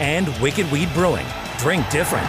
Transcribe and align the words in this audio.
And 0.00 0.28
Wicked 0.40 0.70
Weed 0.70 0.88
Brewing. 0.94 1.26
Drink 1.58 1.88
different. 1.90 2.28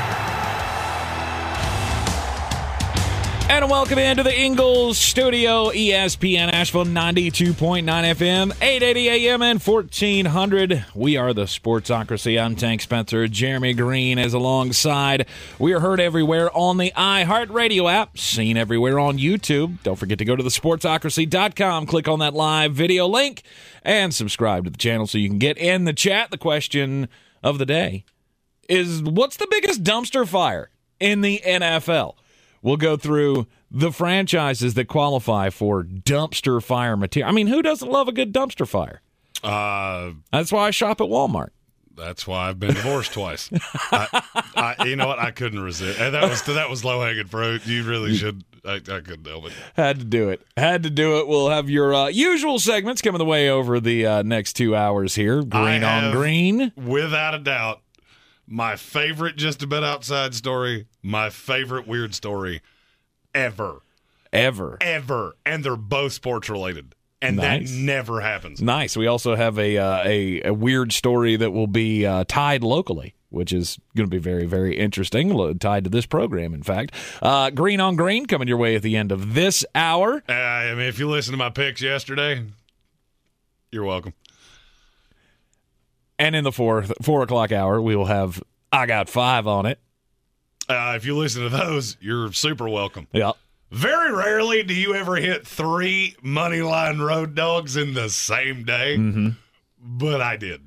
And 3.52 3.68
welcome 3.68 3.98
into 3.98 4.22
the 4.22 4.40
Ingles 4.40 5.00
Studio, 5.00 5.72
ESPN 5.72 6.54
Asheville 6.54 6.86
92.9 6.86 7.84
FM, 7.84 8.54
880 8.62 9.10
AM 9.10 9.42
and 9.42 9.60
1400. 9.60 10.86
We 10.94 11.18
are 11.18 11.34
the 11.34 11.46
Sportsocracy. 11.46 12.40
I'm 12.40 12.56
Tank 12.56 12.82
Spencer. 12.82 13.28
Jeremy 13.28 13.74
Greene 13.74 14.20
is 14.20 14.36
alongside. 14.36 15.26
We 15.58 15.74
are 15.74 15.80
heard 15.80 16.00
everywhere 16.00 16.56
on 16.56 16.78
the 16.78 16.92
iHeartRadio 16.96 17.92
app, 17.92 18.20
seen 18.20 18.56
everywhere 18.56 19.00
on 19.00 19.18
YouTube. 19.18 19.82
Don't 19.82 19.98
forget 19.98 20.20
to 20.20 20.26
go 20.26 20.36
to 20.36 20.44
the 20.44 20.50
sportsocracy.com, 20.50 21.88
click 21.88 22.08
on 22.08 22.20
that 22.20 22.36
live 22.36 22.74
video 22.74 23.08
link, 23.08 23.42
and 23.84 24.14
subscribe 24.14 24.66
to 24.66 24.70
the 24.70 24.78
channel 24.78 25.08
so 25.08 25.18
you 25.18 25.28
can 25.28 25.40
get 25.40 25.58
in 25.58 25.86
the 25.86 25.94
chat. 25.94 26.30
The 26.30 26.38
question 26.38 27.10
of 27.44 27.58
the 27.58 27.66
day 27.66 28.06
is 28.68 29.02
what's 29.02 29.38
the 29.38 29.48
biggest 29.50 29.84
dumpster 29.84 30.28
fire 30.28 30.70
in 31.00 31.22
the 31.22 31.42
NFL? 31.46 32.16
We'll 32.62 32.78
go 32.78 32.98
through 32.98 33.48
the 33.72 33.92
franchises 33.92 34.74
that 34.74 34.86
qualify 34.86 35.50
for 35.50 35.84
dumpster 35.84 36.62
fire 36.62 36.98
material. 36.98 37.30
I 37.30 37.34
mean, 37.34 37.48
who 37.48 37.62
doesn't 37.62 37.90
love 37.90 38.08
a 38.08 38.12
good 38.12 38.34
dumpster 38.34 38.68
fire? 38.68 39.02
Uh, 39.44 40.12
That's 40.32 40.52
why 40.52 40.68
I 40.68 40.72
shop 40.72 41.00
at 41.00 41.08
Walmart. 41.08 41.50
that's 41.96 42.26
why 42.28 42.50
I've 42.50 42.60
been 42.60 42.74
divorced 42.74 43.14
twice. 43.14 43.50
I, 43.92 44.22
I, 44.78 44.86
you 44.86 44.96
know 44.98 45.08
what? 45.08 45.20
I 45.20 45.32
couldn't 45.32 45.62
resist. 45.62 46.00
And 46.00 46.14
that 46.14 46.30
was 46.30 46.42
that 46.44 46.70
was 46.70 46.84
low 46.86 47.02
hanging 47.02 47.28
fruit. 47.28 47.66
You 47.66 47.84
really 47.84 48.16
should. 48.16 48.44
I, 48.66 48.76
I 48.76 48.80
couldn't 48.80 49.26
help 49.28 49.46
it. 49.48 49.54
Had 49.76 50.00
to 50.00 50.06
do 50.06 50.30
it. 50.30 50.42
Had 50.58 50.84
to 50.84 50.90
do 50.90 51.18
it. 51.20 51.28
We'll 51.28 51.50
have 51.50 51.70
your 51.70 51.94
uh, 51.94 52.08
usual 52.08 52.60
segments 52.60 53.02
coming 53.02 53.20
the 53.20 53.26
way 53.26 53.50
over 53.50 53.80
the 53.80 54.06
uh, 54.06 54.22
next 54.24 54.54
two 54.54 54.76
hours 54.76 55.16
here. 55.16 55.44
Green 55.44 55.84
I 55.84 56.08
on 56.08 56.12
green. 56.16 56.72
without 56.76 57.34
a 57.36 57.40
doubt, 57.40 57.82
my 58.48 58.76
favorite 58.76 59.36
just 59.36 59.62
a 59.64 59.68
bit 59.68 59.84
outside 59.84 60.34
story. 60.36 60.88
My 61.04 61.30
favorite 61.30 61.88
weird 61.88 62.14
story 62.16 62.62
ever, 63.34 63.82
Ever. 64.34 64.78
ever, 64.82 65.36
and 65.46 65.64
they're 65.64 65.76
both 65.76 66.14
sports 66.14 66.50
related, 66.50 66.96
and 67.22 67.38
Nice. 67.38 67.70
that 67.72 67.78
never 67.78 68.22
happens. 68.22 68.62
Nice. 68.62 68.96
We 68.98 69.08
also 69.08 69.36
have 69.36 69.58
a 69.60 69.78
uh, 69.78 70.04
a, 70.04 70.42
a 70.50 70.54
weird 70.54 70.92
story 70.94 71.36
that 71.36 71.52
will 71.52 71.68
be 71.68 72.06
uh, 72.06 72.26
tied 72.28 72.64
locally, 72.64 73.14
which 73.30 73.54
is 73.54 73.80
going 73.96 74.08
to 74.10 74.12
be 74.16 74.18
very 74.22 74.46
very 74.46 74.78
interesting. 74.78 75.58
Tied 75.60 75.84
to 75.84 75.90
this 75.90 76.06
program, 76.06 76.54
in 76.54 76.64
fact. 76.64 76.94
Uh, 77.22 77.50
green 77.50 77.80
on 77.80 77.96
green 77.96 78.26
coming 78.26 78.48
your 78.48 78.58
way 78.58 78.76
at 78.76 78.82
the 78.82 78.96
end 78.98 79.12
of 79.12 79.34
this 79.34 79.66
hour. 79.76 80.24
Uh, 80.28 80.34
I 80.34 80.70
mean, 80.76 80.86
if 80.88 81.00
you 81.00 81.10
listen 81.10 81.32
to 81.32 81.38
my 81.38 81.50
picks 81.50 81.82
yesterday, 81.82 82.44
you're 83.72 83.84
welcome. 83.86 84.14
And 86.18 86.36
in 86.36 86.44
the 86.44 86.52
four 86.52 86.84
four 87.02 87.24
o'clock 87.24 87.52
hour, 87.52 87.82
we 87.82 87.96
will 87.96 88.06
have 88.06 88.42
I 88.72 88.86
got 88.86 89.10
five 89.10 89.48
on 89.48 89.66
it. 89.66 89.80
Uh, 90.68 90.94
if 90.96 91.06
you 91.06 91.18
listen 91.18 91.42
to 91.44 91.50
those, 91.50 91.98
you're 92.00 92.32
super 92.34 92.70
welcome. 92.70 93.08
Yeah. 93.12 93.32
Very 93.72 94.12
rarely 94.12 94.64
do 94.64 94.74
you 94.74 94.96
ever 94.96 95.16
hit 95.16 95.46
three 95.48 96.16
money 96.22 96.62
line 96.62 97.00
road 97.00 97.36
dogs 97.36 97.78
in 97.78 97.94
the 97.94 98.10
same 98.10 98.64
day, 98.66 98.98
Mm-hmm. 98.98 99.30
but 99.80 100.22
I 100.22 100.38
did. 100.38 100.62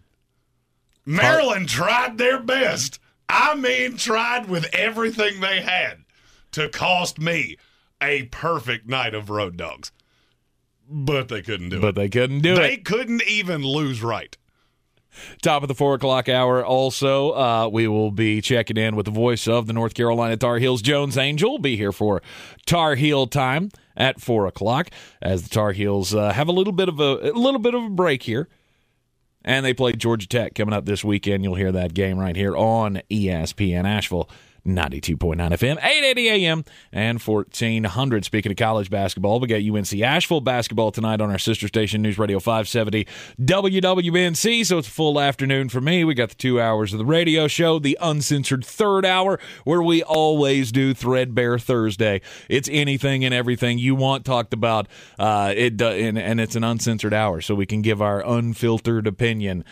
Maryland 1.04 1.68
tried 1.68 2.18
their 2.18 2.38
best. 2.40 2.98
I 3.28 3.54
mean, 3.54 3.96
tried 3.96 4.48
with 4.48 4.66
everything 4.74 5.40
they 5.40 5.60
had 5.60 6.04
to 6.52 6.68
cost 6.68 7.18
me 7.18 7.56
a 8.00 8.24
perfect 8.24 8.88
night 8.88 9.14
of 9.14 9.30
road 9.30 9.56
dogs, 9.56 9.90
but 10.88 11.28
they 11.28 11.40
couldn't 11.42 11.70
do 11.70 11.78
it. 11.78 11.80
But 11.80 11.94
they 11.94 12.08
couldn't 12.08 12.40
do 12.40 12.52
it. 12.54 12.56
They 12.56 12.74
it. 12.74 12.84
couldn't 12.84 13.22
even 13.26 13.64
lose 13.64 14.02
right. 14.02 14.36
Top 15.42 15.62
of 15.62 15.68
the 15.68 15.74
four 15.74 15.94
o'clock 15.94 16.28
hour. 16.28 16.64
Also, 16.64 17.32
uh, 17.32 17.68
we 17.70 17.86
will 17.86 18.10
be 18.10 18.40
checking 18.40 18.76
in 18.78 18.96
with 18.96 19.04
the 19.04 19.12
voice 19.12 19.46
of 19.46 19.66
the 19.66 19.72
North 19.72 19.94
Carolina 19.94 20.36
Tar 20.36 20.58
Heels, 20.58 20.80
Jones 20.80 21.18
Angell. 21.18 21.58
Be 21.58 21.76
here 21.76 21.92
for 21.92 22.22
Tar 22.64 22.94
Heel 22.94 23.26
time 23.26 23.70
at 23.94 24.20
four 24.20 24.46
o'clock 24.46 24.88
as 25.20 25.42
the 25.42 25.50
Tar 25.50 25.72
Heels 25.72 26.14
uh, 26.14 26.32
have 26.32 26.48
a 26.48 26.52
little 26.52 26.72
bit 26.72 26.88
of 26.88 26.98
a, 26.98 27.30
a 27.30 27.32
little 27.32 27.60
bit 27.60 27.74
of 27.74 27.82
a 27.84 27.90
break 27.90 28.22
here. 28.22 28.48
And 29.44 29.66
they 29.66 29.74
play 29.74 29.92
Georgia 29.92 30.26
Tech 30.26 30.54
coming 30.54 30.72
up 30.72 30.84
this 30.84 31.04
weekend. 31.04 31.42
You'll 31.42 31.56
hear 31.56 31.72
that 31.72 31.94
game 31.94 32.18
right 32.18 32.36
here 32.36 32.56
on 32.56 33.02
ESPN 33.10 33.84
Asheville. 33.84 34.28
92.9 34.66 35.36
FM, 35.36 35.72
880 35.72 36.28
AM, 36.28 36.64
and 36.92 37.20
1400. 37.20 38.24
Speaking 38.24 38.52
of 38.52 38.56
college 38.56 38.90
basketball, 38.90 39.40
we 39.40 39.48
got 39.48 39.60
UNC 39.60 40.00
Asheville 40.00 40.40
basketball 40.40 40.92
tonight 40.92 41.20
on 41.20 41.30
our 41.30 41.38
sister 41.38 41.66
station, 41.66 42.02
News 42.02 42.18
Radio 42.18 42.38
570 42.38 43.06
WWNC. 43.40 44.64
So 44.64 44.78
it's 44.78 44.88
a 44.88 44.90
full 44.90 45.20
afternoon 45.20 45.68
for 45.68 45.80
me. 45.80 46.04
We 46.04 46.14
got 46.14 46.30
the 46.30 46.34
two 46.36 46.60
hours 46.60 46.92
of 46.92 46.98
the 46.98 47.04
radio 47.04 47.48
show, 47.48 47.78
the 47.78 47.98
uncensored 48.00 48.64
third 48.64 49.04
hour, 49.04 49.40
where 49.64 49.82
we 49.82 50.02
always 50.02 50.70
do 50.70 50.94
Threadbare 50.94 51.58
Thursday. 51.58 52.20
It's 52.48 52.68
anything 52.72 53.24
and 53.24 53.34
everything 53.34 53.78
you 53.78 53.94
want 53.94 54.24
talked 54.24 54.52
about. 54.52 54.86
Uh, 55.18 55.52
it 55.56 55.80
and, 55.82 56.18
and 56.18 56.40
it's 56.40 56.54
an 56.54 56.64
uncensored 56.64 57.14
hour, 57.14 57.40
so 57.40 57.54
we 57.54 57.66
can 57.66 57.82
give 57.82 58.00
our 58.00 58.24
unfiltered 58.24 59.06
opinion 59.06 59.64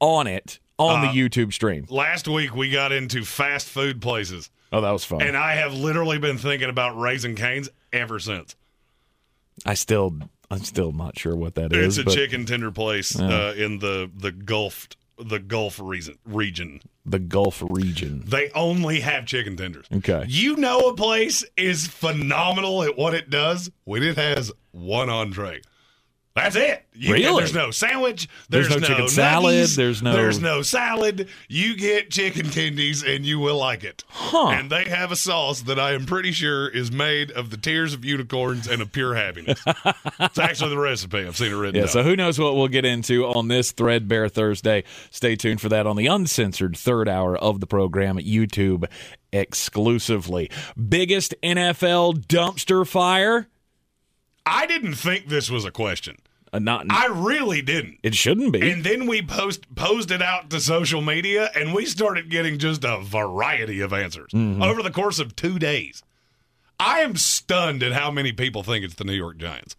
on 0.00 0.26
it 0.26 0.58
on 0.90 1.00
the 1.02 1.08
YouTube 1.08 1.52
stream. 1.52 1.86
Last 1.88 2.26
week 2.28 2.54
we 2.54 2.70
got 2.70 2.92
into 2.92 3.24
fast 3.24 3.68
food 3.68 4.00
places, 4.02 4.50
Oh, 4.72 4.80
that 4.80 4.90
was 4.90 5.04
fun. 5.04 5.22
and 5.22 5.36
I 5.36 5.54
have 5.54 5.74
literally 5.74 6.18
been 6.18 6.38
thinking 6.38 6.68
about 6.70 6.98
Raising 6.98 7.34
Cane's 7.36 7.68
ever 7.92 8.18
since. 8.18 8.56
I 9.66 9.74
still, 9.74 10.14
I'm 10.50 10.60
still 10.64 10.92
not 10.92 11.18
sure 11.18 11.36
what 11.36 11.54
that 11.56 11.72
It's 11.72 11.96
is. 11.96 11.98
a 11.98 12.04
but 12.04 12.14
chicken 12.14 12.46
tender 12.46 12.70
place 12.70 13.18
uh, 13.18 13.54
in 13.56 13.78
the 13.80 14.10
the 14.14 14.32
Gulf 14.32 14.88
the 15.18 15.38
Gulf 15.38 15.78
region. 15.80 16.18
Region. 16.24 16.80
the 17.06 17.18
Gulf 17.18 17.62
region. 17.68 18.24
They 18.26 18.50
only 18.54 19.00
have 19.00 19.26
chicken 19.26 19.56
tenders. 19.56 19.86
Okay. 19.94 20.24
You 20.26 20.56
know 20.56 20.88
a 20.88 20.94
place 20.96 21.44
is 21.56 21.86
phenomenal 21.86 22.82
at 22.82 22.96
what 22.96 23.14
it 23.14 23.28
does 23.30 23.70
when 23.84 24.02
it 24.02 24.16
has 24.16 24.50
one 24.72 25.10
entree. 25.10 25.60
That's 26.34 26.56
it. 26.56 26.82
You, 26.94 27.12
Really? 27.12 27.40
There's 27.42 27.54
no 27.54 27.70
sandwich. 27.70 28.26
There's 28.48 28.68
There's, 28.68 28.80
no 28.80 28.86
chicken 28.88 29.08
salad, 29.08 29.68
there's 29.68 30.02
no- 30.02 30.12
There's 30.14 30.40
no 30.40 30.62
salad. 30.62 31.28
You 31.48 31.76
get 31.76 32.10
chicken 32.10 32.46
tendies 32.46 33.04
and 33.06 33.26
you 33.26 33.38
will 33.38 33.58
like 33.58 33.84
it. 33.84 34.02
Huh. 34.08 34.48
And 34.48 34.70
they 34.70 34.84
have 34.84 35.12
a 35.12 35.16
sauce 35.16 35.60
that 35.62 35.78
I 35.78 35.92
am 35.92 36.06
pretty 36.06 36.32
sure 36.32 36.68
is 36.68 36.90
made 36.90 37.30
of 37.32 37.50
the 37.50 37.58
tears 37.58 37.92
of 37.92 38.02
unicorns 38.04 38.66
and 38.66 38.80
of 38.80 38.92
pure 38.92 39.14
happiness. 39.14 39.62
it's 40.20 40.38
actually 40.38 40.70
the 40.70 40.78
recipe. 40.78 41.18
I've 41.18 41.36
seen 41.36 41.52
it 41.52 41.54
written 41.56 41.74
Yeah, 41.74 41.82
down. 41.82 41.88
so 41.92 42.02
who 42.02 42.16
knows 42.16 42.38
what 42.38 42.56
we'll 42.56 42.68
get 42.68 42.86
into 42.86 43.26
on 43.26 43.48
this 43.48 43.72
Threadbare 43.72 44.28
Thursday. 44.30 44.84
Stay 45.10 45.36
tuned 45.36 45.60
for 45.60 45.68
that 45.68 45.86
on 45.86 45.96
the 45.96 46.06
uncensored 46.06 46.76
third 46.78 47.10
hour 47.10 47.36
of 47.36 47.60
the 47.60 47.66
program 47.66 48.16
at 48.16 48.24
YouTube 48.24 48.86
exclusively. 49.32 50.50
Biggest 50.88 51.34
NFL 51.42 52.24
dumpster 52.26 52.86
fire? 52.86 53.48
I 54.46 54.66
didn't 54.66 54.94
think 54.94 55.28
this 55.28 55.50
was 55.50 55.64
a 55.64 55.70
question. 55.70 56.18
Uh, 56.54 56.58
not 56.58 56.84
I 56.90 57.06
really 57.06 57.62
didn't. 57.62 57.98
it 58.02 58.14
shouldn't 58.14 58.52
be. 58.52 58.70
And 58.70 58.84
then 58.84 59.06
we 59.06 59.22
post 59.22 59.74
posed 59.74 60.10
it 60.10 60.20
out 60.20 60.50
to 60.50 60.60
social 60.60 61.00
media, 61.00 61.50
and 61.54 61.72
we 61.72 61.86
started 61.86 62.28
getting 62.30 62.58
just 62.58 62.84
a 62.84 63.00
variety 63.00 63.80
of 63.80 63.92
answers 63.92 64.30
Mm-hmm. 64.32 64.62
over 64.62 64.82
the 64.82 64.90
course 64.90 65.18
of 65.18 65.34
two 65.34 65.58
days. 65.58 66.02
I 66.78 67.00
am 67.00 67.16
stunned 67.16 67.82
at 67.82 67.92
how 67.92 68.10
many 68.10 68.32
people 68.32 68.62
think 68.62 68.84
it's 68.84 68.94
the 68.96 69.04
New 69.04 69.14
York 69.14 69.38
Giants. 69.38 69.76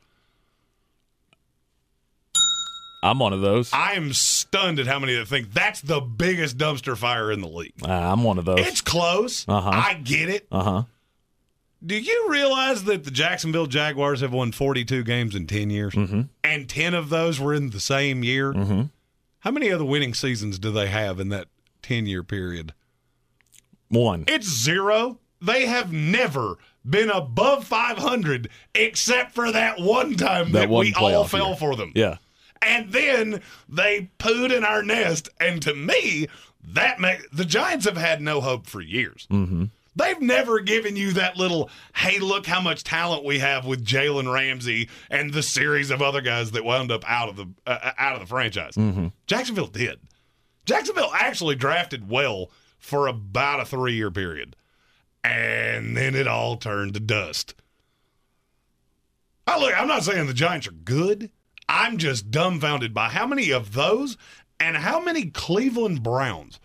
I'm 3.03 3.19
one 3.19 3.33
of 3.33 3.41
those. 3.41 3.71
I 3.73 3.93
am 3.93 4.13
stunned 4.13 4.79
at 4.79 4.87
how 4.87 4.97
many 4.97 5.13
that 5.15 5.27
think 5.27 5.51
that's 5.51 5.81
the 5.81 5.99
biggest 5.99 6.57
dumpster 6.57 6.95
fire 6.95 7.31
in 7.33 7.41
the 7.41 7.49
league. 7.49 7.73
Uh, 7.85 7.91
I'm 7.91 8.23
one 8.23 8.37
of 8.37 8.45
those. 8.45 8.59
It's 8.61 8.79
close. 8.79 9.45
Uh-huh. 9.47 9.69
I 9.69 9.95
get 9.95 10.29
it. 10.29 10.47
Uh 10.49 10.63
huh. 10.63 10.83
Do 11.85 11.99
you 11.99 12.27
realize 12.29 12.85
that 12.85 13.03
the 13.03 13.11
Jacksonville 13.11 13.65
Jaguars 13.65 14.21
have 14.21 14.31
won 14.31 14.51
42 14.51 15.03
games 15.03 15.35
in 15.35 15.47
10 15.47 15.69
years? 15.69 15.93
Mm-hmm. 15.93 16.21
And 16.43 16.69
10 16.69 16.93
of 16.93 17.09
those 17.09 17.39
were 17.39 17.53
in 17.53 17.71
the 17.71 17.79
same 17.79 18.23
year? 18.23 18.53
Mm-hmm. 18.53 18.83
How 19.39 19.51
many 19.51 19.69
other 19.71 19.83
winning 19.83 20.13
seasons 20.13 20.57
do 20.59 20.71
they 20.71 20.87
have 20.87 21.19
in 21.19 21.29
that 21.29 21.47
10 21.81 22.05
year 22.05 22.23
period? 22.23 22.73
One. 23.89 24.23
It's 24.27 24.47
zero. 24.47 25.19
They 25.41 25.65
have 25.65 25.91
never 25.91 26.57
been 26.89 27.09
above 27.09 27.65
500 27.65 28.49
except 28.73 29.33
for 29.33 29.51
that 29.51 29.79
one 29.79 30.15
time 30.15 30.51
That 30.51 30.59
that, 30.61 30.69
one 30.69 30.85
we 30.85 30.93
all 30.93 31.25
fell 31.25 31.47
year. 31.49 31.55
for 31.57 31.75
them. 31.75 31.91
Yeah. 31.95 32.17
And 32.61 32.93
then 32.93 33.41
they 33.67 34.09
pooed 34.19 34.55
in 34.55 34.63
our 34.63 34.83
nest. 34.83 35.27
And 35.39 35.61
to 35.63 35.75
me, 35.75 36.27
that 36.65 36.99
make 37.01 37.29
the 37.31 37.43
Giants 37.45 37.85
have 37.85 37.97
had 37.97 38.21
no 38.21 38.39
hope 38.39 38.67
for 38.67 38.79
years. 38.79 39.27
Mm-hmm. 39.29 39.65
They've 39.95 40.19
never 40.19 40.59
given 40.59 40.95
you 40.95 41.13
that 41.13 41.37
little, 41.37 41.69
hey, 41.95 42.17
look 42.19 42.47
how 42.47 42.59
much 42.59 42.83
talent 42.83 43.23
we 43.23 43.39
have 43.39 43.65
with 43.65 43.85
Jalen 43.85 44.31
Ramsey 44.31 44.89
and 45.09 45.31
the 45.31 45.43
series 45.43 45.91
of 45.91 46.01
other 46.01 46.21
guys 46.21 46.51
that 46.51 46.65
wound 46.65 46.91
up 46.91 47.03
out 47.07 47.29
of 47.29 47.35
the 47.35 47.47
uh, 47.67 47.91
out 47.97 48.15
of 48.15 48.19
the 48.21 48.25
franchise. 48.27 48.75
Jacksonville 49.27 49.67
did. 49.67 49.99
Jacksonville 50.65 51.11
actually 51.13 51.55
drafted 51.55 52.09
well 52.09 52.49
for 52.79 53.07
about 53.07 53.59
a 53.59 53.65
three 53.65 53.93
year 53.93 54.09
period, 54.09 54.55
and 55.23 55.95
then 55.95 56.15
it 56.15 56.27
all 56.27 56.57
turned 56.57 56.95
to 56.95 56.99
dust. 56.99 57.53
Oh, 59.47 59.59
look, 59.59 59.79
I'm 59.79 59.87
not 59.87 60.03
saying 60.03 60.25
the 60.25 60.33
Giants 60.33 60.67
are 60.67 60.71
good. 60.71 61.29
I'm 61.69 61.97
just 61.97 62.31
dumbfounded 62.31 62.93
by 62.93 63.09
how 63.09 63.27
many 63.27 63.51
of 63.51 63.73
those 63.73 64.17
and 64.59 64.77
how 64.77 64.99
many 65.01 65.25
Cleveland 65.25 66.01
Browns. 66.01 66.59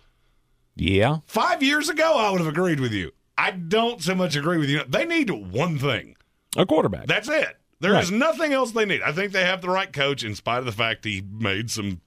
Yeah. 0.76 1.18
Five 1.26 1.62
years 1.62 1.88
ago, 1.88 2.16
I 2.16 2.30
would 2.30 2.40
have 2.40 2.48
agreed 2.48 2.78
with 2.80 2.92
you. 2.92 3.10
I 3.38 3.52
don't 3.52 4.02
so 4.02 4.14
much 4.14 4.34
agree 4.36 4.58
with 4.58 4.68
you. 4.68 4.82
They 4.88 5.04
need 5.06 5.30
one 5.30 5.78
thing. 5.78 6.16
A 6.56 6.66
quarterback. 6.66 7.06
That's 7.06 7.28
it. 7.28 7.56
There 7.80 7.96
is 7.98 8.10
Right. 8.10 8.18
nothing 8.18 8.52
else 8.52 8.72
they 8.72 8.84
need. 8.84 9.00
I 9.02 9.12
think 9.12 9.32
they 9.32 9.44
have 9.44 9.62
the 9.62 9.68
right 9.70 9.92
coach, 9.92 10.24
in 10.24 10.34
spite 10.34 10.58
of 10.58 10.64
the 10.66 10.72
fact 10.72 11.04
he 11.04 11.22
made 11.30 11.70
some 11.70 12.00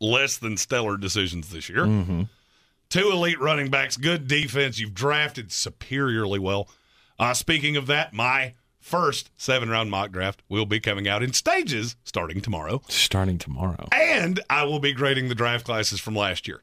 less 0.00 0.36
than 0.36 0.56
stellar 0.56 0.96
decisions 0.96 1.50
this 1.50 1.68
year. 1.68 1.84
Mm-hmm. 1.86 2.22
Two 2.90 3.10
elite 3.10 3.40
running 3.40 3.70
backs, 3.70 3.96
good 3.96 4.26
defense. 4.26 4.78
You've 4.80 4.94
drafted 4.94 5.52
superiorly 5.52 6.38
well. 6.40 6.68
Uh, 7.18 7.32
speaking 7.34 7.76
of 7.76 7.86
that, 7.86 8.12
my 8.12 8.54
first 8.80 9.30
seven 9.36 9.70
round 9.70 9.90
mock 9.90 10.10
draft 10.10 10.42
will 10.48 10.66
be 10.66 10.80
coming 10.80 11.06
out 11.06 11.22
in 11.22 11.32
stages 11.32 11.94
starting 12.02 12.40
tomorrow. 12.40 12.82
Starting 12.88 13.38
tomorrow. 13.38 13.88
And 13.92 14.40
I 14.50 14.64
will 14.64 14.80
be 14.80 14.92
grading 14.92 15.28
the 15.28 15.34
draft 15.36 15.64
classes 15.64 16.00
from 16.00 16.16
last 16.16 16.48
year. 16.48 16.62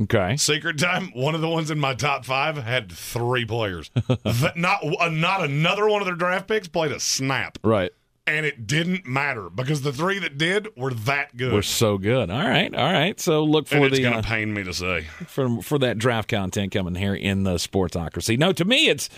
Okay. 0.00 0.36
Secret 0.36 0.78
time, 0.78 1.10
one 1.14 1.34
of 1.34 1.40
the 1.42 1.48
ones 1.48 1.70
in 1.70 1.78
my 1.78 1.94
top 1.94 2.24
five 2.24 2.56
had 2.56 2.90
three 2.90 3.44
players. 3.44 3.90
Not, 4.56 4.82
uh, 5.00 5.08
not 5.10 5.44
another 5.44 5.86
one 5.88 6.00
of 6.00 6.06
their 6.06 6.14
draft 6.14 6.48
picks 6.48 6.66
played 6.68 6.92
a 6.92 6.98
snap. 7.00 7.58
Right. 7.62 7.90
and 8.26 8.46
it 8.46 8.66
didn't 8.66 9.06
matter 9.06 9.50
because 9.50 9.82
the 9.82 9.92
three 9.92 10.18
that 10.20 10.38
did 10.38 10.68
were 10.76 10.94
that 10.94 11.36
good. 11.36 11.52
We're 11.52 11.62
so 11.62 11.98
good. 11.98 12.30
All 12.30 12.38
right. 12.48 12.72
All 12.74 12.90
right. 12.92 13.18
So 13.20 13.44
look 13.44 13.70
and 13.72 13.80
for 13.82 13.86
it's 13.88 13.96
the 13.96 14.02
going 14.02 14.14
uh, 14.14 14.22
to 14.22 14.28
pain 14.28 14.54
me 14.54 14.62
to 14.64 14.72
say. 14.72 15.02
for 15.26 15.60
for 15.60 15.78
that 15.80 15.98
draft 15.98 16.28
content 16.28 16.72
coming 16.72 16.94
here 16.94 17.14
in 17.14 17.42
the 17.42 17.56
sportsocracy. 17.56 18.38
No, 18.38 18.52
to 18.52 18.64
me 18.64 18.88
it's 18.88 19.08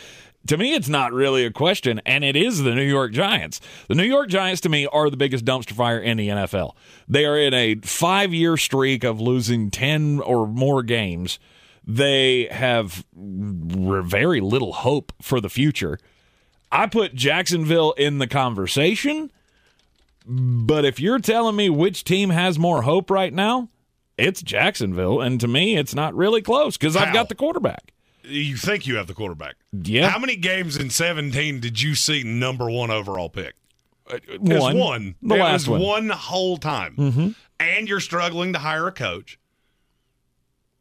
to 0.47 0.57
me 0.57 0.75
it's 0.75 0.89
not 0.89 1.13
really 1.13 1.45
a 1.45 1.51
question, 1.51 2.01
and 2.05 2.25
it 2.25 2.37
is 2.37 2.63
the 2.63 2.75
New 2.75 2.83
York 2.83 3.13
Giants. 3.13 3.61
The 3.89 3.95
New 3.95 4.05
York 4.05 4.29
Giants 4.29 4.61
to 4.63 4.69
me 4.69 4.87
are 4.87 5.11
the 5.11 5.17
biggest 5.17 5.45
dumpster 5.45 5.73
fire 5.73 5.99
in 5.99 6.17
the 6.17 6.29
NFL. 6.29 6.75
They 7.09 7.25
are 7.25 7.39
in 7.39 7.55
a 7.55 7.77
five 7.77 8.35
year 8.35 8.57
streak 8.57 9.05
of 9.05 9.21
losing 9.21 9.71
ten 9.71 10.21
or 10.21 10.47
more 10.47 10.83
games. 10.83 11.39
They 11.87 12.49
have 12.51 13.05
very 13.15 14.41
little 14.41 14.73
hope 14.73 15.13
for 15.21 15.41
the 15.41 15.51
future. 15.51 15.99
I 16.73 16.87
put 16.87 17.15
Jacksonville 17.15 17.93
in 17.93 18.19
the 18.19 18.27
conversation, 18.27 19.31
but 20.27 20.85
if 20.85 20.99
you're 20.99 21.19
telling 21.19 21.57
me 21.57 21.71
which 21.71 22.05
team 22.05 22.31
has 22.31 22.59
more 22.59 22.83
hope 22.83 23.11
right 23.11 23.33
now, 23.33 23.69
it's 24.17 24.43
Jacksonville, 24.43 25.21
and 25.21 25.41
to 25.41 25.49
me, 25.49 25.77
it's 25.77 25.95
not 25.95 26.15
really 26.15 26.43
close 26.43 26.77
because 26.77 26.97
I've 26.97 27.13
got 27.13 27.29
the 27.29 27.35
quarterback. 27.35 27.94
You 28.25 28.57
think 28.57 28.87
you 28.87 28.97
have 28.97 29.07
the 29.07 29.15
quarterback. 29.15 29.57
Yeah. 29.73 30.09
How 30.09 30.19
many 30.19 30.37
games 30.37 30.77
in 30.77 30.89
17 30.91 31.61
did 31.61 31.81
you 31.83 31.95
see 31.95 32.23
number 32.23 32.71
one 32.71 32.91
overall 32.91 33.29
pick? 33.29 33.55
It 34.11 34.41
One. 34.41 34.79
one. 34.79 35.15
The 35.23 35.35
it 35.35 35.39
last 35.39 35.69
one. 35.69 35.81
one 35.81 36.09
whole 36.11 36.57
time. 36.59 36.95
Mm-hmm. 36.97 37.29
And 37.61 37.89
you're 37.89 38.01
struggling 38.01 38.53
to 38.53 38.59
hire 38.59 38.87
a 38.87 38.93
coach. 38.93 39.39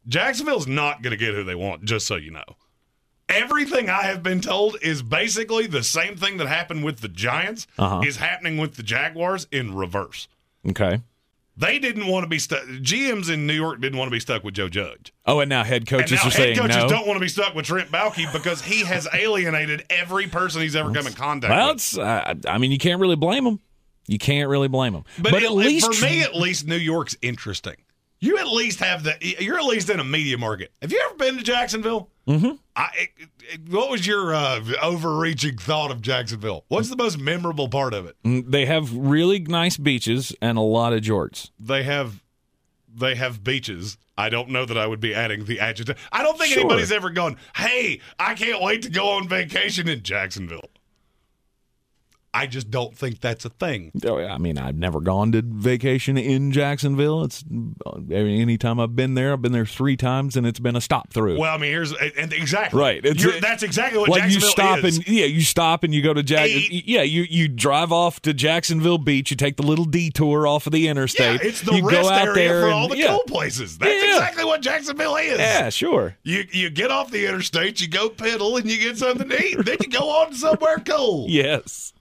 Jacksonville's 0.08 0.68
not 0.68 1.02
going 1.02 1.12
to 1.12 1.18
get 1.18 1.34
who 1.34 1.44
they 1.44 1.56
want, 1.56 1.86
just 1.86 2.06
so 2.06 2.16
you 2.16 2.32
know. 2.32 2.44
Everything 3.30 3.90
I 3.90 4.04
have 4.04 4.22
been 4.22 4.42
told 4.42 4.76
is 4.82 5.02
basically 5.02 5.66
the 5.66 5.84
same 5.84 6.18
thing 6.18 6.38
that 6.38 6.48
happened 6.48 6.84
with 6.84 7.00
the 7.00 7.08
Giants 7.08 7.68
Uh-huh. 7.78 8.02
is 8.06 8.18
happening 8.18 8.58
with 8.58 8.76
the 8.76 8.84
Jaguars 8.84 9.48
in 9.52 9.74
reverse. 9.74 10.28
Okay. 10.70 11.02
They 11.56 11.78
didn't 11.78 12.08
want 12.08 12.24
to 12.24 12.28
be 12.28 12.40
stuck. 12.40 12.64
GMs 12.64 13.32
in 13.32 13.46
New 13.46 13.54
York 13.54 13.80
didn't 13.80 14.00
want 14.00 14.08
to 14.10 14.12
be 14.12 14.20
stuck 14.20 14.44
with 14.44 14.56
Joe 14.56 14.70
Judge. 14.70 15.14
Oh, 15.26 15.40
and 15.40 15.50
now 15.50 15.64
head 15.64 15.88
coaches 15.88 16.12
now 16.12 16.18
are 16.18 16.24
head 16.24 16.34
saying 16.34 16.58
coaches 16.58 16.78
no. 16.78 16.90
don't 16.90 17.06
want 17.06 17.18
to 17.18 17.22
be 17.22 17.28
stuck 17.28 17.54
with 17.54 17.66
Trent 17.66 17.90
Baalke 17.92 18.32
because 18.34 18.62
he 18.62 18.84
has 18.86 19.08
alienated 19.14 19.86
every 19.90 20.28
person 20.28 20.62
he's 20.62 20.76
ever 20.76 20.92
come 20.92 21.06
in 21.06 21.14
contact 21.14 21.52
well, 21.52 21.68
with. 21.68 21.76
it's, 21.76 21.98
uh, 21.98 22.34
I 22.48 22.58
mean, 22.58 22.72
you 22.72 22.80
can't 22.80 23.00
really 23.00 23.16
blame 23.16 23.46
him. 23.46 23.60
You 24.08 24.18
can't 24.18 24.50
really 24.50 24.68
blame 24.68 24.94
him. 24.94 25.04
But, 25.20 25.36
at 25.36 25.44
it- 25.44 25.52
least 25.52 25.94
for 25.94 26.06
me, 26.06 26.24
at 26.24 26.36
least 26.36 26.68
New 26.68 26.76
York's 26.76 27.16
interesting. 27.22 27.76
You 28.24 28.38
at 28.38 28.48
least 28.48 28.80
have 28.80 29.04
the. 29.04 29.16
You're 29.40 29.58
at 29.60 29.66
least 29.66 29.90
in 29.90 30.00
a 30.00 30.04
media 30.04 30.38
market. 30.38 30.72
Have 30.82 30.92
you 30.94 31.02
ever 31.06 31.16
been 31.16 31.38
to 31.38 31.44
Jacksonville? 31.44 32.10
Mm-hmm. 32.28 32.52
I, 32.76 32.90
it- 32.98 33.10
it- 33.20 33.70
what 33.70 33.92
was 33.92 34.08
your 34.08 34.34
uh, 34.34 34.62
overreaching 34.82 35.58
thought 35.58 35.92
of 35.92 36.02
Jacksonville? 36.02 36.64
What's 36.70 36.90
the 36.90 36.96
most 36.96 37.20
memorable 37.20 37.68
part 37.68 37.94
of 37.94 38.06
it? 38.06 38.16
Mm, 38.24 38.50
they 38.50 38.66
have 38.66 38.96
really 38.96 39.40
nice 39.40 39.76
beaches 39.76 40.34
and 40.42 40.58
a 40.58 40.62
lot 40.62 40.94
of 40.94 41.02
jorts. 41.02 41.50
They 41.60 41.84
have, 41.84 42.24
they 42.96 43.16
have 43.16 43.44
beaches. 43.44 43.98
I 44.18 44.30
don't 44.30 44.50
know 44.50 44.64
that 44.66 44.78
I 44.78 44.88
would 44.88 45.02
be 45.02 45.14
adding 45.14 45.44
the 45.44 45.60
adjective. 45.60 45.98
I 46.12 46.24
don't 46.24 46.38
think 46.38 46.54
Sure. 46.54 46.62
anybody's 46.62 46.92
ever 46.94 47.10
gone. 47.10 47.36
Hey, 47.58 48.00
I 48.18 48.36
can't 48.36 48.62
wait 48.62 48.84
to 48.84 48.90
go 48.90 49.10
on 49.10 49.28
vacation 49.28 49.90
in 49.90 50.02
Jacksonville. 50.04 50.70
I 52.36 52.48
just 52.48 52.72
don't 52.72 52.98
think 52.98 53.20
that's 53.22 53.46
a 53.46 53.50
thing. 53.50 53.92
Oh, 54.06 54.18
I 54.18 54.40
mean, 54.40 54.58
I've 54.58 54.76
never 54.76 55.00
gone 55.02 55.32
to 55.34 55.44
vacation 55.46 56.18
in 56.18 56.52
Jacksonville. 56.52 57.24
It's 57.24 57.44
uh, 57.86 57.92
I 57.98 58.00
mean, 58.00 58.42
anytime 58.42 58.80
I've 58.80 58.96
been 58.96 59.14
there, 59.14 59.34
I've 59.34 59.42
been 59.44 59.52
there 59.52 59.68
three 59.68 59.96
times, 59.96 60.36
and 60.36 60.48
it's 60.48 60.60
been 60.60 60.76
a 60.76 60.82
stop 60.82 61.14
through. 61.14 61.38
Well, 61.38 61.54
I 61.54 61.58
mean, 61.60 61.70
here's 61.72 61.94
and 61.94 62.34
exactly 62.34 62.80
Right. 62.80 63.04
That's 63.04 63.62
exactly 63.62 64.00
what 64.00 64.10
like 64.10 64.24
you 64.24 64.40
Jacksonville 64.40 64.50
stop 64.50 64.84
is. 64.84 64.98
and 64.98 65.08
yeah, 65.08 65.26
you 65.26 65.42
stop 65.42 65.84
and 65.84 65.94
you 65.94 66.02
go 66.02 66.14
to 66.14 66.24
Jack. 66.24 66.48
Eight- 66.50 66.88
Yeah, 66.88 67.04
you 67.04 67.24
you 67.30 67.48
drive 67.48 67.92
off 67.92 68.20
to 68.24 68.34
Jacksonville 68.34 68.98
Beach. 68.98 69.30
You 69.30 69.38
take 69.38 69.58
the 69.58 69.64
little 69.64 69.86
detour 69.86 70.48
off 70.48 70.66
of 70.66 70.74
the 70.74 70.80
yeah, 70.80 70.92
interstate. 70.92 71.42
it's 71.42 71.62
the 71.62 71.76
you 71.76 71.88
rest 71.88 72.02
go 72.02 72.10
out 72.10 72.22
area 72.30 72.34
there 72.34 72.62
for 72.62 72.66
and- 72.66 72.74
all 72.74 72.88
the 72.88 72.98
yeah. 72.98 73.08
cool 73.10 73.24
places. 73.28 73.78
That's 73.78 73.94
Yeah. 74.04 74.10
exactly 74.16 74.44
what 74.46 74.62
Jacksonville 74.62 75.16
is. 75.18 75.38
Yeah, 75.38 75.70
sure. 75.70 76.16
You 76.24 76.46
you 76.52 76.72
get 76.72 76.90
off 76.90 77.12
the 77.12 77.28
interstate, 77.28 77.80
you 77.80 77.88
go 77.88 78.10
pedal, 78.10 78.58
and 78.58 78.70
you 78.70 78.80
get 78.80 78.98
something 78.98 79.30
to 79.30 79.46
eat. 79.46 79.64
then 79.64 79.78
you 79.82 79.90
go 79.90 80.10
on 80.10 80.34
somewhere 80.34 80.80
cool. 80.84 81.28
Yes, 81.34 81.94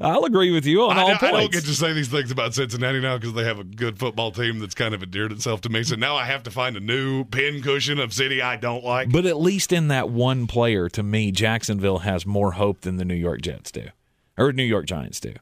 I'll 0.00 0.24
agree 0.24 0.50
with 0.50 0.66
you 0.66 0.82
on 0.82 0.98
I, 0.98 1.00
all 1.02 1.08
don't- 1.08 1.22
I 1.22 1.30
don't 1.32 1.52
get 1.52 1.64
to 1.64 1.74
say 1.74 1.92
these 1.92 2.08
things 2.08 2.30
about 2.30 2.54
Cincinnati 2.54 3.00
now 3.00 3.16
because 3.18 3.34
they 3.34 3.44
have 3.44 3.58
a 3.58 3.64
good 3.64 3.98
football 3.98 4.30
team 4.32 4.58
that's 4.58 4.74
kind 4.74 4.94
of 4.94 5.02
endeared 5.02 5.32
itself 5.32 5.60
to 5.62 5.68
me. 5.68 5.82
So 5.82 5.96
now 5.96 6.16
I 6.16 6.24
have 6.24 6.42
to 6.44 6.50
find 6.50 6.76
a 6.76 6.80
new 6.80 7.24
pin 7.24 7.62
cushion 7.62 7.98
of 7.98 8.12
city 8.12 8.42
I 8.42 8.56
don't 8.56 8.84
like. 8.84 9.10
but 9.10 9.26
at 9.26 9.40
least 9.40 9.72
in 9.72 9.88
that 9.88 10.10
one 10.10 10.46
player, 10.46 10.88
to 10.90 11.02
me, 11.02 11.32
Jacksonville 11.32 11.98
has 12.00 12.26
more 12.26 12.52
hope 12.52 12.80
than 12.82 12.96
the 12.96 13.04
New 13.04 13.14
York 13.14 13.40
Jets 13.42 13.70
do, 13.70 13.88
or 14.36 14.52
New 14.52 14.62
York 14.64 14.86
Giants 14.86 15.20
do. 15.20 15.34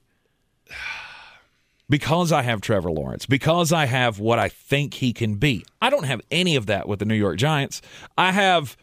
Because 1.91 2.33
I 2.33 2.43
have 2.43 2.61
Trevor 2.61 2.91
Lawrence, 2.91 3.25
because 3.25 3.73
I 3.73 3.87
have 3.87 4.19
what 4.21 4.39
I 4.39 4.51
think 4.51 4.95
he 4.95 5.15
can 5.15 5.37
be. 5.37 5.65
I 5.81 5.89
don't 5.89 6.05
have 6.05 6.21
any 6.31 6.55
of 6.55 6.67
that 6.67 6.87
with 6.87 6.99
the 6.99 7.07
New 7.07 7.15
York 7.15 7.39
Giants. 7.39 7.81
I 8.19 8.33
have 8.33 8.77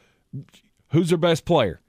who's 0.89 1.09
their 1.09 1.17
best 1.19 1.45
player? 1.45 1.81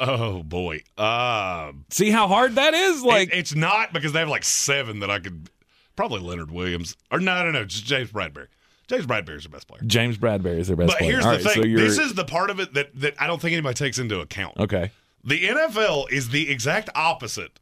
Oh 0.00 0.42
boy, 0.42 0.80
uh, 0.96 1.72
See 1.90 2.10
how 2.10 2.28
hard 2.28 2.54
that 2.54 2.72
is? 2.74 3.02
Like, 3.02 3.28
it- 3.28 3.38
it's 3.38 3.54
not 3.54 3.92
because 3.92 4.12
they 4.12 4.20
have 4.20 4.28
like 4.28 4.44
seven 4.44 5.00
that 5.00 5.10
I 5.10 5.18
could. 5.18 5.50
Probably 5.96 6.20
Leonard 6.20 6.50
Williams 6.50 6.94
or 7.10 7.18
no, 7.20 7.42
no, 7.44 7.50
no, 7.50 7.64
just 7.64 7.84
James 7.84 8.10
Bradberry. 8.12 8.48
James 8.86 9.06
Bradberry's 9.06 9.42
the 9.44 9.48
best 9.48 9.66
player. 9.66 9.80
James 9.86 10.16
Bradberry 10.18 10.58
is 10.58 10.68
their 10.68 10.76
best 10.76 10.88
But 10.88 10.98
player. 10.98 11.12
But 11.12 11.12
here's 11.12 11.24
All 11.24 11.30
the 11.32 11.36
right, 11.44 11.54
thing: 11.62 11.76
so 11.78 11.82
this 11.82 11.98
is 11.98 12.14
the 12.14 12.24
part 12.24 12.50
of 12.50 12.60
it 12.60 12.74
that 12.74 12.94
that 13.00 13.14
I 13.20 13.26
don't 13.26 13.40
think 13.40 13.52
anybody 13.52 13.74
takes 13.74 13.98
into 13.98 14.20
account. 14.20 14.58
okay. 14.58 14.90
The 15.24 15.44
NFL 15.48 16.10
is 16.12 16.28
the 16.28 16.48
exact 16.50 16.88
opposite 16.94 17.58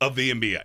of 0.00 0.14
the 0.14 0.30
NBA. 0.30 0.62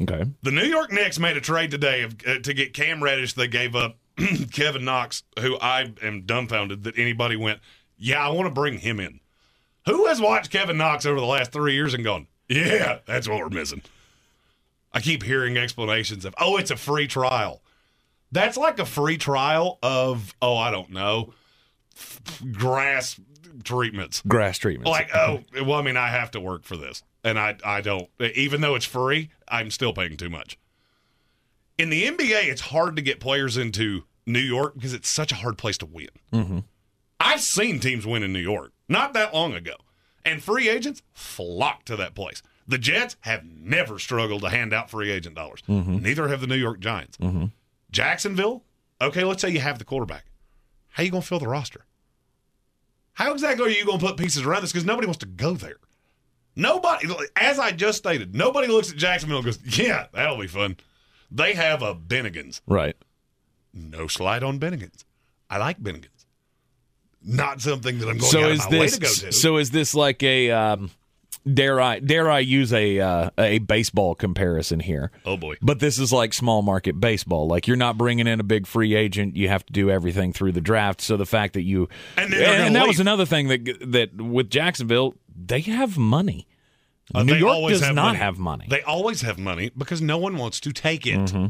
Okay. 0.00 0.24
The 0.42 0.50
New 0.50 0.64
York 0.64 0.90
Knicks 0.92 1.18
made 1.18 1.36
a 1.36 1.40
trade 1.42 1.70
today 1.70 2.02
of, 2.02 2.16
uh, 2.26 2.38
to 2.38 2.54
get 2.54 2.72
Cam 2.72 3.02
Reddish. 3.02 3.34
They 3.34 3.46
gave 3.48 3.74
up 3.76 3.98
Kevin 4.52 4.84
Knox, 4.84 5.24
who 5.40 5.58
I 5.58 5.92
am 6.02 6.22
dumbfounded 6.22 6.84
that 6.84 6.98
anybody 6.98 7.36
went, 7.36 7.60
yeah, 7.98 8.24
I 8.26 8.30
want 8.30 8.46
to 8.46 8.54
bring 8.54 8.78
him 8.78 8.98
in. 9.00 9.20
Who 9.86 10.06
has 10.06 10.20
watched 10.20 10.50
Kevin 10.50 10.76
Knox 10.76 11.06
over 11.06 11.18
the 11.18 11.26
last 11.26 11.52
three 11.52 11.74
years 11.74 11.94
and 11.94 12.04
gone, 12.04 12.26
yeah, 12.48 12.98
that's 13.06 13.28
what 13.28 13.38
we're 13.38 13.48
missing? 13.48 13.82
I 14.92 15.00
keep 15.00 15.22
hearing 15.22 15.56
explanations 15.56 16.24
of, 16.24 16.34
oh, 16.38 16.56
it's 16.56 16.70
a 16.70 16.76
free 16.76 17.06
trial. 17.06 17.62
That's 18.32 18.56
like 18.56 18.78
a 18.78 18.86
free 18.86 19.16
trial 19.16 19.78
of, 19.82 20.34
oh, 20.42 20.56
I 20.56 20.70
don't 20.70 20.90
know, 20.90 21.32
f- 21.94 22.42
grass 22.52 23.20
treatments. 23.62 24.22
Grass 24.26 24.58
treatments. 24.58 24.90
Like, 24.90 25.14
oh, 25.14 25.40
well, 25.54 25.74
I 25.74 25.82
mean, 25.82 25.96
I 25.96 26.08
have 26.08 26.32
to 26.32 26.40
work 26.40 26.64
for 26.64 26.76
this. 26.76 27.02
And 27.22 27.38
I, 27.38 27.56
I 27.64 27.80
don't, 27.80 28.08
even 28.20 28.60
though 28.60 28.74
it's 28.74 28.84
free, 28.84 29.30
I'm 29.48 29.70
still 29.70 29.92
paying 29.92 30.16
too 30.16 30.30
much. 30.30 30.58
In 31.78 31.90
the 31.90 32.04
NBA, 32.04 32.46
it's 32.46 32.62
hard 32.62 32.96
to 32.96 33.02
get 33.02 33.20
players 33.20 33.56
into 33.56 34.04
New 34.24 34.40
York 34.40 34.74
because 34.74 34.94
it's 34.94 35.08
such 35.08 35.30
a 35.30 35.36
hard 35.36 35.58
place 35.58 35.78
to 35.78 35.86
win. 35.86 36.08
Mm-hmm. 36.32 36.58
I've 37.20 37.40
seen 37.40 37.80
teams 37.80 38.06
win 38.06 38.22
in 38.22 38.32
New 38.32 38.40
York 38.40 38.72
not 38.88 39.12
that 39.14 39.34
long 39.34 39.54
ago, 39.54 39.74
and 40.24 40.42
free 40.42 40.68
agents 40.68 41.02
flock 41.14 41.84
to 41.84 41.96
that 41.96 42.14
place. 42.14 42.42
The 42.68 42.78
Jets 42.78 43.16
have 43.20 43.44
never 43.44 43.98
struggled 43.98 44.42
to 44.42 44.48
hand 44.48 44.72
out 44.72 44.90
free 44.90 45.10
agent 45.10 45.36
dollars. 45.36 45.62
Mm-hmm. 45.68 45.98
Neither 45.98 46.28
have 46.28 46.40
the 46.40 46.46
New 46.48 46.56
York 46.56 46.80
Giants. 46.80 47.16
Mm-hmm. 47.18 47.46
Jacksonville, 47.92 48.64
okay, 49.00 49.22
let's 49.22 49.40
say 49.40 49.50
you 49.50 49.60
have 49.60 49.78
the 49.78 49.84
quarterback. 49.84 50.24
How 50.88 51.02
are 51.02 51.04
you 51.04 51.12
going 51.12 51.22
to 51.22 51.28
fill 51.28 51.38
the 51.38 51.46
roster? 51.46 51.84
How 53.12 53.32
exactly 53.32 53.66
are 53.66 53.70
you 53.70 53.84
going 53.84 53.98
to 53.98 54.06
put 54.06 54.16
pieces 54.16 54.42
around 54.42 54.62
this? 54.62 54.72
Because 54.72 54.84
nobody 54.84 55.06
wants 55.06 55.18
to 55.18 55.26
go 55.26 55.54
there. 55.54 55.76
Nobody, 56.56 57.06
as 57.36 57.58
I 57.58 57.70
just 57.70 57.98
stated, 57.98 58.34
nobody 58.34 58.66
looks 58.66 58.90
at 58.90 58.96
Jacksonville 58.96 59.38
and 59.38 59.44
goes, 59.44 59.78
yeah, 59.78 60.06
that'll 60.12 60.38
be 60.38 60.46
fun. 60.46 60.76
They 61.30 61.52
have 61.52 61.82
a 61.82 61.94
Bennigan's. 61.94 62.62
Right. 62.66 62.96
No 63.74 64.06
slide 64.06 64.42
on 64.42 64.58
Bennigan's. 64.58 65.04
I 65.50 65.58
like 65.58 65.80
Bennigan's. 65.80 66.15
Not 67.28 67.60
something 67.60 67.98
that 67.98 68.08
I'm 68.08 68.18
going 68.18 68.30
So 68.30 68.44
out 68.44 68.50
is 68.52 68.64
of 68.64 68.70
my 68.72 68.78
way 68.78 68.88
to 68.88 69.00
go 69.00 69.08
to. 69.08 69.32
so 69.32 69.56
is 69.56 69.70
this 69.72 69.94
like 69.94 70.22
a 70.22 70.50
um, 70.52 70.90
dare 71.52 71.80
I 71.80 71.98
dare 71.98 72.30
I 72.30 72.38
use 72.38 72.72
a 72.72 73.00
uh, 73.00 73.30
a 73.36 73.58
baseball 73.58 74.14
comparison 74.14 74.78
here? 74.78 75.10
oh 75.24 75.36
boy. 75.36 75.56
But 75.60 75.80
this 75.80 75.98
is 75.98 76.12
like 76.12 76.32
small 76.32 76.62
market 76.62 77.00
baseball. 77.00 77.48
Like 77.48 77.66
you're 77.66 77.76
not 77.76 77.98
bringing 77.98 78.26
in 78.28 78.38
a 78.38 78.44
big 78.44 78.66
free 78.66 78.94
agent. 78.94 79.36
You 79.36 79.48
have 79.48 79.66
to 79.66 79.72
do 79.72 79.90
everything 79.90 80.32
through 80.32 80.52
the 80.52 80.60
draft. 80.60 81.00
So 81.00 81.16
the 81.16 81.26
fact 81.26 81.54
that 81.54 81.62
you 81.62 81.88
And 82.16 82.32
then 82.32 82.66
and 82.66 82.76
that 82.76 82.86
was 82.86 83.00
another 83.00 83.26
thing 83.26 83.48
that 83.48 83.90
that 83.92 84.20
with 84.20 84.48
Jacksonville 84.50 85.14
they 85.36 85.60
have 85.62 85.98
money. 85.98 86.46
Uh, 87.14 87.22
New 87.22 87.34
they 87.34 87.38
York 87.40 87.52
always 87.54 87.78
does 87.78 87.86
have 87.86 87.94
not 87.94 88.06
money. 88.06 88.18
have 88.18 88.38
money. 88.38 88.66
They 88.68 88.82
always 88.82 89.20
have 89.22 89.38
money 89.38 89.70
because 89.76 90.00
no 90.00 90.18
one 90.18 90.36
wants 90.36 90.58
to 90.60 90.72
take 90.72 91.06
it. 91.06 91.18
Mm-hmm. 91.18 91.46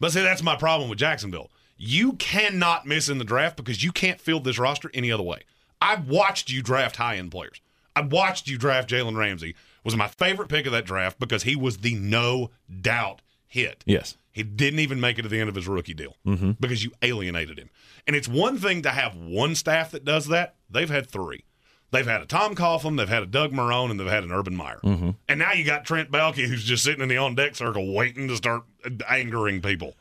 But 0.00 0.12
see, 0.12 0.22
that's 0.22 0.42
my 0.42 0.56
problem 0.56 0.88
with 0.88 0.98
Jacksonville. 0.98 1.50
You 1.78 2.14
cannot 2.14 2.86
miss 2.86 3.08
in 3.08 3.18
the 3.18 3.24
draft 3.24 3.56
because 3.56 3.82
you 3.82 3.92
can't 3.92 4.20
field 4.20 4.44
this 4.44 4.58
roster 4.58 4.90
any 4.92 5.10
other 5.10 5.22
way. 5.22 5.42
I've 5.80 6.08
watched 6.08 6.50
you 6.50 6.62
draft 6.62 6.96
high 6.96 7.16
end 7.16 7.30
players. 7.30 7.60
I've 7.94 8.12
watched 8.12 8.48
you 8.48 8.58
draft 8.58 8.90
Jalen 8.90 9.16
Ramsey. 9.16 9.54
Was 9.84 9.96
my 9.96 10.08
favorite 10.08 10.48
pick 10.48 10.66
of 10.66 10.72
that 10.72 10.84
draft 10.84 11.18
because 11.18 11.44
he 11.44 11.56
was 11.56 11.78
the 11.78 11.94
no 11.94 12.50
doubt 12.80 13.22
hit. 13.46 13.82
yes. 13.86 14.16
He 14.30 14.44
didn't 14.44 14.78
even 14.78 15.00
make 15.00 15.18
it 15.18 15.22
to 15.22 15.28
the 15.28 15.40
end 15.40 15.48
of 15.48 15.56
his 15.56 15.66
rookie 15.66 15.94
deal 15.94 16.14
mm-hmm. 16.24 16.52
because 16.60 16.84
you 16.84 16.92
alienated 17.02 17.58
him. 17.58 17.70
And 18.06 18.14
it's 18.14 18.28
one 18.28 18.56
thing 18.56 18.82
to 18.82 18.90
have 18.90 19.16
one 19.16 19.56
staff 19.56 19.90
that 19.90 20.04
does 20.04 20.28
that. 20.28 20.54
They've 20.70 20.88
had 20.88 21.08
three. 21.08 21.44
They've 21.90 22.06
had 22.06 22.20
a 22.20 22.26
Tom 22.26 22.54
Coughlin, 22.54 22.96
they've 22.98 23.08
had 23.08 23.24
a 23.24 23.26
Doug 23.26 23.52
Marrone, 23.52 23.90
and 23.90 23.98
they've 23.98 24.06
had 24.06 24.22
an 24.22 24.30
Urban 24.30 24.54
Meyer. 24.54 24.78
Mm-hmm. 24.84 25.10
And 25.28 25.38
now 25.40 25.52
you 25.54 25.64
got 25.64 25.84
Trent 25.84 26.12
Baalke, 26.12 26.46
who's 26.46 26.62
just 26.62 26.84
sitting 26.84 27.02
in 27.02 27.08
the 27.08 27.16
on 27.16 27.34
deck 27.34 27.56
circle 27.56 27.92
waiting 27.92 28.28
to 28.28 28.36
start 28.36 28.62
angering 29.08 29.60
people. 29.60 29.94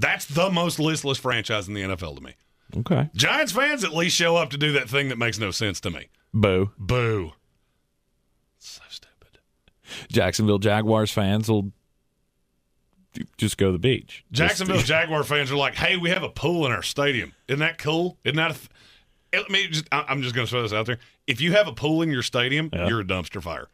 That's 0.00 0.24
the 0.24 0.50
most 0.50 0.78
listless 0.78 1.18
franchise 1.18 1.68
in 1.68 1.74
the 1.74 1.82
NFL 1.82 2.16
to 2.16 2.22
me. 2.22 2.34
Okay. 2.78 3.10
Giants 3.14 3.52
fans 3.52 3.84
at 3.84 3.92
least 3.94 4.16
show 4.16 4.36
up 4.36 4.50
to 4.50 4.56
do 4.58 4.72
that 4.72 4.88
thing 4.88 5.08
that 5.08 5.18
makes 5.18 5.38
no 5.38 5.50
sense 5.50 5.80
to 5.80 5.90
me. 5.90 6.08
Boo. 6.32 6.70
Boo. 6.78 7.32
So 8.58 8.82
stupid. 8.88 9.38
Jacksonville 10.10 10.58
Jaguars 10.58 11.10
fans 11.10 11.48
will 11.50 11.72
just 13.36 13.58
go 13.58 13.66
to 13.66 13.72
the 13.72 13.78
beach. 13.78 14.24
Jacksonville 14.30 14.76
Just- 14.76 14.86
Jaguar 14.88 15.24
fans 15.24 15.50
are 15.50 15.56
like, 15.56 15.74
"Hey, 15.74 15.96
we 15.96 16.10
have 16.10 16.22
a 16.22 16.28
pool 16.28 16.64
in 16.66 16.72
our 16.72 16.82
stadium. 16.82 17.32
Isn't 17.48 17.60
that 17.60 17.78
cool? 17.78 18.18
Isn't 18.24 18.36
that?" 18.36 18.52
A 18.52 18.54
th- 18.54 18.68
Let 19.32 19.50
me 19.50 19.66
just. 19.68 19.86
I- 19.90 20.04
I'm 20.08 20.22
just 20.22 20.34
going 20.34 20.46
to 20.46 20.50
throw 20.50 20.62
this 20.62 20.72
out 20.72 20.86
there. 20.86 20.98
If 21.26 21.40
you 21.40 21.52
have 21.52 21.66
a 21.66 21.72
pool 21.72 22.02
in 22.02 22.10
your 22.10 22.22
stadium, 22.22 22.70
Yeah. 22.72 22.86
you're 22.88 23.00
a 23.00 23.04
dumpster 23.04 23.42
fire. 23.42 23.68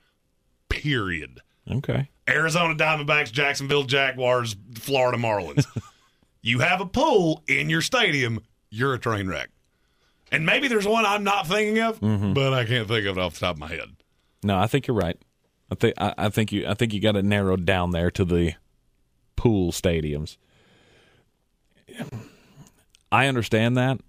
Period. 0.69 1.41
okay. 1.71 2.09
Arizona 2.29 2.75
Diamondbacks, 2.75 3.31
Jacksonville 3.31 3.85
Jaguars, 3.85 4.57
Florida 4.75 5.17
Marlins. 5.19 5.65
you 6.47 6.61
have 6.61 6.81
a 6.81 6.87
pool 6.87 7.43
in 7.49 7.69
your 7.69 7.83
stadium, 7.83 8.41
you're 8.71 8.95
a 8.95 8.99
train 8.99 9.27
wreck. 9.27 9.51
And 10.31 10.47
maybe 10.47 10.69
there's 10.69 10.87
one 10.87 11.05
I'm 11.05 11.25
not 11.25 11.47
thinking 11.47 11.81
of, 11.81 12.01
Mm-hmm. 12.01 12.33
but 12.35 12.53
I 12.53 12.65
can't 12.65 12.87
think 12.89 13.05
of 13.07 13.19
it 13.19 13.21
off 13.21 13.35
the 13.35 13.41
top 13.41 13.57
of 13.57 13.61
my 13.61 13.69
head. 13.69 13.97
No, 14.45 14.57
I 14.57 14.67
think 14.69 14.87
you're 14.87 14.97
right. 14.97 15.17
I 15.71 15.75
think 15.75 15.95
I, 15.99 16.15
I 16.17 16.29
think 16.29 16.53
you 16.53 16.67
I 16.69 16.75
think 16.75 16.95
you 16.95 17.01
got 17.01 17.13
to 17.13 17.23
narrow 17.23 17.57
down 17.57 17.91
there 17.91 18.11
to 18.13 18.25
the 18.25 18.55
pool 19.35 19.73
stadiums. 19.73 20.37
I 23.11 23.27
understand 23.27 23.77
that 23.77 24.01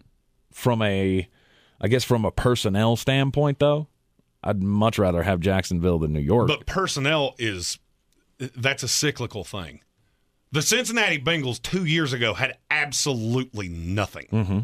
from 0.52 0.82
a 0.82 1.28
I 1.80 1.88
guess 1.88 2.04
from 2.04 2.26
a 2.26 2.32
personnel 2.32 2.96
standpoint 2.96 3.60
though, 3.60 3.88
I'd 4.44 4.62
much 4.62 4.98
rather 5.00 5.24
have 5.24 5.40
Jacksonville 5.40 6.00
than 6.00 6.14
New 6.14 6.20
York. 6.20 6.48
But 6.48 6.66
personnel 6.66 7.36
is 7.38 7.80
that's 8.38 8.84
a 8.84 8.88
cyclical 8.88 9.44
thing. 9.44 9.82
The 10.52 10.62
Cincinnati 10.62 11.20
Bengals 11.20 11.62
two 11.62 11.86
years 11.86 12.14
ago 12.14 12.34
had 12.34 12.58
absolutely 12.72 13.68
nothing. 13.68 14.28
Mm-hmm. 14.32 14.60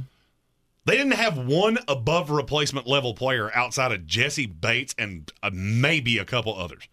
They 0.86 0.98
didn't 0.98 1.14
have 1.14 1.38
one 1.38 1.78
above 1.88 2.30
replacement 2.30 2.88
level 2.88 3.14
player 3.14 3.56
outside 3.56 3.92
of 3.92 4.06
Jessie 4.06 4.46
Bates 4.46 4.94
and 4.98 5.32
uh, 5.42 5.50
maybe 5.54 6.18
a 6.18 6.26
couple 6.26 6.58
others 6.58 6.88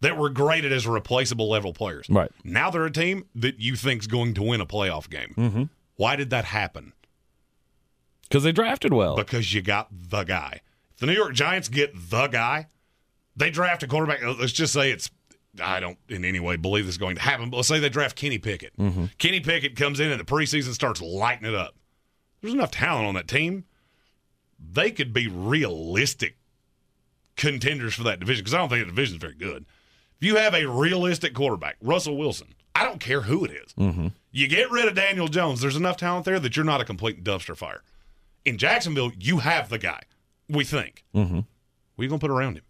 that 0.00 0.18
were 0.18 0.28
graded 0.28 0.72
as 0.72 0.86
replaceable 0.86 1.48
level 1.48 1.72
players. 1.72 2.06
Right. 2.10 2.30
Now 2.44 2.70
they're 2.70 2.84
a 2.84 2.90
team 2.90 3.24
that 3.34 3.58
you 3.58 3.76
think's 3.76 4.06
going 4.06 4.34
to 4.34 4.42
win 4.42 4.60
a 4.60 4.66
playoff 4.66 5.08
game. 5.08 5.34
Mm-hmm. 5.36 5.62
Why 5.96 6.16
did 6.16 6.30
that 6.30 6.46
happen? 6.46 6.92
Cuz 8.30 8.42
they 8.42 8.52
drafted 8.52 8.92
well. 8.92 9.14
because 9.16 9.52
you 9.54 9.62
got 9.62 9.88
the 9.90 10.24
guy. 10.24 10.60
If 10.94 11.00
the 11.00 11.06
New 11.06 11.14
York 11.14 11.34
Giants 11.34 11.68
get 11.68 11.92
the 11.94 12.26
guy, 12.26 12.66
they 13.36 13.50
draft 13.50 13.82
a 13.82 13.86
quarterback. 13.86 14.22
Let's 14.22 14.52
just 14.52 14.72
say 14.72 14.90
it's. 14.90 15.10
I 15.60 15.80
don't 15.80 15.98
in 16.08 16.24
any 16.24 16.40
way 16.40 16.56
believe 16.56 16.86
this 16.86 16.94
is 16.94 16.98
going 16.98 17.16
to 17.16 17.22
happen, 17.22 17.50
but 17.50 17.56
let's 17.58 17.68
say 17.68 17.78
they 17.78 17.88
draft 17.88 18.16
Kenny 18.16 18.38
Pickett. 18.38 18.72
Kenny 19.18 19.40
Pickett 19.40 19.76
comes 19.76 20.00
in 20.00 20.10
and 20.10 20.20
the 20.20 20.24
preseason, 20.24 20.72
starts 20.72 21.02
lighting 21.02 21.46
it 21.48 21.54
up. 21.54 21.74
There's 22.40 22.54
enough 22.54 22.70
talent 22.70 23.06
on 23.06 23.14
that 23.14 23.28
team. 23.28 23.64
They 24.58 24.90
could 24.90 25.12
be 25.12 25.28
realistic 25.28 26.36
contenders 27.36 27.94
for 27.94 28.04
that 28.04 28.20
division 28.20 28.42
because 28.42 28.54
I 28.54 28.58
don't 28.58 28.68
think 28.68 28.86
the 28.86 28.90
division 28.92 29.16
is 29.16 29.20
very 29.20 29.34
good. 29.34 29.66
If 30.20 30.26
you 30.26 30.36
have 30.36 30.54
a 30.54 30.66
realistic 30.66 31.34
quarterback, 31.34 31.76
Russell 31.82 32.16
Wilson, 32.16 32.54
I 32.74 32.84
don't 32.84 33.00
care 33.00 33.22
who 33.22 33.44
it 33.44 33.50
is. 33.50 33.74
You 34.30 34.48
get 34.48 34.70
rid 34.70 34.86
of 34.88 34.94
Daniel 34.94 35.28
Jones. 35.28 35.60
There's 35.60 35.76
enough 35.76 35.96
talent 35.96 36.24
there 36.24 36.40
that 36.40 36.56
you're 36.56 36.64
not 36.64 36.80
a 36.80 36.84
complete 36.84 37.22
dumpster 37.22 37.56
fire. 37.56 37.82
In 38.44 38.56
Jacksonville, 38.56 39.12
you 39.18 39.38
have 39.38 39.68
the 39.68 39.78
guy. 39.78 40.00
We 40.48 40.64
think. 40.64 41.04
Mm-hmm. 41.14 41.36
What 41.36 41.44
are 41.98 42.02
you 42.02 42.08
going 42.08 42.18
to 42.20 42.26
put 42.26 42.30
around 42.32 42.56
him? 42.56 42.64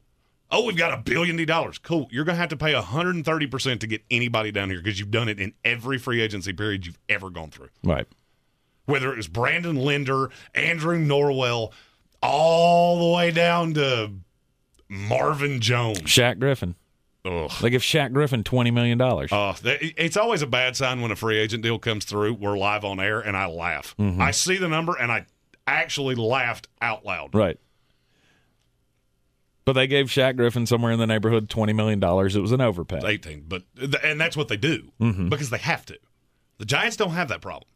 Oh, 0.53 0.65
we've 0.65 0.77
got 0.77 0.93
a 0.93 0.99
billion 0.99 1.45
dollars. 1.47 1.79
Cool. 1.79 2.07
You're 2.11 2.25
going 2.25 2.37
to 2.37 2.41
have 2.41 2.51
to 2.51 2.57
pay 2.57 2.75
130% 2.75 3.81
to 3.81 3.87
get 3.87 4.03
anybody 4.11 4.53
down 4.53 4.69
here 4.69 4.79
because 4.83 5.01
you've 5.01 5.11
done 5.11 5.29
it 5.29 5.41
in 5.41 5.55
every 5.65 5.97
free 5.99 6.21
agency 6.21 6.53
period 6.53 6.85
you've 6.87 6.99
ever 7.09 7.31
gone 7.31 7.51
through. 7.51 7.71
right. 7.83 8.07
Whether 8.85 9.13
it 9.13 9.17
was 9.17 9.29
Brandon 9.29 9.77
Linder, 9.77 10.31
Andrew 10.55 10.99
Norwell, 10.99 11.73
all 12.21 12.99
the 13.11 13.17
way 13.17 13.31
down 13.31 13.75
to 13.75 14.11
Marvin 14.89 15.61
Jones. 15.61 16.01
Shaq 16.03 16.39
Griffin. 16.41 16.75
Ugh. 17.25 17.51
They 17.61 17.71
give 17.71 17.83
Shaq 17.83 18.13
Griffin 18.13 18.43
20 18.43 18.73
million 18.73 18.99
dollars. 18.99 19.33
Uh, 19.33 19.55
it's 19.65 20.17
always 20.17 20.43
a 20.43 20.47
bad 20.49 20.77
sign 20.77 21.01
when 21.01 21.13
a 21.13 21.17
free 21.17 21.39
agent 21.39 21.63
deal 21.63 21.79
comes 21.79 22.05
through. 22.05 22.35
We're 22.35 22.59
live 22.59 22.85
on 22.85 22.99
air, 22.99 23.21
and 23.21 23.37
I 23.37 23.47
laugh. 23.47 23.95
I 23.99 24.33
see 24.33 24.57
the 24.57 24.69
number, 24.69 24.97
and 24.99 25.13
I 25.13 25.27
actually 25.67 26.17
laughed 26.17 26.67
out 26.81 27.05
loud. 27.05 27.35
Right. 27.35 27.59
But 29.65 29.75
they 29.75 29.87
gave 29.87 30.07
Shaq 30.07 30.37
Griffin 30.37 30.67
somewhere 30.67 30.91
in 30.91 30.99
the 30.99 31.07
neighborhood 31.07 31.49
$20 31.49 31.75
million. 31.75 32.03
It 32.03 32.41
was 32.41 32.53
an 32.53 32.61
overpay. 32.61 33.01
18, 33.05 33.45
but 33.47 33.63
and 34.03 34.21
that's 34.21 34.37
what 34.37 34.49
they 34.49 34.57
do 34.57 34.91
mm-hmm. 35.01 35.29
because 35.29 35.51
they 35.51 35.59
have 35.59 35.87
to. 35.87 35.99
The 36.59 36.65
Giants 36.65 36.97
don't 36.97 37.11
have 37.11 37.29
that 37.29 37.41
problem. 37.41 37.69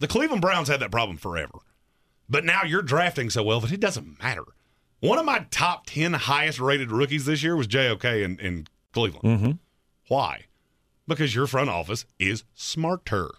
The 0.00 0.08
Cleveland 0.08 0.42
Browns 0.42 0.68
had 0.68 0.80
that 0.80 0.90
problem 0.90 1.16
forever. 1.16 1.58
But 2.28 2.44
now 2.44 2.62
you're 2.64 2.82
drafting 2.82 3.30
so 3.30 3.42
well 3.42 3.60
that 3.60 3.72
it 3.72 3.80
doesn't 3.80 4.20
matter. 4.22 4.44
One 5.00 5.18
of 5.18 5.24
my 5.24 5.46
top 5.50 5.86
10 5.86 6.12
highest 6.12 6.58
rated 6.58 6.90
rookies 6.90 7.24
this 7.24 7.42
year 7.42 7.56
was 7.56 7.66
JOK 7.66 8.04
in, 8.04 8.38
in 8.40 8.66
Cleveland. 8.92 9.24
Mm-hmm. 9.24 9.50
Why? 10.08 10.46
Because 11.06 11.34
your 11.34 11.46
front 11.46 11.70
office 11.70 12.04
is 12.18 12.44
smarter. 12.54 13.30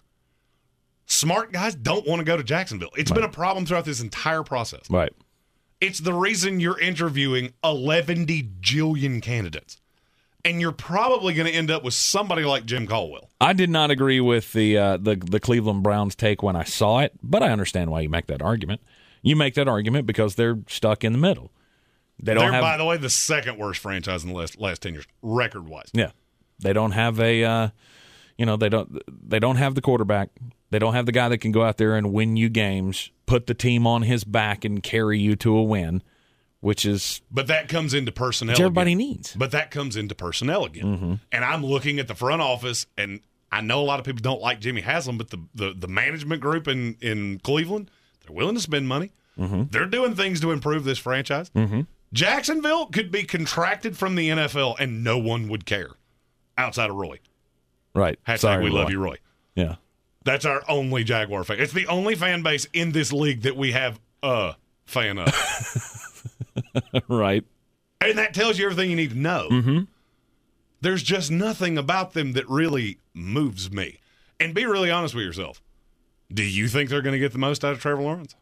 Smart 1.05 1.51
guys 1.51 1.75
don't 1.75 2.07
want 2.07 2.19
to 2.19 2.23
go 2.23 2.37
to 2.37 2.43
Jacksonville. 2.43 2.91
It's 2.95 3.11
been 3.11 3.23
a 3.23 3.29
problem 3.29 3.65
throughout 3.65 3.85
this 3.85 3.99
entire 3.99 4.43
process. 4.43 4.89
right. 4.89 5.11
It's 5.81 5.99
the 5.99 6.13
reason 6.13 6.59
you're 6.59 6.79
interviewing 6.79 7.53
11 7.63 8.25
jillion 8.25 9.21
candidates. 9.21 9.77
And 10.45 10.61
you're 10.61 10.71
probably 10.71 11.33
going 11.33 11.47
to 11.47 11.53
end 11.53 11.69
up 11.69 11.83
with 11.83 11.93
somebody 11.93 12.43
like 12.43 12.65
Jim 12.65 12.87
Caldwell. 12.87 13.29
I 13.41 13.51
did 13.51 13.69
not 13.69 13.91
agree 13.91 14.21
with 14.21 14.53
the, 14.53 14.77
uh, 14.77 14.97
the 14.97 15.17
the 15.17 15.39
Cleveland 15.39 15.83
Browns 15.83 16.15
take 16.15 16.41
when 16.41 16.55
I 16.55 16.63
saw 16.63 16.99
it, 16.99 17.13
but 17.21 17.43
I 17.43 17.49
understand 17.49 17.91
why 17.91 17.99
you 18.01 18.09
make 18.09 18.27
that 18.27 18.41
argument. 18.41 18.79
You 19.21 19.35
make 19.35 19.55
that 19.55 19.67
argument 19.67 20.07
because 20.07 20.35
they're 20.35 20.59
stuck 20.67 21.03
in 21.03 21.11
the 21.11 21.19
middle. 21.19 21.51
They 22.21 22.33
don't 22.33 22.43
They're, 22.43 22.53
have 22.53 22.61
by 22.61 22.77
the 22.77 22.85
way, 22.85 22.95
the 22.95 23.09
second 23.09 23.57
worst 23.57 23.81
franchise 23.81 24.23
in 24.23 24.29
the 24.29 24.35
last, 24.35 24.57
last 24.59 24.81
10 24.81 24.93
years, 24.93 25.05
record 25.21 25.67
wise. 25.67 25.89
Yeah. 25.93 26.11
They 26.59 26.71
don't 26.71 26.91
have 26.91 27.19
a 27.19 27.43
uh, 27.43 27.69
you 28.37 28.45
know, 28.45 28.55
they 28.55 28.69
don't 28.69 29.01
they 29.07 29.39
don't 29.39 29.57
have 29.57 29.75
the 29.75 29.81
quarterback. 29.81 30.29
They 30.71 30.79
don't 30.79 30.93
have 30.93 31.05
the 31.05 31.11
guy 31.11 31.29
that 31.29 31.39
can 31.39 31.51
go 31.51 31.63
out 31.63 31.77
there 31.77 31.95
and 31.95 32.13
win 32.13 32.37
you 32.37 32.49
games, 32.49 33.11
put 33.25 33.47
the 33.47 33.53
team 33.53 33.87
on 33.87 34.03
his 34.03 34.23
back 34.23 34.63
and 34.63 34.83
carry 34.83 35.17
you 35.19 35.35
to 35.37 35.55
a 35.57 35.63
win, 35.63 36.03
which 36.59 36.85
is 36.85 37.21
But 37.31 37.47
that 37.47 37.67
comes 37.69 37.93
into 37.93 38.11
personnel. 38.11 38.53
which 38.53 38.59
everybody 38.59 38.91
again. 38.91 38.97
needs. 38.97 39.35
But 39.35 39.51
that 39.51 39.71
comes 39.71 39.95
into 39.95 40.13
personnel 40.15 40.65
again. 40.65 40.85
Mm-hmm. 40.85 41.13
And 41.31 41.45
I'm 41.45 41.65
looking 41.65 41.99
at 41.99 42.07
the 42.07 42.15
front 42.15 42.41
office, 42.41 42.85
and 42.97 43.21
I 43.51 43.61
know 43.61 43.81
a 43.81 43.85
lot 43.85 43.99
of 43.99 44.05
people 44.05 44.21
don't 44.21 44.41
like 44.41 44.59
Jimmy 44.59 44.81
Haslam, 44.81 45.17
but 45.17 45.31
the, 45.31 45.39
the, 45.55 45.73
the 45.75 45.87
management 45.87 46.41
group 46.41 46.67
in, 46.67 46.97
in 47.01 47.39
Cleveland, 47.39 47.89
they're 48.25 48.35
willing 48.35 48.55
to 48.55 48.61
spend 48.61 48.87
money. 48.87 49.11
Mm-hmm. 49.39 49.63
They're 49.71 49.85
doing 49.87 50.15
things 50.15 50.39
to 50.41 50.51
improve 50.51 50.83
this 50.83 50.99
franchise. 50.99 51.49
Jacksonville 52.13 52.87
could 52.87 53.11
be 53.11 53.23
contracted 53.23 53.97
from 53.97 54.15
the 54.15 54.29
NFL 54.29 54.75
and 54.79 55.03
no 55.03 55.17
one 55.17 55.47
would 55.47 55.65
care 55.65 55.91
outside 56.57 56.89
of 56.89 56.95
Roy. 56.95 57.19
Right. 57.93 58.19
Hashtag 58.27 58.39
Sorry, 58.39 58.63
we 58.63 58.69
love 58.69 58.89
you, 58.91 58.99
Roy. 58.99 59.15
Yeah. 59.55 59.75
That's 60.25 60.45
our 60.45 60.63
only 60.67 61.03
Jaguar 61.03 61.43
fan. 61.43 61.59
It's 61.59 61.73
the 61.73 61.87
only 61.87 62.15
fan 62.15 62.41
base 62.43 62.67
in 62.73 62.91
this 62.91 63.13
league 63.13 63.41
that 63.43 63.55
we 63.55 63.71
have 63.71 63.99
a 64.21 64.55
fan 64.85 65.17
of. 65.17 66.63
right. 67.07 67.43
and 68.01 68.17
that 68.17 68.33
tells 68.33 68.59
you 68.59 68.65
everything 68.65 68.89
you 68.89 68.95
need 68.95 69.11
to 69.11 69.17
know. 69.17 69.47
Mm-hmm. 69.49 69.79
There's 70.81 71.03
just 71.03 71.31
nothing 71.31 71.77
about 71.77 72.13
them 72.13 72.33
that 72.33 72.49
really 72.49 72.99
moves 73.13 73.71
me. 73.71 73.99
And 74.39 74.53
be 74.53 74.65
really 74.65 74.89
honest 74.91 75.13
with 75.13 75.25
yourself. 75.25 75.61
Do 76.33 76.43
you 76.43 76.67
think 76.67 76.89
they're 76.89 77.01
going 77.01 77.13
to 77.13 77.19
get 77.19 77.33
the 77.33 77.39
most 77.39 77.65
out 77.65 77.73
of 77.73 77.81
Trevor 77.81 78.01
Lawrence? 78.01 78.35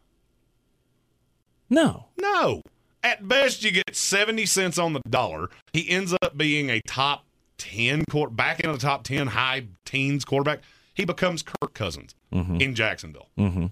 No. 1.70 2.06
No. 2.20 2.62
At 3.02 3.26
best, 3.26 3.64
you 3.64 3.70
get 3.70 3.96
70 3.96 4.46
cents 4.46 4.78
on 4.78 4.92
the 4.92 5.00
dollar. 5.08 5.48
He 5.72 5.88
ends 5.88 6.14
up 6.22 6.36
being 6.36 6.70
a 6.70 6.80
top 6.82 7.24
10 7.58 8.04
quarter, 8.10 8.32
back 8.32 8.60
in 8.60 8.70
the 8.70 8.78
top 8.78 9.04
10, 9.04 9.28
high 9.28 9.66
teens 9.84 10.24
quarterback. 10.24 10.60
He 10.98 11.04
becomes 11.04 11.44
Kirk 11.44 11.74
Cousins 11.74 12.16
in 12.32 12.74
Jacksonville. 12.74 13.28
Mm-hmm. 13.38 13.66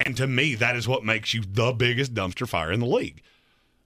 And 0.00 0.16
to 0.16 0.26
me, 0.26 0.54
that 0.54 0.74
is 0.76 0.88
what 0.88 1.04
makes 1.04 1.34
you 1.34 1.42
the 1.46 1.72
biggest 1.72 2.14
dumpster 2.14 2.48
fire 2.48 2.72
in 2.72 2.80
the 2.80 2.86
league. 2.86 3.20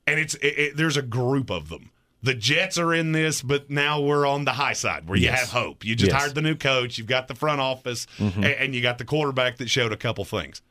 And 0.06 0.20
it's 0.20 0.34
it, 0.36 0.46
it, 0.58 0.76
there's 0.76 0.96
a 0.96 1.02
group 1.02 1.50
of 1.50 1.68
them. 1.68 1.90
The 2.22 2.34
Jets 2.34 2.78
are 2.78 2.94
in 2.94 3.10
this, 3.10 3.42
but 3.42 3.68
now 3.68 4.00
we're 4.00 4.24
on 4.24 4.44
the 4.44 4.52
high 4.52 4.74
side 4.74 5.08
where 5.08 5.18
you 5.18 5.24
Yes. 5.24 5.40
have 5.40 5.48
hope. 5.50 5.84
You 5.84 5.96
just 5.96 6.12
Yes. 6.12 6.20
hired 6.22 6.34
the 6.36 6.40
new 6.42 6.54
coach, 6.54 6.98
you've 6.98 7.08
got 7.08 7.26
the 7.26 7.34
front 7.34 7.60
office, 7.60 8.06
Mm-hmm. 8.18 8.44
a- 8.44 8.46
and, 8.62 8.74
you 8.76 8.80
got 8.80 8.98
the 8.98 9.04
quarterback 9.04 9.56
that 9.56 9.68
showed 9.68 9.92
a 9.92 9.96
couple 9.96 10.24
things. 10.24 10.62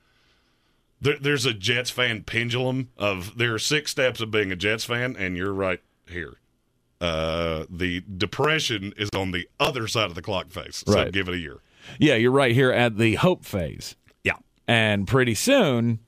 There, 1.02 1.18
there's 1.20 1.46
a 1.46 1.54
Jets 1.54 1.90
fan 1.90 2.24
pendulum 2.24 2.90
of 2.98 3.38
there 3.38 3.54
are 3.54 3.60
six 3.60 3.92
steps 3.92 4.22
of 4.22 4.32
being 4.32 4.52
a 4.52 4.56
Jets 4.56 4.86
fan, 4.86 5.18
and 5.20 5.36
you're 5.36 5.54
right 5.54 5.82
here. 6.10 6.38
Uh, 7.02 7.66
the 7.70 8.02
depression 8.18 8.94
is 8.98 9.10
on 9.16 9.32
the 9.32 9.48
other 9.60 9.88
side 9.88 10.06
of 10.06 10.16
the 10.16 10.22
clock 10.22 10.50
face. 10.50 10.84
So 10.88 10.94
Right. 10.94 11.12
give 11.12 11.28
it 11.28 11.34
a 11.36 11.38
year. 11.38 11.58
Yeah, 12.00 12.16
you're 12.16 12.32
right 12.32 12.54
here 12.54 12.72
at 12.72 12.98
the 12.98 13.16
hope 13.16 13.46
phase. 13.46 13.96
Yeah. 14.24 14.38
And 14.68 15.08
pretty 15.08 15.36
soon, 15.36 16.00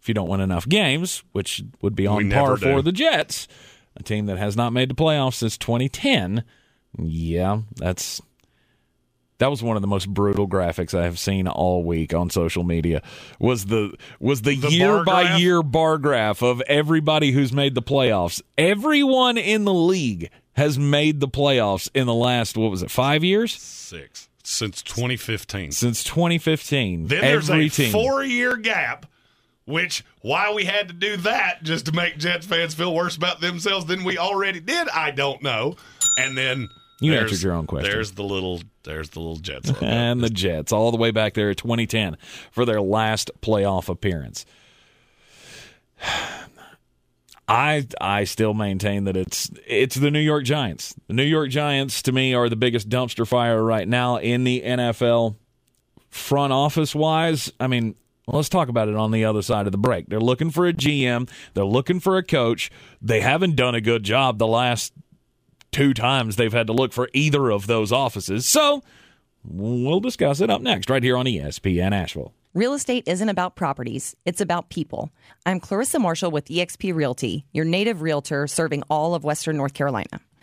if 0.00 0.08
you 0.08 0.14
don't 0.14 0.28
win 0.28 0.40
enough 0.40 0.68
games, 0.68 1.22
which 1.32 1.62
would 1.82 1.94
be 1.96 2.06
on 2.06 2.28
never 2.28 2.56
par 2.56 2.56
for 2.56 2.80
the 2.82 2.92
Jets, 2.92 3.48
a 3.96 4.02
team 4.02 4.26
that 4.26 4.38
has 4.38 4.56
not 4.56 4.72
made 4.72 4.88
the 4.88 4.94
playoffs 4.94 5.34
since 5.34 5.58
2010, 5.58 6.44
yeah, 7.02 7.60
that's 7.74 8.22
that 9.38 9.50
was 9.50 9.62
one 9.62 9.76
of 9.76 9.82
the 9.82 9.88
most 9.88 10.08
brutal 10.08 10.48
graphics 10.48 10.98
I 10.98 11.04
have 11.04 11.18
seen 11.18 11.46
all 11.48 11.84
week 11.84 12.14
on 12.14 12.30
social 12.30 12.64
media. 12.64 13.02
Was 13.38 13.66
the 13.66 13.94
was 14.20 14.42
the, 14.42 14.56
The 14.56 14.70
year 14.70 15.04
by 15.04 15.24
graph? 15.24 15.40
year 15.40 15.62
bar 15.62 15.98
graph 15.98 16.42
of 16.42 16.60
everybody 16.62 17.32
who's 17.32 17.52
made 17.52 17.74
the 17.74 17.82
playoffs. 17.82 18.40
Everyone 18.56 19.36
in 19.38 19.64
the 19.64 19.74
league 19.74 20.30
has 20.54 20.78
made 20.78 21.20
the 21.20 21.28
playoffs 21.28 21.90
in 21.94 22.06
the 22.06 22.14
last 22.14 22.56
what 22.56 22.70
was 22.70 22.82
it, 22.82 22.90
5 22.90 23.22
years? 23.24 23.54
Six 23.60 24.28
since 24.42 24.80
2015. 24.82 25.72
Since 25.72 26.04
2015. 26.04 27.08
Then 27.08 27.20
there's 27.20 27.50
a 27.50 27.68
team. 27.68 27.92
four 27.92 28.22
year 28.22 28.56
gap, 28.56 29.06
which 29.64 30.04
why 30.22 30.52
we 30.54 30.64
had 30.64 30.88
to 30.88 30.94
do 30.94 31.16
that 31.18 31.62
just 31.64 31.86
to 31.86 31.92
make 31.92 32.16
Jets 32.18 32.46
fans 32.46 32.72
feel 32.74 32.94
worse 32.94 33.16
about 33.16 33.40
themselves 33.40 33.86
than 33.86 34.04
we 34.04 34.18
already 34.18 34.60
did, 34.60 34.88
I 34.88 35.10
don't 35.10 35.42
know. 35.42 35.74
And 36.18 36.38
then 36.38 36.68
You 37.00 37.10
there's- 37.10 37.30
answered 37.30 37.44
your 37.44 37.54
own 37.54 37.66
question. 37.66 37.90
There's 37.90 38.12
the 38.12 38.24
little 38.24 38.62
there's 38.84 39.10
the 39.10 39.20
little 39.20 39.36
Jets. 39.36 39.70
and 39.82 40.22
the 40.22 40.30
Jets, 40.30 40.72
all 40.72 40.90
the 40.90 40.96
way 40.96 41.10
back 41.10 41.34
there 41.34 41.50
at 41.50 41.56
2010 41.58 42.16
for 42.50 42.64
their 42.64 42.80
last 42.80 43.30
playoff 43.42 43.88
appearance. 43.88 44.46
I 47.48 47.86
I 48.00 48.24
still 48.24 48.54
maintain 48.54 49.04
that 49.04 49.16
it's 49.16 49.50
it's 49.66 49.94
the 49.94 50.10
New 50.10 50.20
York 50.20 50.44
Giants. 50.44 50.94
The 51.06 51.14
New 51.14 51.22
York 51.22 51.50
Giants 51.50 52.02
to 52.02 52.12
me 52.12 52.34
are 52.34 52.48
the 52.48 52.56
biggest 52.56 52.88
dumpster 52.88 53.26
fire 53.26 53.62
right 53.62 53.86
now 53.86 54.16
in 54.16 54.42
the 54.42 54.62
NFL 54.62 55.36
front 56.10 56.52
office 56.52 56.92
wise. 56.92 57.52
I 57.60 57.68
mean, 57.68 57.94
let's 58.26 58.48
talk 58.48 58.68
about 58.68 58.88
it 58.88 58.96
on 58.96 59.12
the 59.12 59.24
other 59.24 59.42
side 59.42 59.66
of 59.66 59.72
the 59.72 59.78
break. 59.78 60.08
They're 60.08 60.18
looking 60.18 60.50
for 60.50 60.66
a 60.66 60.72
GM, 60.72 61.30
they're 61.54 61.64
looking 61.64 62.00
for 62.00 62.16
a 62.16 62.24
coach. 62.24 62.68
They 63.00 63.20
haven't 63.20 63.54
done 63.54 63.76
a 63.76 63.80
good 63.80 64.02
job 64.02 64.38
the 64.38 64.46
last 64.48 64.92
two 65.72 65.94
times 65.94 66.36
they've 66.36 66.52
had 66.52 66.66
to 66.66 66.72
look 66.72 66.92
for 66.92 67.08
either 67.12 67.50
of 67.50 67.66
those 67.66 67.92
offices. 67.92 68.46
So, 68.46 68.82
We'll 69.48 70.00
discuss 70.00 70.40
it 70.40 70.50
up 70.50 70.60
next, 70.60 70.90
right 70.90 71.02
here 71.02 71.16
on 71.16 71.26
ESPN 71.26 71.92
Asheville. 71.92 72.32
Real 72.54 72.74
estate 72.74 73.04
isn't 73.06 73.28
about 73.28 73.54
properties, 73.54 74.16
it's 74.24 74.40
about 74.40 74.70
people. 74.70 75.10
I'm 75.44 75.60
Clarissa 75.60 75.98
Marshall 75.98 76.30
with 76.30 76.46
eXp 76.46 76.94
Realty, 76.94 77.44
your 77.52 77.64
native 77.64 78.00
realtor 78.00 78.46
serving 78.46 78.82
all 78.88 79.14
of 79.14 79.24
Western 79.24 79.56
North 79.56 79.74
Carolina. 79.74 80.20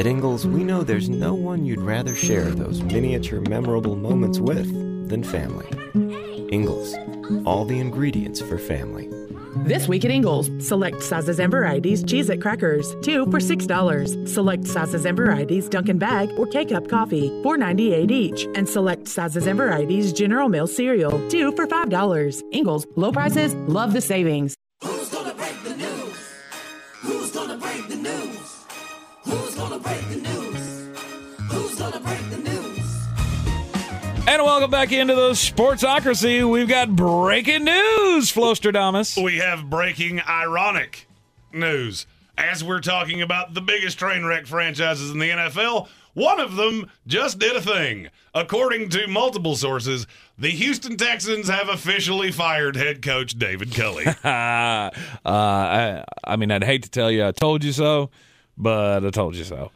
At 0.00 0.06
Ingles, 0.06 0.46
we 0.46 0.64
know 0.64 0.82
there's 0.82 1.10
no 1.10 1.34
one 1.34 1.66
you'd 1.66 1.82
rather 1.82 2.14
share 2.14 2.46
those 2.52 2.80
miniature 2.80 3.42
memorable 3.42 3.96
moments 3.96 4.38
with 4.38 4.66
than 5.10 5.22
family. 5.22 5.66
Ingles, 6.50 6.94
all 7.44 7.66
the 7.66 7.78
ingredients 7.78 8.40
for 8.40 8.56
family. 8.56 9.10
This 9.66 9.88
week 9.88 10.06
at 10.06 10.10
Ingles, 10.10 10.50
select 10.58 11.02
sizes 11.02 11.38
and 11.38 11.50
varieties 11.50 12.02
Cheez 12.02 12.30
It 12.30 12.40
crackers, 12.40 12.96
two 13.02 13.26
for 13.26 13.40
$6. 13.40 14.26
Select 14.26 14.66
sizes 14.66 15.04
and 15.04 15.18
varieties 15.18 15.68
Dunkin' 15.68 15.98
Bag 15.98 16.30
or 16.38 16.46
K 16.46 16.64
Cup 16.64 16.88
coffee, 16.88 17.28
$4.98 17.44 18.10
each. 18.10 18.46
And 18.54 18.66
select 18.66 19.06
sizes 19.06 19.46
and 19.46 19.58
varieties 19.58 20.14
General 20.14 20.48
Mills 20.48 20.74
cereal, 20.74 21.20
two 21.28 21.52
for 21.52 21.66
$5. 21.66 22.42
Ingles, 22.52 22.86
low 22.96 23.12
prices, 23.12 23.54
love 23.68 23.92
the 23.92 24.00
savings. 24.00 24.56
And 34.30 34.44
welcome 34.44 34.70
back 34.70 34.92
into 34.92 35.16
the 35.16 35.30
Sportsocracy. 35.30 36.48
We've 36.48 36.68
got 36.68 36.94
breaking 36.94 37.64
news, 37.64 38.32
Flostradamus. 38.32 39.20
we 39.20 39.38
have 39.38 39.68
breaking 39.68 40.20
ironic 40.20 41.08
news. 41.52 42.06
As 42.38 42.62
we're 42.62 42.78
talking 42.78 43.22
about 43.22 43.54
the 43.54 43.60
biggest 43.60 43.98
train 43.98 44.24
wreck 44.24 44.46
franchises 44.46 45.10
in 45.10 45.18
the 45.18 45.30
NFL, 45.30 45.88
one 46.14 46.38
of 46.38 46.54
them 46.54 46.88
just 47.08 47.40
did 47.40 47.56
a 47.56 47.60
thing. 47.60 48.06
According 48.32 48.90
to 48.90 49.08
multiple 49.08 49.56
sources, 49.56 50.06
the 50.38 50.50
Houston 50.50 50.96
Texans 50.96 51.48
have 51.48 51.68
officially 51.68 52.30
fired 52.30 52.76
head 52.76 53.02
coach 53.02 53.36
David 53.36 53.74
Culley. 53.74 54.06
uh, 54.22 54.90
I, 55.24 56.04
I 56.22 56.36
mean, 56.36 56.52
I'd 56.52 56.62
hate 56.62 56.84
to 56.84 56.88
tell 56.88 57.10
you 57.10 57.26
I 57.26 57.32
told 57.32 57.64
you 57.64 57.72
so, 57.72 58.10
but 58.56 59.04
I 59.04 59.10
told 59.10 59.34
you 59.34 59.42
so. 59.42 59.72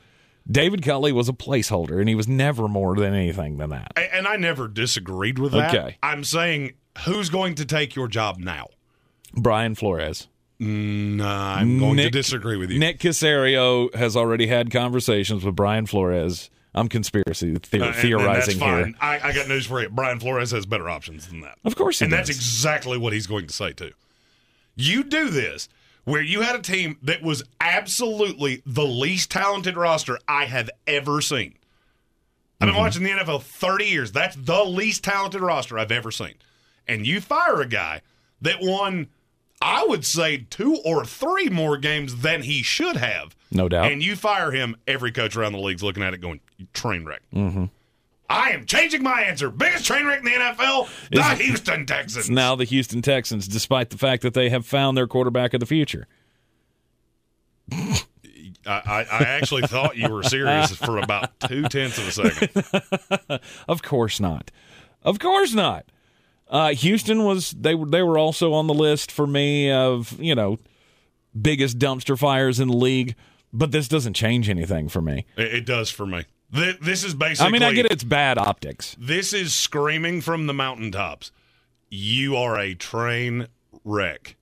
David 0.50 0.82
Culley 0.82 1.12
was 1.12 1.28
a 1.28 1.32
placeholder, 1.32 1.98
and 2.00 2.08
he 2.08 2.14
was 2.14 2.28
never 2.28 2.68
more 2.68 2.94
than 2.96 3.14
anything 3.14 3.56
than 3.56 3.70
that. 3.70 3.92
And 3.96 4.26
I 4.28 4.36
never 4.36 4.68
disagreed 4.68 5.38
with 5.38 5.52
that. 5.52 5.74
Okay. 5.74 5.96
I'm 6.02 6.22
saying, 6.24 6.72
who's 7.06 7.30
going 7.30 7.54
to 7.56 7.64
take 7.64 7.94
your 7.96 8.08
job 8.08 8.38
now? 8.38 8.68
Brian 9.34 9.74
Flores. 9.74 10.28
Nah, 10.60 11.56
I'm 11.56 11.78
going 11.78 11.96
to 11.96 12.10
disagree 12.10 12.56
with 12.56 12.70
you. 12.70 12.78
Nick 12.78 12.98
Caserio 13.00 13.92
has 13.94 14.16
already 14.16 14.46
had 14.46 14.70
conversations 14.70 15.44
with 15.44 15.56
Brian 15.56 15.86
Flores. 15.86 16.50
I'm 16.74 16.88
conspiracy 16.88 17.52
the- 17.52 17.60
Uh, 17.80 17.84
and- 17.86 17.94
and 17.94 17.94
theorizing 17.96 18.58
that's 18.58 18.70
fine. 18.70 18.84
here. 18.86 18.94
I, 19.00 19.20
I 19.28 19.32
got 19.32 19.48
news 19.48 19.66
for 19.66 19.80
you. 19.82 19.88
Brian 19.88 20.20
Flores 20.20 20.50
has 20.50 20.66
better 20.66 20.88
options 20.88 21.26
than 21.28 21.40
that. 21.40 21.56
Of 21.64 21.76
course 21.76 21.98
he 22.00 22.04
and 22.04 22.12
that's 22.12 22.28
exactly 22.30 22.98
what 22.98 23.12
he's 23.12 23.26
going 23.26 23.46
to 23.46 23.52
say 23.54 23.72
too. 23.72 23.92
You 24.76 25.04
do 25.04 25.28
this 25.30 25.68
where 26.04 26.22
you 26.22 26.42
had 26.42 26.54
a 26.56 26.62
team 26.62 26.98
that 27.02 27.22
was 27.22 27.42
absolutely 27.60 28.62
the 28.66 28.84
least 28.84 29.30
talented 29.30 29.76
roster 29.76 30.18
I 30.28 30.44
have 30.46 30.70
ever 30.86 31.20
seen. 31.20 31.54
I've 32.60 32.68
Mm-hmm. 32.68 32.74
been 32.76 32.82
watching 32.82 33.02
the 33.02 33.10
NFL 33.10 33.42
30 33.42 33.84
years. 33.84 34.12
That's 34.12 34.36
the 34.36 34.64
least 34.64 35.02
talented 35.04 35.40
roster 35.40 35.78
I've 35.78 35.92
ever 35.92 36.10
seen. 36.10 36.34
And 36.86 37.06
you 37.06 37.20
fire 37.20 37.60
a 37.60 37.66
guy 37.66 38.00
that 38.42 38.56
won, 38.60 39.08
I 39.60 39.84
would 39.86 40.04
say, 40.04 40.46
two 40.50 40.76
or 40.84 41.04
three 41.04 41.48
more 41.48 41.76
games 41.78 42.16
than 42.22 42.42
he 42.42 42.62
should 42.62 42.96
have. 42.96 43.34
No 43.50 43.68
doubt. 43.68 43.90
And 43.90 44.02
you 44.02 44.16
fire 44.16 44.50
him, 44.50 44.76
every 44.86 45.10
coach 45.12 45.36
around 45.36 45.52
the 45.52 45.58
league's 45.58 45.82
looking 45.82 46.02
at 46.02 46.14
it 46.14 46.18
going, 46.20 46.40
train 46.72 47.04
wreck. 47.04 47.22
Mm-hmm. 47.34 47.64
I 48.28 48.50
am 48.50 48.64
changing 48.64 49.02
my 49.02 49.22
answer. 49.22 49.50
Biggest 49.50 49.84
train 49.84 50.06
wreck 50.06 50.20
in 50.20 50.24
the 50.24 50.30
NFL, 50.30 50.88
the 51.10 51.18
Is- 51.20 51.40
Houston 51.46 51.86
Texans. 51.86 52.30
Now 52.30 52.54
the 52.56 52.64
Houston 52.64 53.02
Texans, 53.02 53.46
despite 53.46 53.90
the 53.90 53.98
fact 53.98 54.22
that 54.22 54.34
they 54.34 54.48
have 54.48 54.64
found 54.66 54.96
their 54.96 55.06
quarterback 55.06 55.52
of 55.54 55.60
the 55.60 55.66
future. 55.66 56.06
I, 57.72 58.00
I, 58.66 59.06
I 59.10 59.22
actually 59.24 59.62
thought 59.62 59.96
you 59.96 60.08
were 60.08 60.22
serious 60.22 60.74
for 60.74 60.98
about 60.98 61.38
two 61.40 61.64
tenths 61.64 61.98
of 61.98 62.08
a 62.08 62.30
second. 62.30 63.40
Of 63.68 63.82
course 63.82 64.20
not. 64.20 64.50
Of 65.02 65.18
course 65.18 65.52
not. 65.52 65.84
Uh, 66.48 66.70
Houston 66.74 67.24
was 67.24 67.50
they 67.50 67.74
were 67.74 67.86
they 67.86 68.02
were 68.02 68.16
also 68.18 68.52
on 68.52 68.66
the 68.66 68.74
list 68.74 69.10
for 69.10 69.26
me 69.26 69.70
of 69.70 70.18
you 70.20 70.34
know 70.34 70.58
biggest 71.38 71.78
dumpster 71.78 72.18
fires 72.18 72.60
in 72.60 72.68
the 72.68 72.76
league, 72.76 73.16
but 73.52 73.70
this 73.72 73.88
doesn't 73.88 74.14
change 74.14 74.48
anything 74.48 74.88
for 74.88 75.00
me. 75.02 75.26
It, 75.36 75.54
it 75.54 75.66
does 75.66 75.90
for 75.90 76.06
me. 76.06 76.24
Th- 76.52 76.78
This 76.80 77.04
is 77.04 77.14
basically. 77.14 77.48
I 77.48 77.50
mean, 77.52 77.62
I 77.62 77.72
get 77.72 77.86
it's 77.86 78.04
bad 78.04 78.38
optics. 78.38 78.96
This 78.98 79.32
is 79.32 79.54
screaming 79.54 80.20
from 80.20 80.46
the 80.46 80.54
mountaintops. 80.54 81.30
You 81.90 82.36
are 82.36 82.58
a 82.58 82.74
train 82.74 83.48
wreck. 83.84 84.36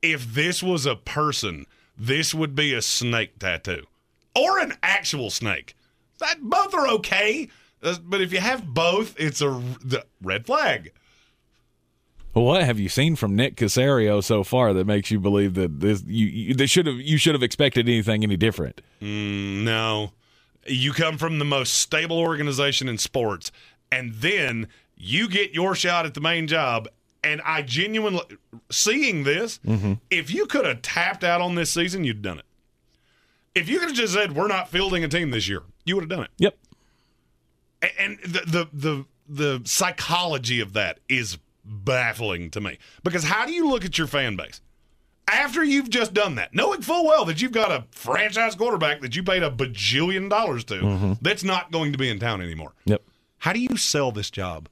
If 0.00 0.34
this 0.34 0.62
was 0.62 0.86
a 0.86 0.96
person, 0.96 1.66
this 1.96 2.34
would 2.34 2.54
be 2.54 2.74
a 2.74 2.82
snake 2.82 3.38
tattoo 3.38 3.84
or 4.34 4.58
an 4.58 4.74
actual 4.82 5.30
snake. 5.30 5.74
That 6.18 6.40
both 6.42 6.74
are 6.74 6.88
okay, 6.88 7.48
uh, 7.82 7.96
but 8.02 8.20
if 8.20 8.32
you 8.32 8.40
have 8.40 8.66
both, 8.66 9.14
it's 9.18 9.40
a 9.40 9.62
the 9.84 10.04
red 10.22 10.46
flag. 10.46 10.92
What 12.32 12.62
have 12.62 12.80
you 12.80 12.88
seen 12.88 13.14
from 13.16 13.36
Nick 13.36 13.56
Caserio 13.56 14.24
so 14.24 14.42
far 14.42 14.72
that 14.72 14.86
makes 14.86 15.10
you 15.10 15.20
believe 15.20 15.52
that 15.54 15.80
this 15.80 16.02
you, 16.06 16.26
you 16.26 16.54
they 16.54 16.66
should 16.66 16.86
have 16.86 16.96
you 16.96 17.18
should 17.18 17.34
have 17.34 17.42
expected 17.42 17.88
anything 17.88 18.22
any 18.24 18.36
different? 18.36 18.80
No. 19.00 20.12
You 20.66 20.92
come 20.92 21.18
from 21.18 21.38
the 21.38 21.44
most 21.44 21.74
stable 21.74 22.18
organization 22.18 22.88
in 22.88 22.98
sports, 22.98 23.50
and 23.90 24.14
then 24.14 24.68
you 24.96 25.28
get 25.28 25.52
your 25.52 25.74
shot 25.74 26.06
at 26.06 26.14
the 26.14 26.20
main 26.20 26.46
job. 26.46 26.88
And 27.24 27.40
I 27.44 27.62
genuinely, 27.62 28.22
seeing 28.70 29.22
this, 29.22 29.60
mm-hmm. 29.64 29.94
if 30.10 30.32
you 30.32 30.46
could 30.46 30.64
have 30.66 30.82
tapped 30.82 31.22
out 31.22 31.40
on 31.40 31.54
this 31.54 31.70
season, 31.70 32.02
you'd 32.02 32.20
done 32.20 32.40
it. 32.40 32.44
If 33.54 33.68
you 33.68 33.78
could 33.78 33.90
have 33.90 33.96
just 33.96 34.14
said, 34.14 34.34
we're 34.34 34.48
not 34.48 34.68
fielding 34.68 35.04
a 35.04 35.08
team 35.08 35.30
this 35.30 35.46
year, 35.46 35.62
you 35.84 35.94
would 35.94 36.02
have 36.02 36.08
done 36.10 36.24
it. 36.24 36.30
Yep. 36.38 36.58
And 37.98 38.18
the, 38.24 38.40
the, 38.40 38.68
the, 38.72 39.04
the 39.28 39.62
psychology 39.64 40.60
of 40.60 40.72
that 40.72 40.98
is 41.08 41.38
baffling 41.64 42.50
to 42.50 42.60
me. 42.60 42.78
Because 43.04 43.24
how 43.24 43.46
do 43.46 43.52
you 43.52 43.68
look 43.68 43.84
at 43.84 43.98
your 43.98 44.08
fan 44.08 44.34
base? 44.34 44.60
After 45.28 45.62
you've 45.64 45.88
just 45.88 46.12
done 46.14 46.34
that, 46.34 46.54
knowing 46.54 46.82
full 46.82 47.06
well 47.06 47.24
that 47.26 47.40
you've 47.40 47.52
got 47.52 47.70
a 47.70 47.84
franchise 47.90 48.54
quarterback 48.54 49.00
that 49.00 49.14
you 49.16 49.22
paid 49.22 49.42
a 49.42 49.50
bajillion 49.50 50.28
dollars 50.28 50.64
to 50.64 51.16
that's 51.22 51.44
not 51.44 51.70
going 51.70 51.92
to 51.92 51.98
be 51.98 52.10
in 52.10 52.18
town 52.18 52.40
anymore. 52.42 52.72
Yep. 52.84 53.02
How 53.38 53.52
do 53.52 53.60
you 53.60 53.76
sell 53.76 54.12
this 54.12 54.30
job? 54.30 54.68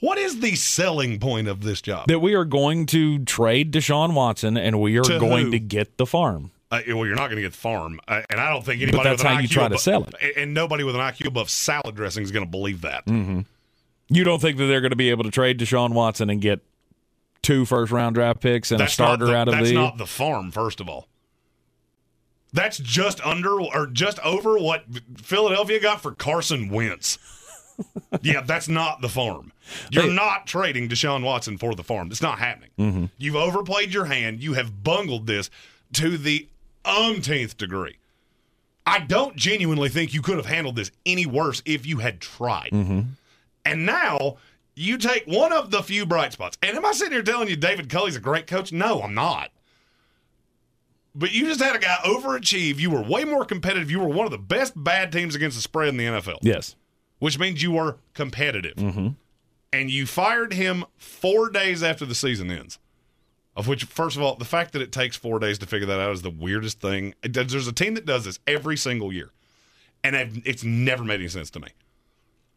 What 0.00 0.18
is 0.18 0.40
the 0.40 0.54
selling 0.54 1.18
point 1.18 1.48
of 1.48 1.62
this 1.62 1.80
job? 1.80 2.06
That 2.08 2.20
we 2.20 2.34
are 2.34 2.44
going 2.44 2.86
to 2.86 3.18
trade 3.24 3.72
Deshaun 3.72 4.14
Watson 4.14 4.56
and 4.56 4.80
we 4.80 4.96
are 4.98 5.02
To 5.02 5.18
going 5.18 5.46
who? 5.46 5.50
to 5.52 5.58
get 5.58 5.96
the 5.96 6.06
farm. 6.06 6.50
Uh, 6.70 6.80
well, 6.88 7.06
you're 7.06 7.14
not 7.14 7.28
going 7.28 7.36
to 7.36 7.42
get 7.42 7.52
the 7.52 7.58
farm, 7.58 8.00
uh, 8.08 8.22
and 8.28 8.40
I 8.40 8.50
don't 8.50 8.64
think 8.64 8.82
anybody. 8.82 8.98
But 8.98 9.04
that's 9.04 9.22
with 9.22 9.30
an 9.30 9.34
how 9.36 9.40
you 9.40 9.48
IQ 9.48 9.52
try 9.52 9.68
to 9.68 9.78
sell 9.78 10.02
it. 10.04 10.14
and- 10.20 10.36
and 10.36 10.54
nobody 10.54 10.82
with 10.84 10.96
an 10.96 11.00
IQ 11.00 11.26
above 11.28 11.48
salad 11.48 11.94
dressing 11.94 12.22
is 12.24 12.32
going 12.32 12.44
to 12.44 12.50
believe 12.50 12.80
that. 12.82 13.04
You 14.08 14.24
don't 14.24 14.40
think 14.40 14.58
that 14.58 14.66
they're 14.66 14.80
going 14.80 14.90
to 14.90 14.96
be 14.96 15.10
able 15.10 15.24
to 15.24 15.30
trade 15.30 15.58
Deshaun 15.58 15.92
Watson 15.92 16.28
and 16.30 16.40
get 16.40 16.60
two 17.46 17.64
first 17.64 17.92
round 17.92 18.16
draft 18.16 18.40
picks 18.40 18.72
and 18.72 18.82
a 18.82 18.88
starter 18.88 19.26
the, 19.26 19.36
out 19.36 19.46
of 19.46 19.54
that's 19.54 19.68
the 19.68 19.74
That's 19.74 19.84
not 19.84 19.98
the 19.98 20.06
farm. 20.06 20.50
First 20.50 20.80
of 20.80 20.88
all, 20.88 21.06
that's 22.52 22.78
just 22.78 23.24
under 23.24 23.60
or 23.60 23.86
just 23.86 24.18
over 24.20 24.58
what 24.58 24.84
Philadelphia 25.22 25.78
got 25.78 26.02
for 26.02 26.12
Carson 26.12 26.68
Wentz. 26.68 27.18
yeah, 28.22 28.40
that's 28.40 28.68
not 28.68 29.00
the 29.00 29.08
farm. 29.08 29.52
You're 29.90 30.12
not 30.12 30.46
trading 30.46 30.88
Deshaun 30.88 31.22
Watson 31.22 31.56
for 31.56 31.74
the 31.74 31.84
farm. 31.84 32.10
It's 32.10 32.22
not 32.22 32.38
happening. 32.38 32.70
Mm-hmm. 32.78 33.04
You've 33.18 33.36
overplayed 33.36 33.92
your 33.92 34.06
hand. 34.06 34.42
You 34.42 34.54
have 34.54 34.82
bungled 34.82 35.26
this 35.26 35.48
to 35.94 36.18
the 36.18 36.48
umpteenth 36.84 37.56
degree. 37.56 37.98
I 38.86 39.00
don't 39.00 39.36
genuinely 39.36 39.88
think 39.88 40.14
you 40.14 40.22
could 40.22 40.36
have 40.36 40.46
handled 40.46 40.76
this 40.76 40.90
any 41.04 41.26
worse 41.26 41.62
if 41.64 41.86
you 41.86 41.98
had 41.98 42.20
tried. 42.20 42.70
Mm-hmm. 42.72 43.00
And 43.64 43.86
now 43.86 44.36
you 44.76 44.98
take 44.98 45.24
one 45.26 45.52
of 45.52 45.70
the 45.70 45.82
few 45.82 46.06
bright 46.06 46.32
spots. 46.32 46.56
And 46.62 46.76
am 46.76 46.84
I 46.84 46.92
sitting 46.92 47.12
here 47.14 47.22
telling 47.22 47.48
you 47.48 47.56
David 47.56 47.88
Culley's 47.88 48.14
a 48.16 48.20
great 48.20 48.46
coach? 48.46 48.70
No, 48.72 49.02
I'm 49.02 49.14
not. 49.14 49.50
But 51.14 51.32
you 51.32 51.46
just 51.46 51.60
had 51.62 51.74
a 51.74 51.78
guy 51.78 51.96
overachieve. 52.04 52.78
You 52.78 52.90
were 52.90 53.00
way 53.02 53.24
more 53.24 53.44
competitive. 53.46 53.90
You 53.90 54.00
were 54.00 54.08
one 54.08 54.26
of 54.26 54.30
the 54.32 54.38
best 54.38 54.74
bad 54.76 55.10
teams 55.12 55.34
against 55.34 55.56
the 55.56 55.62
spread 55.62 55.88
in 55.88 55.96
the 55.96 56.04
NFL, 56.04 56.38
Yes. 56.42 56.76
which 57.20 57.38
means 57.38 57.62
you 57.62 57.72
were 57.72 57.96
competitive. 58.12 58.74
Mm-hmm. 58.76 59.08
And 59.72 59.90
you 59.90 60.06
fired 60.06 60.52
him 60.52 60.84
four 60.96 61.48
days 61.48 61.82
after 61.82 62.04
the 62.04 62.14
season 62.14 62.50
ends. 62.50 62.78
Of 63.56 63.66
which, 63.66 63.84
first 63.84 64.16
of 64.16 64.22
all, 64.22 64.36
the 64.36 64.44
fact 64.44 64.74
that 64.74 64.82
it 64.82 64.92
takes 64.92 65.16
four 65.16 65.38
days 65.38 65.58
to 65.60 65.66
figure 65.66 65.86
that 65.86 65.98
out 65.98 66.12
is 66.12 66.20
the 66.20 66.28
weirdest 66.30 66.78
thing. 66.78 67.14
There's 67.22 67.66
a 67.66 67.72
team 67.72 67.94
that 67.94 68.04
does 68.04 68.26
this 68.26 68.38
every 68.46 68.76
single 68.76 69.10
year, 69.10 69.30
and 70.04 70.14
it's 70.44 70.62
never 70.62 71.02
made 71.02 71.20
any 71.20 71.28
sense 71.28 71.48
to 71.52 71.60
me. 71.60 71.68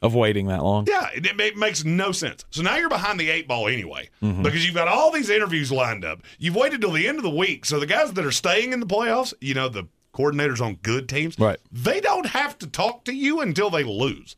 Of 0.01 0.15
waiting 0.15 0.47
that 0.47 0.63
long. 0.63 0.85
Yeah, 0.87 1.09
it, 1.13 1.25
it 1.39 1.57
makes 1.57 1.83
no 1.83 2.13
sense. 2.13 2.45
So 2.51 2.61
now 2.61 2.77
you're 2.77 2.87
behind 2.87 3.19
the 3.19 3.29
eight 3.29 3.47
ball 3.49 3.67
anyway 3.67 4.09
Mm-hmm. 4.23 4.43
because 4.43 4.65
you've 4.65 4.75
got 4.75 4.87
all 4.87 5.11
these 5.11 5.29
interviews 5.29 5.71
lined 5.73 6.05
up. 6.05 6.21
You've 6.37 6.55
waited 6.55 6.79
till 6.81 6.91
the 6.93 7.05
end 7.07 7.17
of 7.17 7.23
the 7.23 7.29
week. 7.29 7.65
So 7.65 7.79
the 7.81 7.85
guys 7.85 8.13
that 8.13 8.25
are 8.25 8.31
staying 8.31 8.71
in 8.71 8.79
the 8.79 8.85
playoffs, 8.85 9.33
you 9.41 9.53
know, 9.53 9.67
the 9.67 9.87
coordinators 10.13 10.61
on 10.61 10.75
good 10.75 11.09
teams, 11.09 11.37
Right. 11.37 11.57
they 11.71 11.99
don't 11.99 12.27
have 12.27 12.57
to 12.59 12.67
talk 12.67 13.03
to 13.05 13.13
you 13.13 13.41
until 13.41 13.69
they 13.69 13.83
lose. 13.83 14.35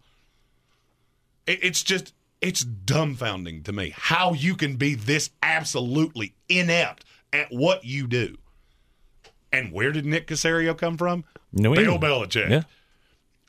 It, 1.45 1.63
it's 1.63 1.83
just, 1.83 2.13
it's 2.41 2.63
dumbfounding 2.63 3.63
to 3.65 3.71
me 3.71 3.93
how 3.95 4.33
you 4.33 4.55
can 4.55 4.75
be 4.77 4.95
this 4.95 5.29
absolutely 5.43 6.33
inept 6.49 7.05
at 7.31 7.47
what 7.51 7.85
you 7.85 8.07
do. 8.07 8.37
And 9.53 9.71
where 9.71 9.91
did 9.91 10.05
Nick 10.05 10.27
Caserio 10.27 10.77
come 10.77 10.97
from? 10.97 11.23
New 11.53 11.75
Bill. 11.75 11.99
Belichick. 11.99 12.49
Yeah. 12.49 12.63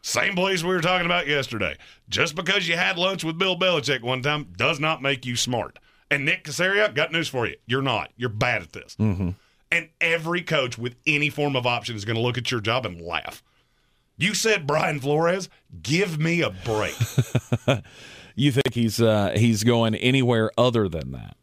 Same 0.02 0.34
place 0.34 0.62
we 0.62 0.70
were 0.70 0.80
talking 0.80 1.06
about 1.06 1.26
yesterday. 1.26 1.76
Just 2.08 2.34
because 2.34 2.68
you 2.68 2.76
had 2.76 2.98
lunch 2.98 3.24
with 3.24 3.38
Bill 3.38 3.56
Belichick 3.56 4.02
one 4.02 4.22
time 4.22 4.52
does 4.56 4.80
not 4.80 5.00
make 5.00 5.24
you 5.24 5.36
smart. 5.36 5.78
And 6.10 6.24
Nick 6.24 6.44
Caserio, 6.44 6.92
got 6.94 7.12
news 7.12 7.28
for 7.28 7.46
you. 7.46 7.56
You're 7.66 7.82
not. 7.82 8.10
You're 8.16 8.28
bad 8.28 8.62
at 8.62 8.72
this. 8.72 8.96
Mm-hmm. 8.96 9.30
And 9.70 9.88
every 10.00 10.42
coach 10.42 10.76
with 10.76 10.96
any 11.06 11.30
form 11.30 11.56
of 11.56 11.66
option 11.66 11.96
is 11.96 12.04
going 12.04 12.16
to 12.16 12.22
look 12.22 12.36
at 12.36 12.50
your 12.50 12.60
job 12.60 12.84
and 12.84 13.00
laugh. 13.00 13.42
You 14.18 14.34
said 14.34 14.66
Brian 14.66 15.00
Flores, 15.00 15.48
give 15.82 16.18
me 16.18 16.42
a 16.42 16.50
break. 16.50 16.94
You 18.34 18.52
think 18.52 18.74
he's 18.74 19.00
uh, 19.00 19.32
he's 19.36 19.64
going 19.64 19.94
anywhere 19.94 20.50
other 20.56 20.88
than 20.88 21.12
that? 21.12 21.36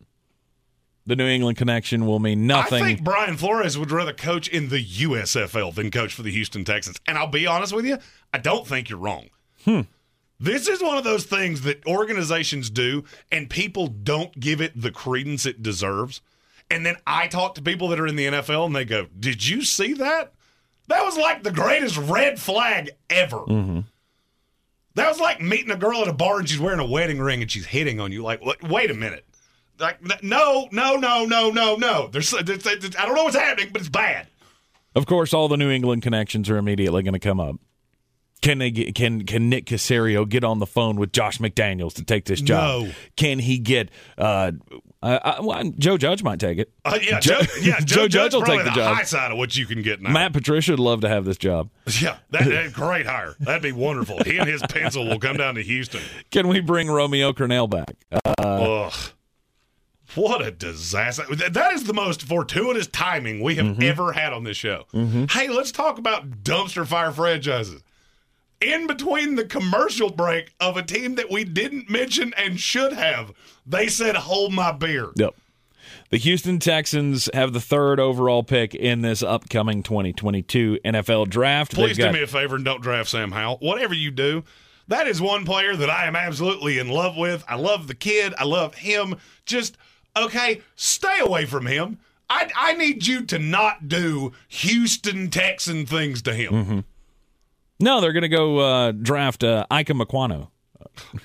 The 1.10 1.16
New 1.16 1.26
England 1.26 1.58
connection 1.58 2.06
will 2.06 2.20
mean 2.20 2.46
nothing. 2.46 2.84
I 2.84 2.86
think 2.86 3.04
Brian 3.04 3.36
Flores 3.36 3.80
would 3.80 3.90
rather 3.90 4.14
coach 4.14 4.48
in 4.48 4.70
the 4.70 4.78
USFL 4.86 5.74
than 5.74 5.90
coach 5.90 6.14
for 6.14 6.22
the 6.22 6.30
Houston 6.30 6.64
Texans. 6.64 7.00
And 7.08 7.18
I'll 7.18 7.26
be 7.26 7.48
honest 7.48 7.74
with 7.74 7.88
you, 7.88 7.98
I 8.32 8.38
don't 8.38 8.68
think 8.68 8.92
you're 8.92 9.00
wrong. 9.00 9.30
Hmm. 9.66 9.82
This 10.40 10.68
is 10.68 10.84
one 10.84 11.00
of 11.00 11.04
those 11.04 11.26
things 11.26 11.62
that 11.62 11.84
organizations 11.88 12.70
do, 12.70 13.06
and 13.32 13.50
people 13.50 13.88
don't 13.88 14.40
give 14.40 14.62
it 14.62 14.80
the 14.80 14.92
credence 14.92 15.48
it 15.48 15.64
deserves. 15.64 16.22
And 16.70 16.86
then 16.86 16.98
I 17.08 17.26
talk 17.26 17.56
to 17.56 17.62
people 17.64 17.88
that 17.88 18.00
are 18.00 18.06
in 18.06 18.16
the 18.16 18.28
NFL, 18.28 18.68
and 18.68 18.76
they 18.76 18.86
go, 18.86 19.08
"Did 19.20 19.48
you 19.48 19.64
see 19.64 19.94
that? 19.94 20.34
That 20.90 21.04
was 21.04 21.18
like 21.18 21.42
the 21.42 21.50
greatest 21.52 21.98
red 21.98 22.40
flag 22.40 22.92
ever." 23.10 23.40
Mm-hmm. 23.40 23.80
That 24.94 25.10
was 25.10 25.20
like 25.20 25.42
meeting 25.42 25.72
a 25.72 25.76
girl 25.76 26.04
at 26.04 26.08
a 26.08 26.14
bar 26.14 26.38
and 26.38 26.48
she's 26.48 26.60
wearing 26.60 26.80
a 26.80 26.86
wedding 26.86 27.20
ring 27.20 27.42
and 27.42 27.50
she's 27.50 27.66
hitting 27.66 28.00
on 28.00 28.12
you. 28.12 28.22
Like, 28.22 28.46
wait, 28.46 28.62
wait 28.64 28.92
a 28.92 28.94
minute. 28.94 29.26
Like, 29.80 30.24
no, 30.24 30.68
no, 30.72 30.96
no, 30.98 31.26
no, 31.26 31.50
no, 31.52 31.76
no. 31.76 32.08
There's, 32.12 32.34
I 32.34 32.42
don't 32.42 33.16
know 33.16 33.24
what's 33.24 33.36
happening, 33.36 33.70
but 33.72 33.82
it's 33.82 33.90
bad. 33.90 34.28
Of 34.96 35.06
course, 35.06 35.34
all 35.34 35.48
the 35.48 35.58
New 35.58 35.70
England 35.70 36.02
connections 36.02 36.50
are 36.50 36.58
immediately 36.58 37.04
going 37.04 37.14
to 37.14 37.20
come 37.20 37.40
up. 37.40 37.56
Can 38.42 38.58
they 38.58 38.72
get, 38.72 38.96
can 38.96 39.26
can 39.26 39.50
Nick 39.50 39.66
Caserio 39.66 40.28
get 40.28 40.46
on 40.46 40.60
the 40.60 40.66
phone 40.66 40.96
with 40.96 41.12
Josh 41.12 41.40
McDaniels 41.40 41.94
to 41.96 42.06
take 42.06 42.24
this 42.24 42.40
job? 42.40 42.84
No. 42.86 42.92
Can 43.18 43.38
he 43.38 43.60
get 43.60 43.90
uh, 44.18 44.54
uh, 45.02 45.20
uh, 45.22 45.36
well, 45.42 45.64
Joe 45.78 45.98
Judge 45.98 46.24
might 46.24 46.40
take 46.40 46.58
it. 46.58 46.72
Uh, 46.84 46.98
yeah, 47.02 47.20
Joe- 47.20 47.42
Joe, 47.42 47.52
yeah, 47.62 47.80
Joe 47.80 47.86
Joe, 47.86 48.08
Judge 48.08 48.12
Judge 48.12 48.34
will 48.34 48.42
take 48.44 48.60
the 48.60 48.70
the 48.70 48.76
job. 48.76 48.96
high 48.96 49.04
side 49.04 49.32
of 49.32 49.38
what 49.38 49.56
you 49.58 49.66
can 49.66 49.82
get 49.82 50.02
now. 50.02 50.12
Matt 50.12 50.34
Patricia 50.34 50.72
would 50.74 50.80
love 50.80 51.02
to 51.02 51.10
have 51.10 51.26
this 51.26 51.38
job. 51.38 51.70
Yeah, 52.02 52.18
that, 52.30 52.46
that 52.46 52.72
great 52.72 53.06
hire. 53.06 53.36
That'd 53.40 53.62
be 53.64 53.72
wonderful. 53.74 54.24
He 54.24 54.38
and 54.38 54.48
his 54.48 54.62
pencil 54.70 55.06
will 55.06 55.20
come 55.20 55.36
down 55.38 55.56
to 55.56 55.62
Houston. 55.64 56.02
Can 56.32 56.48
we 56.48 56.60
bring 56.62 56.90
Romeo 56.90 57.34
Crennel 57.34 57.70
back? 57.70 57.96
Uh, 58.12 58.34
Ugh. 58.38 58.94
What 60.20 60.46
a 60.46 60.52
disaster. 60.52 61.24
That- 61.34 61.74
is 61.74 61.86
the 61.86 61.94
most 61.94 62.24
fortuitous 62.24 62.88
timing 62.88 63.42
we 63.42 63.56
have 63.56 63.66
mm-hmm. 63.66 63.84
ever 63.84 64.12
had 64.12 64.34
on 64.34 64.44
this 64.44 64.58
show. 64.58 64.86
Mm-hmm. 64.94 65.26
Hey, 65.30 65.48
let's 65.50 65.72
talk 65.72 65.98
about 65.98 66.44
dumpster 66.44 66.86
fire 66.86 67.12
franchises. 67.12 67.84
In 68.60 68.88
between 68.88 69.36
the 69.36 69.46
commercial 69.46 70.10
break 70.10 70.54
of 70.60 70.76
a 70.76 70.84
team 70.84 71.16
that 71.16 71.32
we 71.32 71.46
didn't 71.46 71.90
mention 71.90 72.34
and 72.36 72.60
should 72.60 72.92
have, 72.92 73.32
they 73.66 73.88
said, 73.88 74.16
Hold 74.16 74.52
my 74.52 74.72
beer. 74.72 75.12
Yep. 75.16 75.36
The 76.10 76.18
Houston 76.18 76.60
Texans 76.60 77.30
have 77.34 77.54
the 77.54 77.62
third 77.62 78.00
overall 78.00 78.44
pick 78.44 78.76
in 78.76 79.02
this 79.02 79.24
upcoming 79.24 79.84
2022 79.84 80.80
NFL 80.84 81.30
draft. 81.30 81.76
Please 81.76 81.96
They've 81.96 82.08
do 82.08 82.14
me 82.14 82.24
a 82.24 82.28
favor 82.28 82.56
and 82.56 82.66
don't 82.66 82.82
draft 82.82 83.10
Sam 83.10 83.32
Howell. 83.32 83.60
Whatever 83.60 83.94
you 83.94 84.12
do, 84.12 84.44
that 84.88 85.08
is 85.08 85.22
one 85.22 85.46
player 85.46 85.76
that 85.76 85.90
I 85.90 86.08
am 86.08 86.16
absolutely 86.16 86.80
in 86.80 86.90
love 86.90 87.16
with. 87.16 87.44
I 87.48 87.56
love 87.56 87.88
the 87.88 87.96
kid. 87.96 88.34
I 88.38 88.44
love 88.44 88.74
him. 88.74 89.16
Just, 89.46 89.78
okay, 90.16 90.62
stay 90.76 91.20
away 91.20 91.46
from 91.46 91.66
him. 91.66 92.00
I, 92.30 92.50
I 92.56 92.74
need 92.74 93.08
you 93.08 93.26
to 93.26 93.40
not 93.40 93.88
do 93.88 94.34
Houston 94.50 95.30
Texan 95.30 95.86
things 95.86 96.22
to 96.24 96.34
him. 96.34 96.54
Mm-hmm. 96.54 96.80
No, 97.80 98.02
they're 98.02 98.14
going 98.14 98.22
to 98.22 98.30
go 98.30 98.60
uh, 98.60 98.92
draft 98.92 99.44
uh, 99.44 99.66
Ikem 99.72 100.04
Ekwonu. 100.04 100.50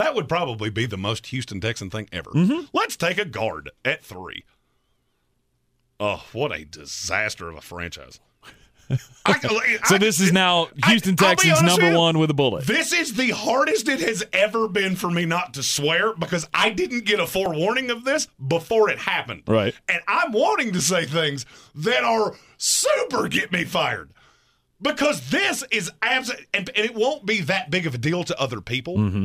That 0.00 0.14
would 0.14 0.30
probably 0.30 0.70
be 0.70 0.86
the 0.86 0.96
most 0.96 1.26
Houston 1.26 1.60
Texan 1.60 1.90
thing 1.90 2.08
ever. 2.10 2.30
Mm-hmm. 2.30 2.68
Let's 2.72 2.96
take 2.96 3.18
a 3.18 3.26
guard 3.26 3.68
at 3.84 4.02
three. 4.02 4.44
Oh, 6.00 6.24
what 6.32 6.58
a 6.58 6.64
disaster 6.64 7.50
of 7.50 7.56
a 7.58 7.60
franchise. 7.60 8.18
I, 9.24 9.78
So 9.84 9.98
this 9.98 10.20
is 10.20 10.32
now 10.32 10.68
Houston 10.86 11.14
I- 11.18 11.34
Texans 11.34 11.62
number 11.62 11.96
one 11.96 12.18
with 12.18 12.30
a 12.30 12.34
bullet. 12.34 12.66
This 12.66 12.92
is 12.92 13.14
the 13.14 13.30
hardest 13.30 13.88
it 13.88 14.00
has 14.00 14.24
ever 14.32 14.68
been 14.68 14.96
for 14.96 15.10
me 15.10 15.24
not 15.26 15.54
to 15.54 15.62
swear 15.62 16.14
because 16.14 16.46
I 16.52 16.70
didn't 16.70 17.04
get 17.04 17.20
a 17.20 17.26
forewarning 17.26 17.90
of 17.90 18.04
this 18.04 18.28
before 18.46 18.90
it 18.90 18.98
happened. 18.98 19.42
Right. 19.46 19.74
And 19.88 20.00
I'm 20.08 20.32
wanting 20.32 20.72
to 20.72 20.80
say 20.80 21.04
things 21.06 21.46
that 21.74 22.02
are 22.02 22.34
super 22.56 23.28
get 23.28 23.52
me 23.52 23.64
fired. 23.64 24.12
Because 24.82 25.28
this 25.28 25.62
is 25.70 25.90
absolutely, 26.02 26.46
and, 26.54 26.70
and 26.74 26.84
it 26.86 26.94
won't 26.94 27.26
be 27.26 27.42
that 27.42 27.70
big 27.70 27.86
of 27.86 27.94
a 27.94 27.98
deal 27.98 28.24
to 28.24 28.40
other 28.40 28.62
people. 28.62 28.96
Mm-hmm. 28.96 29.24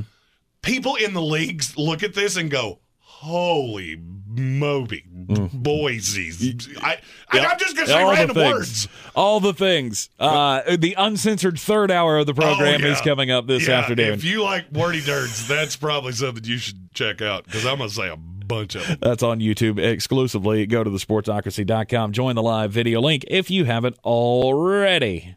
People 0.61 0.95
in 0.95 1.13
the 1.13 1.21
leagues 1.21 1.77
look 1.77 2.03
at 2.03 2.13
this 2.13 2.35
and 2.35 2.51
go, 2.51 2.79
Holy 3.19 3.95
Moby, 4.27 5.03
Boise's. 5.07 6.67
I, 6.81 6.97
I, 7.31 7.39
I'm 7.39 7.57
just 7.57 7.75
going 7.75 7.87
to 7.87 7.93
say 7.93 7.97
Mm. 7.97 8.03
All 8.03 8.09
the 8.09 8.15
random 8.15 8.35
things. 8.35 8.53
words. 8.53 8.87
All 9.15 9.39
the 9.39 9.53
things. 9.53 10.09
Uh, 10.19 10.75
the 10.77 10.93
uncensored 10.97 11.57
third 11.57 11.89
hour 11.91 12.17
of 12.17 12.25
the 12.25 12.33
program 12.33 12.81
Oh, 12.81 12.85
yeah. 12.85 12.91
is 12.91 12.99
coming 13.01 13.31
up 13.31 13.47
this 13.47 13.67
Yeah, 13.67 13.79
afternoon. 13.79 14.13
If 14.13 14.23
you 14.25 14.43
like 14.43 14.69
wordy 14.71 14.99
dirts, 15.01 15.47
that's 15.47 15.75
probably 15.77 16.11
something 16.11 16.43
you 16.43 16.57
should 16.57 16.93
check 16.93 17.21
out 17.21 17.45
because 17.45 17.65
I'm 17.65 17.77
going 17.77 17.89
to 17.89 17.95
say 17.95 18.09
a 18.09 18.17
bunch 18.17 18.75
of 18.75 18.85
them. 18.85 18.97
That's 19.01 19.23
on 19.23 19.39
YouTube 19.39 19.79
exclusively. 19.79 20.65
Go 20.65 20.83
to 20.83 20.89
thesportsocracy.com. 20.89 22.11
Join 22.11 22.35
the 22.35 22.43
live 22.43 22.71
video 22.71 22.99
link 23.01 23.23
if 23.29 23.49
you 23.49 23.63
haven't 23.65 23.97
already. 24.03 25.35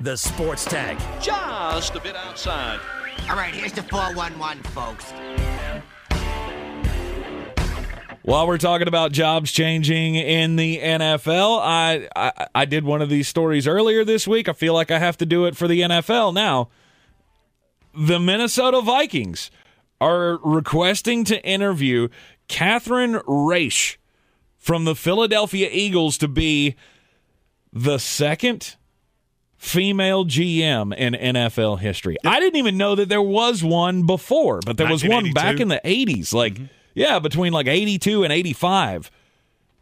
The 0.00 0.16
Sports 0.16 0.64
Tag. 0.64 0.96
just 1.22 1.94
a 1.94 2.00
bit 2.00 2.16
outside. 2.16 2.80
All 3.28 3.36
right, 3.36 3.54
here's 3.54 3.72
the 3.72 3.82
411, 3.82 4.62
folks. 4.64 5.12
While 8.22 8.46
we're 8.46 8.58
talking 8.58 8.88
about 8.88 9.12
jobs 9.12 9.50
changing 9.52 10.14
in 10.14 10.56
the 10.56 10.78
NFL, 10.78 11.60
I, 11.62 12.08
I 12.14 12.46
I 12.54 12.64
did 12.66 12.84
one 12.84 13.00
of 13.00 13.08
these 13.08 13.26
stories 13.26 13.66
earlier 13.66 14.04
this 14.04 14.28
week. 14.28 14.50
I 14.50 14.52
feel 14.52 14.74
like 14.74 14.90
I 14.90 14.98
have 14.98 15.16
to 15.18 15.26
do 15.26 15.46
it 15.46 15.56
for 15.56 15.66
the 15.66 15.80
NFL 15.80 16.34
now. 16.34 16.68
The 17.94 18.20
Minnesota 18.20 18.82
Vikings 18.82 19.50
are 19.98 20.38
requesting 20.44 21.24
to 21.24 21.42
interview 21.42 22.08
Catherine 22.48 23.14
Raiche 23.26 23.96
from 24.58 24.84
the 24.84 24.94
Philadelphia 24.94 25.70
Eagles 25.72 26.18
to 26.18 26.28
be 26.28 26.76
the 27.72 27.98
second 27.98 28.76
female 29.58 30.24
GM 30.24 30.96
in 30.96 31.14
NFL 31.14 31.80
history. 31.80 32.16
I 32.24 32.40
didn't 32.40 32.56
even 32.56 32.78
know 32.78 32.94
that 32.94 33.08
there 33.08 33.20
was 33.20 33.62
one 33.62 34.06
before, 34.06 34.60
but 34.64 34.76
there 34.76 34.88
was 34.88 35.04
one 35.04 35.32
back 35.32 35.60
in 35.60 35.68
the 35.68 35.80
80s. 35.84 36.32
Like, 36.32 36.58
yeah, 36.94 37.18
between 37.18 37.52
like 37.52 37.66
82 37.66 38.24
and 38.24 38.32
85, 38.32 39.10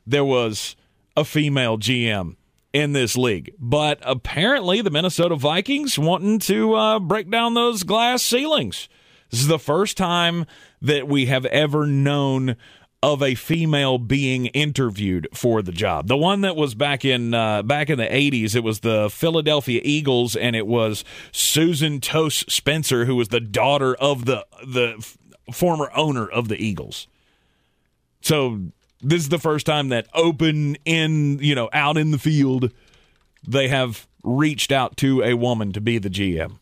there 0.07 0.25
was 0.25 0.75
a 1.17 1.25
female 1.25 1.79
GM 1.79 2.37
in 2.73 2.93
this 2.93 3.17
league. 3.17 3.55
But 3.59 3.99
apparently, 4.03 4.81
the 4.81 4.91
Minnesota 4.91 5.37
Vikings 5.37 5.99
wanting 5.99 6.39
to 6.41 6.75
uh, 6.75 6.99
break 6.99 7.31
down 7.31 7.55
those 7.55 7.83
glass 7.83 8.23
ceilings. 8.23 8.89
This 9.31 9.41
is 9.41 9.49
the 9.49 9.59
first 9.59 9.97
time 9.97 10.47
that 10.81 11.09
we 11.09 11.27
have 11.27 11.45
ever 11.47 11.87
known 11.87 12.57
of 13.03 13.23
a 13.23 13.35
female 13.35 13.99
being 13.99 14.47
interviewed 14.47 15.29
for 15.33 15.63
the 15.63 15.73
job. 15.73 16.09
The 16.09 16.17
one 16.17 16.41
that 16.41 16.57
was 16.57 16.75
back 16.75 17.05
in 17.05 17.35
uh, 17.35 17.63
back 17.63 17.91
in 17.91 17.99
the 17.99 18.07
80s, 18.07 18.55
it 18.55 18.65
was 18.65 18.81
the 18.81 19.11
Philadelphia 19.11 19.81
Eagles 19.85 20.35
and 20.35 20.57
it 20.57 20.67
was 20.67 21.05
Susan 21.31 22.01
Tose 22.01 22.45
Spencer 22.53 23.05
who 23.05 23.17
was 23.17 23.29
the 23.29 23.41
daughter 23.41 23.95
of 23.97 24.25
the 24.25 24.47
the 24.67 24.95
f- 24.99 25.19
former 25.53 25.91
owner 25.95 26.27
of 26.27 26.49
the 26.49 26.57
Eagles. 26.57 27.07
So 28.23 28.61
this 29.03 29.23
is 29.23 29.29
the 29.29 29.39
first 29.39 29.67
time 29.67 29.91
that 29.91 30.09
open 30.15 30.77
in, 30.85 31.39
you 31.39 31.55
know, 31.55 31.69
out 31.73 31.97
in 31.97 32.11
the 32.11 32.19
field 32.19 32.73
they 33.47 33.69
have 33.69 34.09
reached 34.25 34.73
out 34.73 34.97
to 34.97 35.23
a 35.23 35.35
woman 35.35 35.73
to 35.73 35.81
be 35.81 35.99
the 35.99 36.11
GM. 36.11 36.59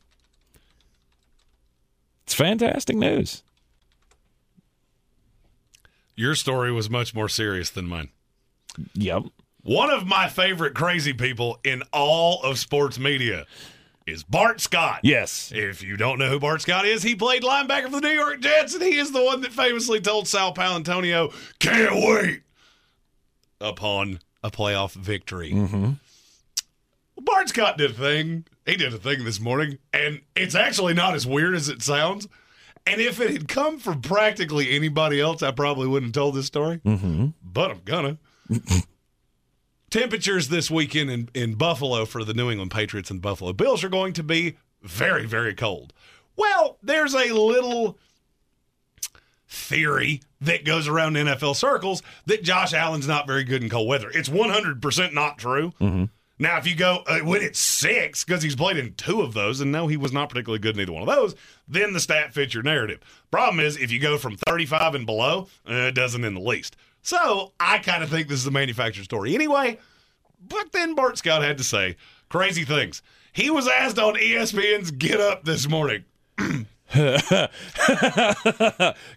It's 2.24 2.34
fantastic 2.34 2.96
news. 2.96 3.43
Your 6.16 6.34
story 6.34 6.72
was 6.72 6.88
much 6.88 7.14
more 7.14 7.28
serious 7.28 7.70
than 7.70 7.86
mine. 7.86 8.10
Yep. 8.94 9.24
One 9.62 9.90
of 9.90 10.06
my 10.06 10.28
favorite 10.28 10.74
crazy 10.74 11.12
people 11.12 11.58
in 11.64 11.82
all 11.92 12.42
of 12.42 12.58
sports 12.58 12.98
media 12.98 13.46
is 14.06 14.22
Bart 14.22 14.60
Scott. 14.60 15.00
Yes. 15.02 15.50
If 15.54 15.82
you 15.82 15.96
don't 15.96 16.18
know 16.18 16.28
who 16.28 16.38
Bart 16.38 16.60
Scott 16.60 16.84
is, 16.84 17.02
he 17.02 17.14
played 17.14 17.42
linebacker 17.42 17.84
for 17.84 18.00
the 18.00 18.08
New 18.08 18.10
York 18.10 18.40
Jets, 18.40 18.74
and 18.74 18.82
he 18.82 18.98
is 18.98 19.12
the 19.12 19.24
one 19.24 19.40
that 19.40 19.52
famously 19.52 20.00
told 20.00 20.28
Sal 20.28 20.54
Paolantonio, 20.54 21.32
"Can't 21.58 21.94
wait." 21.94 22.42
Upon 23.60 24.18
a 24.42 24.50
playoff 24.50 24.92
victory, 24.92 25.52
mm-hmm. 25.52 25.92
Bart 27.18 27.48
Scott 27.48 27.78
did 27.78 27.92
a 27.92 27.94
thing. 27.94 28.44
He 28.66 28.76
did 28.76 28.92
a 28.92 28.98
thing 28.98 29.24
this 29.24 29.40
morning, 29.40 29.78
and 29.92 30.20
it's 30.36 30.54
actually 30.54 30.92
not 30.92 31.14
as 31.14 31.26
weird 31.26 31.54
as 31.54 31.70
it 31.70 31.82
sounds. 31.82 32.28
And 32.86 33.00
if 33.00 33.20
it 33.20 33.30
had 33.30 33.48
come 33.48 33.78
from 33.78 34.02
practically 34.02 34.70
anybody 34.76 35.20
else, 35.20 35.42
I 35.42 35.50
probably 35.52 35.88
wouldn't 35.88 36.14
have 36.14 36.22
told 36.22 36.34
this 36.34 36.46
story. 36.46 36.78
Mm-hmm. 36.84 37.28
But 37.42 37.70
I'm 37.70 37.80
gonna. 37.84 38.18
Temperatures 39.90 40.48
this 40.48 40.70
weekend 40.70 41.10
in, 41.10 41.28
in 41.34 41.54
Buffalo 41.54 42.04
for 42.04 42.24
the 42.24 42.34
New 42.34 42.50
England 42.50 42.72
Patriots 42.72 43.10
and 43.10 43.22
Buffalo 43.22 43.52
Bills 43.52 43.84
are 43.84 43.88
going 43.88 44.12
to 44.14 44.22
be 44.24 44.56
very, 44.82 45.24
very 45.24 45.54
cold. 45.54 45.92
Well, 46.36 46.78
there's 46.82 47.14
a 47.14 47.32
little 47.32 47.96
theory 49.48 50.20
that 50.40 50.64
goes 50.64 50.88
around 50.88 51.14
NFL 51.14 51.54
circles 51.54 52.02
that 52.26 52.42
Josh 52.42 52.74
Allen's 52.74 53.06
not 53.06 53.26
very 53.26 53.44
good 53.44 53.62
in 53.62 53.70
cold 53.70 53.88
weather. 53.88 54.10
It's 54.12 54.28
100% 54.28 55.12
not 55.14 55.38
true. 55.38 55.72
Now, 56.38 56.58
if 56.58 56.66
you 56.66 56.74
go 56.74 57.04
uh, 57.06 57.20
when 57.20 57.42
it's 57.42 57.60
six, 57.60 58.24
because 58.24 58.42
he's 58.42 58.56
played 58.56 58.76
in 58.76 58.94
two 58.94 59.22
of 59.22 59.34
those, 59.34 59.60
and 59.60 59.70
no, 59.70 59.86
he 59.86 59.96
was 59.96 60.12
not 60.12 60.28
particularly 60.28 60.58
good 60.58 60.74
in 60.74 60.82
either 60.82 60.92
one 60.92 61.08
of 61.08 61.14
those, 61.14 61.36
then 61.68 61.92
the 61.92 62.00
stat 62.00 62.34
fits 62.34 62.54
your 62.54 62.62
narrative. 62.64 63.00
Problem 63.30 63.60
is, 63.60 63.76
if 63.76 63.92
you 63.92 64.00
go 64.00 64.18
from 64.18 64.36
35 64.48 64.96
and 64.96 65.06
below, 65.06 65.48
uh, 65.68 65.74
it 65.74 65.94
doesn't 65.94 66.24
in 66.24 66.34
the 66.34 66.40
least. 66.40 66.76
So 67.02 67.52
I 67.60 67.78
kind 67.78 68.02
of 68.02 68.10
think 68.10 68.28
this 68.28 68.40
is 68.40 68.46
a 68.46 68.50
manufactured 68.50 69.04
story 69.04 69.34
anyway. 69.34 69.78
But 70.46 70.72
then 70.72 70.94
Bart 70.94 71.18
Scott 71.18 71.42
had 71.42 71.58
to 71.58 71.64
say 71.64 71.96
crazy 72.28 72.64
things. 72.64 73.00
He 73.32 73.50
was 73.50 73.68
asked 73.68 73.98
on 73.98 74.14
ESPN's 74.14 74.90
Get 74.90 75.20
Up 75.20 75.44
this 75.44 75.68
morning. 75.68 76.04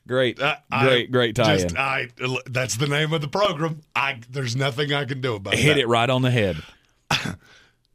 Great. 0.07 0.39
Uh, 0.41 0.55
great, 0.81 1.11
great 1.11 1.35
tie 1.35 1.57
just-. 1.57 1.77
I 1.77 2.09
that's 2.47 2.77
the 2.77 2.87
name 2.87 3.13
of 3.13 3.21
the 3.21 3.27
program. 3.27 3.81
I 3.95 4.19
there's 4.29 4.55
nothing 4.55 4.93
I 4.93 5.05
can 5.05 5.21
do 5.21 5.35
about 5.35 5.53
it. 5.53 5.59
Hit 5.59 5.75
that. 5.75 5.81
it 5.81 5.87
right 5.87 6.09
on 6.09 6.21
the 6.23 6.31
head. 6.31 6.57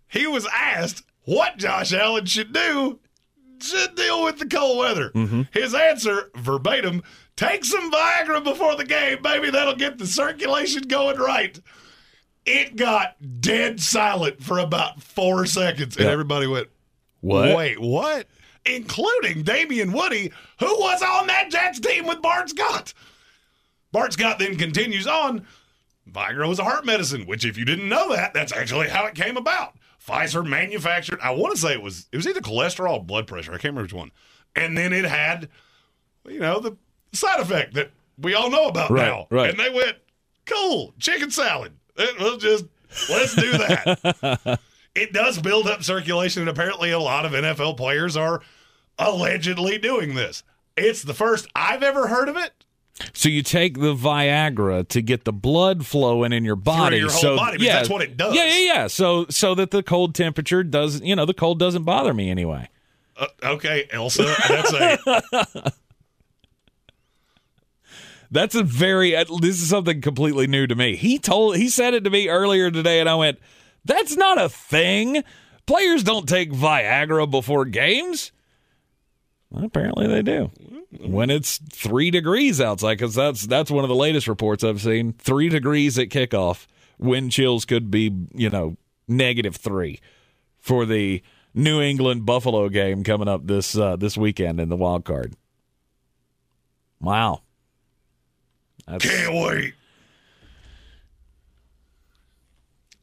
He 0.08 0.26
was 0.26 0.46
asked 0.54 1.04
what 1.24 1.56
Josh 1.56 1.92
Allen 1.92 2.26
should 2.26 2.52
do 2.52 2.98
to 3.58 3.90
deal 3.94 4.24
with 4.24 4.38
the 4.38 4.46
cold 4.46 4.78
weather. 4.78 5.10
Mm-hmm. 5.10 5.42
His 5.52 5.74
answer, 5.74 6.30
verbatim, 6.34 7.02
take 7.36 7.64
some 7.64 7.90
Viagra 7.90 8.44
before 8.44 8.76
the 8.76 8.84
game, 8.84 9.22
baby. 9.22 9.50
That'll 9.50 9.74
get 9.74 9.98
the 9.98 10.06
circulation 10.06 10.82
going 10.82 11.18
right. 11.18 11.58
It 12.44 12.76
got 12.76 13.16
dead 13.40 13.80
silent 13.80 14.42
for 14.42 14.58
about 14.58 15.02
four 15.02 15.46
seconds, 15.46 15.96
and 15.96 16.08
everybody 16.08 16.46
went, 16.46 16.68
What? 17.20 17.56
Wait, 17.56 17.80
what? 17.80 18.26
Including 18.66 19.44
Damien 19.44 19.92
Woody, 19.92 20.32
who 20.58 20.66
was 20.78 21.02
on 21.02 21.28
that 21.28 21.50
Jets 21.50 21.80
team 21.80 22.06
with 22.06 22.20
Bart 22.20 22.50
Scott. 22.50 22.92
Bart 23.92 24.12
Scott 24.12 24.38
then 24.38 24.56
continues 24.56 25.06
on. 25.06 25.46
Viagra 26.10 26.48
was 26.48 26.58
a 26.58 26.64
heart 26.64 26.84
medicine, 26.84 27.26
which, 27.26 27.44
if 27.44 27.56
you 27.56 27.64
didn't 27.64 27.88
know 27.88 28.10
that, 28.14 28.34
that's 28.34 28.52
actually 28.52 28.88
how 28.88 29.06
it 29.06 29.14
came 29.14 29.36
about. 29.36 29.74
Pfizer 30.04 30.44
manufactured. 30.44 31.20
I 31.22 31.30
want 31.30 31.54
to 31.54 31.60
say 31.60 31.72
it 31.72 31.82
was 31.82 32.08
it 32.10 32.16
was 32.16 32.26
either 32.26 32.40
cholesterol 32.40 32.94
or 32.98 33.04
blood 33.04 33.26
pressure. 33.28 33.52
I 33.52 33.54
can't 33.54 33.64
remember 33.74 33.82
which 33.82 33.92
one. 33.94 34.10
And 34.56 34.76
then 34.76 34.92
it 34.92 35.04
had, 35.04 35.48
you 36.28 36.40
know, 36.40 36.58
the 36.58 36.76
side 37.12 37.38
effect 37.40 37.74
that 37.74 37.90
we 38.18 38.34
all 38.34 38.50
know 38.50 38.66
about 38.66 38.90
Right, 38.90 39.06
now. 39.06 39.26
right. 39.30 39.50
And 39.50 39.58
they 39.60 39.70
went, 39.70 39.96
cool, 40.44 40.92
chicken 40.98 41.30
salad. 41.30 41.72
Eh, 41.96 42.06
We'll 42.18 42.36
just 42.38 42.64
let's 43.08 43.34
do 43.36 43.52
that. 43.52 44.58
it 44.96 45.12
does 45.12 45.38
build 45.38 45.68
up 45.68 45.82
circulation, 45.84 46.42
and 46.42 46.50
apparently 46.50 46.90
a 46.90 46.98
lot 46.98 47.24
of 47.24 47.32
NFL 47.32 47.76
players 47.76 48.16
are 48.16 48.42
allegedly 48.98 49.78
doing 49.78 50.14
this. 50.14 50.42
It's 50.76 51.02
the 51.02 51.14
first 51.14 51.46
I've 51.54 51.82
ever 51.82 52.08
heard 52.08 52.28
of 52.28 52.36
it. 52.36 52.61
So 53.12 53.28
you 53.28 53.42
take 53.42 53.78
the 53.78 53.94
Viagra 53.94 54.86
to 54.88 55.02
get 55.02 55.24
the 55.24 55.32
blood 55.32 55.86
flowing 55.86 56.32
in 56.32 56.44
your 56.44 56.56
body. 56.56 56.98
your 56.98 57.10
whole 57.10 57.20
so 57.20 57.36
body, 57.36 57.58
yeah, 57.64 57.76
that's 57.76 57.88
what 57.88 58.02
it 58.02 58.16
does. 58.16 58.34
Yeah, 58.34 58.46
yeah, 58.46 58.74
yeah. 58.74 58.86
So 58.86 59.26
so 59.30 59.54
that 59.54 59.70
the 59.70 59.82
cold 59.82 60.14
temperature 60.14 60.62
does, 60.62 61.00
you 61.00 61.16
know, 61.16 61.24
the 61.24 61.34
cold 61.34 61.58
doesn't 61.58 61.84
bother 61.84 62.14
me 62.14 62.30
anyway. 62.30 62.68
Uh, 63.16 63.26
okay, 63.44 63.86
Elsa, 63.90 64.34
that's 64.48 64.72
a 64.72 65.72
That's 68.32 68.54
a 68.54 68.62
very. 68.62 69.14
uh, 69.14 69.26
This 69.40 69.60
is 69.60 69.68
something 69.68 70.00
completely 70.00 70.46
new 70.46 70.66
to 70.66 70.74
me. 70.74 70.96
He 70.96 71.18
told. 71.18 71.56
He 71.56 71.68
said 71.68 71.92
it 71.92 72.02
to 72.04 72.10
me 72.10 72.28
earlier 72.28 72.70
today, 72.70 72.98
and 72.98 73.08
I 73.08 73.14
went, 73.14 73.38
"That's 73.84 74.16
not 74.16 74.40
a 74.40 74.48
thing. 74.48 75.22
Players 75.66 76.02
don't 76.02 76.26
take 76.26 76.50
Viagra 76.50 77.30
before 77.30 77.66
games." 77.66 78.32
Well, 79.52 79.64
apparently 79.64 80.06
they 80.06 80.22
do. 80.22 80.50
When 81.00 81.30
it's 81.30 81.58
three 81.70 82.10
degrees 82.10 82.60
outside, 82.60 82.94
because 82.94 83.14
that's 83.14 83.46
that's 83.46 83.70
one 83.70 83.84
of 83.84 83.88
the 83.88 83.94
latest 83.94 84.26
reports 84.26 84.64
I've 84.64 84.80
seen. 84.80 85.12
Three 85.14 85.48
degrees 85.48 85.98
at 85.98 86.08
kickoff. 86.08 86.66
Wind 86.98 87.32
chills 87.32 87.64
could 87.64 87.90
be, 87.90 88.14
you 88.34 88.50
know, 88.50 88.76
negative 89.08 89.56
three 89.56 90.00
for 90.58 90.86
the 90.86 91.22
New 91.54 91.80
England 91.80 92.24
Buffalo 92.24 92.68
game 92.68 93.04
coming 93.04 93.28
up 93.28 93.46
this 93.46 93.76
uh, 93.76 93.96
this 93.96 94.16
weekend 94.16 94.60
in 94.60 94.68
the 94.68 94.76
wild 94.76 95.04
card. 95.04 95.34
Wow. 97.00 97.42
That's, 98.86 99.04
Can't 99.04 99.34
wait. 99.34 99.74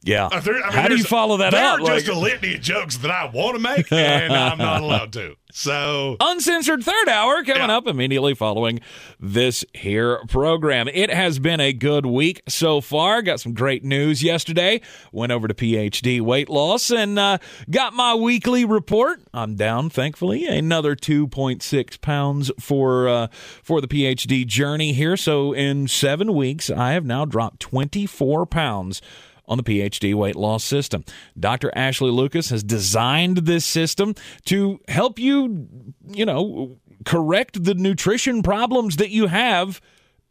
Yeah. 0.01 0.27
Uh, 0.27 0.39
there- 0.39 0.55
I 0.63 0.69
mean, 0.69 0.79
How 0.81 0.87
do 0.87 0.95
you 0.97 1.03
follow 1.03 1.37
that 1.37 1.51
there 1.51 1.65
up? 1.65 1.79
are 1.81 1.85
just 1.85 2.07
Like- 2.07 2.15
a 2.15 2.19
litany 2.19 2.55
of 2.55 2.61
jokes 2.61 2.97
that 2.97 3.11
I 3.11 3.25
want 3.33 3.55
to 3.55 3.61
make, 3.61 3.91
and 3.91 4.33
I'm 4.33 4.57
not 4.57 4.81
allowed 4.83 5.13
to. 5.13 5.35
So 5.51 6.15
uncensored 6.19 6.83
third 6.83 7.09
hour 7.09 7.43
coming 7.43 7.69
Yeah. 7.69 7.77
up 7.77 7.87
immediately 7.87 8.35
following 8.35 8.81
this 9.19 9.65
here 9.73 10.19
program. 10.27 10.87
It 10.87 11.11
has 11.11 11.39
been 11.39 11.59
a 11.59 11.73
good 11.73 12.05
week 12.05 12.43
so 12.47 12.81
far. 12.81 13.23
Got 13.23 13.39
some 13.39 13.53
great 13.55 13.83
news 13.83 14.21
yesterday. 14.21 14.79
Went 15.11 15.31
over 15.31 15.47
to 15.47 15.55
PhD 15.55 16.21
weight 16.21 16.49
loss 16.49 16.91
and 16.91 17.17
uh, 17.17 17.39
got 17.67 17.93
my 17.95 18.13
weekly 18.13 18.63
report. 18.63 19.21
I'm 19.33 19.55
down, 19.55 19.89
thankfully, 19.89 20.45
another 20.45 20.95
2.6 20.95 21.99
pounds 21.99 22.51
for 22.59 23.09
uh, 23.09 23.27
for 23.63 23.81
the 23.81 23.87
PhD 23.87 24.45
journey 24.45 24.93
here. 24.93 25.17
So 25.17 25.53
in 25.53 25.87
seven 25.87 26.35
weeks, 26.35 26.69
I 26.69 26.91
have 26.91 27.05
now 27.05 27.25
dropped 27.25 27.59
24 27.59 28.45
pounds 28.45 29.01
on 29.49 29.57
the 29.57 29.63
PhD 29.63 30.13
weight 30.13 30.37
loss 30.37 30.63
system. 30.63 31.03
Dr. 31.37 31.71
Ashley 31.75 32.11
Lucas 32.11 32.49
has 32.51 32.63
designed 32.63 33.39
this 33.39 33.65
system 33.65 34.15
to 34.45 34.79
help 34.87 35.19
you, 35.19 35.67
you 36.07 36.25
know, 36.25 36.77
correct 37.03 37.63
the 37.63 37.73
nutrition 37.73 38.43
problems 38.43 38.95
that 38.97 39.09
you 39.09 39.27
have 39.27 39.81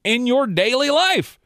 in 0.04 0.26
your 0.26 0.46
daily 0.46 0.90
life. 0.90 1.38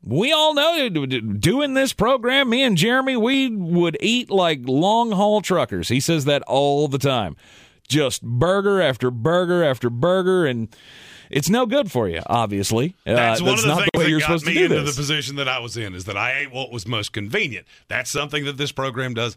We 0.00 0.32
all 0.32 0.54
know 0.54 0.88
doing 0.88 1.74
this 1.74 1.92
program, 1.92 2.48
me 2.50 2.62
and 2.62 2.76
Jeremy, 2.76 3.16
we 3.16 3.48
would 3.48 3.96
eat 4.00 4.30
like 4.30 4.60
long 4.64 5.10
haul 5.10 5.42
truckers. 5.42 5.88
He 5.88 5.98
says 5.98 6.24
that 6.26 6.42
all 6.42 6.86
the 6.86 6.98
time. 6.98 7.36
Just 7.88 8.22
burger 8.22 8.80
after 8.80 9.10
burger 9.10 9.64
after 9.64 9.90
burger, 9.90 10.46
and 10.46 10.68
it's 11.30 11.48
no 11.48 11.66
good 11.66 11.90
for 11.90 12.08
you, 12.08 12.22
obviously. 12.26 12.94
Uh, 13.06 13.14
That's 13.14 13.40
one 13.40 13.54
of 13.54 13.62
the 13.62 13.68
not 13.68 13.78
things 13.78 13.88
the 13.92 13.98
way 13.98 14.04
that 14.04 14.10
you're 14.10 14.20
got 14.20 14.26
supposed 14.26 14.46
me 14.46 14.54
to 14.54 14.58
do 14.58 14.64
into 14.66 14.84
this. 14.84 14.96
the 14.96 15.00
position 15.00 15.36
that 15.36 15.48
I 15.48 15.58
was 15.58 15.76
in 15.76 15.94
is 15.94 16.04
that 16.04 16.16
I 16.16 16.38
ate 16.40 16.52
what 16.52 16.70
was 16.70 16.86
most 16.86 17.12
convenient. 17.12 17.66
That's 17.88 18.10
something 18.10 18.44
that 18.44 18.56
this 18.56 18.72
program 18.72 19.14
does 19.14 19.36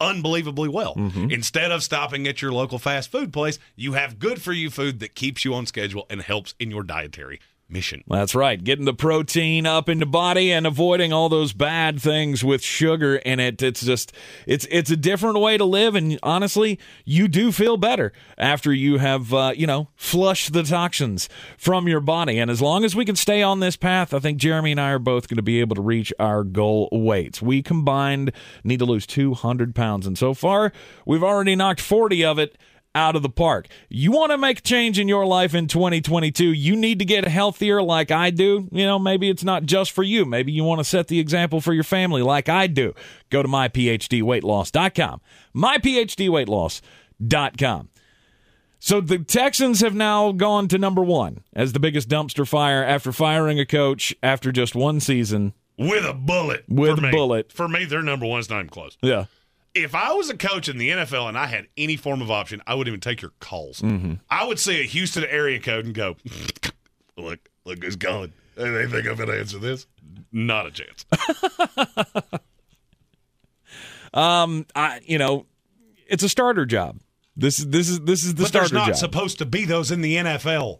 unbelievably 0.00 0.68
well. 0.68 0.94
Mm-hmm. 0.94 1.30
Instead 1.30 1.72
of 1.72 1.82
stopping 1.82 2.26
at 2.28 2.40
your 2.40 2.52
local 2.52 2.78
fast 2.78 3.10
food 3.10 3.32
place, 3.32 3.58
you 3.74 3.94
have 3.94 4.18
good 4.18 4.40
for 4.40 4.52
you 4.52 4.70
food 4.70 5.00
that 5.00 5.14
keeps 5.14 5.44
you 5.44 5.54
on 5.54 5.66
schedule 5.66 6.06
and 6.08 6.20
helps 6.22 6.54
in 6.58 6.70
your 6.70 6.82
dietary 6.82 7.40
mission. 7.68 8.02
That's 8.06 8.34
right. 8.34 8.62
Getting 8.62 8.84
the 8.84 8.94
protein 8.94 9.66
up 9.66 9.88
in 9.88 9.98
the 9.98 10.06
body 10.06 10.52
and 10.52 10.66
avoiding 10.66 11.12
all 11.12 11.28
those 11.28 11.52
bad 11.52 12.00
things 12.00 12.42
with 12.42 12.62
sugar 12.62 13.16
in 13.16 13.40
it. 13.40 13.62
It's 13.62 13.82
just 13.82 14.12
it's 14.46 14.66
it's 14.70 14.90
a 14.90 14.96
different 14.96 15.38
way 15.38 15.58
to 15.58 15.64
live 15.64 15.94
and 15.94 16.18
honestly, 16.22 16.78
you 17.04 17.28
do 17.28 17.52
feel 17.52 17.76
better 17.76 18.12
after 18.36 18.72
you 18.72 18.98
have 18.98 19.32
uh, 19.34 19.52
you 19.54 19.66
know, 19.66 19.88
flushed 19.96 20.52
the 20.52 20.62
toxins 20.62 21.28
from 21.56 21.88
your 21.88 22.00
body. 22.00 22.38
And 22.38 22.50
as 22.50 22.62
long 22.62 22.84
as 22.84 22.96
we 22.96 23.04
can 23.04 23.16
stay 23.16 23.42
on 23.42 23.60
this 23.60 23.76
path, 23.76 24.14
I 24.14 24.18
think 24.18 24.38
Jeremy 24.38 24.72
and 24.72 24.80
I 24.80 24.90
are 24.90 24.98
both 24.98 25.28
going 25.28 25.36
to 25.36 25.42
be 25.42 25.60
able 25.60 25.76
to 25.76 25.82
reach 25.82 26.12
our 26.18 26.44
goal 26.44 26.88
weights. 26.90 27.42
We 27.42 27.62
combined 27.62 28.32
need 28.64 28.78
to 28.78 28.86
lose 28.86 29.06
200 29.06 29.74
pounds 29.74 30.06
and 30.06 30.16
so 30.16 30.34
far, 30.34 30.72
we've 31.06 31.22
already 31.22 31.54
knocked 31.54 31.80
40 31.80 32.24
of 32.24 32.38
it 32.38 32.56
out 32.98 33.14
of 33.14 33.22
the 33.22 33.30
park. 33.30 33.68
You 33.88 34.10
want 34.10 34.32
to 34.32 34.38
make 34.38 34.58
a 34.58 34.62
change 34.62 34.98
in 34.98 35.06
your 35.06 35.24
life 35.24 35.54
in 35.54 35.68
2022, 35.68 36.52
you 36.52 36.74
need 36.74 36.98
to 36.98 37.04
get 37.04 37.24
healthier 37.26 37.80
like 37.80 38.10
I 38.10 38.30
do. 38.30 38.68
You 38.72 38.84
know, 38.84 38.98
maybe 38.98 39.30
it's 39.30 39.44
not 39.44 39.62
just 39.64 39.92
for 39.92 40.02
you. 40.02 40.24
Maybe 40.24 40.50
you 40.50 40.64
want 40.64 40.80
to 40.80 40.84
set 40.84 41.06
the 41.06 41.20
example 41.20 41.60
for 41.60 41.72
your 41.72 41.84
family 41.84 42.22
like 42.22 42.48
I 42.48 42.66
do. 42.66 42.94
Go 43.30 43.42
to 43.42 43.48
myphdweightloss.com. 43.48 45.20
myphdweightloss.com. 45.54 47.88
So 48.80 49.00
the 49.00 49.18
Texans 49.18 49.80
have 49.80 49.94
now 49.94 50.32
gone 50.32 50.68
to 50.68 50.78
number 50.78 51.02
1 51.02 51.42
as 51.54 51.72
the 51.72 51.80
biggest 51.80 52.08
dumpster 52.08 52.46
fire 52.46 52.84
after 52.84 53.12
firing 53.12 53.60
a 53.60 53.66
coach 53.66 54.14
after 54.22 54.52
just 54.52 54.74
one 54.74 55.00
season. 55.00 55.52
With 55.76 56.04
a 56.04 56.14
bullet. 56.14 56.64
With 56.68 56.98
a 56.98 57.02
me. 57.02 57.10
bullet. 57.10 57.52
For 57.52 57.68
me, 57.68 57.84
their 57.84 58.02
number 58.02 58.26
one 58.26 58.40
is 58.40 58.50
not 58.50 58.58
even 58.58 58.70
close. 58.70 58.96
Yeah. 59.00 59.26
If 59.74 59.94
I 59.94 60.12
was 60.12 60.28
a 60.30 60.36
coach 60.36 60.68
in 60.68 60.78
the 60.78 60.90
NFL 60.90 61.28
and 61.28 61.38
I 61.38 61.46
had 61.46 61.66
any 61.76 61.96
form 61.96 62.20
of 62.22 62.30
option, 62.30 62.60
I 62.66 62.74
wouldn't 62.74 62.88
even 62.92 63.00
take 63.00 63.22
your 63.22 63.32
calls. 63.40 63.80
Mm-hmm. 63.80 64.14
I 64.30 64.44
would 64.46 64.58
see 64.58 64.80
a 64.80 64.84
Houston 64.84 65.24
area 65.24 65.60
code 65.60 65.84
and 65.84 65.94
go, 65.94 66.16
look, 67.16 67.38
look 67.64 67.82
who's 67.82 67.96
calling. 67.96 68.32
They 68.56 68.86
think 68.86 69.06
I'm 69.06 69.14
going 69.16 69.28
to 69.28 69.38
answer 69.38 69.58
this? 69.58 69.86
Not 70.32 70.66
a 70.66 70.70
chance. 70.70 71.04
Um 74.14 74.66
I 74.74 75.00
you 75.04 75.18
know, 75.18 75.46
it's 76.06 76.22
a 76.22 76.28
starter 76.28 76.64
job. 76.64 76.98
This 77.36 77.58
is 77.58 77.68
this 77.68 77.88
is 77.88 78.00
this 78.00 78.24
is 78.24 78.34
the 78.34 78.46
starter 78.46 78.68
job. 78.68 78.72
there's 78.72 78.86
not 78.86 78.86
job. 78.88 78.96
supposed 78.96 79.38
to 79.38 79.44
be 79.46 79.64
those 79.64 79.90
in 79.90 80.00
the 80.00 80.16
NFL. 80.16 80.78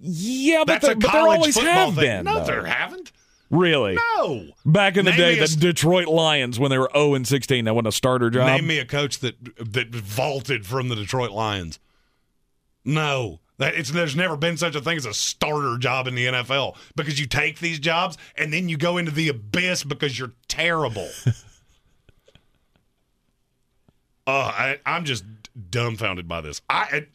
Yeah, 0.00 0.64
but, 0.66 0.66
That's 0.66 0.86
there, 0.86 0.94
a 0.94 0.96
but 0.96 1.12
there 1.12 1.20
always 1.22 1.54
football 1.54 1.72
have 1.72 1.94
thing. 1.94 2.02
been. 2.04 2.24
No, 2.24 2.40
though. 2.40 2.46
there 2.46 2.64
haven't. 2.66 3.12
Really? 3.52 3.98
No. 4.16 4.46
Back 4.64 4.96
in 4.96 5.04
the 5.04 5.10
Name 5.10 5.20
day, 5.20 5.38
a 5.38 5.46
the 5.46 5.56
Detroit 5.56 6.08
Lions, 6.08 6.58
when 6.58 6.70
they 6.70 6.78
were 6.78 6.90
0 6.94 7.12
and 7.14 7.28
16, 7.28 7.66
that 7.66 7.74
wasn't 7.74 7.88
a 7.88 7.92
starter 7.92 8.30
job. 8.30 8.46
Name 8.46 8.66
me 8.66 8.78
a 8.78 8.86
coach 8.86 9.18
that 9.18 9.36
that 9.56 9.94
vaulted 9.94 10.66
from 10.66 10.88
the 10.88 10.96
Detroit 10.96 11.32
Lions. 11.32 11.78
No. 12.82 13.40
That 13.58 13.74
it's 13.74 13.90
there's 13.90 14.16
never 14.16 14.38
been 14.38 14.56
such 14.56 14.74
a 14.74 14.80
thing 14.80 14.96
as 14.96 15.04
a 15.04 15.12
starter 15.12 15.76
job 15.76 16.08
in 16.08 16.14
the 16.14 16.26
NFL 16.26 16.76
because 16.96 17.20
you 17.20 17.26
take 17.26 17.58
these 17.58 17.78
jobs 17.78 18.16
and 18.36 18.50
then 18.50 18.70
you 18.70 18.78
go 18.78 18.96
into 18.96 19.12
the 19.12 19.28
abyss 19.28 19.84
because 19.84 20.18
you're 20.18 20.32
terrible. 20.48 21.10
uh, 24.26 24.30
I, 24.30 24.80
I'm 24.86 25.04
just 25.04 25.24
dumbfounded 25.70 26.26
by 26.26 26.40
this. 26.40 26.62
I 26.70 27.06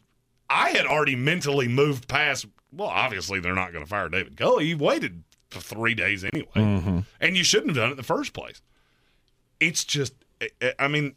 I 0.48 0.70
had 0.70 0.86
already 0.86 1.16
mentally 1.16 1.66
moved 1.66 2.06
past. 2.06 2.46
Well, 2.72 2.88
obviously 2.88 3.40
they're 3.40 3.56
not 3.56 3.72
going 3.72 3.84
to 3.84 3.88
fire 3.88 4.08
David 4.08 4.36
Culley. 4.36 4.66
He 4.66 4.74
waited 4.76 5.24
for 5.50 5.60
three 5.60 5.94
days 5.94 6.24
anyway, 6.24 6.48
mm-hmm. 6.54 6.98
and 7.20 7.36
you 7.36 7.44
shouldn't 7.44 7.70
have 7.70 7.76
done 7.76 7.88
it 7.88 7.92
in 7.92 7.96
the 7.96 8.02
first 8.02 8.32
place. 8.32 8.60
It's 9.60 9.84
just, 9.84 10.14
I- 10.78 10.88
mean, 10.88 11.16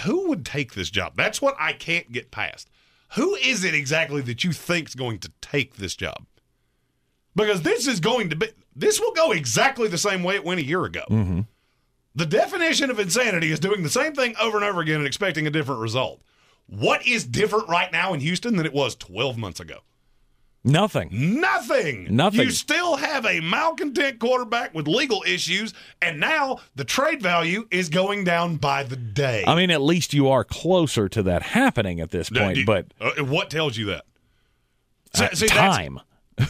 who 0.00 0.28
would 0.28 0.44
take 0.44 0.74
this 0.74 0.90
job? 0.90 1.14
That's 1.16 1.40
what 1.40 1.54
I 1.58 1.72
can't 1.72 2.10
get 2.12 2.30
past. 2.30 2.68
Who 3.14 3.34
is 3.36 3.62
it 3.64 3.74
exactly 3.74 4.22
that 4.22 4.42
you 4.42 4.52
think 4.52 4.88
is 4.88 4.94
going 4.94 5.18
to 5.20 5.30
take 5.40 5.76
this 5.76 5.94
job? 5.94 6.26
Because 7.36 7.62
this 7.62 7.86
is 7.86 8.00
going 8.00 8.30
to 8.30 8.36
be, 8.36 8.48
this 8.74 9.00
will 9.00 9.12
go 9.12 9.32
exactly 9.32 9.88
the 9.88 9.98
same 9.98 10.22
way 10.22 10.34
it 10.34 10.44
went 10.44 10.60
a 10.60 10.64
year 10.64 10.84
ago. 10.84 11.04
Mm-hmm. 11.08 11.40
The 12.14 12.26
definition 12.26 12.90
of 12.90 12.98
insanity 12.98 13.50
is 13.52 13.60
doing 13.60 13.82
the 13.82 13.88
same 13.88 14.14
thing 14.14 14.34
over 14.40 14.56
and 14.56 14.64
over 14.64 14.80
again 14.80 14.98
and 14.98 15.06
expecting 15.06 15.46
a 15.46 15.50
different 15.50 15.80
result. 15.80 16.22
What 16.66 17.06
is 17.06 17.24
different 17.24 17.68
right 17.68 17.90
now 17.90 18.12
in 18.12 18.20
Houston 18.20 18.56
than 18.56 18.66
it 18.66 18.72
was 18.72 18.94
12 18.96 19.38
months 19.38 19.60
ago? 19.60 19.78
Nothing. 20.64 21.08
Nothing. 21.40 22.06
Nothing. 22.14 22.40
You 22.42 22.50
still 22.50 22.96
have 22.96 23.26
a 23.26 23.40
malcontent 23.40 24.20
quarterback 24.20 24.72
with 24.74 24.86
legal 24.86 25.24
issues, 25.26 25.74
and 26.00 26.20
now 26.20 26.58
the 26.76 26.84
trade 26.84 27.20
value 27.20 27.66
is 27.72 27.88
going 27.88 28.22
down 28.24 28.56
by 28.56 28.84
the 28.84 28.94
day. 28.96 29.42
I 29.46 29.56
mean, 29.56 29.70
at 29.72 29.80
least 29.80 30.14
you 30.14 30.28
are 30.28 30.44
closer 30.44 31.08
to 31.08 31.22
that 31.24 31.42
happening 31.42 31.98
at 32.00 32.10
this 32.12 32.30
point, 32.30 32.60
but 32.64 32.86
uh, 33.00 33.24
what 33.24 33.50
tells 33.50 33.76
you 33.76 33.86
that? 33.86 34.04
See- 35.14 35.24
at 35.24 35.36
see, 35.36 35.46
time. 35.48 35.98
you 36.38 36.44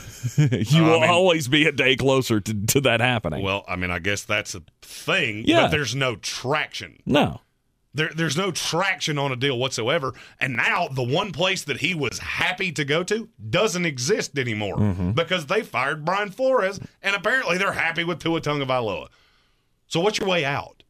Uh, 0.84 0.86
I 0.86 0.90
will 0.90 1.00
mean- 1.00 1.10
always 1.10 1.48
be 1.48 1.66
a 1.66 1.72
day 1.72 1.96
closer 1.96 2.38
to, 2.40 2.66
to 2.66 2.80
that 2.82 3.00
happening. 3.00 3.42
Well, 3.42 3.64
I 3.66 3.76
mean, 3.76 3.90
I 3.90 3.98
guess 3.98 4.22
that's 4.24 4.54
a 4.54 4.62
thing, 4.82 5.44
Yeah. 5.46 5.62
but 5.62 5.70
there's 5.70 5.94
no 5.94 6.16
traction. 6.16 6.98
no. 7.06 7.40
There, 7.94 8.10
there's 8.14 8.36
no 8.38 8.50
traction 8.50 9.18
on 9.18 9.32
a 9.32 9.36
deal 9.36 9.58
whatsoever. 9.58 10.14
And 10.40 10.56
now 10.56 10.88
the 10.88 11.02
one 11.02 11.30
place 11.30 11.62
that 11.64 11.80
he 11.80 11.94
was 11.94 12.18
happy 12.18 12.72
to 12.72 12.84
go 12.84 13.02
to 13.04 13.28
doesn't 13.50 13.84
exist 13.84 14.38
anymore 14.38 14.76
Mm-hmm. 14.78 15.10
because 15.12 15.46
they 15.46 15.62
fired 15.62 16.04
Brian 16.04 16.30
Flores, 16.30 16.80
and 17.02 17.14
apparently 17.14 17.58
they're 17.58 17.72
happy 17.72 18.02
with 18.04 18.18
Tua 18.18 18.40
Tagovailoa. 18.40 19.08
So 19.88 20.00
what's 20.00 20.18
your 20.18 20.28
way 20.28 20.44
out? 20.44 20.82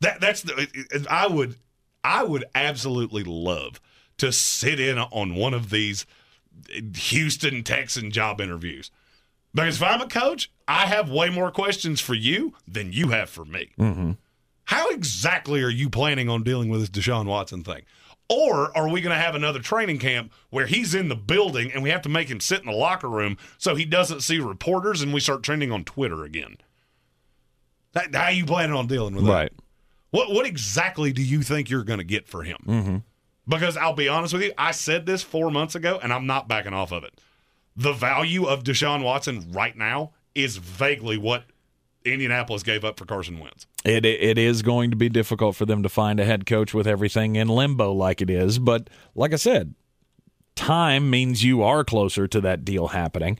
That 0.00 0.20
that's 0.20 0.42
the 0.42 1.06
I 1.10 1.26
would 1.26 1.56
I 2.04 2.22
would 2.24 2.44
absolutely 2.54 3.24
love 3.24 3.80
to 4.18 4.30
sit 4.32 4.78
in 4.78 4.98
on 4.98 5.34
one 5.34 5.54
of 5.54 5.70
these 5.70 6.04
Houston 6.94 7.62
Texan 7.62 8.10
job 8.10 8.40
interviews. 8.40 8.90
Because 9.54 9.76
if 9.76 9.82
I'm 9.82 10.00
a 10.02 10.06
coach, 10.08 10.50
I 10.68 10.86
have 10.86 11.10
way 11.10 11.30
more 11.30 11.50
questions 11.50 12.00
for 12.00 12.14
you 12.14 12.54
than 12.66 12.92
you 12.92 13.08
have 13.08 13.30
for 13.30 13.44
me. 13.44 13.70
How 14.68 14.90
exactly 14.90 15.62
are 15.62 15.70
you 15.70 15.88
planning 15.88 16.28
on 16.28 16.42
dealing 16.42 16.68
with 16.68 16.80
this 16.80 16.90
Deshaun 16.90 17.24
Watson 17.24 17.64
thing? 17.64 17.84
Or 18.28 18.76
are 18.76 18.90
we 18.90 19.00
going 19.00 19.16
to 19.16 19.22
have 19.22 19.34
another 19.34 19.60
training 19.60 19.98
camp 19.98 20.30
where 20.50 20.66
he's 20.66 20.94
in 20.94 21.08
the 21.08 21.16
building 21.16 21.72
and 21.72 21.82
we 21.82 21.88
have 21.88 22.02
to 22.02 22.10
make 22.10 22.28
him 22.28 22.38
sit 22.38 22.60
in 22.60 22.66
the 22.66 22.76
locker 22.76 23.08
room 23.08 23.38
so 23.56 23.76
he 23.76 23.86
doesn't 23.86 24.20
see 24.20 24.38
reporters 24.38 25.00
and 25.00 25.14
we 25.14 25.20
start 25.20 25.42
trending 25.42 25.72
on 25.72 25.84
Twitter 25.84 26.22
again? 26.22 26.58
That, 27.94 28.14
how 28.14 28.28
you 28.28 28.44
planning 28.44 28.76
on 28.76 28.86
dealing 28.86 29.14
with 29.14 29.24
that? 29.24 29.32
Right. 29.32 29.52
What 30.10 30.32
what 30.32 30.44
exactly 30.44 31.14
do 31.14 31.22
you 31.22 31.40
think 31.40 31.70
you're 31.70 31.82
going 31.82 32.00
to 32.00 32.04
get 32.04 32.28
for 32.28 32.42
him? 32.42 32.58
Mm-hmm. 32.66 32.96
Because 33.48 33.78
I'll 33.78 33.94
be 33.94 34.08
honest 34.08 34.34
with 34.34 34.42
you, 34.42 34.52
I 34.58 34.72
said 34.72 35.06
this 35.06 35.22
four 35.22 35.50
months 35.50 35.74
ago, 35.74 35.98
and 36.02 36.12
I'm 36.12 36.26
not 36.26 36.46
backing 36.46 36.74
off 36.74 36.92
of 36.92 37.04
it. 37.04 37.18
The 37.74 37.94
value 37.94 38.44
of 38.44 38.64
Deshaun 38.64 39.02
Watson 39.02 39.50
right 39.50 39.74
now 39.74 40.12
is 40.34 40.58
vaguely 40.58 41.16
what 41.16 41.44
Indianapolis 42.04 42.62
gave 42.62 42.84
up 42.84 42.98
for 42.98 43.04
Carson 43.04 43.38
Wentz. 43.38 43.66
It 43.84 44.04
it 44.04 44.38
is 44.38 44.62
going 44.62 44.90
to 44.90 44.96
be 44.96 45.08
difficult 45.08 45.56
for 45.56 45.66
them 45.66 45.82
to 45.82 45.88
find 45.88 46.20
a 46.20 46.24
head 46.24 46.46
coach 46.46 46.72
with 46.72 46.86
everything 46.86 47.36
in 47.36 47.48
limbo 47.48 47.92
like 47.92 48.20
it 48.20 48.30
is, 48.30 48.58
but 48.58 48.88
like 49.14 49.32
I 49.32 49.36
said, 49.36 49.74
time 50.54 51.10
means 51.10 51.44
you 51.44 51.62
are 51.62 51.84
closer 51.84 52.26
to 52.28 52.40
that 52.40 52.64
deal 52.64 52.88
happening. 52.88 53.38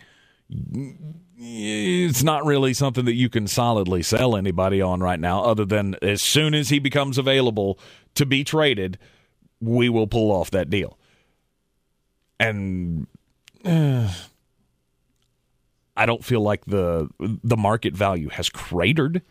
It's 1.41 2.23
not 2.23 2.45
really 2.45 2.75
something 2.75 3.05
that 3.05 3.15
you 3.15 3.29
can 3.29 3.47
solidly 3.47 4.03
sell 4.03 4.35
anybody 4.37 4.83
on 4.83 5.01
right 5.01 5.21
now, 5.21 5.43
other 5.45 5.65
than 5.65 5.97
as 6.03 6.21
soon 6.21 6.55
as 6.55 6.69
he 6.69 6.79
becomes 6.79 7.17
available 7.17 7.79
to 8.15 8.27
be 8.27 8.43
traded, 8.43 8.99
we 9.61 9.89
will 9.89 10.07
pull 10.07 10.33
off 10.33 10.51
that 10.51 10.69
deal. 10.71 10.99
And 12.41 13.07
uh, 13.65 14.13
I 15.99 16.07
don't 16.07 16.25
feel 16.25 16.41
like 16.41 16.65
the 16.65 17.09
the 17.19 17.57
market 17.57 17.95
value 17.95 18.29
has 18.29 18.49
cratered. 18.49 19.23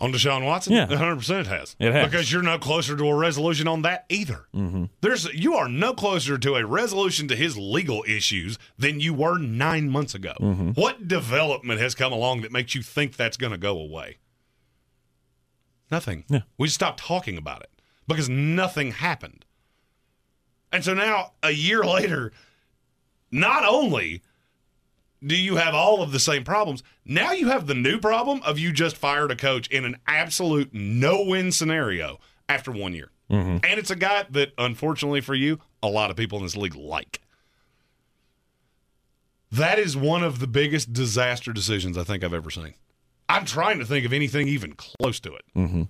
On 0.00 0.12
Deshaun 0.12 0.44
Watson? 0.44 0.74
Yeah. 0.74 0.86
100% 0.86 1.40
it 1.40 1.46
has. 1.48 1.74
It 1.80 1.92
has. 1.92 2.08
Because 2.08 2.30
you're 2.32 2.40
no 2.40 2.56
closer 2.56 2.96
to 2.96 3.04
a 3.08 3.14
resolution 3.16 3.66
on 3.66 3.82
that 3.82 4.06
either. 4.08 4.46
Mm-hmm. 4.54 4.84
There's 5.00 5.24
You 5.34 5.54
are 5.54 5.68
no 5.68 5.92
closer 5.92 6.38
to 6.38 6.54
a 6.54 6.64
resolution 6.64 7.26
to 7.26 7.34
his 7.34 7.58
legal 7.58 8.04
issues 8.06 8.60
than 8.78 9.00
you 9.00 9.12
were 9.12 9.38
nine 9.38 9.90
months 9.90 10.14
ago. 10.14 10.34
Mm-hmm. 10.40 10.70
What 10.80 11.08
development 11.08 11.80
has 11.80 11.96
come 11.96 12.12
along 12.12 12.42
that 12.42 12.52
makes 12.52 12.76
you 12.76 12.82
think 12.82 13.16
that's 13.16 13.36
going 13.36 13.50
to 13.50 13.58
go 13.58 13.76
away? 13.76 14.18
Nothing. 15.90 16.24
Yeah. 16.28 16.42
We 16.56 16.68
stopped 16.68 17.00
talking 17.00 17.36
about 17.36 17.62
it 17.62 17.70
because 18.06 18.28
nothing 18.28 18.92
happened. 18.92 19.44
And 20.70 20.84
so 20.84 20.94
now, 20.94 21.32
a 21.42 21.50
year 21.50 21.82
later, 21.96 22.30
not 23.32 23.64
only 23.64 24.22
do 25.26 25.36
you 25.36 25.56
have 25.56 25.74
all 25.74 26.02
of 26.02 26.12
the 26.12 26.20
same 26.20 26.44
problems, 26.44 26.82
now 27.04 27.32
you 27.32 27.48
have 27.48 27.66
the 27.66 27.74
new 27.74 27.98
problem 27.98 28.40
of 28.44 28.58
you 28.58 28.72
just 28.72 28.96
fired 28.96 29.30
a 29.30 29.36
coach 29.36 29.66
in 29.68 29.84
an 29.84 29.96
absolute 30.06 30.72
no 30.72 31.24
win 31.24 31.52
scenario 31.52 32.18
after 32.48 32.70
one 32.70 32.94
year. 32.94 33.10
And 33.30 33.62
it's 33.64 33.90
a 33.90 33.96
guy 33.96 34.24
that, 34.30 34.52
unfortunately 34.56 35.20
for 35.20 35.34
you, 35.34 35.58
a 35.82 35.88
lot 35.88 36.10
of 36.10 36.16
people 36.16 36.38
in 36.38 36.44
this 36.44 36.56
league 36.56 36.74
like. 36.74 37.20
That 39.52 39.78
is 39.78 39.98
one 39.98 40.22
of 40.22 40.40
the 40.40 40.46
biggest 40.46 40.94
disaster 40.94 41.52
decisions 41.52 41.98
I 41.98 42.04
think 42.04 42.24
I've 42.24 42.32
ever 42.32 42.50
seen. 42.50 42.72
I'm 43.28 43.44
trying 43.44 43.80
to 43.80 43.84
think 43.84 44.06
of 44.06 44.14
anything 44.14 44.48
even 44.48 44.72
close 44.74 45.20
to 45.20 45.34
it. 45.34 45.42
Mm-hmm. 45.54 45.82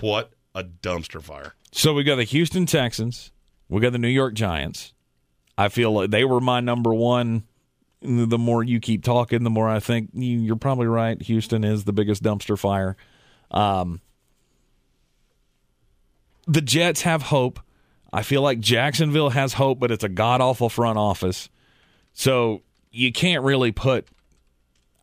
What 0.00 0.32
a 0.54 0.64
dumpster 0.64 1.22
fire. 1.22 1.54
So 1.70 1.94
we 1.94 2.02
got 2.02 2.16
the 2.16 2.24
Houston 2.24 2.66
Texans, 2.66 3.30
we 3.68 3.80
got 3.80 3.92
the 3.92 3.98
New 3.98 4.08
York 4.08 4.34
Giants. 4.34 4.94
I 5.58 5.68
feel 5.68 5.90
like 5.92 6.10
they 6.10 6.24
were 6.24 6.40
my 6.40 6.60
number 6.60 6.94
one. 6.94 7.42
The 8.00 8.38
more 8.38 8.62
you 8.62 8.78
keep 8.78 9.02
talking, 9.02 9.42
the 9.42 9.50
more 9.50 9.68
I 9.68 9.80
think 9.80 10.10
you- 10.14 10.38
you're 10.38 10.54
probably 10.56 10.86
right. 10.86 11.20
Houston 11.22 11.64
is 11.64 11.82
the 11.82 11.92
biggest 11.92 12.22
dumpster 12.22 12.56
fire. 12.56 12.96
Um, 13.50 14.00
the 16.46 16.60
Jets 16.60 17.02
have 17.02 17.22
hope. 17.22 17.58
I 18.12 18.22
feel 18.22 18.40
like 18.40 18.60
Jacksonville 18.60 19.30
has 19.30 19.54
hope, 19.54 19.80
but 19.80 19.90
it's 19.90 20.04
a 20.04 20.08
god 20.08 20.40
awful 20.40 20.68
front 20.68 20.96
office. 20.96 21.48
So 22.12 22.62
you 22.90 23.12
can't 23.12 23.44
really 23.44 23.72
put. 23.72 24.06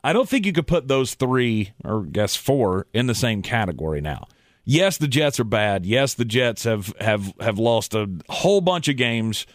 I 0.03 0.13
don't 0.13 0.29
think 0.29 0.45
you 0.45 0.53
could 0.53 0.67
put 0.67 0.87
those 0.87 1.15
three, 1.15 1.73
or 1.83 2.03
I 2.03 2.09
guess 2.09 2.35
four, 2.35 2.87
in 2.93 3.07
the 3.07 3.15
same 3.15 3.41
category 3.41 4.01
now. 4.01 4.27
Yes, 4.63 4.97
the 4.97 5.07
Jets 5.07 5.39
are 5.39 5.43
bad. 5.43 5.85
Yes, 5.85 6.13
the 6.13 6.25
Jets 6.25 6.63
have 6.63 6.93
have 6.99 7.33
have 7.39 7.59
lost 7.59 7.93
a 7.93 8.09
whole 8.29 8.61
bunch 8.61 8.87
of 8.87 8.95
games 8.97 9.45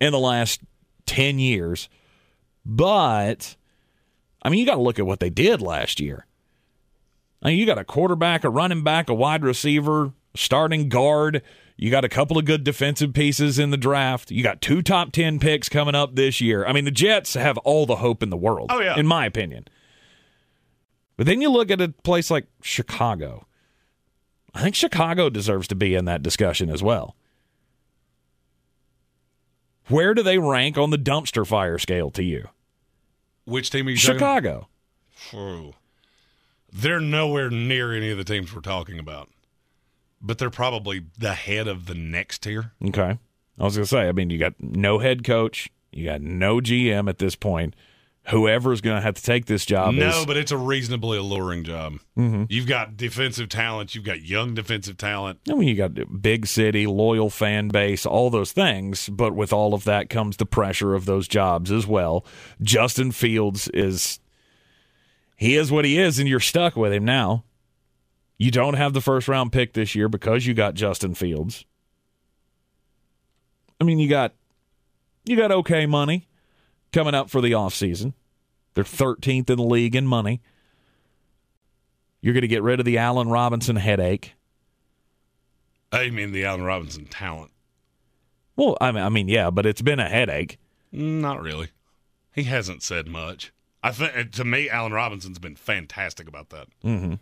in 0.00 0.12
the 0.12 0.18
last 0.18 0.60
ten 1.06 1.38
years. 1.38 1.88
But 2.64 3.56
I 4.42 4.48
mean, 4.48 4.60
you 4.60 4.66
got 4.66 4.74
to 4.76 4.82
look 4.82 4.98
at 4.98 5.06
what 5.06 5.20
they 5.20 5.30
did 5.30 5.60
last 5.62 6.00
year. 6.00 6.26
I 7.42 7.48
mean, 7.50 7.58
you 7.58 7.66
got 7.66 7.78
a 7.78 7.84
quarterback, 7.84 8.44
a 8.44 8.50
running 8.50 8.82
back, 8.82 9.08
a 9.08 9.14
wide 9.14 9.44
receiver, 9.44 10.12
starting 10.34 10.88
guard. 10.88 11.42
You 11.76 11.90
got 11.90 12.04
a 12.04 12.08
couple 12.08 12.38
of 12.38 12.44
good 12.46 12.64
defensive 12.64 13.12
pieces 13.12 13.58
in 13.58 13.70
the 13.70 13.76
draft. 13.76 14.30
You 14.30 14.42
got 14.42 14.62
two 14.62 14.80
top 14.82 15.12
10 15.12 15.38
picks 15.38 15.68
coming 15.68 15.94
up 15.94 16.16
this 16.16 16.40
year. 16.40 16.64
I 16.64 16.72
mean, 16.72 16.86
the 16.86 16.90
Jets 16.90 17.34
have 17.34 17.58
all 17.58 17.84
the 17.84 17.96
hope 17.96 18.22
in 18.22 18.30
the 18.30 18.36
world, 18.36 18.70
Oh, 18.72 18.80
yeah. 18.80 18.98
in 18.98 19.06
my 19.06 19.26
opinion. 19.26 19.66
But 21.18 21.26
then 21.26 21.40
you 21.42 21.50
look 21.50 21.70
at 21.70 21.80
a 21.80 21.88
place 22.02 22.30
like 22.30 22.46
Chicago. 22.62 23.46
I 24.54 24.62
think 24.62 24.74
Chicago 24.74 25.28
deserves 25.28 25.68
to 25.68 25.74
be 25.74 25.94
in 25.94 26.06
that 26.06 26.22
discussion 26.22 26.70
as 26.70 26.82
well. 26.82 27.14
Where 29.88 30.14
do 30.14 30.22
they 30.22 30.38
rank 30.38 30.76
on 30.76 30.90
the 30.90 30.98
dumpster 30.98 31.46
fire 31.46 31.78
scale 31.78 32.10
to 32.12 32.22
you? 32.22 32.48
Which 33.44 33.70
team 33.70 33.86
are 33.86 33.90
you? 33.90 33.96
Chicago. 33.96 34.68
They're 36.72 37.00
nowhere 37.00 37.50
near 37.50 37.92
any 37.94 38.10
of 38.10 38.18
the 38.18 38.24
teams 38.24 38.54
we're 38.54 38.60
talking 38.60 38.98
about. 38.98 39.30
But 40.20 40.38
they're 40.38 40.50
probably 40.50 41.04
the 41.18 41.34
head 41.34 41.68
of 41.68 41.86
the 41.86 41.94
next 41.94 42.42
tier. 42.42 42.72
Okay. 42.84 43.18
I 43.58 43.62
was 43.62 43.76
going 43.76 43.84
to 43.84 43.88
say, 43.88 44.08
I 44.08 44.12
mean, 44.12 44.30
you 44.30 44.38
got 44.38 44.54
no 44.58 44.98
head 44.98 45.24
coach, 45.24 45.70
you 45.92 46.04
got 46.04 46.20
no 46.20 46.56
GM 46.56 47.08
at 47.08 47.18
this 47.18 47.36
point. 47.36 47.74
Whoever's 48.30 48.80
going 48.80 48.96
to 48.96 49.02
have 49.02 49.14
to 49.14 49.22
take 49.22 49.46
this 49.46 49.64
job 49.64 49.94
no, 49.94 50.08
is 50.08 50.26
but 50.26 50.36
it's 50.36 50.50
a 50.50 50.56
reasonably 50.56 51.16
alluring 51.16 51.62
job. 51.62 52.00
Mm-hmm. 52.18 52.44
You've 52.48 52.66
got 52.66 52.96
defensive 52.96 53.48
talent. 53.48 53.94
You've 53.94 54.04
got 54.04 54.22
young 54.22 54.52
defensive 54.52 54.96
talent. 54.98 55.38
I 55.48 55.54
mean, 55.54 55.68
you 55.68 55.76
got 55.76 56.20
big 56.20 56.46
city, 56.46 56.88
loyal 56.88 57.30
fan 57.30 57.68
base, 57.68 58.04
all 58.04 58.30
those 58.30 58.50
things, 58.50 59.08
but 59.08 59.36
with 59.36 59.52
all 59.52 59.74
of 59.74 59.84
that 59.84 60.10
comes 60.10 60.38
the 60.38 60.46
pressure 60.46 60.94
of 60.94 61.04
those 61.04 61.28
jobs 61.28 61.70
as 61.70 61.86
well. 61.86 62.26
Justin 62.60 63.12
Fields 63.12 63.68
is 63.68 64.18
he 65.36 65.54
is 65.54 65.70
what 65.70 65.84
he 65.84 65.96
is 65.96 66.18
and 66.18 66.28
you're 66.28 66.40
stuck 66.40 66.74
with 66.74 66.92
him 66.92 67.04
now. 67.04 67.44
You 68.38 68.50
don't 68.50 68.74
have 68.74 68.92
the 68.92 69.00
first 69.00 69.28
round 69.28 69.52
pick 69.52 69.74
this 69.74 69.94
year 69.94 70.08
because 70.08 70.46
you 70.46 70.52
got 70.52 70.74
Justin 70.74 71.14
Fields. 71.14 71.64
I 73.80 73.84
mean, 73.84 74.00
you 74.00 74.08
got 74.08 74.34
you 75.24 75.36
got 75.36 75.52
okay 75.52 75.86
money 75.86 76.26
coming 76.96 77.14
up 77.14 77.28
for 77.28 77.42
the 77.42 77.52
offseason. 77.52 78.14
They're 78.72 78.82
13th 78.82 79.50
in 79.50 79.56
the 79.56 79.62
league 79.62 79.94
in 79.94 80.06
money. 80.06 80.40
You're 82.22 82.32
going 82.32 82.40
to 82.40 82.48
get 82.48 82.62
rid 82.62 82.80
of 82.80 82.86
the 82.86 82.96
Allen 82.96 83.28
Robinson 83.28 83.76
headache. 83.76 84.32
I 85.92 86.08
mean, 86.08 86.32
the 86.32 86.46
Allen 86.46 86.62
Robinson 86.64 87.04
talent. 87.04 87.52
Well, 88.56 88.78
I 88.80 88.92
mean, 88.92 89.04
I 89.04 89.10
mean, 89.10 89.28
yeah, 89.28 89.50
but 89.50 89.66
it's 89.66 89.82
been 89.82 90.00
a 90.00 90.08
headache. 90.08 90.58
Not 90.90 91.42
really. 91.42 91.68
He 92.34 92.44
hasn't 92.44 92.82
said 92.82 93.06
much. 93.06 93.52
I 93.82 93.92
think 93.92 94.32
to 94.32 94.44
me, 94.44 94.70
Allen 94.70 94.92
Robinson's 94.92 95.38
been 95.38 95.56
fantastic 95.56 96.26
about 96.26 96.48
that. 96.48 96.68
Mm-hmm. 96.82 97.14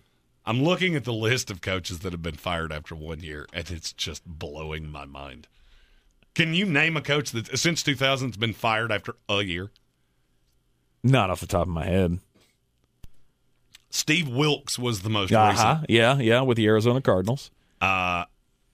I'm 0.46 0.62
looking 0.62 0.94
at 0.94 1.04
the 1.04 1.12
list 1.12 1.50
of 1.50 1.60
coaches 1.60 1.98
that 2.00 2.12
have 2.12 2.22
been 2.22 2.36
fired 2.36 2.72
after 2.72 2.94
one 2.94 3.20
year, 3.20 3.46
and 3.52 3.68
it's 3.70 3.92
just 3.92 4.24
blowing 4.24 4.88
my 4.88 5.04
mind. 5.04 5.48
Can 6.34 6.54
you 6.54 6.66
name 6.66 6.96
a 6.96 7.00
coach 7.00 7.30
that 7.32 7.56
since 7.58 7.82
2000 7.82 8.28
has 8.30 8.36
been 8.36 8.52
fired 8.52 8.90
after 8.90 9.14
a 9.28 9.42
year? 9.42 9.70
Not 11.02 11.30
off 11.30 11.40
the 11.40 11.46
top 11.46 11.62
of 11.62 11.68
my 11.68 11.84
head. 11.84 12.18
Steve 13.90 14.28
Wilks 14.28 14.78
was 14.78 15.02
the 15.02 15.10
most 15.10 15.32
Uh 15.32 15.48
recent. 15.52 15.86
Yeah, 15.88 16.18
yeah, 16.18 16.40
with 16.40 16.56
the 16.56 16.66
Arizona 16.66 17.00
Cardinals. 17.00 17.50
Uh, 17.80 18.24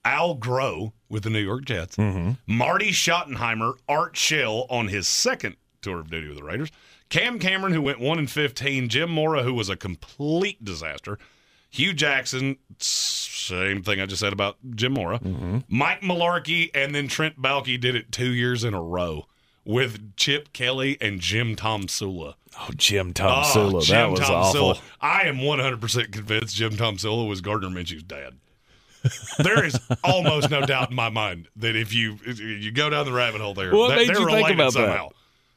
Al 0.05 0.37
Groh 0.37 0.93
with 1.11 1.25
the 1.25 1.31
New 1.31 1.41
York 1.41 1.65
Jets. 1.67 1.97
Mm-hmm. 1.97 2.33
Marty 2.47 2.91
Schottenheimer, 2.91 3.75
Art 3.89 4.17
Shell 4.17 4.67
on 4.71 4.89
his 4.89 5.07
second 5.07 5.57
tour 5.83 6.01
of 6.01 6.11
duty 6.11 6.29
with 6.29 6.39
the 6.39 6.45
Raiders. 6.45 6.71
Cam 7.11 7.39
Cameron, 7.39 7.73
who 7.75 7.83
went 7.83 8.01
1 8.01 8.19
and 8.19 8.31
15. 8.31 8.89
Jim 8.89 9.11
Mora, 9.11 9.43
who 9.43 9.53
was 9.53 9.69
a 9.69 9.77
complete 9.77 10.65
disaster. 10.65 11.19
Hue 11.71 11.93
Jackson, 11.93 12.57
same 12.79 13.83
thing 13.83 14.01
I 14.01 14.07
just 14.07 14.21
said 14.21 14.33
about 14.33 14.57
Jim 14.75 14.93
Mora. 14.93 15.19
Mm-hmm. 15.21 15.59
Mike 15.69 16.01
Mularkey, 16.01 16.71
and 16.75 16.95
then 16.95 17.07
Trent 17.09 17.41
Baalke 17.41 17.81
did 17.81 17.95
it 17.95 18.11
two 18.11 18.31
years 18.33 18.65
in 18.65 18.75
a 18.75 18.83
row 18.83 19.27
with 19.65 20.17
Chip 20.17 20.53
Kelly 20.53 20.97
and 21.01 21.21
Jim 21.21 21.55
Tomsula. 21.55 22.35
Oh, 22.59 22.69
Jim 22.77 23.13
Tom 23.13 23.45
Oh, 23.47 23.53
Sula. 23.53 23.83
Jim 23.83 23.95
that 23.97 24.11
was 24.11 24.21
Tom 24.21 24.35
awful. 24.35 24.53
Sula. 24.75 24.81
I 25.01 25.23
am 25.29 25.37
100% 25.37 26.13
convinced 26.13 26.57
Jim 26.57 26.73
Tomsula 26.73 27.29
was 27.29 27.41
Gardner 27.41 27.69
Minshew's 27.71 28.03
dad. 28.03 28.35
there 29.39 29.65
is 29.65 29.79
almost 30.05 30.51
no 30.51 30.61
doubt 30.67 30.91
in 30.91 30.97
my 30.97 31.09
mind 31.09 31.49
that 31.57 31.75
if 31.77 31.95
you 31.95 32.19
if 32.27 32.39
you 32.39 32.71
go 32.71 32.91
down 32.91 33.07
the 33.07 33.13
rabbit 33.13 33.41
hole 33.41 33.55
there, 33.55 33.73
What 33.75 33.89
that- 33.91 33.97
made 33.97 34.09
you 34.09 34.27
think 34.29 34.51
about 34.51 34.75
that? 34.75 35.09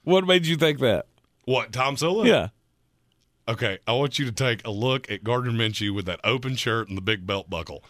What 0.03 0.25
made 0.27 0.45
you 0.45 0.55
think 0.57 0.79
that? 0.79 1.07
What, 1.45 1.71
Tomsula? 1.71 2.25
Yeah. 2.25 2.49
Okay, 3.47 3.79
I 3.85 3.93
want 3.93 4.19
you 4.19 4.25
to 4.25 4.31
take 4.31 4.65
a 4.65 4.71
look 4.71 5.11
at 5.11 5.23
Gardner 5.23 5.51
Minshew 5.51 5.93
with 5.93 6.05
that 6.05 6.21
open 6.23 6.55
shirt 6.55 6.87
and 6.87 6.97
the 6.97 7.01
big 7.01 7.27
belt 7.27 7.49
buckle. 7.49 7.83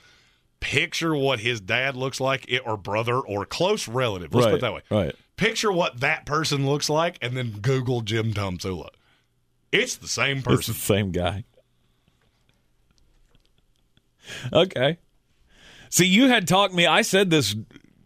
picture 0.64 1.14
what 1.14 1.42
his 1.42 1.60
dad 1.60 1.96
looks 1.96 2.22
like, 2.22 2.50
or 2.66 2.78
brother, 2.78 3.20
or 3.20 3.46
close 3.46 3.88
relative. 3.88 4.34
Let's 4.34 4.48
put 4.48 4.56
it 4.56 4.62
that 4.62 4.74
way. 4.74 4.82
Right. 4.90 5.16
Picture 5.36 5.72
what 5.72 6.00
that 6.00 6.26
person 6.26 6.66
looks 6.66 6.90
like, 6.90 7.18
and 7.22 7.36
then 7.36 7.60
Google 7.62 8.02
Jim 8.02 8.34
Tomsula. 8.34 8.88
It's 9.72 9.98
the 9.98 10.08
same 10.08 10.42
person. 10.42 10.60
It's 10.60 10.68
the 10.68 10.74
same 10.74 11.12
guy. 11.12 11.44
Okay. 14.54 15.00
See, 15.90 16.06
you 16.06 16.30
had 16.30 16.48
talked 16.48 16.74
me. 16.74 16.88
I 16.88 17.02
said 17.02 17.30
this 17.30 17.56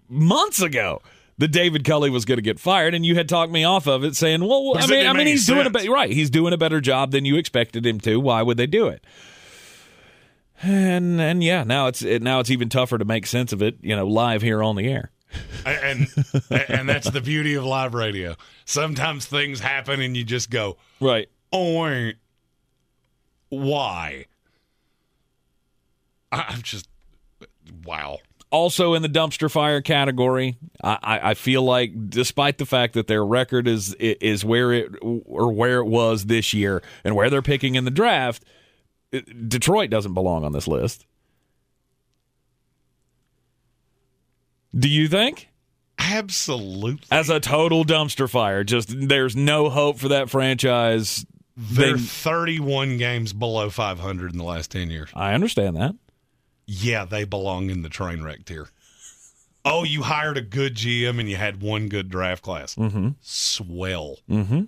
months 0.09 0.61
ago 0.61 1.01
that 1.39 1.49
David 1.49 1.83
Culley 1.83 2.09
was 2.09 2.25
going 2.25 2.37
to 2.37 2.41
get 2.41 2.59
fired, 2.59 2.93
and 2.93 3.05
you 3.05 3.15
had 3.15 3.29
talked 3.29 3.51
me 3.51 3.63
off 3.63 3.87
of 3.87 4.03
it, 4.03 4.15
saying, 4.15 4.43
"Well, 4.43 4.73
I 4.77 4.87
mean, 4.87 5.05
I 5.07 5.13
mean, 5.13 5.27
he's 5.27 5.47
any 5.49 5.55
doing 5.63 5.67
a 5.67 5.69
be- 5.69 5.89
right. 5.89 6.09
He's 6.11 6.29
doing 6.29 6.53
a 6.53 6.57
better 6.57 6.81
job 6.81 7.11
than 7.11 7.25
you 7.25 7.35
expected 7.37 7.85
him 7.85 7.99
to. 8.01 8.17
Why 8.19 8.41
would 8.41 8.57
they 8.57 8.67
do 8.67 8.87
it?" 8.87 9.03
And 10.63 11.21
and 11.21 11.43
yeah, 11.43 11.63
now 11.63 11.87
it's 11.87 12.01
it, 12.01 12.21
now 12.23 12.39
it's 12.39 12.49
even 12.49 12.69
tougher 12.69 12.97
to 12.97 13.05
make 13.05 13.27
sense 13.27 13.53
of 13.53 13.61
it. 13.61 13.77
You 13.81 13.95
know, 13.95 14.07
live 14.07 14.41
here 14.41 14.63
on 14.63 14.75
the 14.75 14.87
air. 14.87 15.11
and 15.65 16.07
and 16.69 16.89
that's 16.89 17.09
the 17.11 17.21
beauty 17.21 17.53
of 17.53 17.63
live 17.65 17.93
radio. 17.93 18.35
Sometimes 18.65 19.25
things 19.27 19.59
happen, 19.59 20.01
and 20.01 20.17
you 20.17 20.23
just 20.23 20.49
go, 20.49 20.77
Right. 20.99 21.29
"Oh, 21.53 22.11
why?" 23.49 24.25
I'm 26.31 26.61
just, 26.61 26.87
wow. 27.85 28.19
Also 28.51 28.93
in 28.93 29.01
the 29.01 29.09
dumpster 29.09 29.51
fire 29.51 29.81
category. 29.81 30.57
I, 30.83 31.19
I, 31.23 31.33
feel 31.33 31.63
like, 31.63 32.09
despite 32.09 32.57
the 32.57 32.65
fact 32.65 32.93
that 32.93 33.07
their 33.07 33.25
record 33.25 33.67
is 33.67 33.93
is 33.95 34.45
where 34.45 34.71
it 34.73 34.91
or 35.01 35.51
where 35.51 35.79
it 35.79 35.85
was 35.85 36.25
this 36.25 36.53
year 36.53 36.81
and 37.03 37.15
where 37.15 37.29
they're 37.29 37.41
picking 37.41 37.75
in 37.75 37.85
the 37.85 37.91
draft, 37.91 38.43
Detroit 39.47 39.89
doesn't 39.89 40.13
belong 40.13 40.43
on 40.43 40.51
this 40.51 40.67
list. 40.67 41.05
Do 44.77 44.89
you 44.89 45.07
think? 45.07 45.49
Absolutely. 45.97 47.07
As 47.09 47.29
a 47.29 47.39
total 47.39 47.83
dumpster 47.83 48.29
fire, 48.29 48.63
just 48.63 48.89
there's 49.07 49.35
no 49.35 49.69
hope 49.69 49.97
for 49.97 50.09
that 50.09 50.29
franchise. 50.29 51.25
They're 51.55 51.93
They- 51.93 51.99
31 51.99 52.97
games 52.97 53.33
below 53.33 53.69
500 53.69 54.31
in 54.31 54.37
the 54.37 54.43
last 54.43 54.69
10 54.71 54.91
years. 54.91 55.09
I 55.15 55.33
understand 55.33 55.75
that. 55.77 55.95
Yeah, 56.67 57.05
they 57.05 57.23
belong 57.23 57.69
in 57.69 57.81
the 57.81 57.89
train 57.89 58.21
wreck 58.21 58.45
tier. 58.45 58.67
Oh, 59.63 59.83
you 59.83 60.03
hired 60.03 60.37
a 60.37 60.41
good 60.41 60.75
GM 60.75 61.19
and 61.19 61.29
you 61.29 61.37
had 61.37 61.61
one 61.61 61.87
good 61.87 62.09
draft 62.09 62.43
class. 62.43 62.75
Mm-hmm. 62.75 63.09
Swell. 63.21 64.17
Mm-hmm. 64.29 64.63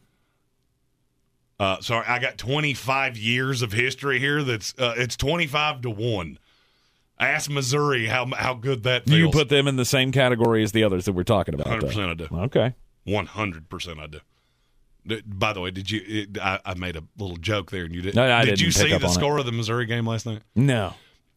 Uh, 1.60 1.82
sorry, 1.82 2.06
I 2.08 2.20
got 2.20 2.38
25 2.38 3.18
years 3.18 3.62
of 3.62 3.74
history 3.74 4.20
here. 4.20 4.44
That's 4.44 4.74
uh, 4.78 4.94
it's 4.98 5.18
25 5.18 5.82
to 5.82 5.90
one. 5.90 6.40
Ask 7.20 7.50
Missouri 7.50 8.06
how 8.08 8.28
how 8.28 8.54
good 8.54 8.84
that 8.84 9.06
feels. 9.06 9.20
You 9.20 9.30
put 9.30 9.50
them 9.50 9.68
in 9.68 9.76
the 9.76 9.84
same 9.84 10.14
category 10.14 10.64
as 10.64 10.72
the 10.72 10.86
others 10.86 11.04
that 11.04 11.12
we're 11.12 11.24
talking 11.24 11.54
about. 11.54 11.68
100 11.68 11.88
percent 11.88 12.10
I 12.10 12.14
do. 12.14 12.28
Okay. 12.46 12.76
100 13.04 13.70
percent 13.70 14.00
I 14.00 14.08
do. 14.08 14.20
By 15.26 15.52
the 15.52 15.60
way, 15.60 15.72
did 15.72 15.92
you? 15.92 16.02
It, 16.06 16.38
I, 16.40 16.60
I 16.64 16.74
made 16.76 16.96
a 16.96 17.04
little 17.18 17.36
joke 17.38 17.72
there, 17.72 17.84
and 17.84 17.94
you 17.94 18.02
didn't. 18.02 18.16
No, 18.16 18.24
I 18.24 18.46
did 18.46 18.52
didn't 18.52 18.62
you 18.62 18.72
see 18.72 18.90
the 18.90 18.96
on 18.96 19.04
it. 19.04 19.10
score 19.10 19.38
of 19.38 19.46
the 19.46 19.52
Missouri 19.52 19.86
game 19.86 20.06
last 20.08 20.26
night? 20.26 20.42
No. 20.56 20.94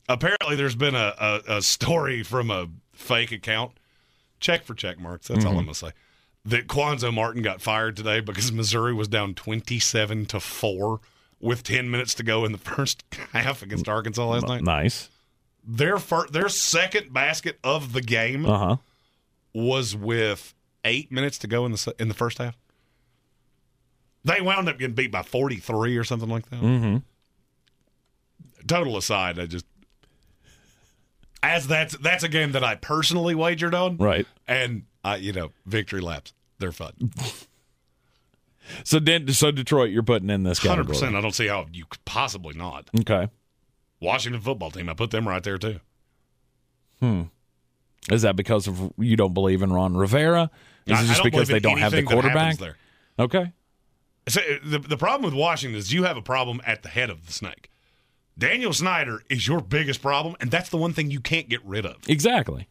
Apparently 0.09 0.57
there's 0.57 0.75
been 0.75 0.95
a, 0.95 1.15
a, 1.19 1.57
a 1.59 1.63
story 1.63 2.23
from 2.23 2.51
a 2.51 2.69
fake 2.93 3.33
account 3.33 3.73
check 4.41 4.65
for 4.65 4.75
check 4.75 4.99
marks 4.99 5.29
that's 5.29 5.41
Mm-hmm. 5.41 5.49
all 5.49 5.59
i'm 5.59 5.65
gonna 5.67 5.75
say 5.75 5.91
that 6.45 6.67
Cuonzo 6.67 7.15
Martin 7.15 7.43
got 7.43 7.63
fired 7.63 7.97
today 7.97 8.19
because 8.21 8.51
Missouri 8.51 8.93
was 8.93 9.07
down 9.07 9.33
27 9.35 10.27
to 10.27 10.41
4 10.41 11.01
with 11.41 11.63
10 11.63 11.89
minutes 11.91 12.15
to 12.15 12.25
go 12.25 12.45
in 12.45 12.51
the 12.51 12.59
first 12.59 13.05
half 13.33 13.63
against 13.63 13.89
Arkansas 13.89 14.27
last 14.27 14.49
night. 14.49 14.63
Nice. 14.63 15.09
Their 15.65 15.99
fir- 15.99 16.27
their 16.27 16.49
second 16.49 17.13
basket 17.13 17.61
of 17.63 17.93
the 17.93 18.01
game 18.01 18.45
Uh 18.45 18.59
huh. 18.59 18.77
was 19.55 19.95
with 19.95 20.53
8 20.85 21.13
minutes 21.13 21.39
to 21.39 21.47
go 21.47 21.65
in 21.65 21.71
the 21.71 21.95
in 22.01 22.09
the 22.09 22.15
first 22.15 22.39
half. 22.39 22.59
They 24.25 24.41
wound 24.41 24.69
up 24.69 24.79
getting 24.81 24.97
beat 24.97 25.13
by 25.13 25.23
43 25.23 25.97
or 25.97 26.03
something 26.03 26.29
like 26.29 26.51
that. 26.51 26.61
Mm-hmm. 26.61 26.97
Total 28.67 28.97
aside, 28.97 29.39
I 29.39 29.47
just 29.47 29.67
as 31.43 31.67
that's 31.67 31.97
that's 31.99 32.23
a 32.25 32.29
game 32.29 32.53
that 32.53 32.63
I 32.65 32.75
personally 32.77 33.35
wagered 33.35 33.75
on. 33.75 33.97
Right. 33.97 34.27
And 34.47 34.85
I, 35.05 35.17
you 35.17 35.33
know, 35.33 35.53
victory 35.67 36.01
laps. 36.01 36.33
They're 36.59 36.73
fun. 36.73 36.93
So, 38.85 39.01
Den- 39.01 39.29
so 39.33 39.51
Detroit, 39.51 39.91
you're 39.91 40.03
putting 40.05 40.31
in 40.31 40.45
this 40.45 40.59
Hundred 40.59 40.87
percent. 40.87 41.17
I 41.17 41.21
don't 41.21 41.35
see 41.35 41.49
how 41.49 41.67
you 41.73 41.85
could 41.85 42.05
possibly 42.05 42.55
not. 42.55 42.89
Okay. 43.01 43.29
Washington 44.01 44.41
football 44.41 44.71
team. 44.71 44.89
I 44.89 44.95
put 44.95 45.11
them 45.11 45.27
right 45.29 45.43
there 45.43 45.59
too. 45.59 45.81
Hmm. 47.01 47.23
Is 48.11 48.23
that 48.23 48.37
because 48.37 48.69
of 48.69 48.93
you 48.99 49.17
don't 49.17 49.35
believe 49.35 49.63
in 49.63 49.73
Ron 49.73 49.97
Rivera? 49.97 50.51
Is 50.87 50.99
I- 50.99 51.03
it 51.03 51.07
just 51.07 51.25
because 51.25 51.49
they 51.49 51.61
don't 51.61 51.79
have 51.79 51.93
the 51.93 52.03
quarterback? 52.05 52.59
there. 52.59 52.77
Okay. 53.19 53.53
So 54.29 54.41
uh, 54.41 54.59
the 54.65 54.79
the 54.79 54.97
problem 54.97 55.25
with 55.25 55.35
Washington 55.39 55.77
is 55.77 55.93
you 55.93 56.05
have 56.05 56.17
a 56.17 56.23
problem 56.23 56.61
at 56.65 56.83
the 56.85 56.89
head 56.89 57.11
of 57.11 57.27
the 57.27 57.33
snake. 57.33 57.69
Daniel 58.37 58.73
Snyder 58.73 59.23
is 59.29 59.47
your 59.47 59.61
biggest 59.61 60.01
problem, 60.01 60.37
and 60.41 60.51
that's 60.51 60.71
the 60.71 60.77
one 60.77 60.93
thing 60.93 61.11
you 61.11 61.21
can't 61.21 61.49
get 61.49 61.65
rid 61.65 61.85
of. 61.85 61.97
Exactly. 62.09 62.69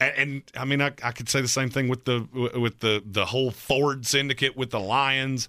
And, 0.00 0.12
and 0.16 0.42
I 0.56 0.64
mean, 0.64 0.82
I, 0.82 0.92
I 1.02 1.12
could 1.12 1.28
say 1.28 1.40
the 1.40 1.48
same 1.48 1.70
thing 1.70 1.88
with 1.88 2.04
the 2.04 2.26
with 2.54 2.80
the 2.80 3.02
the 3.04 3.26
whole 3.26 3.50
Ford 3.50 4.06
syndicate 4.06 4.56
with 4.56 4.70
the 4.70 4.80
Lions. 4.80 5.48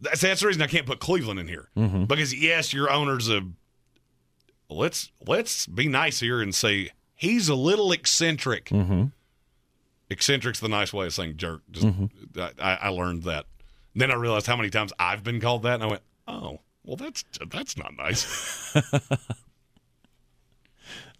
That's 0.00 0.20
that's 0.20 0.40
the 0.40 0.48
reason 0.48 0.62
I 0.62 0.66
can't 0.66 0.86
put 0.86 1.00
Cleveland 1.00 1.38
in 1.38 1.48
here 1.48 1.68
mm-hmm. 1.76 2.04
because 2.04 2.34
yes, 2.34 2.72
your 2.72 2.90
owner's 2.90 3.28
a. 3.28 3.42
Let's 4.68 5.12
let's 5.26 5.66
be 5.66 5.88
nice 5.88 6.20
here 6.20 6.40
and 6.40 6.54
say 6.54 6.90
he's 7.14 7.48
a 7.48 7.54
little 7.54 7.92
eccentric. 7.92 8.66
Mm-hmm. 8.66 9.04
Eccentric's 10.10 10.60
the 10.60 10.68
nice 10.68 10.92
way 10.92 11.06
of 11.06 11.14
saying 11.14 11.36
jerk. 11.36 11.62
Just 11.70 11.86
mm-hmm. 11.86 12.40
I, 12.60 12.78
I 12.82 12.88
learned 12.88 13.24
that. 13.24 13.46
Then 13.94 14.10
I 14.10 14.14
realized 14.14 14.46
how 14.46 14.56
many 14.56 14.70
times 14.70 14.92
I've 14.98 15.22
been 15.22 15.40
called 15.40 15.62
that, 15.62 15.74
and 15.74 15.84
I 15.84 15.86
went, 15.86 16.02
"Oh, 16.26 16.60
well, 16.84 16.96
that's 16.96 17.24
that's 17.50 17.76
not 17.76 17.96
nice." 17.96 18.76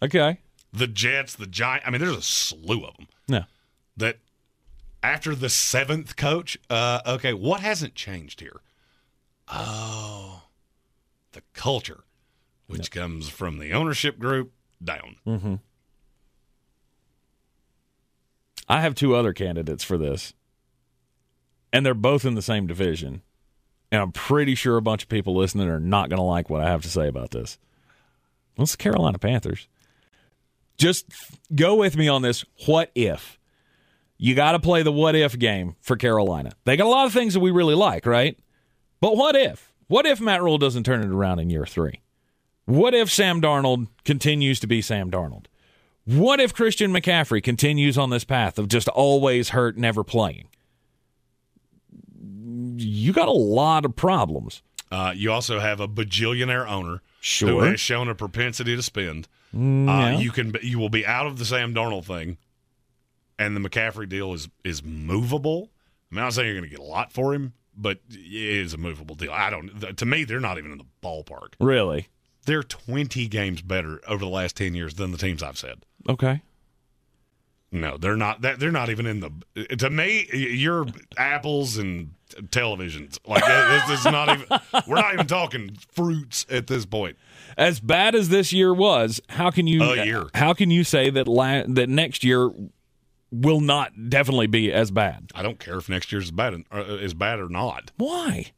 Okay. 0.01 0.39
the 0.73 0.87
Jets, 0.87 1.35
the 1.35 1.47
Giant. 1.47 1.87
I 1.87 1.89
mean, 1.89 2.01
there's 2.01 2.17
a 2.17 2.21
slew 2.21 2.83
of 2.83 2.97
them. 2.97 3.07
Yeah. 3.27 3.43
that 3.97 4.19
after 5.01 5.33
the 5.35 5.49
seventh 5.49 6.15
coach, 6.15 6.57
uh, 6.69 6.99
okay, 7.07 7.33
what 7.33 7.61
hasn't 7.61 7.95
changed 7.95 8.41
here? 8.41 8.61
Oh, 9.47 10.43
the 11.31 11.41
culture, 11.53 12.03
which 12.67 12.91
comes 12.91 13.29
from 13.29 13.57
the 13.59 13.71
ownership 13.71 14.19
group 14.19 14.51
down. 14.83 15.15
Mm. 15.25 15.59
I 18.67 18.81
have 18.81 18.95
two 18.95 19.15
other 19.15 19.31
candidates 19.33 19.83
for 19.83 19.97
this, 19.97 20.33
and 21.71 21.85
they're 21.85 21.93
both 21.93 22.25
in 22.25 22.35
the 22.35 22.41
same 22.41 22.67
division. 22.67 23.21
And 23.95 24.01
I'm 24.01 24.11
pretty 24.11 24.55
sure 24.55 24.75
a 24.75 24.81
bunch 24.81 25.03
of 25.03 25.09
people 25.09 25.37
listening 25.37 25.69
are 25.69 25.79
not 25.79 26.09
going 26.09 26.17
to 26.17 26.23
like 26.23 26.49
what 26.49 26.61
I 26.61 26.69
have 26.69 26.81
to 26.81 26.89
say 26.89 27.07
about 27.07 27.31
this. 27.31 27.57
Well, 28.57 28.63
it's 28.63 28.73
the 28.73 28.77
Carolina 28.77 29.17
Panthers. 29.17 29.69
Just 30.75 31.05
go 31.55 31.75
with 31.75 31.95
me 31.95 32.09
on 32.09 32.21
this. 32.21 32.43
What 32.65 32.91
if? 32.93 33.39
You 34.17 34.35
got 34.35 34.51
to 34.51 34.59
play 34.59 34.83
the 34.83 34.91
what 34.91 35.15
if 35.15 35.39
game 35.39 35.77
for 35.79 35.95
Carolina. 35.95 36.51
They 36.65 36.75
got 36.75 36.87
a 36.87 36.89
lot 36.89 37.05
of 37.05 37.13
things 37.13 37.35
that 37.35 37.39
we 37.39 37.51
really 37.51 37.73
like, 37.73 38.05
right? 38.05 38.37
But 38.99 39.15
what 39.15 39.33
if? 39.33 39.71
What 39.87 40.05
if 40.05 40.19
Matt 40.19 40.43
Rhule 40.43 40.57
doesn't 40.57 40.83
turn 40.83 41.01
it 41.01 41.07
around 41.07 41.39
in 41.39 41.49
year 41.49 41.65
three? 41.65 42.01
What 42.65 42.93
if 42.93 43.09
Sam 43.09 43.41
Darnold 43.41 43.87
continues 44.03 44.59
to 44.59 44.67
be 44.67 44.81
Sam 44.81 45.09
Darnold? 45.09 45.45
What 46.03 46.41
if 46.41 46.53
Christian 46.53 46.91
McCaffrey 46.91 47.41
continues 47.41 47.97
on 47.97 48.09
this 48.09 48.25
path 48.25 48.59
of 48.59 48.67
just 48.67 48.89
always 48.89 49.49
hurt, 49.49 49.77
never 49.77 50.03
playing? 50.03 50.49
You 52.77 53.13
got 53.13 53.27
a 53.27 53.31
lot 53.33 53.85
of 53.85 53.95
problems. 53.95 54.61
Uh, 54.91 55.13
you 55.15 55.31
also 55.31 55.59
have 55.59 55.79
a 55.79 55.87
bajillionaire 55.87 56.67
owner 56.69 56.91
who 56.97 57.01
Sure. 57.21 57.65
has 57.65 57.79
shown 57.79 58.07
a 58.07 58.15
propensity 58.15 58.75
to 58.75 58.81
spend. 58.83 59.27
Mm, 59.55 59.89
Uh. 60.15 60.19
You 60.19 60.31
can 60.31 60.53
you 60.61 60.77
will 60.79 60.89
be 60.89 61.05
out 61.05 61.25
of 61.25 61.37
the 61.39 61.45
Sam 61.45 61.73
Darnold 61.73 62.05
thing, 62.05 62.37
and 63.39 63.55
the 63.55 63.59
McCaffrey 63.69 64.07
deal 64.07 64.33
is 64.33 64.47
is 64.63 64.83
movable. 64.83 65.69
I 66.11 66.15
mean, 66.15 66.19
I'm 66.19 66.25
not 66.27 66.33
saying 66.33 66.47
you're 66.47 66.57
going 66.59 66.69
to 66.69 66.75
get 66.75 66.79
a 66.85 66.87
lot 66.87 67.11
for 67.11 67.33
him, 67.33 67.53
but 67.75 67.99
it 68.09 68.31
is 68.31 68.73
a 68.73 68.77
movable 68.77 69.15
deal. 69.15 69.31
I 69.31 69.49
don't. 69.49 69.97
To 69.97 70.05
me, 70.05 70.23
they're 70.23 70.39
not 70.39 70.57
even 70.57 70.71
in 70.71 70.77
the 70.77 70.85
ballpark. 71.03 71.53
Really? 71.59 72.07
They're 72.45 72.63
20 72.63 73.27
games 73.27 73.61
better 73.63 73.99
over 74.07 74.23
the 74.23 74.29
last 74.29 74.55
10 74.55 74.75
years 74.75 74.93
than 74.95 75.11
the 75.11 75.17
teams 75.17 75.41
I've 75.41 75.57
said. 75.57 75.83
Okay. 76.07 76.41
No, 77.71 77.97
they're 77.97 78.15
not. 78.15 78.41
that- 78.41 78.59
They're 78.59 78.71
not 78.71 78.89
even 78.89 79.05
in 79.05 79.19
the. 79.19 79.75
To 79.77 79.89
me, 79.89 80.27
you're 80.33 80.85
apples 81.17 81.77
and 81.77 82.11
televisions. 82.47 83.17
Like 83.27 83.43
this 83.45 83.99
is 83.99 84.05
not 84.05 84.29
even. 84.29 84.47
We're 84.87 84.95
not 84.95 85.13
even 85.13 85.27
talking 85.27 85.77
fruits 85.91 86.45
at 86.49 86.67
this 86.67 86.85
point. 86.85 87.17
As 87.57 87.79
bad 87.79 88.15
as 88.15 88.29
this 88.29 88.51
year 88.53 88.73
was, 88.73 89.21
how 89.29 89.49
can 89.51 89.67
you 89.67 89.81
A 89.83 90.05
year. 90.05 90.25
how 90.33 90.53
can 90.53 90.71
you 90.71 90.83
say 90.83 91.09
that 91.09 91.27
la- 91.27 91.63
that 91.67 91.89
next 91.89 92.23
year 92.23 92.51
will 93.31 93.59
not 93.61 94.09
definitely 94.09 94.47
be 94.47 94.71
as 94.71 94.91
bad? 94.91 95.31
I 95.35 95.41
don't 95.41 95.59
care 95.59 95.77
if 95.77 95.89
next 95.89 96.11
year's 96.11 96.31
bad 96.31 96.63
or, 96.71 96.79
is 96.81 97.13
bad 97.13 97.39
or 97.39 97.49
not. 97.49 97.91
Why? 97.97 98.51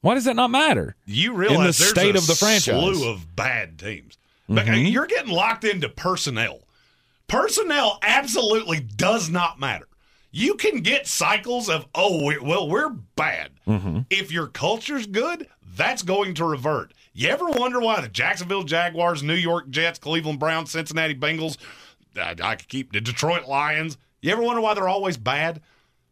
Why 0.00 0.14
does 0.14 0.24
that 0.24 0.36
not 0.36 0.50
matter? 0.50 0.94
You 1.04 1.32
realize 1.34 1.78
the 1.78 1.82
there's 1.84 1.90
state 1.90 2.14
a 2.14 2.18
of 2.18 2.26
the 2.26 2.34
franchise. 2.34 2.96
slew 2.96 3.08
of 3.10 3.34
bad 3.34 3.78
teams. 3.78 4.18
But 4.48 4.68
uh, 4.68 4.72
you're 4.72 5.06
getting 5.06 5.32
locked 5.32 5.64
into 5.64 5.88
personnel. 5.88 6.60
Personnel 7.28 7.98
absolutely 8.02 8.80
does 8.80 9.28
not 9.28 9.58
matter. 9.58 9.88
You 10.30 10.54
can 10.54 10.80
get 10.80 11.06
cycles 11.06 11.68
of, 11.68 11.86
oh, 11.94 12.26
we, 12.26 12.38
well, 12.38 12.68
we're 12.68 12.90
bad. 12.90 13.52
Mm-hmm. 13.66 14.00
If 14.10 14.30
your 14.30 14.48
culture's 14.48 15.06
good, 15.06 15.48
that's 15.76 16.02
going 16.02 16.34
to 16.34 16.44
revert. 16.44 16.92
You 17.14 17.28
ever 17.28 17.46
wonder 17.46 17.80
why 17.80 18.00
the 18.00 18.08
Jacksonville 18.08 18.64
Jaguars, 18.64 19.22
New 19.22 19.34
York 19.34 19.70
Jets, 19.70 19.98
Cleveland 19.98 20.38
Browns, 20.38 20.70
Cincinnati 20.70 21.14
Bengals, 21.14 21.56
I, 22.16 22.34
I 22.42 22.56
could 22.56 22.68
keep 22.68 22.92
the 22.92 23.00
Detroit 23.00 23.48
Lions, 23.48 23.96
you 24.20 24.32
ever 24.32 24.42
wonder 24.42 24.60
why 24.60 24.74
they're 24.74 24.88
always 24.88 25.16
bad? 25.16 25.62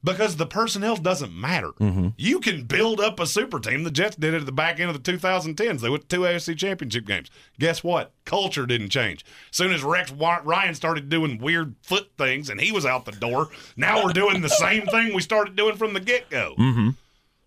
Because 0.04 0.36
the 0.36 0.46
personnel 0.46 0.96
doesn't 0.96 1.34
matter. 1.34 1.70
You 2.18 2.38
can 2.38 2.64
build 2.64 3.00
up 3.00 3.18
a 3.18 3.26
super 3.26 3.58
team. 3.58 3.84
The 3.84 3.90
Jets 3.90 4.16
did 4.16 4.34
it 4.34 4.40
at 4.40 4.46
the 4.46 4.52
back 4.52 4.78
end 4.78 4.90
of 4.90 5.02
the 5.02 5.12
2010s. 5.12 5.80
They 5.80 5.88
went 5.88 6.08
to 6.08 6.16
two 6.16 6.22
AFC 6.22 6.58
championship 6.58 7.06
games. 7.06 7.30
Guess 7.58 7.82
what? 7.82 8.12
Culture 8.26 8.66
didn't 8.66 8.90
change. 8.90 9.24
As 9.50 9.56
soon 9.56 9.72
as 9.72 9.82
Rex 9.82 10.12
Ryan 10.12 10.74
started 10.74 11.08
doing 11.08 11.38
weird 11.38 11.74
foot 11.82 12.10
things 12.18 12.50
and 12.50 12.60
he 12.60 12.70
was 12.70 12.84
out 12.84 13.06
the 13.06 13.12
door, 13.12 13.48
now 13.78 14.04
we're 14.04 14.12
doing 14.12 14.42
the 14.42 14.50
same 14.50 14.84
thing 14.86 15.14
we 15.14 15.22
started 15.22 15.56
doing 15.56 15.76
from 15.76 15.94
the 15.94 16.00
get 16.00 16.28
go. 16.28 16.54
Mm-hmm. 16.58 16.90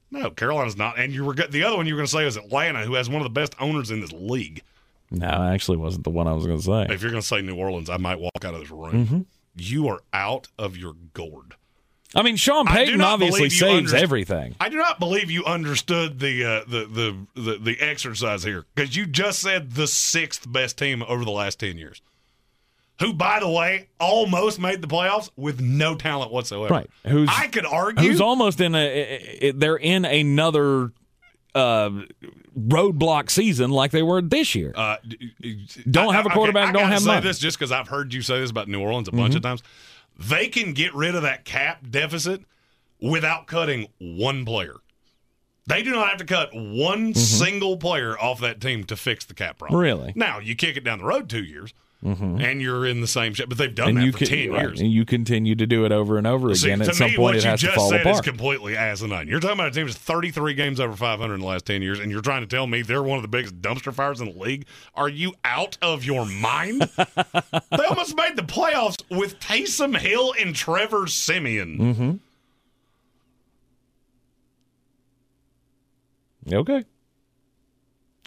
No, 0.09 0.31
Carolina's 0.31 0.77
not. 0.77 0.97
And 0.97 1.13
you 1.13 1.25
were 1.25 1.35
the 1.35 1.63
other 1.63 1.77
one 1.77 1.85
you 1.85 1.93
were 1.93 1.99
going 1.99 2.07
to 2.07 2.11
say 2.11 2.25
is 2.25 2.37
Atlanta, 2.37 2.85
who 2.85 2.95
has 2.95 3.07
one 3.07 3.21
of 3.21 3.25
the 3.25 3.29
best 3.29 3.53
owners 3.59 3.91
in 3.91 4.01
this 4.01 4.13
league. 4.13 4.63
No, 5.11 5.27
I 5.27 5.53
actually 5.53 5.77
wasn't 5.77 6.05
the 6.05 6.09
one 6.09 6.27
I 6.27 6.33
was 6.33 6.47
going 6.47 6.57
to 6.57 6.63
say. 6.63 6.87
If 6.89 7.03
you're 7.03 7.11
going 7.11 7.21
to 7.21 7.27
say 7.27 7.43
New 7.43 7.55
Orleans, 7.55 7.89
I 7.89 7.97
might 7.97 8.19
walk 8.19 8.43
out 8.43 8.55
of 8.55 8.61
this 8.61 8.71
room. 8.71 9.27
You 9.55 9.87
are 9.89 9.99
out 10.11 10.47
of 10.57 10.75
your 10.75 10.93
gourd. 11.13 11.53
I 12.17 12.23
mean, 12.23 12.35
Sean 12.35 12.65
Payton 12.65 12.99
obviously 12.99 13.49
saves 13.49 13.93
underst- 13.93 14.01
everything. 14.01 14.55
I 14.59 14.69
do 14.69 14.77
not 14.77 14.99
believe 14.99 15.29
you 15.31 15.45
understood 15.45 16.19
the 16.19 16.43
uh, 16.43 16.61
the, 16.67 16.85
the 17.35 17.41
the 17.41 17.57
the 17.59 17.79
exercise 17.79 18.43
here 18.43 18.65
because 18.75 18.95
you 18.95 19.05
just 19.05 19.39
said 19.39 19.71
the 19.73 19.87
sixth 19.87 20.51
best 20.51 20.77
team 20.77 21.03
over 21.07 21.23
the 21.23 21.31
last 21.31 21.59
ten 21.59 21.77
years. 21.77 22.01
Who, 22.99 23.13
by 23.13 23.39
the 23.39 23.47
way, 23.49 23.89
almost 23.99 24.59
made 24.59 24.81
the 24.81 24.87
playoffs 24.87 25.29
with 25.35 25.61
no 25.61 25.93
talent 25.93 26.31
whatsoever. 26.31 26.73
Right. 26.73 26.89
Who's 27.05 27.29
I 27.31 27.45
could 27.45 27.65
argue. 27.67 28.09
who's 28.09 28.19
almost 28.19 28.59
in 28.59 28.73
a 28.73 29.51
they're 29.53 29.75
in 29.77 30.03
another 30.03 30.91
uh, 31.53 31.91
roadblock 32.57 33.29
season 33.29 33.69
like 33.71 33.91
they 33.91 34.01
were 34.03 34.21
this 34.21 34.55
year. 34.55 34.73
uh, 34.75 34.97
Don't 35.89 36.09
I- 36.09 36.13
have 36.17 36.25
a 36.25 36.29
quarterback, 36.29 36.69
I 36.69 36.71
don't 36.71 36.89
have 36.89 37.01
say 37.01 37.05
money. 37.07 37.21
this 37.21 37.37
just 37.39 37.57
because 37.59 37.71
I've 37.71 37.87
heard 37.87 38.13
you 38.13 38.21
say 38.23 38.39
this 38.39 38.49
about 38.49 38.67
New 38.67 38.79
Orleans 38.81 39.07
a 39.07 39.11
bunch 39.11 39.35
of 39.35 39.41
times. 39.43 39.61
They 40.17 40.47
can 40.47 40.73
get 40.73 40.93
rid 40.95 41.15
of 41.15 41.21
that 41.21 41.45
cap 41.45 41.85
deficit 41.89 42.41
without 42.99 43.47
cutting 43.47 43.87
one 43.99 44.45
player. 44.45 44.75
They 45.67 45.83
do 45.83 45.91
not 45.91 46.09
have 46.09 46.17
to 46.19 46.25
cut 46.25 46.49
one 46.53 47.09
mm-hmm. 47.09 47.13
single 47.13 47.77
player 47.77 48.17
off 48.17 48.39
that 48.39 48.61
team 48.61 48.85
to 48.85 48.95
fix 48.95 49.25
the 49.25 49.33
cap 49.33 49.59
problem. 49.59 49.79
Really? 49.79 50.13
Now 50.15 50.39
you 50.39 50.55
kick 50.55 50.77
it 50.77 50.83
down 50.83 50.99
the 50.99 51.05
road 51.05 51.29
two 51.29 51.43
years, 51.43 51.73
and 52.03 52.61
you're 52.61 52.85
in 52.85 53.01
the 53.01 53.07
same 53.07 53.33
shit. 53.33 53.49
But 53.49 53.57
they've 53.57 53.73
done 53.73 53.89
and 53.89 53.97
that 53.97 54.05
you 54.05 54.11
for 54.11 54.19
can, 54.19 54.27
ten 54.27 54.51
right, 54.51 54.61
years. 54.61 54.79
and 54.79 54.91
you 54.91 55.05
continue 55.05 55.55
to 55.55 55.65
do 55.65 55.85
it 55.85 55.91
over 55.91 56.17
and 56.17 56.27
over 56.27 56.53
See, 56.53 56.69
again. 56.69 56.87
At 56.87 56.95
some 56.95 57.11
point, 57.11 57.37
it 57.37 57.43
has 57.43 57.61
to 57.61 57.71
fall 57.71 57.93
apart. 57.93 58.15
is 58.15 58.21
completely 58.21 58.77
asinine. 58.77 59.27
You're 59.27 59.39
talking 59.39 59.55
about 59.55 59.69
a 59.69 59.71
team 59.71 59.87
that's 59.87 59.97
33 59.97 60.53
games 60.53 60.79
over 60.79 60.95
500 60.95 61.33
in 61.33 61.39
the 61.39 61.45
last 61.45 61.65
10 61.65 61.81
years, 61.81 61.99
and 61.99 62.11
you're 62.11 62.21
trying 62.21 62.41
to 62.41 62.47
tell 62.47 62.67
me 62.67 62.81
they're 62.81 63.03
one 63.03 63.17
of 63.17 63.23
the 63.23 63.27
biggest 63.27 63.61
dumpster 63.61 63.93
fires 63.93 64.21
in 64.21 64.33
the 64.33 64.39
league? 64.39 64.65
Are 64.93 65.09
you 65.09 65.33
out 65.43 65.77
of 65.81 66.05
your 66.05 66.25
mind? 66.25 66.81
they 66.97 67.83
almost 67.89 68.15
made 68.15 68.35
the 68.35 68.43
playoffs 68.43 69.01
with 69.09 69.39
Taysom 69.39 69.97
Hill 69.97 70.33
and 70.39 70.55
Trevor 70.55 71.07
Siemian. 71.07 71.77
Mm-hmm. 71.77 72.11
Okay. 76.53 76.85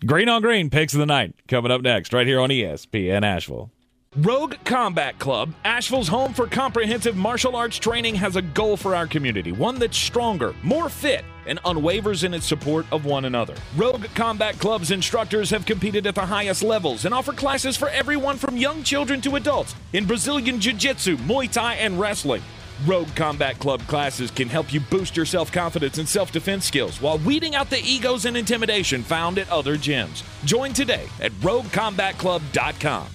Green 0.07 0.30
on 0.30 0.40
Green 0.40 0.70
picks 0.70 0.94
of 0.94 0.98
the 0.98 1.05
night 1.05 1.34
coming 1.46 1.70
up 1.70 1.82
next, 1.82 2.14
right 2.14 2.26
here 2.26 2.40
on 2.40 2.48
ESPN 2.48 3.22
Asheville. 3.22 3.70
Rogue 4.16 4.55
Combat 4.64 5.18
Club, 5.18 5.53
Asheville's 5.62 6.09
home 6.09 6.32
for 6.32 6.46
comprehensive 6.46 7.16
martial 7.16 7.55
arts 7.55 7.78
training, 7.78 8.14
has 8.14 8.34
a 8.34 8.42
goal 8.42 8.78
for 8.78 8.96
our 8.96 9.07
community 9.07 9.53
one 9.53 9.78
that's 9.78 9.98
stronger, 9.98 10.55
more 10.62 10.88
fit, 10.88 11.22
and 11.46 11.62
unwavers 11.64 12.24
in 12.24 12.32
its 12.32 12.46
support 12.46 12.86
of 12.92 13.05
one 13.05 13.26
another. 13.26 13.55
Rogue 13.76 14.07
Combat 14.14 14.59
Club's 14.59 14.90
instructors 14.90 15.51
have 15.51 15.66
competed 15.66 16.07
at 16.07 16.14
the 16.14 16.24
highest 16.24 16.62
levels 16.62 17.05
and 17.05 17.12
offer 17.12 17.34
classes 17.34 17.76
for 17.76 17.90
everyone 17.90 18.38
from 18.38 18.57
young 18.57 18.82
children 18.82 19.20
to 19.20 19.36
adults 19.36 19.74
in 19.92 20.07
Brazilian 20.07 20.59
Jiu 20.61 20.72
Jitsu, 20.72 21.18
Muay 21.18 21.53
Thai, 21.53 21.74
and 21.74 22.01
wrestling. 22.01 22.42
Rogue 22.86 23.14
Combat 23.14 23.58
Club 23.58 23.80
classes 23.82 24.30
can 24.30 24.48
help 24.48 24.72
you 24.72 24.80
boost 24.80 25.16
your 25.16 25.26
self 25.26 25.52
confidence 25.52 25.98
and 25.98 26.08
self 26.08 26.32
defense 26.32 26.64
skills 26.64 27.00
while 27.00 27.18
weeding 27.18 27.54
out 27.54 27.68
the 27.68 27.80
egos 27.82 28.24
and 28.24 28.36
intimidation 28.36 29.02
found 29.02 29.38
at 29.38 29.50
other 29.50 29.76
gyms. 29.76 30.22
Join 30.44 30.72
today 30.72 31.06
at 31.20 31.32
roguecombatclub.com. 31.32 33.08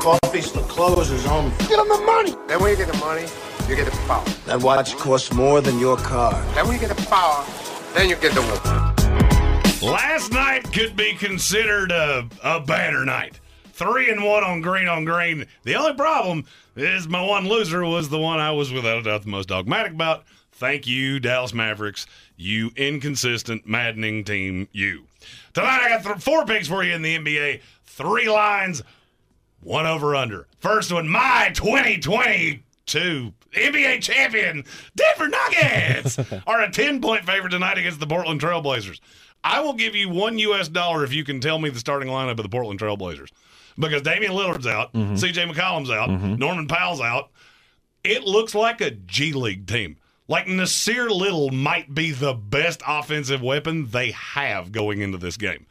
Coffee 0.00 0.40
store 0.40 0.62
closes 0.64 1.26
on. 1.26 1.50
Get 1.58 1.76
them 1.76 1.88
the 1.88 2.02
money. 2.06 2.34
Then 2.46 2.60
when 2.60 2.70
you 2.70 2.76
get 2.76 2.92
the 2.92 2.98
money, 2.98 3.26
you 3.68 3.76
get 3.76 3.86
the 3.86 3.98
power. 4.06 4.24
That 4.46 4.62
watch 4.62 4.96
costs 4.96 5.32
more 5.32 5.60
than 5.60 5.78
your 5.78 5.96
car. 5.96 6.32
Then 6.54 6.66
when 6.66 6.74
you 6.80 6.86
get 6.86 6.96
the 6.96 7.02
power, 7.06 7.44
then 7.94 8.08
you 8.08 8.16
get 8.16 8.32
the 8.32 8.40
woman. 8.42 8.94
Last 9.82 10.32
night 10.32 10.72
could 10.72 10.96
be 10.96 11.14
considered 11.14 11.90
a, 11.92 12.26
a 12.42 12.60
banner 12.60 13.04
night. 13.04 13.40
Three 13.74 14.08
and 14.08 14.22
one 14.22 14.44
on 14.44 14.60
green 14.60 14.86
on 14.86 15.04
green. 15.04 15.46
The 15.64 15.74
only 15.74 15.94
problem 15.94 16.44
is 16.76 17.08
my 17.08 17.20
one 17.20 17.48
loser 17.48 17.84
was 17.84 18.08
the 18.08 18.20
one 18.20 18.38
I 18.38 18.52
was 18.52 18.70
without 18.70 18.98
a 18.98 19.02
doubt 19.02 19.22
the 19.22 19.28
most 19.28 19.48
dogmatic 19.48 19.90
about. 19.94 20.22
Thank 20.52 20.86
you, 20.86 21.18
Dallas 21.18 21.52
Mavericks. 21.52 22.06
You 22.36 22.70
inconsistent, 22.76 23.66
maddening 23.66 24.22
team. 24.22 24.68
You. 24.70 25.06
Tonight 25.54 25.80
I 25.82 25.88
got 25.88 26.04
th- 26.04 26.18
four 26.18 26.46
picks 26.46 26.68
for 26.68 26.84
you 26.84 26.92
in 26.92 27.02
the 27.02 27.18
NBA. 27.18 27.62
Three 27.82 28.28
lines, 28.28 28.80
one 29.60 29.86
over 29.86 30.14
under. 30.14 30.46
First 30.60 30.92
one, 30.92 31.08
my 31.08 31.50
2022 31.52 33.32
NBA 33.54 34.02
champion, 34.02 34.64
Denver 34.94 35.28
Nuggets, 35.28 36.16
are 36.46 36.62
a 36.62 36.70
10 36.70 37.00
point 37.00 37.24
favorite 37.24 37.50
tonight 37.50 37.78
against 37.78 37.98
the 37.98 38.06
Portland 38.06 38.40
Trailblazers. 38.40 39.00
I 39.42 39.58
will 39.58 39.74
give 39.74 39.96
you 39.96 40.08
one 40.10 40.38
U.S. 40.38 40.68
dollar 40.68 41.02
if 41.02 41.12
you 41.12 41.24
can 41.24 41.40
tell 41.40 41.58
me 41.58 41.70
the 41.70 41.80
starting 41.80 42.08
lineup 42.08 42.38
of 42.38 42.44
the 42.44 42.48
Portland 42.48 42.78
Trailblazers. 42.78 43.30
Because 43.78 44.02
Damian 44.02 44.32
Lillard's 44.32 44.66
out, 44.66 44.92
mm-hmm. 44.92 45.14
CJ 45.14 45.52
McCollum's 45.52 45.90
out, 45.90 46.08
mm-hmm. 46.08 46.36
Norman 46.36 46.68
Powell's 46.68 47.00
out. 47.00 47.30
It 48.04 48.24
looks 48.24 48.54
like 48.54 48.80
a 48.80 48.90
G 48.90 49.32
League 49.32 49.66
team. 49.66 49.96
Like 50.28 50.46
Nassir 50.46 51.10
Little 51.10 51.50
might 51.50 51.94
be 51.94 52.10
the 52.10 52.34
best 52.34 52.82
offensive 52.86 53.42
weapon 53.42 53.90
they 53.90 54.12
have 54.12 54.72
going 54.72 55.00
into 55.00 55.18
this 55.18 55.36
game. 55.36 55.66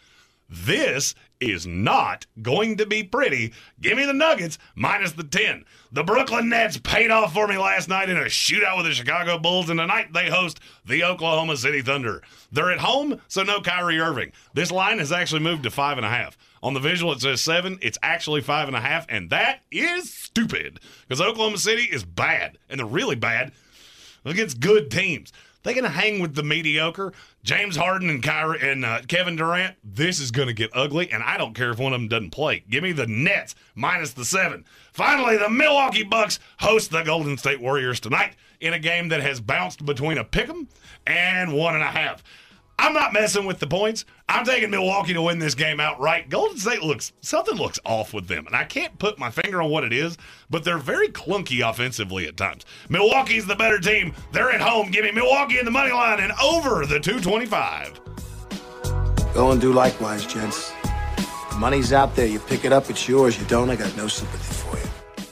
This 0.49 1.15
is 1.39 1.65
not 1.65 2.27
going 2.41 2.77
to 2.77 2.85
be 2.85 3.03
pretty. 3.03 3.53
Give 3.81 3.97
me 3.97 4.05
the 4.05 4.13
Nuggets 4.13 4.59
minus 4.75 5.13
the 5.13 5.23
10. 5.23 5.65
The 5.91 6.03
Brooklyn 6.03 6.49
Nets 6.49 6.77
paid 6.77 7.09
off 7.09 7.33
for 7.33 7.47
me 7.47 7.57
last 7.57 7.89
night 7.89 8.09
in 8.09 8.17
a 8.17 8.25
shootout 8.25 8.77
with 8.77 8.85
the 8.85 8.93
Chicago 8.93 9.39
Bulls, 9.39 9.69
and 9.69 9.79
tonight 9.79 10.13
they 10.13 10.29
host 10.29 10.59
the 10.85 11.03
Oklahoma 11.03 11.57
City 11.57 11.81
Thunder. 11.81 12.21
They're 12.51 12.71
at 12.71 12.79
home, 12.79 13.19
so 13.27 13.41
no 13.41 13.61
Kyrie 13.61 13.99
Irving. 13.99 14.31
This 14.53 14.71
line 14.71 14.99
has 14.99 15.11
actually 15.11 15.41
moved 15.41 15.63
to 15.63 15.71
five 15.71 15.97
and 15.97 16.05
a 16.05 16.09
half. 16.09 16.37
On 16.63 16.73
the 16.73 16.79
visual, 16.79 17.11
it 17.11 17.19
says 17.19 17.41
seven. 17.41 17.77
It's 17.81 17.97
actually 18.01 18.39
five 18.39 18.69
and 18.69 18.77
a 18.77 18.79
half, 18.79 19.05
and 19.09 19.29
that 19.31 19.63
is 19.69 20.11
stupid 20.11 20.79
because 21.01 21.19
Oklahoma 21.19 21.57
City 21.57 21.83
is 21.83 22.05
bad, 22.05 22.57
and 22.69 22.79
they're 22.79 22.87
really 22.87 23.17
bad 23.17 23.51
against 24.23 24.61
good 24.61 24.89
teams. 24.89 25.33
They're 25.63 25.73
going 25.73 25.83
to 25.83 25.89
hang 25.89 26.21
with 26.21 26.35
the 26.35 26.43
mediocre. 26.43 27.11
James 27.43 27.75
Harden 27.75 28.09
and 28.09 28.23
Kyrie 28.23 28.59
and 28.61 28.85
uh, 28.85 29.01
Kevin 29.07 29.35
Durant. 29.35 29.75
This 29.83 30.21
is 30.21 30.31
going 30.31 30.47
to 30.47 30.53
get 30.53 30.69
ugly, 30.73 31.11
and 31.11 31.21
I 31.21 31.37
don't 31.37 31.53
care 31.53 31.71
if 31.71 31.79
one 31.79 31.91
of 31.93 31.99
them 31.99 32.07
doesn't 32.07 32.31
play. 32.31 32.63
Give 32.69 32.83
me 32.83 32.93
the 32.93 33.07
Nets 33.07 33.55
minus 33.75 34.13
the 34.13 34.23
seven. 34.23 34.63
Finally, 34.93 35.37
the 35.37 35.49
Milwaukee 35.49 36.03
Bucks 36.03 36.39
host 36.59 36.91
the 36.91 37.03
Golden 37.03 37.37
State 37.37 37.59
Warriors 37.59 37.99
tonight 37.99 38.35
in 38.61 38.71
a 38.71 38.79
game 38.79 39.09
that 39.09 39.21
has 39.21 39.41
bounced 39.41 39.85
between 39.85 40.17
a 40.17 40.23
pick'em 40.23 40.67
and 41.05 41.53
one 41.53 41.75
and 41.75 41.83
a 41.83 41.87
half. 41.87 42.23
I'm 42.83 42.91
not 42.91 43.13
messing 43.13 43.45
with 43.45 43.59
the 43.59 43.67
points. 43.67 44.03
I'm 44.27 44.43
taking 44.43 44.69
Milwaukee 44.69 45.13
to 45.13 45.21
win 45.21 45.39
this 45.39 45.55
game 45.55 45.79
outright. 45.79 46.27
Golden 46.27 46.57
State 46.57 46.83
looks 46.83 47.13
something 47.21 47.55
looks 47.55 47.79
off 47.85 48.13
with 48.13 48.27
them, 48.27 48.45
and 48.45 48.53
I 48.53 48.65
can't 48.65 48.99
put 48.99 49.17
my 49.17 49.31
finger 49.31 49.61
on 49.61 49.69
what 49.69 49.85
it 49.85 49.93
is, 49.93 50.17
but 50.49 50.65
they're 50.65 50.77
very 50.77 51.07
clunky 51.07 51.67
offensively 51.67 52.27
at 52.27 52.35
times. 52.35 52.65
Milwaukee's 52.89 53.45
the 53.45 53.55
better 53.55 53.79
team. 53.79 54.13
They're 54.33 54.51
at 54.51 54.59
home. 54.59 54.91
Give 54.91 55.05
me 55.05 55.11
Milwaukee 55.11 55.59
in 55.59 55.65
the 55.65 55.71
money 55.71 55.93
line 55.93 56.19
and 56.19 56.33
over 56.43 56.85
the 56.85 56.99
225. 56.99 58.01
Go 59.33 59.51
and 59.51 59.61
do 59.61 59.71
likewise, 59.71 60.25
gents. 60.25 60.73
The 61.51 61.57
money's 61.57 61.93
out 61.93 62.17
there. 62.17 62.27
You 62.27 62.39
pick 62.39 62.65
it 62.65 62.73
up, 62.73 62.89
it's 62.89 63.07
yours. 63.07 63.39
You 63.39 63.45
don't, 63.45 63.69
I 63.69 63.77
got 63.77 63.95
no 63.95 64.09
sympathy 64.09 64.62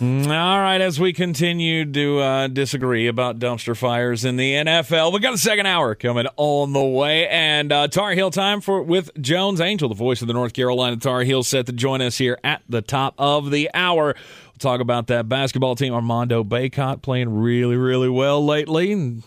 All 0.01 0.07
right, 0.07 0.81
as 0.81 0.99
we 0.99 1.13
continue 1.13 1.85
to 1.85 2.19
uh, 2.19 2.47
disagree 2.47 3.05
about 3.05 3.37
dumpster 3.37 3.77
fires 3.77 4.25
in 4.25 4.35
the 4.35 4.53
NFL, 4.55 5.13
we 5.13 5.19
got 5.19 5.35
a 5.35 5.37
second 5.37 5.67
hour 5.67 5.93
coming 5.93 6.25
on 6.37 6.73
the 6.73 6.83
way, 6.83 7.27
and 7.27 7.71
uh, 7.71 7.87
Tar 7.87 8.13
Heel 8.13 8.31
time 8.31 8.61
for 8.61 8.81
with 8.81 9.11
Jones 9.21 9.61
Angell, 9.61 9.89
the 9.89 9.93
voice 9.93 10.23
of 10.23 10.27
the 10.27 10.33
North 10.33 10.53
Carolina 10.53 10.97
Tar 10.97 11.21
Heels, 11.21 11.47
set 11.47 11.67
to 11.67 11.71
join 11.71 12.01
us 12.01 12.17
here 12.17 12.39
at 12.43 12.63
the 12.67 12.81
top 12.81 13.13
of 13.19 13.51
the 13.51 13.69
hour. 13.75 14.15
We'll 14.15 14.53
talk 14.57 14.81
about 14.81 15.05
that 15.07 15.29
basketball 15.29 15.75
team, 15.75 15.93
Armando 15.93 16.43
Bacot, 16.43 17.03
playing 17.03 17.29
really, 17.37 17.75
really 17.75 18.09
well 18.09 18.43
lately, 18.43 18.93
and 18.93 19.21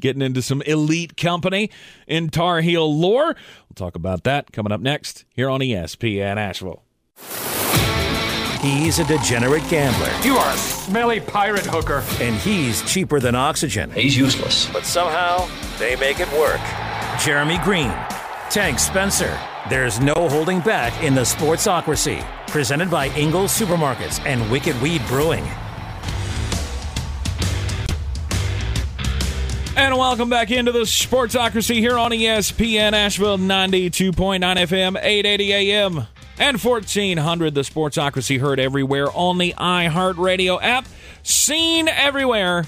getting 0.00 0.22
into 0.22 0.40
some 0.40 0.62
elite 0.62 1.18
company 1.18 1.70
in 2.06 2.30
Tar 2.30 2.62
Heel 2.62 2.98
lore. 2.98 3.26
We'll 3.34 3.74
talk 3.74 3.94
about 3.94 4.24
that 4.24 4.52
coming 4.52 4.72
up 4.72 4.80
next 4.80 5.26
here 5.34 5.50
on 5.50 5.60
ESPN 5.60 6.38
Asheville. 6.38 6.82
He's 8.60 8.98
a 8.98 9.04
degenerate 9.04 9.62
gambler. 9.68 10.10
You 10.24 10.36
are 10.36 10.52
a 10.52 10.56
smelly 10.56 11.20
pirate 11.20 11.64
hooker. 11.64 12.02
And 12.20 12.34
he's 12.36 12.82
cheaper 12.82 13.20
than 13.20 13.36
oxygen. 13.36 13.88
He's 13.92 14.16
useless. 14.16 14.68
But 14.72 14.84
somehow, 14.84 15.48
they 15.78 15.94
make 15.94 16.18
it 16.18 16.28
work. 16.32 16.60
Jeremy 17.24 17.58
Greene, 17.58 17.94
Tank 18.50 18.80
Spencer. 18.80 19.38
There's 19.70 20.00
no 20.00 20.14
holding 20.28 20.58
back 20.60 21.04
in 21.04 21.14
the 21.14 21.20
sportsocracy. 21.20 22.24
Presented 22.48 22.90
by 22.90 23.08
Ingles 23.10 23.56
Supermarkets 23.56 24.24
and 24.26 24.50
Wicked 24.50 24.80
Weed 24.82 25.06
Brewing. 25.06 25.46
And 29.76 29.96
welcome 29.96 30.28
back 30.28 30.50
into 30.50 30.72
the 30.72 30.80
Sportsocracy 30.80 31.76
here 31.76 31.96
on 31.96 32.10
ESPN 32.10 32.94
Asheville 32.94 33.38
92.9 33.38 34.40
FM, 34.40 34.98
880 35.00 35.52
AM, 35.52 36.06
and 36.38 36.60
1400. 36.60 37.54
The 37.54 37.62
Sportsocracy 37.62 38.40
heard 38.40 38.60
everywhere 38.60 39.08
on 39.12 39.38
the 39.38 39.54
iHeartRadio 39.54 40.62
app, 40.62 40.86
seen 41.22 41.88
everywhere 41.88 42.64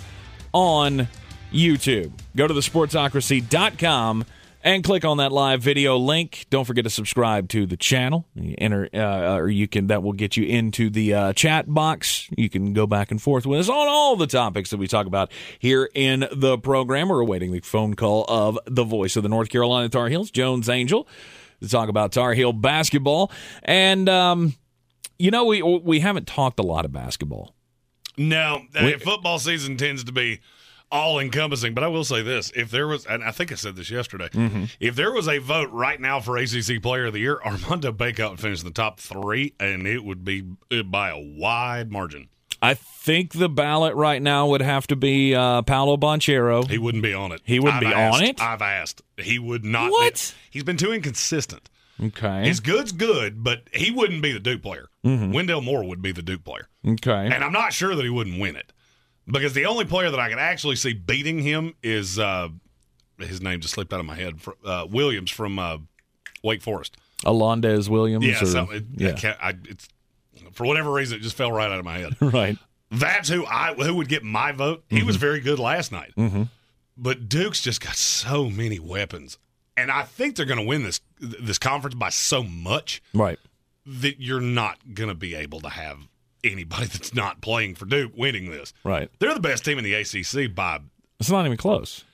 on 0.52 1.08
YouTube. 1.52 2.12
Go 2.36 2.46
to 2.46 2.54
thesportsocracy.com 2.54 4.24
and 4.62 4.84
click 4.84 5.04
on 5.04 5.18
that 5.18 5.32
live 5.32 5.62
video 5.62 5.96
link. 5.96 6.46
Don't 6.50 6.64
forget 6.64 6.84
to 6.84 6.90
subscribe 6.90 7.48
to 7.50 7.66
the 7.66 7.76
channel. 7.76 8.26
Enter, 8.58 8.88
uh, 8.92 9.36
or 9.36 9.48
you 9.48 9.66
can 9.66 9.88
that 9.88 10.02
will 10.02 10.12
get 10.12 10.36
you 10.36 10.44
into 10.44 10.90
the 10.90 11.14
uh, 11.14 11.32
chat 11.32 11.72
box. 11.72 12.28
You 12.36 12.50
can 12.50 12.72
go 12.72 12.86
back 12.86 13.10
and 13.10 13.20
forth 13.20 13.46
with 13.46 13.60
us 13.60 13.68
on 13.68 13.88
all 13.88 14.16
the 14.16 14.26
topics 14.26 14.70
that 14.70 14.76
we 14.76 14.86
talk 14.86 15.06
about 15.06 15.32
here 15.58 15.88
in 15.94 16.26
the 16.32 16.58
program. 16.58 17.08
We're 17.08 17.20
awaiting 17.20 17.52
the 17.52 17.60
phone 17.60 17.94
call 17.94 18.24
of 18.28 18.58
the 18.66 18.84
voice 18.84 19.16
of 19.16 19.22
the 19.22 19.28
North 19.28 19.48
Carolina 19.48 19.88
Tar 19.88 20.08
Heels, 20.08 20.30
Jones 20.30 20.68
Angell, 20.68 21.06
to 21.62 21.68
talk 21.68 21.88
about 21.88 22.12
Tar 22.12 22.34
Heel 22.34 22.52
basketball. 22.52 23.30
And 23.62 24.08
um, 24.08 24.54
you 25.18 25.30
know, 25.30 25.44
we 25.44 25.62
we 25.62 26.00
haven't 26.00 26.26
talked 26.26 26.58
a 26.58 26.62
lot 26.64 26.84
of 26.84 26.92
basketball. 26.92 27.54
No, 28.16 28.62
We- 28.82 28.94
uh, 28.94 28.98
football 28.98 29.38
season 29.38 29.76
tends 29.76 30.04
to 30.04 30.12
be 30.12 30.40
all 30.92 31.20
encompassing. 31.20 31.72
But 31.72 31.84
I 31.84 31.88
will 31.88 32.04
say 32.04 32.22
this: 32.22 32.50
if 32.56 32.70
there 32.70 32.86
was, 32.88 33.06
and 33.06 33.22
I 33.22 33.30
think 33.30 33.52
I 33.52 33.54
said 33.54 33.76
this 33.76 33.90
yesterday, 33.90 34.28
Mm-hmm. 34.28 34.64
if 34.80 34.96
there 34.96 35.12
was 35.12 35.28
a 35.28 35.38
vote 35.38 35.70
right 35.70 36.00
now 36.00 36.20
for 36.20 36.36
ACC 36.36 36.82
Player 36.82 37.06
of 37.06 37.12
the 37.12 37.20
Year, 37.20 37.40
Armando 37.44 37.92
Bacot 37.92 38.30
would 38.30 38.40
finish 38.40 38.60
in 38.60 38.66
the 38.66 38.72
top 38.72 38.98
three, 38.98 39.54
and 39.60 39.86
it 39.86 40.04
would 40.04 40.24
be 40.24 40.42
uh, 40.72 40.82
by 40.82 41.10
a 41.10 41.18
wide 41.18 41.90
margin. 41.92 42.28
I 42.62 42.74
think 42.74 43.32
the 43.32 43.48
ballot 43.48 43.94
right 43.94 44.20
now 44.20 44.48
would 44.48 44.60
have 44.60 44.86
to 44.88 44.96
be 44.96 45.34
uh, 45.34 45.62
Paolo 45.62 45.96
Banchero. 45.96 46.68
He 46.68 46.76
wouldn't 46.78 47.02
be 47.02 47.14
on 47.14 47.32
it. 47.32 47.40
He 47.44 47.58
wouldn't 47.58 47.82
I've 47.82 47.90
be 47.90 47.94
asked- 47.94 48.16
on 48.20 48.24
it? 48.28 48.40
I've 48.42 48.62
asked. 48.62 49.02
He 49.16 49.38
would 49.38 49.64
not. 49.64 49.90
What? 49.90 50.34
He's 50.50 50.64
been 50.64 50.76
too 50.76 50.92
inconsistent. 50.92 51.70
Okay. 52.02 52.44
His 52.46 52.60
good's 52.60 52.92
good, 52.92 53.42
but 53.44 53.64
he 53.74 53.90
wouldn't 53.90 54.22
be 54.22 54.32
the 54.32 54.40
Duke 54.40 54.62
player. 54.62 54.88
Mhm. 55.04 55.32
Wendell 55.34 55.60
Moore 55.60 55.84
would 55.84 56.00
be 56.02 56.12
the 56.12 56.22
Duke 56.22 56.44
player. 56.44 56.66
Okay. 56.86 57.28
And 57.32 57.44
I'm 57.44 57.52
not 57.52 57.72
sure 57.72 57.94
that 57.94 58.02
he 58.02 58.08
wouldn't 58.10 58.40
win 58.40 58.56
it 58.56 58.72
because 59.26 59.52
the 59.52 59.66
only 59.66 59.84
player 59.84 60.10
that 60.10 60.18
I 60.20 60.28
could 60.30 60.38
actually 60.38 60.76
see 60.76 60.92
beating 60.94 61.40
him 61.40 61.74
is 61.82 62.18
uh, 62.18 62.48
his 63.18 63.40
name 63.42 63.60
just 63.60 63.74
slipped 63.74 63.92
out 63.92 64.00
of 64.00 64.06
my 64.06 64.14
head. 64.16 64.36
Uh, 64.64 64.86
Williams 64.90 65.30
from 65.30 65.58
uh, 65.58 65.76
Wake 66.42 66.62
Forest. 66.62 66.96
Alondes 67.24 67.90
Williams. 67.90 68.24
Yeah, 68.26 68.42
or- 68.42 68.46
so 68.46 68.70
it, 68.70 68.84
yeah. 68.96 69.34
I 69.42 69.48
I, 69.50 69.54
it's 69.68 69.88
for 70.52 70.66
whatever 70.66 70.90
reason 70.92 71.18
it 71.18 71.22
just 71.22 71.36
fell 71.36 71.52
right 71.52 71.70
out 71.70 71.78
of 71.78 71.84
my 71.84 71.98
head. 71.98 72.16
right. 72.20 72.56
That's 72.90 73.28
who 73.28 73.46
I 73.46 73.74
who 73.74 73.94
would 73.94 74.08
get 74.08 74.22
my 74.24 74.52
vote. 74.52 74.84
He 74.88 75.02
was 75.02 75.16
very 75.16 75.40
good 75.40 75.58
last 75.58 75.92
night, 75.92 76.12
Mm-hmm. 76.16 76.44
but 76.96 77.28
Duke's 77.28 77.60
just 77.62 77.80
got 77.80 77.94
so 77.94 78.50
many 78.50 78.78
weapons, 78.80 79.38
and 79.76 79.90
I 79.90 80.02
think 80.02 80.34
they're 80.36 80.44
going 80.46 80.58
to 80.60 80.66
win 80.66 80.82
this 80.82 81.00
this 81.20 81.58
conference 81.58 81.94
by 81.94 82.08
so 82.10 82.42
much 82.42 83.00
Right. 83.14 83.38
that 83.86 84.20
you're 84.20 84.40
not 84.40 84.94
going 84.94 85.08
to 85.08 85.14
be 85.14 85.34
able 85.36 85.60
to 85.60 85.68
have 85.68 85.98
anybody 86.42 86.86
that's 86.92 87.14
not 87.14 87.40
playing 87.40 87.76
for 87.76 87.84
Duke 87.84 88.12
winning 88.16 88.50
this. 88.50 88.72
Right. 88.82 89.08
They're 89.20 89.34
the 89.34 89.40
best 89.40 89.64
team 89.64 89.78
in 89.78 89.84
the 89.84 89.94
ACC 89.94 90.52
by 90.52 90.80
It's 91.20 91.30
not 91.30 91.46
even 91.46 91.58
close. 91.58 92.04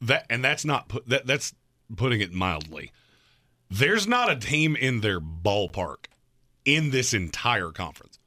that, 0.00 0.24
and 0.30 0.42
that's 0.42 0.64
not 0.64 0.88
put 0.88 1.06
that 1.10 1.26
that's 1.26 1.52
putting 1.94 2.20
it 2.22 2.32
mildly. 2.32 2.90
There's 3.68 4.06
not 4.06 4.30
a 4.30 4.36
team 4.36 4.74
in 4.76 5.00
their 5.02 5.20
ballpark 5.20 6.06
in 6.76 6.90
this 6.90 7.12
entire 7.12 7.70
conference. 7.70 8.18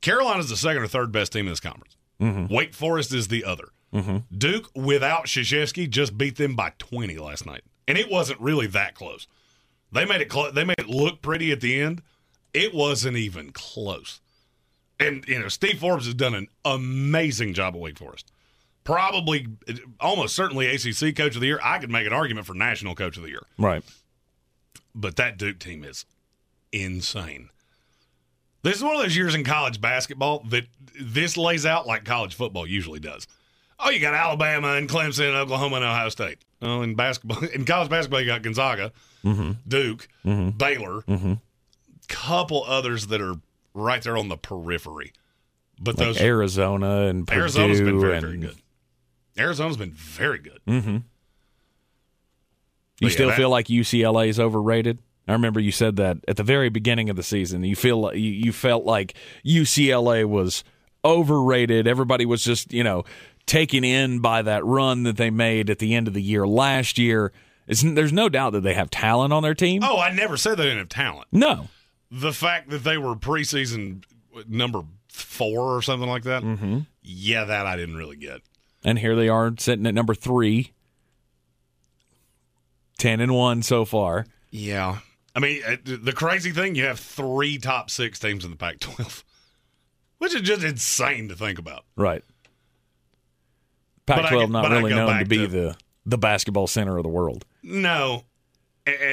Carolina's 0.00 0.48
the 0.48 0.56
second 0.56 0.82
or 0.82 0.86
third 0.86 1.12
best 1.12 1.32
team 1.32 1.46
in 1.46 1.52
this 1.52 1.60
conference. 1.60 1.96
Mm-hmm. 2.20 2.52
Wake 2.52 2.74
Forest 2.74 3.12
is 3.12 3.28
the 3.28 3.44
other. 3.44 3.68
Mm-hmm. 3.92 4.36
Duke, 4.36 4.70
without 4.74 5.26
Krzyzewski, 5.26 5.88
just 5.88 6.16
beat 6.16 6.36
them 6.36 6.54
by 6.54 6.72
20 6.78 7.16
last 7.18 7.46
night, 7.46 7.62
and 7.86 7.96
it 7.96 8.10
wasn't 8.10 8.40
really 8.40 8.66
that 8.68 8.94
close. 8.94 9.26
They 9.92 10.04
made 10.04 10.20
it. 10.20 10.54
They 10.54 10.64
made 10.64 10.78
it 10.78 10.88
look 10.88 11.22
pretty 11.22 11.52
at 11.52 11.60
the 11.60 11.80
end. 11.80 12.02
It 12.52 12.74
wasn't 12.74 13.16
even 13.16 13.50
close. 13.52 14.20
And 15.00 15.24
you 15.26 15.38
know, 15.38 15.48
Steve 15.48 15.78
Forbes 15.78 16.06
has 16.06 16.14
done 16.14 16.34
an 16.34 16.48
amazing 16.64 17.54
job 17.54 17.74
at 17.74 17.80
Wake 17.80 17.98
Forest. 17.98 18.32
Probably, 18.84 19.46
almost 20.00 20.34
certainly, 20.34 20.66
ACC 20.66 21.14
Coach 21.14 21.34
of 21.34 21.40
the 21.40 21.46
Year. 21.46 21.60
I 21.62 21.78
could 21.78 21.90
make 21.90 22.06
an 22.06 22.12
argument 22.12 22.46
for 22.46 22.54
National 22.54 22.94
Coach 22.94 23.16
of 23.16 23.22
the 23.22 23.28
Year. 23.30 23.42
Right. 23.58 23.82
But 24.94 25.16
that 25.16 25.38
Duke 25.38 25.58
team 25.58 25.84
is 25.84 26.04
insane. 26.72 27.50
This 28.62 28.76
is 28.76 28.82
one 28.82 28.96
of 28.96 29.02
those 29.02 29.16
years 29.16 29.34
in 29.34 29.44
college 29.44 29.80
basketball 29.80 30.40
that 30.48 30.64
this 31.00 31.36
lays 31.36 31.64
out 31.64 31.86
like 31.86 32.04
college 32.04 32.34
football 32.34 32.66
usually 32.66 32.98
does. 33.00 33.26
Oh, 33.78 33.90
you 33.90 34.00
got 34.00 34.14
Alabama 34.14 34.72
and 34.74 34.88
Clemson, 34.88 35.28
and 35.28 35.36
Oklahoma, 35.36 35.76
and 35.76 35.84
Ohio 35.84 36.08
State. 36.08 36.38
Oh, 36.60 36.82
in 36.82 36.96
basketball, 36.96 37.44
in 37.54 37.64
college 37.64 37.88
basketball, 37.88 38.20
you 38.20 38.26
got 38.26 38.42
Gonzaga, 38.42 38.92
Mm-hmm. 39.24 39.52
Duke, 39.66 40.08
Mm-hmm. 40.24 40.50
Baylor, 40.58 41.02
Mm-hmm. 41.02 41.34
couple 42.08 42.64
others 42.66 43.06
that 43.08 43.20
are 43.20 43.34
right 43.74 44.02
there 44.02 44.16
on 44.16 44.28
the 44.28 44.36
periphery. 44.36 45.12
But 45.80 45.96
Like 45.98 46.06
those 46.08 46.20
Arizona 46.20 47.02
and 47.06 47.26
Purdue 47.26 47.40
Arizona's 47.42 47.80
been 47.80 48.00
very, 48.00 48.16
and, 48.16 48.26
very 48.26 48.38
good. 48.38 48.56
Arizona's 49.38 49.76
been 49.76 49.92
very 49.92 50.40
good. 50.40 50.58
Mm-hmm. 50.66 50.88
You 50.90 51.02
yeah, 53.00 53.08
still 53.10 53.28
that- 53.28 53.36
feel 53.36 53.50
like 53.50 53.66
UCLA 53.68 54.26
is 54.28 54.40
overrated? 54.40 54.98
I 55.28 55.32
remember 55.32 55.60
you 55.60 55.72
said 55.72 55.96
that 55.96 56.16
at 56.26 56.36
the 56.36 56.42
very 56.42 56.70
beginning 56.70 57.10
of 57.10 57.16
the 57.16 57.22
season. 57.22 57.62
You 57.62 57.76
feel 57.76 58.14
you, 58.14 58.30
you 58.30 58.52
felt 58.52 58.84
like 58.84 59.14
UCLA 59.44 60.24
was 60.24 60.64
overrated. 61.04 61.86
Everybody 61.86 62.24
was 62.26 62.42
just 62.42 62.72
you 62.72 62.82
know 62.82 63.04
taken 63.46 63.84
in 63.84 64.20
by 64.20 64.42
that 64.42 64.64
run 64.64 65.04
that 65.04 65.16
they 65.16 65.30
made 65.30 65.70
at 65.70 65.78
the 65.78 65.94
end 65.94 66.08
of 66.08 66.14
the 66.14 66.22
year 66.22 66.46
last 66.46 66.98
year. 66.98 67.32
It's, 67.66 67.82
there's 67.82 68.12
no 68.12 68.28
doubt 68.28 68.54
that 68.54 68.62
they 68.62 68.74
have 68.74 68.88
talent 68.90 69.32
on 69.32 69.42
their 69.42 69.54
team. 69.54 69.82
Oh, 69.84 69.98
I 69.98 70.12
never 70.12 70.36
said 70.38 70.56
they 70.56 70.64
didn't 70.64 70.78
have 70.78 70.88
talent. 70.88 71.28
No, 71.32 71.68
The 72.10 72.32
fact 72.32 72.70
that 72.70 72.82
they 72.84 72.96
were 72.96 73.14
preseason 73.14 74.04
number 74.48 74.82
four 75.08 75.76
or 75.76 75.82
something 75.82 76.08
like 76.08 76.22
that, 76.22 76.42
mm-hmm. 76.42 76.80
yeah, 77.02 77.44
that 77.44 77.66
I 77.66 77.76
didn't 77.76 77.96
really 77.96 78.16
get. 78.16 78.40
and 78.84 78.98
here 78.98 79.14
they 79.16 79.28
are 79.28 79.52
sitting 79.58 79.86
at 79.86 79.92
number 79.94 80.14
three, 80.14 80.72
ten 82.98 83.20
and 83.20 83.34
one 83.34 83.62
so 83.62 83.84
far. 83.84 84.26
Yeah. 84.50 84.98
I 85.38 85.40
mean, 85.40 85.62
uh, 85.64 85.76
the 85.84 86.12
crazy 86.12 86.50
thing, 86.50 86.74
you 86.74 86.84
have 86.86 86.98
three 86.98 87.58
top 87.58 87.90
six 87.90 88.18
teams 88.18 88.44
in 88.44 88.50
the 88.50 88.56
Pac 88.56 88.80
12, 88.80 89.24
which 90.18 90.34
is 90.34 90.40
just 90.42 90.64
insane 90.64 91.28
to 91.28 91.36
think 91.36 91.60
about. 91.60 91.84
Right. 91.94 92.24
But 94.04 94.22
Pac-12 94.22 94.50
not 94.50 94.68
really 94.70 94.90
known 94.94 95.18
to 95.20 95.24
be 95.24 95.36
to- 95.38 95.46
the 95.46 95.76
the 96.06 96.18
basketball 96.18 96.66
center 96.66 96.96
of 96.96 97.02
the 97.04 97.08
world. 97.08 97.44
No. 97.62 98.24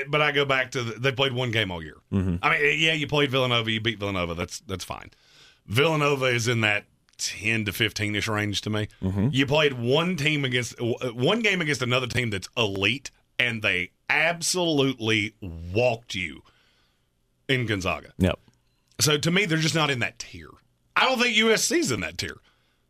But 0.07 0.21
I 0.21 0.31
go 0.31 0.45
back 0.45 0.71
to 0.71 0.81
the, 0.83 0.93
they 0.99 1.11
played 1.11 1.33
one 1.33 1.51
game 1.51 1.69
all 1.69 1.83
year. 1.83 1.97
Mhm. 2.11 2.39
I 2.41 2.57
mean, 2.57 2.79
yeah, 2.79 2.93
you 2.93 3.05
played 3.07 3.29
Villanova, 3.29 3.69
you 3.69 3.81
beat 3.81 3.99
Villanova. 3.99 4.33
That's 4.33 4.61
that's 4.61 4.85
fine. 4.85 5.11
Villanova 5.67 6.25
is 6.25 6.47
in 6.47 6.61
that 6.61 6.85
ten 7.17 7.65
to 7.65 7.73
fifteen 7.73 8.15
ish 8.15 8.27
range 8.29 8.61
to 8.61 8.69
me. 8.71 8.87
Mhm. 9.03 9.31
You 9.33 9.45
played 9.45 9.73
one 9.73 10.15
team 10.15 10.43
against 10.45 10.75
one 10.81 11.41
game 11.41 11.59
against 11.61 11.81
another 11.83 12.07
team 12.07 12.29
that's 12.31 12.47
elite, 12.57 13.11
and 13.39 13.61
they 13.61 13.91
absolutely 14.09 15.33
walked 15.41 16.15
you 16.15 16.41
in 17.47 17.65
Gonzaga. 17.65 18.13
Yep. 18.17 18.39
So 18.99 19.17
to 19.17 19.31
me, 19.31 19.45
they're 19.45 19.57
just 19.57 19.75
not 19.75 19.89
in 19.89 19.99
that 19.99 20.19
tier. 20.19 20.49
I 20.95 21.05
don't 21.05 21.19
think 21.19 21.35
USC's 21.35 21.91
in 21.91 21.99
that 22.01 22.17
tier. 22.17 22.37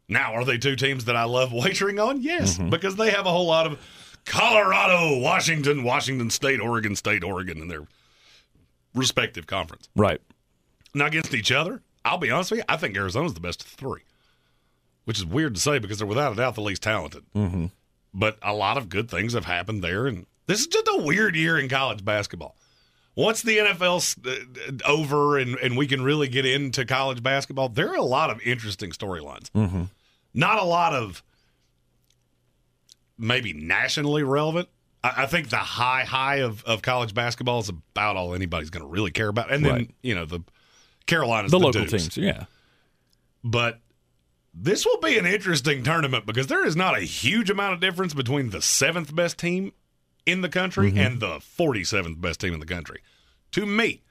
Now, 0.07 0.33
are 0.33 0.45
they 0.45 0.57
two 0.57 0.75
teams 0.75 1.05
that 1.05 1.15
I 1.15 1.23
love 1.23 1.51
wagering 1.51 1.99
on? 1.99 2.21
Yes, 2.21 2.57
Mhm. 2.57 2.69
because 2.69 2.95
they 2.95 3.09
have 3.11 3.25
a 3.25 3.31
whole 3.31 3.47
lot 3.47 3.65
of 3.65 3.79
Colorado, 4.25 5.17
Washington, 5.19 5.83
Washington 5.83 6.29
State, 6.29 6.59
Oregon 6.59 6.95
State, 6.95 7.23
Oregon 7.23 7.59
in 7.61 7.67
their 7.67 7.87
respective 8.93 9.47
conference. 9.47 9.89
Right. 9.95 10.21
Now, 10.93 11.07
against 11.07 11.33
each 11.33 11.51
other, 11.51 11.81
I'll 12.03 12.17
be 12.17 12.31
honest 12.31 12.51
with 12.51 12.59
you, 12.59 12.63
I 12.69 12.77
think 12.77 12.95
Arizona's 12.95 13.33
the 13.33 13.39
best 13.39 13.61
of 13.61 13.67
three, 13.67 14.01
which 15.05 15.17
is 15.17 15.25
weird 15.25 15.55
to 15.55 15.61
say 15.61 15.79
because 15.79 15.97
they're 15.97 16.07
without 16.07 16.33
a 16.33 16.35
doubt 16.35 16.55
the 16.55 16.61
least 16.61 16.83
talented. 16.83 17.23
Mm-hmm. 17.35 17.65
But 18.13 18.37
a 18.41 18.53
lot 18.53 18.77
of 18.77 18.89
good 18.89 19.09
things 19.09 19.33
have 19.33 19.45
happened 19.45 19.83
there, 19.83 20.07
and 20.07 20.25
this 20.47 20.59
is 20.61 20.67
just 20.67 20.87
a 20.87 21.01
weird 21.01 21.35
year 21.35 21.57
in 21.59 21.69
college 21.69 22.03
basketball. 22.05 22.55
Once 23.15 23.41
the 23.41 23.57
NFL's 23.59 24.17
uh, 24.27 24.35
over 24.85 25.37
and, 25.37 25.55
and 25.59 25.77
we 25.77 25.87
can 25.87 26.01
really 26.03 26.27
get 26.27 26.45
into 26.45 26.83
college 26.85 27.23
basketball, 27.23 27.69
there 27.69 27.89
are 27.89 27.95
a 27.95 28.03
lot 28.03 28.29
of 28.29 28.41
interesting 28.41 28.91
storylines. 28.91 29.49
Mm-hmm. 29.51 29.83
Not 30.33 30.59
a 30.59 30.65
lot 30.65 30.93
of 30.93 31.23
maybe 33.17 33.53
nationally 33.53 34.23
relevant. 34.23 34.67
I, 35.03 35.23
I 35.23 35.25
think 35.27 35.49
the 35.49 35.55
high 35.57 36.03
high 36.03 36.37
of, 36.37 36.63
of 36.65 36.81
college 36.81 37.13
basketball 37.13 37.59
is 37.59 37.69
about 37.69 38.17
all 38.17 38.33
anybody's 38.33 38.69
going 38.69 38.83
to 38.83 38.89
really 38.89 39.11
care 39.11 39.29
about, 39.29 39.51
and 39.51 39.63
then 39.65 39.73
Right. 39.73 39.91
you 40.01 40.13
know 40.15 40.25
the 40.25 40.41
Carolinas, 41.05 41.51
the 41.51 41.59
the, 41.59 41.65
local 41.65 41.85
Dukes. 41.85 41.91
teams, 41.91 42.17
yeah. 42.17 42.45
But 43.43 43.79
this 44.53 44.85
will 44.85 44.99
be 44.99 45.17
an 45.17 45.25
interesting 45.25 45.83
tournament 45.83 46.25
because 46.25 46.47
there 46.47 46.65
is 46.65 46.75
not 46.75 46.97
a 46.97 47.01
huge 47.01 47.49
amount 47.49 47.73
of 47.75 47.79
difference 47.79 48.13
between 48.13 48.49
the 48.49 48.61
seventh 48.61 49.15
best 49.15 49.37
team 49.37 49.71
in 50.25 50.41
the 50.41 50.49
country 50.49 50.89
Mm-hmm. 50.91 50.97
and 50.99 51.19
the 51.19 51.37
47th 51.37 52.19
best 52.21 52.39
team 52.39 52.53
in 52.53 52.59
the 52.59 52.65
country. 52.65 53.01
To 53.51 53.65
me. 53.65 54.03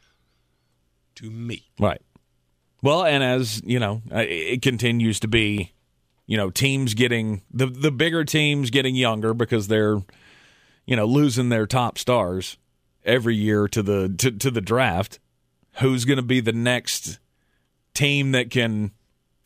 To 1.16 1.30
me. 1.30 1.68
Right. 1.78 2.00
Well, 2.82 3.04
and 3.04 3.22
as 3.22 3.62
you 3.64 3.78
know, 3.78 4.02
it 4.10 4.60
continues 4.62 5.18
to 5.20 5.28
be, 5.28 5.72
you 6.26 6.36
know, 6.36 6.50
teams 6.50 6.94
getting 6.94 7.42
the 7.50 7.66
the 7.66 7.90
bigger 7.90 8.24
teams 8.24 8.70
getting 8.70 8.94
younger 8.94 9.32
because 9.32 9.68
they're, 9.68 10.02
you 10.84 10.96
know, 10.96 11.06
losing 11.06 11.48
their 11.48 11.66
top 11.66 11.96
stars 11.98 12.58
every 13.04 13.36
year 13.36 13.68
to 13.68 13.82
the 13.82 14.08
to, 14.18 14.30
to 14.32 14.50
the 14.50 14.60
draft. 14.60 15.18
Who's 15.80 16.04
going 16.04 16.18
to 16.18 16.22
be 16.22 16.40
the 16.40 16.52
next 16.52 17.18
team 17.94 18.32
that 18.32 18.50
can, 18.50 18.92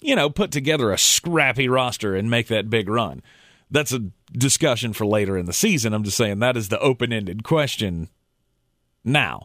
you 0.01 0.16
know, 0.16 0.29
put 0.31 0.51
together 0.51 0.91
a 0.93 0.99
scrappy 0.99 1.69
roster 1.69 2.14
and 2.16 2.29
make 2.31 2.49
that 2.49 2.69
big 2.71 2.89
run? 2.89 3.23
That's 3.71 3.93
a 3.93 4.11
discussion 4.33 4.93
for 4.93 5.07
later 5.07 5.37
in 5.37 5.47
the 5.47 5.53
season. 5.53 5.93
I'm 5.93 6.05
just 6.05 6.16
saying 6.16 6.39
that 6.39 6.57
is 6.57 6.69
the 6.69 6.81
open 6.81 7.12
ended 7.12 7.45
question 7.45 8.09
now 9.05 9.45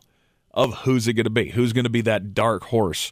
of 0.54 0.74
who's 0.80 1.08
it 1.08 1.14
going 1.14 1.26
to 1.26 1.30
be? 1.30 1.50
Who's 1.50 1.74
going 1.74 1.84
to 1.84 1.90
be 1.90 2.02
that 2.02 2.34
dark 2.34 2.66
horse 2.66 3.12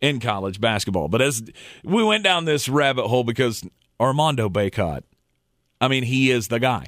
in 0.00 0.20
college 0.20 0.60
basketball? 0.60 1.08
But 1.08 1.22
as 1.22 1.42
we 1.82 2.04
went 2.04 2.24
down 2.24 2.44
this 2.44 2.68
rabbit 2.68 3.08
hole 3.08 3.24
because 3.24 3.64
Armando 3.98 4.48
Bacot, 4.48 5.02
I 5.80 5.88
mean, 5.88 6.04
he 6.04 6.30
is 6.30 6.48
the 6.48 6.60
guy. 6.60 6.86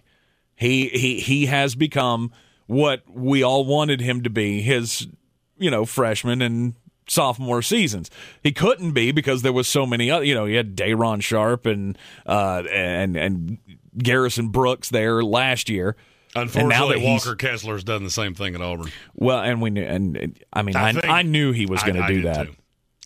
He 0.57 0.89
he 0.89 1.21
he 1.21 1.47
has 1.47 1.75
become 1.75 2.31
what 2.67 3.03
we 3.09 3.43
all 3.43 3.65
wanted 3.65 4.01
him 4.01 4.23
to 4.23 4.31
be. 4.31 4.61
His 4.61 5.09
you 5.59 5.71
know 5.71 5.85
freshman 5.85 6.43
and 6.43 6.75
sophomore 7.07 7.63
seasons. 7.63 8.11
He 8.43 8.53
couldn't 8.53 8.93
be 8.93 9.13
because 9.13 9.43
there 9.43 9.53
was 9.53 9.69
so 9.69 9.87
many 9.87 10.11
other. 10.11 10.25
You 10.25 10.35
know, 10.35 10.45
he 10.47 10.55
had 10.55 10.75
Day'Ron 10.77 11.21
Sharpe 11.21 11.67
and 11.67 11.97
uh 12.27 12.63
and 12.73 13.17
and 13.17 13.59
Garrison 13.99 14.49
Brooks 14.49 14.89
there 14.91 15.23
last 15.23 15.69
year. 15.69 15.97
Unfortunately, 16.37 16.99
that 17.01 17.05
Walker 17.07 17.37
Kessler's 17.37 17.85
done 17.85 18.03
the 18.03 18.11
same 18.11 18.35
thing 18.35 18.55
at 18.57 18.61
Auburn. 18.61 18.91
well, 19.15 19.39
and 19.41 19.63
we 19.63 19.71
knew, 19.71 19.85
and 19.85 20.37
I 20.53 20.63
mean, 20.63 20.75
I, 20.75 20.91
think- 20.93 21.05
I, 21.05 21.23
knew 21.23 21.53
he 21.53 21.65
was 21.67 21.81
going 21.85 21.95
to 21.95 22.01
I- 22.01 22.07
I 22.07 22.09
do 22.09 22.23
that. 22.23 22.47
too. 22.49 22.55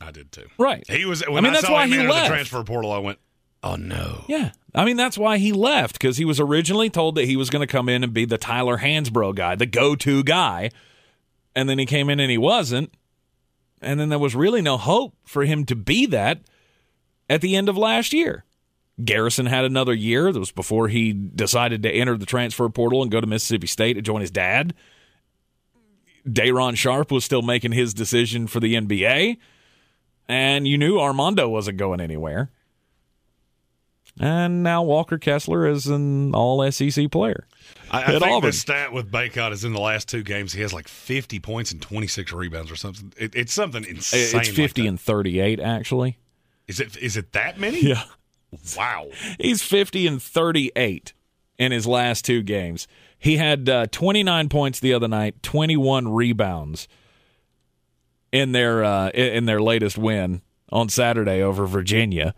I 0.00 0.10
did 0.12 0.32
too. 0.32 0.46
Right. 0.58 0.82
He 0.88 1.04
was. 1.04 1.22
I 1.22 1.28
mean, 1.40 1.52
that's 1.52 1.66
saw 1.66 1.72
why 1.74 1.84
him 1.86 1.90
he 2.00 2.06
left. 2.06 2.28
the 2.28 2.34
transfer 2.34 2.62
portal. 2.64 2.90
I 2.92 2.98
went, 2.98 3.18
"Oh 3.62 3.74
no!" 3.76 4.24
Yeah. 4.28 4.52
I 4.74 4.84
mean, 4.84 4.96
that's 4.96 5.18
why 5.18 5.38
he 5.38 5.52
left 5.52 5.94
because 5.94 6.16
he 6.18 6.24
was 6.24 6.38
originally 6.40 6.88
told 6.88 7.16
that 7.16 7.24
he 7.24 7.36
was 7.36 7.50
going 7.50 7.66
to 7.66 7.70
come 7.70 7.88
in 7.88 8.04
and 8.04 8.14
be 8.14 8.24
the 8.24 8.38
Tyler 8.38 8.78
Hansbrough 8.78 9.34
guy, 9.34 9.56
the 9.56 9.66
go 9.66 9.94
to 9.96 10.22
guy. 10.22 10.70
And 11.56 11.68
then 11.68 11.78
he 11.80 11.84
came 11.86 12.08
in 12.10 12.20
and 12.20 12.30
he 12.30 12.38
wasn't. 12.38 12.94
And 13.80 13.98
then 13.98 14.08
there 14.08 14.18
was 14.18 14.34
really 14.34 14.62
no 14.62 14.76
hope 14.76 15.14
for 15.24 15.44
him 15.44 15.64
to 15.66 15.76
be 15.76 16.06
that 16.06 16.40
at 17.28 17.40
the 17.40 17.56
end 17.56 17.68
of 17.68 17.76
last 17.76 18.12
year. 18.12 18.44
Garrison 19.04 19.46
had 19.46 19.64
another 19.64 19.94
year. 19.94 20.32
That 20.32 20.40
was 20.40 20.50
before 20.50 20.88
he 20.88 21.12
decided 21.12 21.82
to 21.84 21.90
enter 21.90 22.16
the 22.16 22.26
transfer 22.26 22.68
portal 22.68 23.02
and 23.02 23.10
go 23.10 23.20
to 23.20 23.26
Mississippi 23.26 23.68
State 23.68 23.94
to 23.94 24.02
join 24.02 24.20
his 24.20 24.30
dad. 24.30 24.74
Day'Ron 26.30 26.74
Sharpe 26.74 27.12
was 27.12 27.24
still 27.24 27.42
making 27.42 27.72
his 27.72 27.94
decision 27.94 28.46
for 28.48 28.60
the 28.60 28.74
NBA. 28.74 29.38
And 30.28 30.66
you 30.66 30.76
knew 30.76 30.98
Armando 30.98 31.48
wasn't 31.48 31.78
going 31.78 32.00
anywhere. 32.00 32.50
And 34.20 34.62
now 34.62 34.82
Walker 34.82 35.18
Kessler 35.18 35.66
is 35.68 35.86
an 35.86 36.34
all 36.34 36.68
SEC 36.70 37.10
player. 37.10 37.46
I, 37.90 38.02
I 38.02 38.06
think 38.06 38.22
Auburn. 38.22 38.48
the 38.48 38.52
stat 38.52 38.92
with 38.92 39.10
Bacot 39.10 39.52
is 39.52 39.64
in 39.64 39.72
the 39.72 39.80
last 39.80 40.08
two 40.08 40.22
games 40.22 40.52
he 40.52 40.60
has 40.60 40.72
like 40.72 40.88
50 40.88 41.40
points 41.40 41.72
and 41.72 41.80
26 41.80 42.32
rebounds 42.32 42.70
or 42.70 42.76
something. 42.76 43.12
It, 43.16 43.34
it's 43.34 43.52
something 43.52 43.84
insane. 43.84 44.40
It's 44.40 44.48
50 44.48 44.82
that. 44.82 44.88
and 44.88 45.00
38, 45.00 45.60
actually. 45.60 46.18
Is 46.66 46.80
it? 46.80 46.96
Is 46.98 47.16
it 47.16 47.32
that 47.32 47.58
many? 47.58 47.82
Yeah. 47.82 48.02
Wow. 48.76 49.08
He's 49.38 49.62
50 49.62 50.06
and 50.06 50.22
38 50.22 51.12
in 51.58 51.72
his 51.72 51.86
last 51.86 52.24
two 52.24 52.42
games. 52.42 52.88
He 53.18 53.36
had 53.36 53.68
uh, 53.68 53.86
29 53.90 54.48
points 54.48 54.80
the 54.80 54.94
other 54.94 55.08
night, 55.08 55.42
21 55.42 56.08
rebounds 56.12 56.88
in 58.32 58.52
their 58.52 58.84
uh, 58.84 59.08
in 59.10 59.46
their 59.46 59.60
latest 59.60 59.98
win 59.98 60.42
on 60.70 60.88
Saturday 60.88 61.42
over 61.42 61.66
Virginia. 61.66 62.34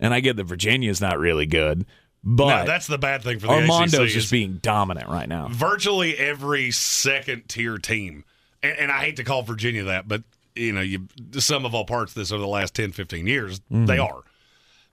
And 0.00 0.12
I 0.12 0.20
get 0.20 0.36
that 0.36 0.44
Virginia's 0.44 1.00
not 1.00 1.18
really 1.18 1.46
good, 1.46 1.86
but 2.22 2.60
no, 2.60 2.66
that's 2.66 2.86
the 2.86 2.98
bad 2.98 3.22
thing 3.22 3.38
for 3.38 3.46
the 3.46 3.52
Armando's 3.52 3.94
ACC. 3.94 4.10
just 4.12 4.30
being 4.32 4.58
dominant 4.62 5.08
right 5.08 5.28
now. 5.28 5.48
virtually 5.50 6.16
every 6.18 6.70
second 6.70 7.48
tier 7.48 7.78
team, 7.78 8.24
and, 8.62 8.76
and 8.78 8.90
I 8.92 9.00
hate 9.04 9.16
to 9.16 9.24
call 9.24 9.42
Virginia 9.42 9.84
that, 9.84 10.08
but 10.08 10.22
you 10.54 10.72
know, 10.72 10.80
you 10.80 11.06
some 11.38 11.64
of 11.64 11.74
all 11.74 11.84
parts 11.84 12.12
of 12.12 12.16
this 12.16 12.30
over 12.32 12.40
the 12.40 12.46
last 12.48 12.74
10, 12.74 12.92
15 12.92 13.26
years, 13.26 13.60
Mm-hmm. 13.60 13.86
they 13.86 13.98
are. 13.98 14.22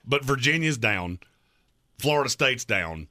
But 0.04 0.24
Virginia's 0.24 0.78
down, 0.78 1.20
Florida 1.98 2.28
State's 2.30 2.64
down. 2.64 3.06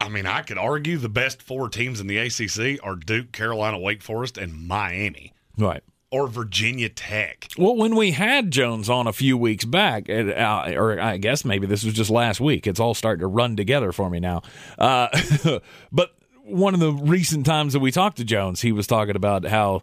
I 0.00 0.08
mean, 0.08 0.26
I 0.26 0.42
could 0.42 0.58
argue 0.58 0.98
the 0.98 1.08
best 1.08 1.40
four 1.42 1.68
teams 1.68 2.00
in 2.00 2.06
the 2.08 2.18
ACC 2.18 2.82
are 2.84 2.96
Duke, 2.96 3.30
Carolina, 3.32 3.78
Wake 3.78 4.02
Forest, 4.02 4.36
and 4.36 4.66
Miami, 4.66 5.32
Right. 5.56 5.82
Or 6.12 6.28
Virginia 6.28 6.90
Tech. 6.90 7.48
Well, 7.56 7.74
when 7.74 7.96
we 7.96 8.12
had 8.12 8.50
Jones 8.50 8.90
on 8.90 9.06
a 9.06 9.14
few 9.14 9.36
weeks 9.38 9.64
back, 9.64 10.10
uh, 10.10 10.72
or 10.76 11.00
I 11.00 11.16
guess 11.16 11.42
maybe 11.44 11.66
this 11.66 11.82
was 11.82 11.94
just 11.94 12.10
last 12.10 12.38
week, 12.38 12.66
it's 12.66 12.78
all 12.78 12.92
starting 12.92 13.22
to 13.22 13.26
run 13.26 13.56
together 13.56 13.92
for 13.92 14.10
me 14.10 14.20
now. 14.20 14.42
Uh, 14.78 15.08
but 15.92 16.14
one 16.44 16.74
of 16.74 16.80
the 16.80 16.92
recent 16.92 17.46
times 17.46 17.72
that 17.72 17.80
we 17.80 17.90
talked 17.90 18.18
to 18.18 18.24
Jones, 18.24 18.60
he 18.60 18.72
was 18.72 18.86
talking 18.86 19.16
about 19.16 19.46
how, 19.46 19.82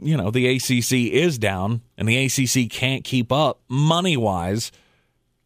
you 0.00 0.16
know, 0.16 0.32
the 0.32 0.56
ACC 0.56 1.12
is 1.12 1.38
down 1.38 1.82
and 1.96 2.08
the 2.08 2.26
ACC 2.26 2.68
can't 2.68 3.04
keep 3.04 3.30
up 3.30 3.60
money 3.68 4.16
wise 4.16 4.72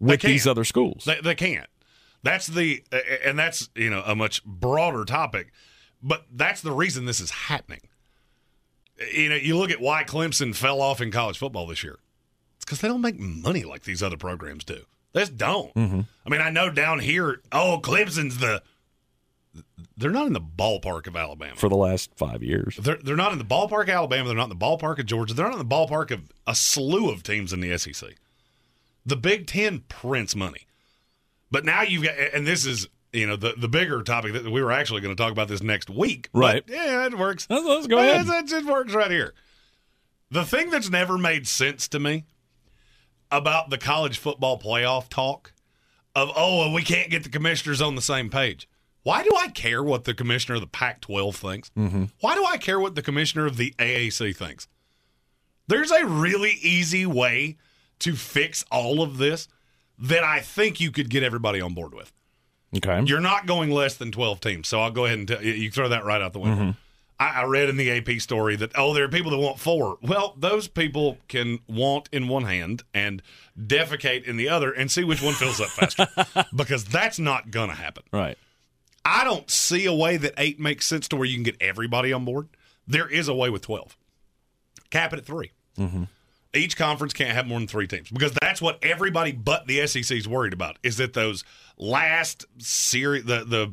with 0.01 0.23
these 0.23 0.47
other 0.47 0.65
schools. 0.65 1.05
They, 1.05 1.21
they 1.23 1.35
can't. 1.35 1.69
That's 2.23 2.47
the 2.47 2.83
and 3.25 3.37
that's 3.37 3.69
you 3.75 3.91
know 3.91 4.03
a 4.07 4.15
much 4.15 4.45
broader 4.45 5.05
topic, 5.05 5.53
but 6.01 6.25
that's 6.33 6.61
the 6.61 6.71
reason 6.71 7.05
this 7.05 7.21
is 7.21 7.31
happening. 7.33 7.81
You 9.15 9.29
know, 9.31 9.37
you 9.37 9.57
look 9.57 9.71
at 9.71 9.81
why 9.81 10.05
Clemson 10.05 10.55
fell 10.55 10.81
off 10.81 11.01
in 11.01 11.11
college 11.11 11.39
football 11.39 11.67
this 11.67 11.83
year. 11.83 11.99
It's 12.57 12.65
because 12.65 12.81
they 12.81 12.89
don't 12.89 13.01
make 13.01 13.19
money 13.19 13.65
like 13.65 13.83
these 13.83 14.03
other 14.03 14.17
programs 14.17 14.65
do. 14.65 14.83
They 15.13 15.21
just 15.21 15.37
don't. 15.37 15.75
Mm-hmm. 15.75 16.01
I 16.27 16.31
mean, 16.31 16.41
I 16.41 16.51
know 16.51 16.71
down 16.71 17.01
here, 17.01 17.41
oh, 17.51 17.81
Clemson's 17.83 18.39
the. 18.39 18.63
They're 19.99 20.11
not 20.11 20.27
in 20.27 20.33
the 20.33 20.41
ballpark 20.41 21.07
of 21.07 21.17
Alabama. 21.17 21.57
for 21.57 21.69
the 21.69 21.77
last 21.77 22.11
five 22.17 22.43
years. 22.43 22.77
They're 22.77 22.97
they're 23.03 23.17
not 23.17 23.33
in 23.33 23.39
the 23.39 23.45
ballpark 23.45 23.85
of 23.85 23.91
Alabama. 23.91 24.29
They're 24.29 24.37
not 24.37 24.51
in 24.51 24.59
the 24.59 24.65
ballpark 24.65 24.99
of 24.99 25.07
Georgia. 25.07 25.35
They're 25.35 25.47
not 25.47 25.61
in 25.61 25.69
the 25.69 25.75
ballpark 25.75 26.11
of 26.11 26.33
a 26.47 26.55
slew 26.55 27.11
of 27.11 27.23
teams 27.23 27.53
in 27.53 27.61
the 27.61 27.77
SEC. 27.77 28.15
The 29.05 29.17
Big 29.17 29.47
Ten 29.47 29.81
prints 29.89 30.35
money, 30.35 30.67
but 31.51 31.65
now 31.65 31.83
you've 31.83 32.05
got, 32.05 32.15
and 32.33 32.47
this 32.47 32.65
is 32.65 32.89
you 33.13 33.27
know 33.27 33.37
the 33.37 33.55
the 33.57 33.69
bigger 33.69 34.03
topic 34.03 34.33
that 34.33 34.45
we 34.51 34.63
were 34.63 34.73
actually 34.73 35.01
going 35.01 35.15
to 35.15 35.21
talk 35.23 35.33
about 35.33 35.49
this 35.49 35.63
next 35.63 35.91
week. 35.91 36.29
Right. 36.33 36.63
yeah, 36.67 37.07
it 37.07 37.19
works. 37.19 37.47
Let's- 37.51 37.67
let's 37.67 37.87
go 37.87 37.99
ahead. 37.99 38.27
That 38.27 38.47
just 38.47 38.67
works 38.67 38.95
right 38.95 39.11
here. 39.11 39.35
The 40.31 40.45
thing 40.45 40.71
that's 40.71 40.89
never 40.91 41.19
made 41.19 41.47
sense 41.47 41.89
to 41.89 41.99
me 42.01 42.25
about 43.31 43.71
the 43.71 43.79
college 43.79 44.19
football 44.19 44.59
playoff 44.59 45.09
talk 45.09 45.53
of 46.15 46.31
oh 46.37 46.59
well, 46.59 46.73
we 46.73 46.83
can't 46.83 47.11
get 47.11 47.23
the 47.23 47.29
commissioners 47.29 47.81
on 47.83 47.95
the 47.95 48.03
same 48.03 48.31
page. 48.31 48.69
Why 49.03 49.23
do 49.25 49.31
I 49.37 49.49
care 49.49 49.83
what 49.83 50.05
the 50.05 50.15
commissioner 50.15 50.55
of 50.55 50.61
the 50.61 50.69
Pac-12 50.69 51.35
thinks? 51.35 51.71
Mm-hmm. 51.77 52.05
Why 52.21 52.35
do 52.37 52.45
I 52.45 52.57
care 52.57 52.79
what 52.79 52.95
the 52.95 53.03
commissioner 53.03 53.47
of 53.47 53.57
the 53.57 53.75
AAC 53.79 54.37
thinks? 54.37 54.69
There's 55.67 55.91
a 55.91 56.07
really 56.07 56.53
easy 56.63 57.05
way 57.05 57.57
to 57.99 58.15
fix 58.15 58.65
all 58.71 59.03
of 59.03 59.19
this 59.19 59.49
that 59.99 60.23
I 60.23 60.39
think 60.41 60.81
you 60.81 60.93
could 60.93 61.11
get 61.11 61.23
everybody 61.25 61.61
on 61.61 61.75
board 61.75 61.95
with. 61.95 62.13
Okay. 62.77 63.03
You're 63.05 63.21
not 63.21 63.47
going 63.47 63.71
less 63.71 63.97
than 63.97 64.13
12 64.13 64.41
teams, 64.41 64.69
so 64.69 64.81
I'll 64.81 64.91
go 64.91 65.05
ahead 65.05 65.19
and 65.19 65.29
tell 65.29 65.43
you, 65.43 65.53
you 65.53 65.71
throw 65.71 65.89
that 65.89 66.05
right 66.05 66.23
out 66.23 66.33
the 66.33 66.39
window. 66.39 66.63
Mm-hmm. 66.63 66.71
I, 67.21 67.43
I 67.43 67.45
read 67.45 67.69
in 67.69 67.77
the 67.77 67.91
AP 67.91 68.21
story 68.21 68.57
that, 68.57 68.73
oh, 68.75 68.95
there 68.95 69.05
are 69.05 69.09
people 69.09 69.31
that 69.31 69.39
want 69.39 69.59
four. 69.59 69.99
Well, 70.03 70.35
those 70.37 70.69
people 70.69 71.19
can 71.29 71.61
want 71.69 72.09
in 72.13 72.29
one 72.29 72.45
hand 72.45 72.83
and 72.95 73.23
defecate 73.59 74.25
in 74.25 74.37
the 74.37 74.49
other 74.49 74.73
and 74.73 74.91
see 74.91 75.05
which 75.05 75.23
one 75.23 75.35
fills 75.35 75.61
up 75.61 75.69
faster 75.69 76.09
because 76.57 76.85
that's 76.85 77.19
not 77.19 77.51
going 77.51 77.69
to 77.69 77.77
happen. 77.77 78.05
Right. 78.13 78.39
I 79.05 79.25
don't 79.25 79.51
see 79.51 79.85
a 79.87 79.95
way 79.95 80.17
that 80.17 80.35
eight 80.39 80.59
makes 80.59 80.87
sense 80.87 81.09
to 81.09 81.17
where 81.17 81.27
you 81.27 81.35
can 81.35 81.43
get 81.43 81.57
everybody 81.61 82.13
on 82.13 82.25
board. 82.25 82.49
There 82.87 83.09
is 83.09 83.29
a 83.29 83.35
way 83.35 83.51
with 83.51 83.63
12. 83.63 83.97
Cap 84.91 85.13
it 85.13 85.19
at 85.19 85.27
3 85.27 85.51
Each 86.55 86.77
conference 86.77 87.13
can't 87.15 87.31
have 87.31 87.47
more 87.47 87.59
than 87.59 87.69
three 87.69 87.87
teams 87.87 88.11
because 88.11 88.33
that's 88.41 88.61
what 88.61 88.79
everybody 88.83 89.33
but 89.33 89.67
the 89.67 89.87
SEC 89.87 90.17
is 90.17 90.29
worried 90.29 90.53
about 90.53 90.79
is 90.83 90.99
that 90.99 91.15
those 91.15 91.45
last 91.79 92.45
series, 92.59 93.25
the, 93.25 93.45
the 93.45 93.73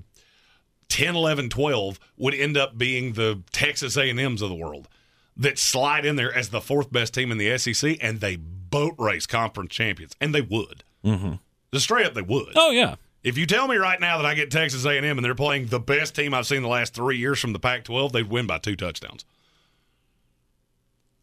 10, 0.88 1.16
11, 1.16 1.50
12 1.50 2.00
would 2.18 2.34
end 2.34 2.58
up 2.58 2.78
being 2.78 3.14
the 3.14 3.42
Texas 3.52 3.98
A&Ms 3.98 4.42
of 4.42 4.50
the 4.50 4.56
world 4.56 4.88
that 5.36 5.58
slide 5.58 6.06
in 6.06 6.16
there 6.16 6.34
as 6.34 6.50
the 6.50 6.62
fourth 6.62 6.92
best 6.92 7.14
team 7.14 7.32
in 7.32 7.38
the 7.38 7.58
SEC 7.58 7.98
and 8.02 8.20
they 8.20 8.36
boat 8.36 8.96
race 8.98 9.26
conference 9.26 9.72
champions. 9.72 10.14
And 10.20 10.34
they 10.34 10.42
would. 10.42 10.84
Mm-hmm. 11.04 11.34
Just 11.74 11.86
straight 11.86 12.06
up, 12.06 12.14
they 12.14 12.22
would. 12.22 12.54
Oh, 12.56 12.72
yeah. 12.72 12.96
If 13.24 13.38
you 13.38 13.46
tell 13.46 13.68
me 13.68 13.76
right 13.76 14.00
now 14.00 14.18
that 14.18 14.26
I 14.26 14.34
get 14.34 14.52
Texas 14.52 14.86
A&M 14.86 15.04
and 15.04 15.24
they're 15.24 15.36
playing 15.36 15.68
the 15.68 15.80
best 15.80 16.16
team 16.16 16.34
I've 16.34 16.48
seen 16.48 16.62
the 16.62 16.70
last 16.70 16.94
three 16.94 17.18
years 17.18 17.40
from 17.40 17.54
the 17.54 17.60
Pac-12, 17.60 18.12
they'd 18.12 18.30
win 18.30 18.48
by 18.48 18.58
two 18.58 18.76
touchdowns. 18.76 19.26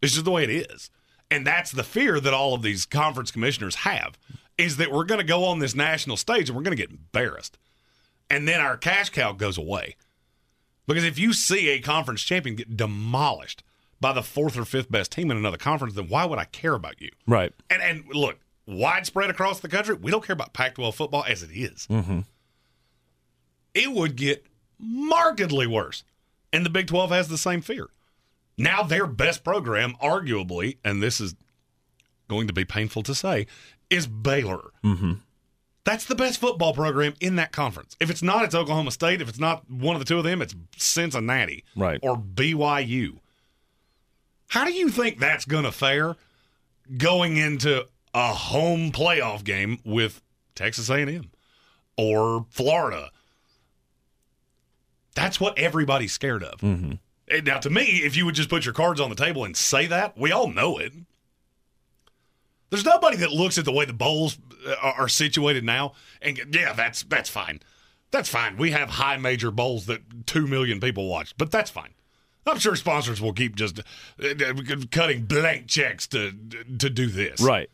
It's 0.03 0.13
just 0.13 0.25
the 0.25 0.31
way 0.31 0.45
it 0.45 0.51
is, 0.51 0.91
and 1.31 1.47
that's 1.47 1.73
the 1.73 1.85
fear 1.85 2.21
that 2.21 2.35
all 2.35 2.55
of 2.55 2.63
these 2.63 2.87
conference 2.87 3.31
commissioners 3.31 3.77
have 3.77 4.19
is 4.59 4.77
that 4.79 4.91
we're 4.91 5.05
going 5.05 5.21
to 5.21 5.27
go 5.27 5.45
on 5.45 5.59
this 5.59 5.75
national 5.75 6.17
stage 6.17 6.49
and 6.49 6.57
we're 6.57 6.63
going 6.63 6.77
to 6.77 6.83
get 6.83 6.91
embarrassed, 6.91 7.59
and 8.31 8.47
then 8.49 8.61
our 8.61 8.77
cash 8.77 9.11
cow 9.11 9.33
goes 9.33 9.59
away. 9.59 9.97
Because 10.87 11.05
if 11.05 11.19
you 11.19 11.33
see 11.33 11.69
a 11.71 11.81
conference 11.81 12.23
champion 12.23 12.57
get 12.57 12.77
demolished 12.77 13.63
by 14.01 14.13
the 14.13 14.23
fourth 14.23 14.57
or 14.57 14.65
fifth 14.65 14.91
best 14.91 15.13
team 15.13 15.31
in 15.31 15.37
another 15.37 15.57
conference, 15.57 15.95
then 15.95 16.09
why 16.09 16.25
would 16.25 16.39
I 16.39 16.45
care 16.45 16.75
about 16.75 17.01
you? 17.01 17.11
Right. 17.27 17.53
And 17.71 17.83
and 17.83 18.05
look, 18.13 18.39
widespread 18.67 19.31
across 19.31 19.61
the 19.61 19.69
country, 19.69 19.95
we 19.97 20.11
don't 20.11 20.25
care 20.25 20.35
about 20.35 20.53
Pac-12 20.53 20.95
football 20.95 21.25
as 21.27 21.43
it 21.43 21.51
is. 21.53 21.87
Mm-hmm. 21.89 22.21
It 23.75 23.93
would 23.93 24.17
get 24.17 24.47
markedly 24.79 25.67
worse, 25.67 26.05
and 26.53 26.65
the 26.65 26.71
Big 26.71 26.87
12 26.87 27.11
has 27.11 27.29
the 27.29 27.39
same 27.39 27.61
fear. 27.61 27.89
Now 28.59 28.83
their 28.83 29.07
best 29.07 29.45
program, 29.45 29.95
arguably, 30.03 30.79
and 30.85 31.03
this 31.03 31.21
is 31.21 31.35
going 32.29 32.47
to 32.47 32.53
be 32.53 32.65
painful 32.65 33.03
to 33.05 33.15
say, 33.15 33.47
is 33.91 34.07
Baylor. 34.07 34.71
Mm-hmm. 34.85 35.13
That's 35.85 36.07
the 36.07 36.17
best 36.17 36.41
football 36.41 36.73
program 36.75 37.15
in 37.21 37.37
that 37.37 37.53
conference. 37.53 37.97
If 38.01 38.11
it's 38.11 38.23
not, 38.23 38.45
it's 38.45 38.55
Oklahoma 38.57 38.91
State. 38.91 39.21
If 39.21 39.29
it's 39.29 39.39
not 39.39 39.71
one 39.71 39.95
of 39.95 40.01
the 40.01 40.05
two 40.05 40.19
of 40.19 40.25
them, 40.25 40.43
it's 40.43 40.55
Cincinnati 40.77 41.65
Right. 41.77 42.01
or 42.03 42.17
BYU. 42.17 43.19
How 44.49 44.65
do 44.65 44.73
you 44.73 44.89
think 44.91 45.19
that's 45.21 45.45
going 45.45 45.65
to 45.65 45.71
fare 45.73 46.17
going 46.97 47.37
into 47.37 47.87
a 48.15 48.33
home 48.33 48.91
playoff 48.91 49.45
game 49.45 49.79
with 49.85 50.23
Texas 50.57 50.89
A&M 50.91 51.31
or 51.97 52.47
Florida? 52.51 53.11
That's 55.15 55.41
what 55.41 55.59
everybody's 55.59 56.13
scared 56.13 56.43
of. 56.43 56.61
Mm-hmm. 56.61 56.93
Now, 57.45 57.59
to 57.59 57.71
me, 57.71 57.83
if 57.83 58.17
you 58.17 58.25
would 58.25 58.35
just 58.35 58.49
put 58.49 58.65
your 58.65 58.75
cards 58.75 59.01
on 59.01 59.11
the 59.11 59.17
table 59.17 59.45
and 59.45 59.57
say 59.57 59.87
that, 59.87 60.17
we 60.17 60.31
all 60.31 60.49
know 60.49 60.79
it. 60.79 60.93
There's 62.71 62.85
nobody 62.85 63.17
that 63.19 63.33
looks 63.33 63.59
at 63.59 63.65
the 63.65 63.73
way 63.73 63.85
the 63.85 63.93
bowls 63.93 64.39
uh, 64.67 64.75
are 64.83 64.95
are 64.95 65.09
situated 65.09 65.65
now 65.65 65.93
and 66.21 66.39
yeah, 66.53 66.73
that's 66.73 67.03
that's 67.05 67.31
fine. 67.31 67.61
That's 68.11 68.29
fine. 68.29 68.57
We 68.57 68.71
have 68.73 68.91
high 68.91 69.17
major 69.17 69.51
bowls 69.51 69.87
that 69.87 70.27
two 70.27 70.47
million 70.47 70.81
people 70.81 71.09
watch, 71.09 71.37
but 71.37 71.51
that's 71.51 71.71
fine. 71.71 71.91
I'm 72.47 72.59
sure 72.59 72.77
sponsors 72.77 73.21
will 73.21 73.33
keep 73.33 73.57
just 73.57 73.81
uh, 73.81 74.29
uh, 74.29 74.55
cutting 74.91 75.25
blank 75.25 75.67
checks 75.67 76.07
to 76.09 76.33
to 76.79 76.91
do 76.91 77.07
this. 77.07 77.41
Right. 77.41 77.71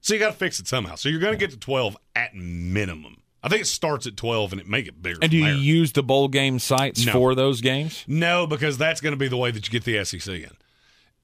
So 0.00 0.14
you 0.14 0.20
got 0.20 0.32
to 0.32 0.36
fix 0.38 0.60
it 0.60 0.68
somehow. 0.68 0.94
So 0.94 1.08
you're 1.08 1.20
going 1.20 1.34
to 1.34 1.38
get 1.38 1.50
to 1.50 1.58
12 1.58 1.96
at 2.14 2.34
minimum. 2.34 3.20
I 3.42 3.48
think 3.48 3.62
it 3.62 3.66
starts 3.66 4.06
at 4.06 4.16
12 4.16 4.52
and 4.52 4.60
it 4.60 4.68
make 4.68 4.86
it 4.88 5.00
bigger. 5.00 5.18
And 5.22 5.30
do 5.30 5.36
you 5.36 5.44
there. 5.44 5.54
use 5.54 5.92
the 5.92 6.02
bowl 6.02 6.28
game 6.28 6.58
sites 6.58 7.06
No. 7.06 7.12
for 7.12 7.34
those 7.34 7.60
games? 7.60 8.04
No, 8.08 8.46
because 8.46 8.78
that's 8.78 9.00
going 9.00 9.12
to 9.12 9.16
be 9.18 9.28
the 9.28 9.36
way 9.36 9.50
that 9.50 9.66
you 9.66 9.70
get 9.80 9.84
the 9.84 10.04
SEC 10.04 10.34
in. 10.34 10.50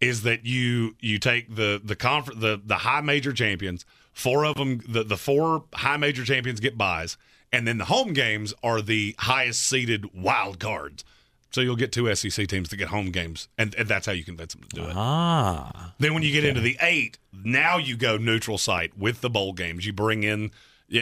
Is 0.00 0.22
that 0.22 0.44
you 0.44 0.96
you 1.00 1.18
take 1.18 1.54
the 1.54 1.80
the 1.82 1.96
confer- 1.96 2.34
the 2.34 2.60
the 2.64 2.76
high 2.78 3.00
major 3.00 3.32
champions, 3.32 3.86
four 4.12 4.44
of 4.44 4.56
them, 4.56 4.80
the 4.88 5.02
the 5.02 5.16
four 5.16 5.64
high 5.72 5.96
major 5.96 6.24
champions 6.24 6.60
get 6.60 6.76
buys, 6.76 7.16
and 7.52 7.66
then 7.66 7.78
the 7.78 7.86
home 7.86 8.12
games 8.12 8.52
are 8.62 8.82
the 8.82 9.14
highest 9.18 9.62
seeded 9.62 10.12
wild 10.14 10.58
cards. 10.58 11.04
So 11.52 11.60
you'll 11.60 11.76
get 11.76 11.92
two 11.92 12.12
SEC 12.14 12.48
teams 12.48 12.68
to 12.70 12.76
get 12.76 12.88
home 12.88 13.12
games, 13.12 13.46
and, 13.56 13.72
and 13.76 13.88
that's 13.88 14.06
how 14.06 14.12
you 14.12 14.24
convince 14.24 14.54
them 14.54 14.64
to 14.64 14.68
do 14.76 14.84
it. 14.86 14.92
Ah. 14.96 15.94
Then 16.00 16.12
when 16.12 16.24
you 16.24 16.32
get 16.32 16.44
into 16.44 16.60
the 16.60 16.76
eight, 16.82 17.16
now 17.32 17.76
you 17.78 17.96
go 17.96 18.16
neutral 18.16 18.58
site 18.58 18.98
with 18.98 19.20
the 19.20 19.30
bowl 19.30 19.52
games. 19.52 19.86
You 19.86 19.92
bring 19.92 20.24
in 20.24 20.50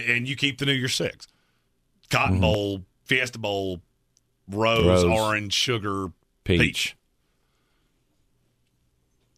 and 0.01 0.29
you 0.29 0.37
keep 0.37 0.59
the 0.59 0.67
New 0.67 0.73
Year's 0.73 0.95
Six, 0.95 1.27
Cotton 2.11 2.35
mm-hmm. 2.35 2.43
Bowl, 2.43 2.83
Fiesta 3.05 3.39
Bowl, 3.39 3.81
Rose, 4.49 5.05
Rose. 5.05 5.05
Orange, 5.05 5.53
Sugar, 5.53 6.09
Peach. 6.45 6.61
Peach. 6.61 6.97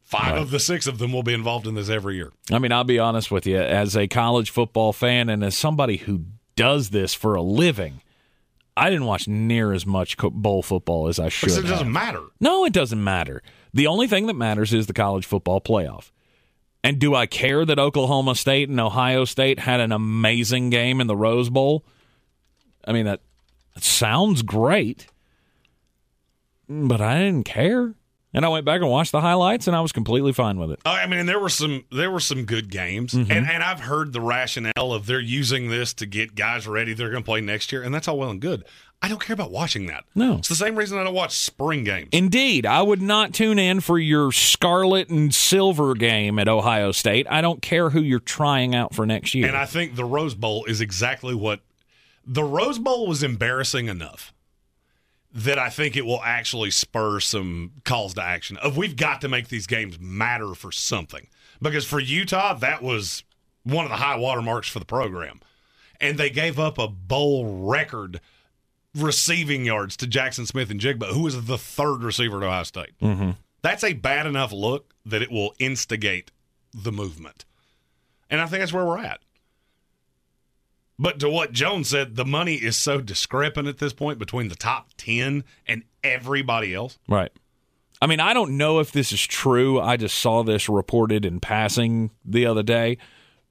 Five 0.02 0.32
Right. 0.32 0.42
of 0.42 0.50
the 0.50 0.60
six 0.60 0.86
of 0.86 0.98
them 0.98 1.12
will 1.12 1.22
be 1.22 1.32
involved 1.34 1.66
in 1.66 1.74
this 1.74 1.88
every 1.88 2.16
year. 2.16 2.30
I 2.52 2.58
mean, 2.58 2.72
I'll 2.72 2.84
be 2.84 2.98
honest 2.98 3.30
with 3.30 3.46
you. 3.46 3.56
As 3.56 3.96
a 3.96 4.06
college 4.06 4.50
football 4.50 4.92
fan 4.92 5.28
and 5.28 5.42
as 5.42 5.56
somebody 5.56 5.96
who 5.96 6.26
does 6.56 6.90
this 6.90 7.14
for 7.14 7.34
a 7.34 7.42
living, 7.42 8.00
I 8.76 8.90
didn't 8.90 9.06
watch 9.06 9.26
near 9.26 9.72
as 9.72 9.86
much 9.86 10.16
bowl 10.18 10.62
football 10.62 11.08
as 11.08 11.18
I 11.18 11.30
should. 11.30 11.46
Because 11.46 11.58
it 11.58 11.62
doesn't 11.62 11.86
have. 11.86 11.92
matter. 11.92 12.22
No, 12.38 12.64
it 12.64 12.72
doesn't 12.72 13.02
matter. 13.02 13.42
The 13.72 13.86
only 13.86 14.06
thing 14.06 14.26
that 14.26 14.34
matters 14.34 14.74
is 14.74 14.86
the 14.86 14.92
college 14.92 15.26
football 15.26 15.60
playoff. 15.60 16.10
And 16.84 16.98
do 16.98 17.14
I 17.14 17.24
care 17.24 17.64
that 17.64 17.78
Oklahoma 17.78 18.34
State 18.34 18.68
and 18.68 18.78
Ohio 18.78 19.24
State 19.24 19.58
had 19.58 19.80
an 19.80 19.90
amazing 19.90 20.68
game 20.68 21.00
in 21.00 21.06
the 21.06 21.16
Rose 21.16 21.48
Bowl? 21.48 21.82
I 22.86 22.92
mean, 22.92 23.06
that, 23.06 23.20
that 23.74 23.82
sounds 23.82 24.42
great, 24.42 25.06
but 26.68 27.00
I 27.00 27.20
didn't 27.20 27.46
care. 27.46 27.94
And 28.34 28.44
I 28.44 28.48
went 28.48 28.64
back 28.66 28.80
and 28.80 28.90
watched 28.90 29.12
the 29.12 29.20
highlights, 29.20 29.68
and 29.68 29.76
I 29.76 29.80
was 29.80 29.92
completely 29.92 30.32
fine 30.32 30.58
with 30.58 30.72
it. 30.72 30.80
Oh, 30.84 30.90
I 30.90 31.06
mean, 31.06 31.20
and 31.20 31.28
there 31.28 31.38
were 31.38 31.48
some 31.48 31.84
there 31.92 32.10
were 32.10 32.20
some 32.20 32.44
good 32.44 32.68
games, 32.70 33.14
Mhm. 33.14 33.30
and 33.30 33.48
and 33.48 33.62
I've 33.62 33.80
heard 33.80 34.12
the 34.12 34.20
rationale 34.20 34.92
of 34.92 35.06
they're 35.06 35.20
using 35.20 35.70
this 35.70 35.94
to 35.94 36.06
get 36.06 36.34
guys 36.34 36.66
ready. 36.66 36.92
They're 36.94 37.10
going 37.10 37.22
to 37.22 37.26
play 37.26 37.40
next 37.40 37.70
year, 37.72 37.82
and 37.82 37.94
that's 37.94 38.08
all 38.08 38.18
well 38.18 38.30
and 38.30 38.40
good. 38.40 38.64
I 39.02 39.08
don't 39.08 39.20
care 39.20 39.34
about 39.34 39.50
watching 39.50 39.86
that. 39.86 40.04
No. 40.14 40.38
it's 40.38 40.48
the 40.48 40.54
same 40.54 40.76
reason 40.76 40.98
I 40.98 41.04
don't 41.04 41.14
watch 41.14 41.36
spring 41.36 41.84
games. 41.84 42.08
Indeed, 42.12 42.64
I 42.66 42.80
would 42.82 43.02
not 43.02 43.34
tune 43.34 43.58
in 43.58 43.80
for 43.80 43.98
your 43.98 44.32
scarlet 44.32 45.10
and 45.10 45.32
silver 45.34 45.94
game 45.94 46.38
at 46.38 46.48
Ohio 46.48 46.90
State. 46.90 47.26
I 47.30 47.40
don't 47.40 47.62
care 47.62 47.90
who 47.90 48.00
you're 48.00 48.18
trying 48.18 48.74
out 48.74 48.94
for 48.94 49.04
next 49.06 49.34
year. 49.34 49.46
And 49.46 49.56
I 49.56 49.66
think 49.66 49.94
the 49.94 50.04
Rose 50.06 50.34
Bowl 50.34 50.64
is 50.64 50.80
exactly 50.80 51.34
what 51.34 51.60
the 52.26 52.42
Rose 52.44 52.78
Bowl 52.80 53.06
was 53.06 53.22
embarrassing 53.22 53.88
enough 53.88 54.32
that 55.34 55.58
I 55.58 55.68
think 55.68 55.96
it 55.96 56.06
will 56.06 56.22
actually 56.22 56.70
spur 56.70 57.18
some 57.18 57.72
calls 57.84 58.14
to 58.14 58.22
action 58.22 58.56
of 58.58 58.76
we've 58.76 58.94
got 58.94 59.20
to 59.22 59.28
make 59.28 59.48
these 59.48 59.66
games 59.66 59.98
matter 59.98 60.54
for 60.54 60.70
something. 60.70 61.26
Because 61.60 61.84
for 61.84 61.98
Utah, 61.98 62.54
that 62.54 62.82
was 62.82 63.24
one 63.64 63.84
of 63.84 63.90
the 63.90 63.96
high 63.96 64.16
water 64.16 64.42
marks 64.42 64.68
for 64.68 64.78
the 64.78 64.84
program. 64.84 65.40
And 66.00 66.18
they 66.18 66.30
gave 66.30 66.58
up 66.58 66.78
a 66.78 66.86
bowl 66.86 67.66
record 67.66 68.20
receiving 68.94 69.64
yards 69.64 69.96
to 69.96 70.06
Jaxon 70.06 70.46
Smith-Njigba, 70.46 71.12
who 71.12 71.22
was 71.22 71.46
the 71.46 71.58
third 71.58 72.02
receiver 72.02 72.36
at 72.36 72.46
Ohio 72.46 72.62
State. 72.62 72.98
Mm-hmm. 73.02 73.30
That's 73.62 73.82
a 73.82 73.94
bad 73.94 74.26
enough 74.26 74.52
look 74.52 74.94
that 75.04 75.22
it 75.22 75.32
will 75.32 75.54
instigate 75.58 76.30
the 76.72 76.92
movement. 76.92 77.44
And 78.30 78.40
I 78.40 78.46
think 78.46 78.60
that's 78.60 78.72
where 78.72 78.84
we're 78.84 78.98
at. 78.98 79.20
But 80.98 81.18
to 81.20 81.28
what 81.28 81.52
Jones 81.52 81.88
said, 81.88 82.16
the 82.16 82.24
money 82.24 82.54
is 82.54 82.76
so 82.76 83.00
discrepant 83.00 83.66
at 83.68 83.78
this 83.78 83.92
point 83.92 84.18
between 84.18 84.48
the 84.48 84.54
top 84.54 84.90
10 84.96 85.42
and 85.66 85.82
everybody 86.04 86.74
else. 86.74 86.98
Right. 87.08 87.32
I 88.00 88.06
mean, 88.06 88.20
I 88.20 88.34
don't 88.34 88.56
know 88.56 88.78
if 88.80 88.92
this 88.92 89.12
is 89.12 89.24
true. 89.24 89.80
I 89.80 89.96
just 89.96 90.16
saw 90.18 90.42
this 90.42 90.68
reported 90.68 91.24
in 91.24 91.40
passing 91.40 92.10
the 92.24 92.46
other 92.46 92.62
day. 92.62 92.98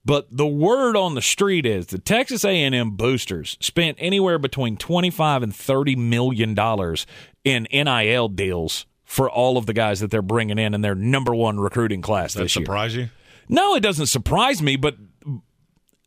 But 0.06 0.28
the 0.36 0.48
word 0.48 0.98
on 0.98 1.16
the 1.16 1.22
street 1.22 1.66
is 1.66 1.88
the 1.88 1.98
Texas 1.98 2.44
A&M 2.44 2.92
boosters 2.92 3.58
spent 3.62 3.98
anywhere 4.00 4.38
between 4.38 4.76
25 4.78 5.44
and 5.44 5.56
30 5.56 5.96
million 5.96 6.54
dollars 6.54 7.06
in 7.44 7.68
NIL 7.72 8.28
deals 8.30 8.86
for 9.06 9.30
all 9.30 9.58
of 9.58 9.66
the 9.66 9.74
guys 9.74 10.02
that 10.02 10.12
they're 10.12 10.22
bringing 10.22 10.58
in 10.58 10.74
in 10.74 10.82
their 10.82 10.96
number 10.96 11.34
1 11.34 11.60
recruiting 11.60 12.02
class 12.02 12.34
Does 12.34 12.34
that 12.34 12.44
this 12.44 12.56
year. 12.58 12.66
surprise 12.66 12.96
you? 12.96 13.10
No, 13.48 13.76
it 13.76 13.82
doesn't 13.82 14.08
surprise 14.08 14.62
me, 14.62 14.76
but 14.76 14.96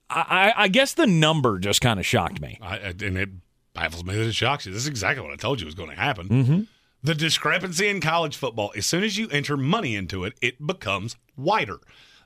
I, 0.09 0.53
I, 0.57 0.69
guess 0.69 0.95
the 0.95 1.07
number 1.07 1.59
just 1.59 1.81
kind 1.81 1.99
of 1.99 2.07
shocked 2.07 2.41
me. 2.41 2.59
I, 2.63 2.77
and 2.77 3.19
it 3.19 3.31
baffles 3.75 4.05
me 4.05 4.15
that 4.15 4.27
it 4.27 4.35
shocks 4.35 4.67
you. 4.67 4.73
This 4.73 4.83
is 4.83 4.89
exactly 4.89 5.23
what 5.25 5.33
I 5.33 5.37
told 5.37 5.61
you 5.61 5.67
was 5.67 5.75
going 5.75 5.91
to 5.91 5.97
happen. 5.97 6.29
Mm-hmm. 6.29 6.61
The 7.03 7.15
discrepancy 7.15 7.89
in 7.89 8.01
college 8.01 8.37
football, 8.37 8.73
as 8.77 8.87
soon 8.87 9.05
as 9.05 9.19
you 9.19 9.29
enter 9.31 9.57
money 9.57 9.97
into 9.97 10.25
it, 10.25 10.35
it 10.41 10.65
becomes 10.65 11.17
wider. 11.37 11.79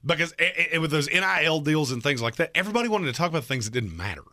Because 0.05 0.33
it, 0.39 0.73
it- 0.73 0.79
with 0.81 0.91
those 0.91 1.09
NIL 1.09 1.61
deals 1.61 1.91
and 1.91 2.03
things 2.03 2.23
like 2.23 2.37
that, 2.37 2.51
everybody 2.55 2.89
wanted 2.89 3.07
to 3.07 3.13
talk 3.13 3.29
about 3.31 3.45
things 3.45 3.65
that 3.65 3.73
didn't 3.73 3.97
matter. 3.97 4.25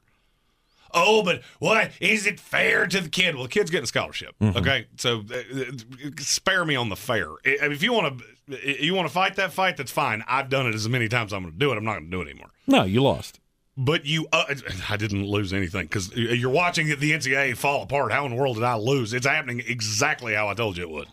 Oh, 0.93 1.21
but 1.21 1.41
what 1.59 1.91
is 1.99 2.25
it 2.25 2.39
fair 2.39 2.87
to 2.87 3.01
the 3.01 3.09
kid? 3.09 3.35
Well, 3.35 3.43
the 3.43 3.49
kid's 3.49 3.69
getting 3.69 3.83
a 3.83 3.87
scholarship. 3.87 4.35
Mm-hmm. 4.39 4.57
Okay, 4.57 4.87
so 4.97 5.21
uh, 5.31 5.35
uh, 5.35 6.11
spare 6.19 6.63
me 6.63 6.75
on 6.75 6.87
the 6.89 6.95
fair. 6.95 7.27
If 7.43 7.83
you 7.83 7.91
want 7.91 8.21
to, 8.47 8.83
you 8.85 8.93
want 8.93 9.07
to 9.07 9.13
fight 9.13 9.35
that 9.35 9.51
fight, 9.51 9.75
that's 9.77 9.91
fine. 9.91 10.23
I've 10.27 10.49
done 10.49 10.65
it 10.65 10.73
as 10.73 10.87
many 10.87 11.09
times. 11.09 11.33
as 11.33 11.35
I'm 11.35 11.43
going 11.43 11.53
to 11.53 11.59
do 11.59 11.71
it. 11.73 11.77
I'm 11.77 11.83
not 11.83 11.95
going 11.95 12.05
to 12.05 12.09
do 12.11 12.21
it 12.21 12.29
anymore. 12.29 12.51
No, 12.68 12.84
you 12.84 13.01
lost. 13.01 13.39
But 13.80 14.05
you, 14.05 14.28
uh, 14.32 14.45
I 14.89 14.97
didn't 14.97 15.26
lose 15.26 15.53
anything 15.53 15.84
because 15.84 16.13
you're 16.15 16.49
watching 16.49 16.88
the 16.88 17.11
NCAA 17.11 17.55
fall 17.55 17.84
apart. 17.84 18.11
How 18.11 18.26
in 18.26 18.32
the 18.32 18.38
world 18.38 18.55
did 18.55 18.63
I 18.63 18.76
lose? 18.76 19.13
It's 19.13 19.28
happening 19.28 19.61
exactly 19.65 20.34
how 20.34 20.47
I 20.47 20.55
told 20.55 20.78
you 20.78 20.84
it 20.84 20.89
would. 20.89 21.07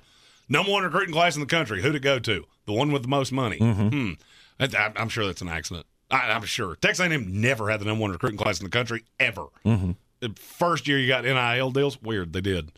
Number 0.48 0.72
one 0.72 0.82
recruiting 0.82 1.12
class 1.12 1.36
in 1.36 1.40
the 1.40 1.46
country. 1.46 1.82
Who'd 1.82 1.94
it 1.94 2.00
go 2.00 2.18
to? 2.18 2.44
The 2.66 2.72
one 2.72 2.90
with 2.90 3.02
the 3.02 3.08
most 3.08 3.32
money. 3.32 3.58
Hmm. 3.58 4.12
I, 4.58 4.92
I'm 4.96 5.10
sure 5.10 5.26
that's 5.26 5.42
an 5.42 5.48
accident. 5.48 5.86
I, 6.10 6.30
I'm 6.30 6.44
sure 6.44 6.76
Texas 6.76 7.06
A&M 7.06 7.40
never 7.40 7.68
had 7.68 7.80
the 7.80 7.84
number 7.84 8.02
one 8.02 8.12
recruiting 8.12 8.38
class 8.38 8.60
in 8.60 8.64
the 8.64 8.70
country 8.70 9.04
ever. 9.20 9.46
Mm-hmm. 9.64 9.92
The 10.20 10.34
first 10.40 10.88
year 10.88 10.98
you 10.98 11.08
got 11.08 11.24
NIL 11.24 11.70
deals, 11.70 12.00
weird. 12.00 12.32
They 12.32 12.40
did. 12.40 12.72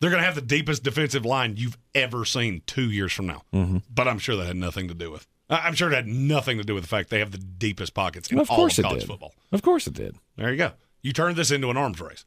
They're 0.00 0.10
going 0.10 0.20
to 0.20 0.26
have 0.26 0.34
the 0.34 0.40
deepest 0.40 0.82
defensive 0.82 1.24
line 1.24 1.56
you've 1.56 1.78
ever 1.94 2.24
seen 2.24 2.62
two 2.66 2.90
years 2.90 3.12
from 3.12 3.26
now. 3.26 3.42
Mm-hmm. 3.52 3.78
But 3.92 4.08
I'm 4.08 4.18
sure 4.18 4.36
that 4.36 4.46
had 4.46 4.56
nothing 4.56 4.88
to 4.88 4.94
do 4.94 5.10
with 5.10 5.26
I'm 5.50 5.74
sure 5.74 5.90
it 5.90 5.94
had 5.94 6.06
nothing 6.06 6.58
to 6.58 6.64
do 6.64 6.74
with 6.74 6.84
the 6.84 6.88
fact 6.88 7.10
they 7.10 7.20
have 7.20 7.30
the 7.30 7.38
deepest 7.38 7.94
pockets 7.94 8.30
in 8.30 8.36
Well, 8.36 8.42
of 8.42 8.50
all 8.50 8.66
of 8.66 8.78
it 8.78 8.82
college 8.82 9.00
did. 9.00 9.08
football. 9.08 9.34
Of 9.50 9.62
course 9.62 9.86
it 9.86 9.94
did. 9.94 10.16
There 10.36 10.50
you 10.50 10.58
go. 10.58 10.72
You 11.00 11.12
turned 11.12 11.36
this 11.36 11.50
into 11.50 11.70
an 11.70 11.76
arms 11.76 12.00
race. 12.00 12.24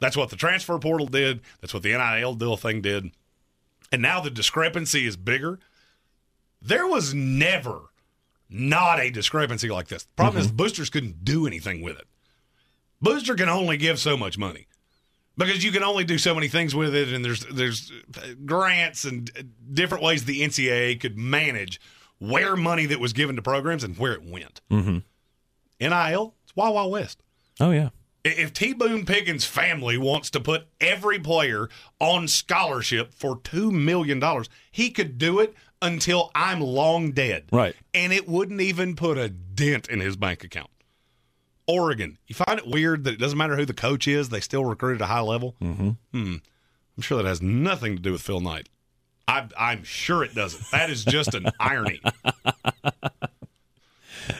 That's 0.00 0.16
what 0.16 0.30
the 0.30 0.36
transfer 0.36 0.78
portal 0.78 1.06
did. 1.06 1.40
That's 1.60 1.72
what 1.72 1.82
the 1.82 1.90
NIL 1.96 2.34
deal 2.34 2.56
thing 2.56 2.80
did. 2.80 3.12
And 3.92 4.02
now 4.02 4.20
the 4.20 4.30
discrepancy 4.30 5.06
is 5.06 5.16
bigger. 5.16 5.58
There 6.60 6.86
was 6.86 7.14
never 7.14 7.90
not 8.48 9.00
a 9.00 9.10
discrepancy 9.10 9.68
like 9.68 9.88
this. 9.88 10.04
The 10.04 10.14
problem 10.14 10.40
is 10.40 10.48
mm-hmm. 10.48 10.56
boosters 10.56 10.90
couldn't 10.90 11.24
do 11.24 11.46
anything 11.46 11.82
with 11.82 11.98
it. 11.98 12.06
Booster 13.00 13.34
can 13.34 13.48
only 13.48 13.76
give 13.76 13.98
so 13.98 14.16
much 14.16 14.38
money 14.38 14.66
because 15.36 15.62
you 15.62 15.70
can 15.70 15.82
only 15.82 16.04
do 16.04 16.18
so 16.18 16.34
many 16.34 16.48
things 16.48 16.74
with 16.74 16.94
it, 16.94 17.12
and 17.12 17.24
there's 17.24 17.44
there's 17.46 17.92
grants 18.44 19.04
and 19.04 19.30
different 19.72 20.02
ways 20.02 20.24
the 20.24 20.40
NCAA 20.40 20.98
could 21.00 21.18
manage 21.18 21.80
where 22.18 22.56
money 22.56 22.86
that 22.86 23.00
was 23.00 23.12
given 23.12 23.36
to 23.36 23.42
programs 23.42 23.84
and 23.84 23.96
where 23.98 24.12
it 24.12 24.24
went. 24.24 24.60
Mm-hmm. 24.70 24.98
NIL, 25.80 26.34
it's 26.44 26.56
Wild 26.56 26.74
Wild 26.74 26.92
West. 26.92 27.22
Oh 27.60 27.70
yeah. 27.70 27.90
If 28.24 28.52
T 28.52 28.72
Boone 28.72 29.06
Pickens' 29.06 29.44
family 29.44 29.96
wants 29.96 30.30
to 30.30 30.40
put 30.40 30.66
every 30.80 31.18
player 31.18 31.68
on 32.00 32.26
scholarship 32.26 33.14
for 33.14 33.36
$2 33.38 33.70
million, 33.70 34.20
he 34.72 34.90
could 34.90 35.16
do 35.16 35.38
it 35.38 35.54
until 35.80 36.32
I'm 36.34 36.60
long 36.60 37.12
dead. 37.12 37.44
Right. 37.52 37.76
And 37.94 38.12
it 38.12 38.28
wouldn't 38.28 38.60
even 38.60 38.96
put 38.96 39.16
a 39.16 39.28
dent 39.28 39.88
in 39.88 40.00
his 40.00 40.16
bank 40.16 40.42
account. 40.42 40.70
Oregon, 41.68 42.18
you 42.26 42.34
find 42.34 42.58
it 42.58 42.66
weird 42.66 43.04
that 43.04 43.14
it 43.14 43.20
doesn't 43.20 43.38
matter 43.38 43.56
who 43.56 43.64
the 43.64 43.74
coach 43.74 44.08
is, 44.08 44.28
they 44.28 44.40
still 44.40 44.64
recruit 44.64 44.96
at 44.96 45.02
a 45.02 45.06
high 45.06 45.20
level? 45.20 45.56
Mm-hmm. 45.60 45.90
Hmm. 46.12 46.36
I'm 46.96 47.02
sure 47.02 47.22
that 47.22 47.28
has 47.28 47.42
nothing 47.42 47.96
to 47.96 48.02
do 48.02 48.12
with 48.12 48.22
Phil 48.22 48.40
Knight. 48.40 48.68
I, 49.28 49.48
I'm 49.58 49.82
sure 49.84 50.22
it 50.22 50.34
doesn't. 50.34 50.70
That 50.70 50.90
is 50.90 51.04
just 51.04 51.34
an 51.34 51.46
irony. 51.60 52.00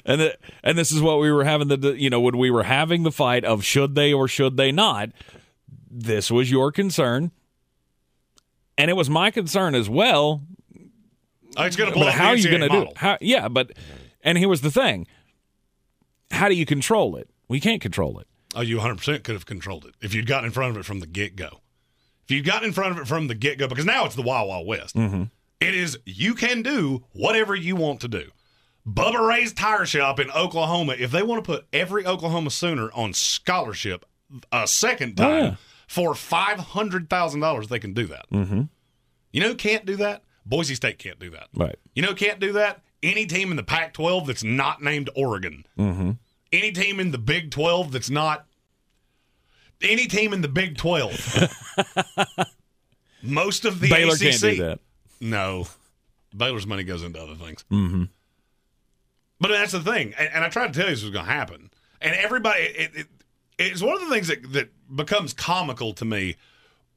And 0.05 0.21
the, 0.21 0.39
and 0.63 0.77
this 0.77 0.91
is 0.93 1.01
what 1.01 1.21
we 1.21 1.31
were 1.31 1.45
having 1.45 1.69
the 1.69 1.95
you 1.97 2.11
know 2.11 2.21
when 2.21 2.37
we 2.39 2.51
were 2.51 2.65
having 2.65 3.03
the 3.03 3.13
fight 3.13 3.45
of 3.45 3.65
should 3.65 3.95
they 3.95 4.13
or 4.13 4.27
should 4.29 4.57
they 4.57 4.73
not. 4.73 5.11
This 5.91 6.31
was 6.31 6.51
your 6.51 6.73
concern, 6.73 7.31
and 8.77 8.91
it 8.91 8.95
was 8.95 9.09
my 9.09 9.31
concern 9.31 9.75
as 9.75 9.89
well. 9.89 10.43
Oh, 11.57 11.65
It's 11.65 11.77
going 11.77 11.91
to 11.91 11.95
blow 11.95 12.11
how 12.11 12.29
are 12.29 12.37
the 12.37 12.43
you 12.43 12.49
going 12.51 12.63
to 12.63 12.69
do 12.69 12.83
it? 12.83 12.97
How, 12.97 13.17
yeah, 13.21 13.49
but 13.49 13.73
and 14.23 14.37
here 14.37 14.49
was 14.49 14.61
the 14.61 14.71
thing: 14.71 15.07
how 16.31 16.49
do 16.49 16.55
you 16.55 16.67
control 16.67 17.17
it? 17.17 17.31
We 17.49 17.61
can't 17.61 17.81
control 17.81 18.19
it. 18.19 18.27
Oh, 18.55 18.63
you 18.63 18.79
100% 18.79 19.23
could 19.23 19.35
have 19.35 19.47
controlled 19.47 19.85
it 19.85 19.95
if 20.01 20.15
you'd 20.15 20.27
gotten 20.27 20.47
in 20.47 20.51
front 20.51 20.73
of 20.73 20.81
it 20.81 20.85
from 20.85 21.01
the 21.01 21.07
get 21.07 21.37
go. 21.37 21.61
If 22.29 22.33
you'd 22.35 22.45
gotten 22.45 22.67
in 22.69 22.73
front 22.73 22.93
of 22.93 22.99
it 22.99 23.07
from 23.07 23.29
the 23.29 23.35
get 23.35 23.57
go, 23.59 23.69
because 23.69 23.85
now 23.85 24.05
it's 24.05 24.15
the 24.17 24.23
Wild 24.23 24.49
Wild 24.49 24.67
West. 24.67 24.95
Mm-hmm. 24.97 25.25
It 25.61 25.75
is, 25.75 25.99
you 26.05 26.35
can 26.35 26.63
do 26.63 27.05
whatever 27.13 27.55
you 27.55 27.77
want 27.77 28.01
to 28.01 28.09
do. 28.09 28.31
Bubba 28.87 29.27
Ray's 29.27 29.53
Tire 29.53 29.87
Shop 29.87 30.21
in 30.21 30.31
Oklahoma, 30.31 30.95
if 30.99 31.11
they 31.11 31.23
want 31.23 31.43
to 31.45 31.51
put 31.51 31.67
every 31.73 32.05
Oklahoma 32.07 32.51
Sooner 32.51 32.91
on 32.93 33.13
scholarship 33.13 34.05
a 34.53 34.67
second 34.69 35.19
Oh, 35.21 35.23
time 35.25 35.45
yeah. 35.45 35.55
for 35.89 36.15
$500,000, 36.15 37.69
they 37.69 37.79
can 37.79 37.93
do 37.95 38.07
that. 38.07 38.27
Mm-hmm. 38.33 38.63
You 39.33 39.41
know 39.41 39.49
who 39.49 39.55
can't 39.55 39.87
do 39.87 39.97
that? 39.97 40.23
Boise 40.45 40.75
State 40.75 40.99
can't 40.99 41.19
do 41.19 41.31
that. 41.31 41.49
Right. 41.55 41.77
You 41.95 42.03
know 42.03 42.09
who 42.09 42.15
can't 42.15 42.41
do 42.41 42.53
that? 42.53 42.83
Any 43.03 43.27
team 43.27 43.51
in 43.51 43.57
the 43.57 43.63
Pac 43.63 43.93
12 43.93 44.27
that's 44.27 44.45
not 44.45 44.83
named 44.83 45.11
Oregon 45.17 45.65
Mm-hmm. 45.79 46.13
any 46.53 46.73
team 46.73 46.99
in 47.01 47.11
the 47.11 47.19
Big 47.19 47.51
12 47.51 47.93
that's 47.93 48.11
not 48.11 48.47
any 49.83 50.07
team 50.07 50.33
in 50.33 50.41
the 50.41 50.49
Big 50.49 50.77
12. 50.77 51.55
Most 53.23 53.65
of 53.65 53.81
the 53.81 53.89
Baylor 53.89 54.15
ACC. 54.15 54.21
can't 54.21 54.41
do 54.41 54.57
that. 54.65 54.81
No. 55.21 55.67
Baylor's 56.37 56.67
money 56.67 56.85
goes 56.85 57.03
into 57.03 57.21
other 57.21 57.35
things. 57.35 57.65
Mm-hmm. 57.71 58.05
But 59.41 59.49
that's 59.49 59.73
the 59.73 59.81
thing. 59.81 60.15
And, 60.19 60.29
and 60.33 60.45
I 60.45 60.49
tried 60.49 60.73
to 60.73 60.79
tell 60.79 60.89
you 60.89 60.95
this 60.95 61.03
was 61.03 61.13
going 61.13 61.27
to 61.27 61.31
happen. 61.31 61.71
And 62.01 62.15
everybody, 62.15 62.63
it, 62.63 62.91
it, 62.95 63.07
it's 63.59 63.83
one 63.83 63.95
of 63.95 64.01
the 64.01 64.11
things 64.11 64.29
that, 64.29 64.53
that 64.53 64.69
becomes 64.95 65.33
comical 65.33 65.93
to 65.95 66.05
me 66.05 66.37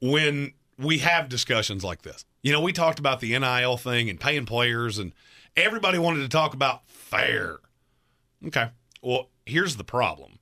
when 0.00 0.52
we 0.78 0.98
have 0.98 1.28
discussions 1.28 1.84
like 1.84 2.02
this. 2.02 2.24
You 2.42 2.52
know, 2.52 2.60
we 2.60 2.72
talked 2.72 2.98
about 2.98 3.20
the 3.20 3.38
NIL 3.38 3.76
thing 3.76 4.08
and 4.08 4.18
paying 4.18 4.46
players, 4.46 4.98
and 4.98 5.12
everybody 5.56 5.98
wanted 5.98 6.22
to 6.22 6.28
talk 6.28 6.54
about 6.54 6.88
fair. 6.88 7.58
Okay. 8.46 8.70
Well, 9.02 9.28
here's 9.46 9.76
the 9.76 9.84
problem. 9.84 10.38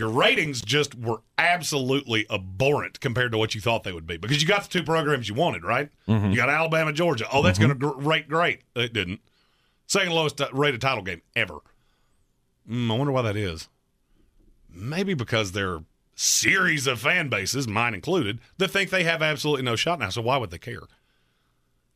Your 0.00 0.08
ratings 0.08 0.62
just 0.62 0.94
were 0.94 1.20
absolutely 1.36 2.24
abhorrent 2.30 3.00
compared 3.00 3.32
to 3.32 3.38
what 3.38 3.54
you 3.54 3.60
thought 3.60 3.82
they 3.84 3.92
would 3.92 4.06
be 4.06 4.16
because 4.16 4.40
you 4.40 4.48
got 4.48 4.62
the 4.62 4.68
two 4.70 4.82
programs 4.82 5.28
you 5.28 5.34
wanted, 5.34 5.62
right? 5.62 5.90
Mhm. 6.08 6.30
You 6.30 6.36
got 6.36 6.48
Alabama, 6.48 6.90
Georgia. 6.90 7.26
Oh, 7.30 7.42
that's 7.42 7.58
Mhm. 7.58 7.62
going 7.62 7.68
to 7.68 7.74
gr- 7.98 8.08
rate 8.08 8.26
great. 8.26 8.62
It 8.74 8.94
didn't. 8.94 9.20
Second 9.86 10.12
lowest 10.14 10.38
t- 10.38 10.46
rated 10.52 10.80
title 10.80 11.04
game 11.04 11.20
ever. 11.36 11.58
Mm, 12.66 12.90
I 12.90 12.94
wonder 12.94 13.12
why 13.12 13.20
that 13.20 13.36
is. 13.36 13.68
Maybe 14.70 15.12
because 15.12 15.52
there 15.52 15.70
are 15.74 15.84
series 16.14 16.86
of 16.86 16.98
fan 17.00 17.28
bases, 17.28 17.68
mine 17.68 17.92
included, 17.92 18.40
that 18.56 18.68
think 18.68 18.88
they 18.88 19.04
have 19.04 19.20
absolutely 19.20 19.64
no 19.64 19.76
shot 19.76 19.98
now. 19.98 20.08
So 20.08 20.22
why 20.22 20.38
would 20.38 20.50
they 20.50 20.58
care? 20.58 20.84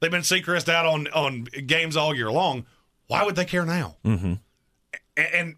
They've 0.01 0.11
been 0.11 0.21
Seacrest 0.21 0.69
out 0.69 0.85
on 0.85 1.07
on 1.09 1.45
games 1.45 1.97
all 1.97 2.15
year 2.15 2.31
long. 2.31 2.67
Why 3.07 3.23
would 3.25 3.37
they 3.37 3.47
care 3.47 3.65
now? 3.65 3.97
Mm-hmm. 4.05 4.35
A- 5.17 5.37
And 5.37 5.57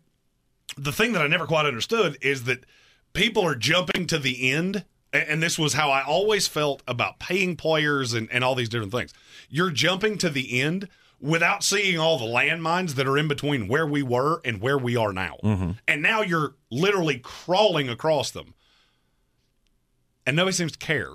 the 0.77 0.93
thing 0.93 1.13
that 1.13 1.23
I 1.23 1.27
never 1.27 1.47
quite 1.47 1.67
understood 1.67 2.19
is 2.21 2.45
that 2.45 2.65
people 3.13 3.45
are 3.45 3.55
jumping 3.55 4.07
to 4.09 4.19
the 4.19 4.51
end. 4.51 4.85
And 5.13 5.43
this 5.43 5.59
was 5.59 5.73
how 5.73 5.91
I 5.91 6.05
always 6.05 6.47
felt 6.47 6.83
about 6.87 7.19
paying 7.19 7.57
players 7.57 8.13
and, 8.13 8.29
and 8.31 8.45
all 8.45 8.55
these 8.55 8.69
different 8.69 8.93
things. 8.93 9.15
You're 9.49 9.71
jumping 9.71 10.19
to 10.19 10.29
the 10.29 10.61
end 10.61 10.89
without 11.21 11.65
seeing 11.65 11.99
all 11.99 12.19
the 12.19 12.27
landmines 12.27 12.95
that 12.97 13.07
are 13.07 13.17
in 13.17 13.27
between 13.27 13.69
where 13.69 13.87
we 13.87 14.03
were 14.03 14.41
and 14.45 14.61
where 14.61 14.77
we 14.77 14.97
are 14.97 15.13
now. 15.13 15.37
Mm-hmm. 15.43 15.71
And 15.89 16.03
now 16.03 16.21
you're 16.21 16.57
literally 16.71 17.19
crawling 17.19 17.89
across 17.89 18.31
them. 18.31 18.55
And 20.27 20.37
nobody 20.37 20.55
seems 20.55 20.73
to 20.73 20.79
care. 20.79 21.13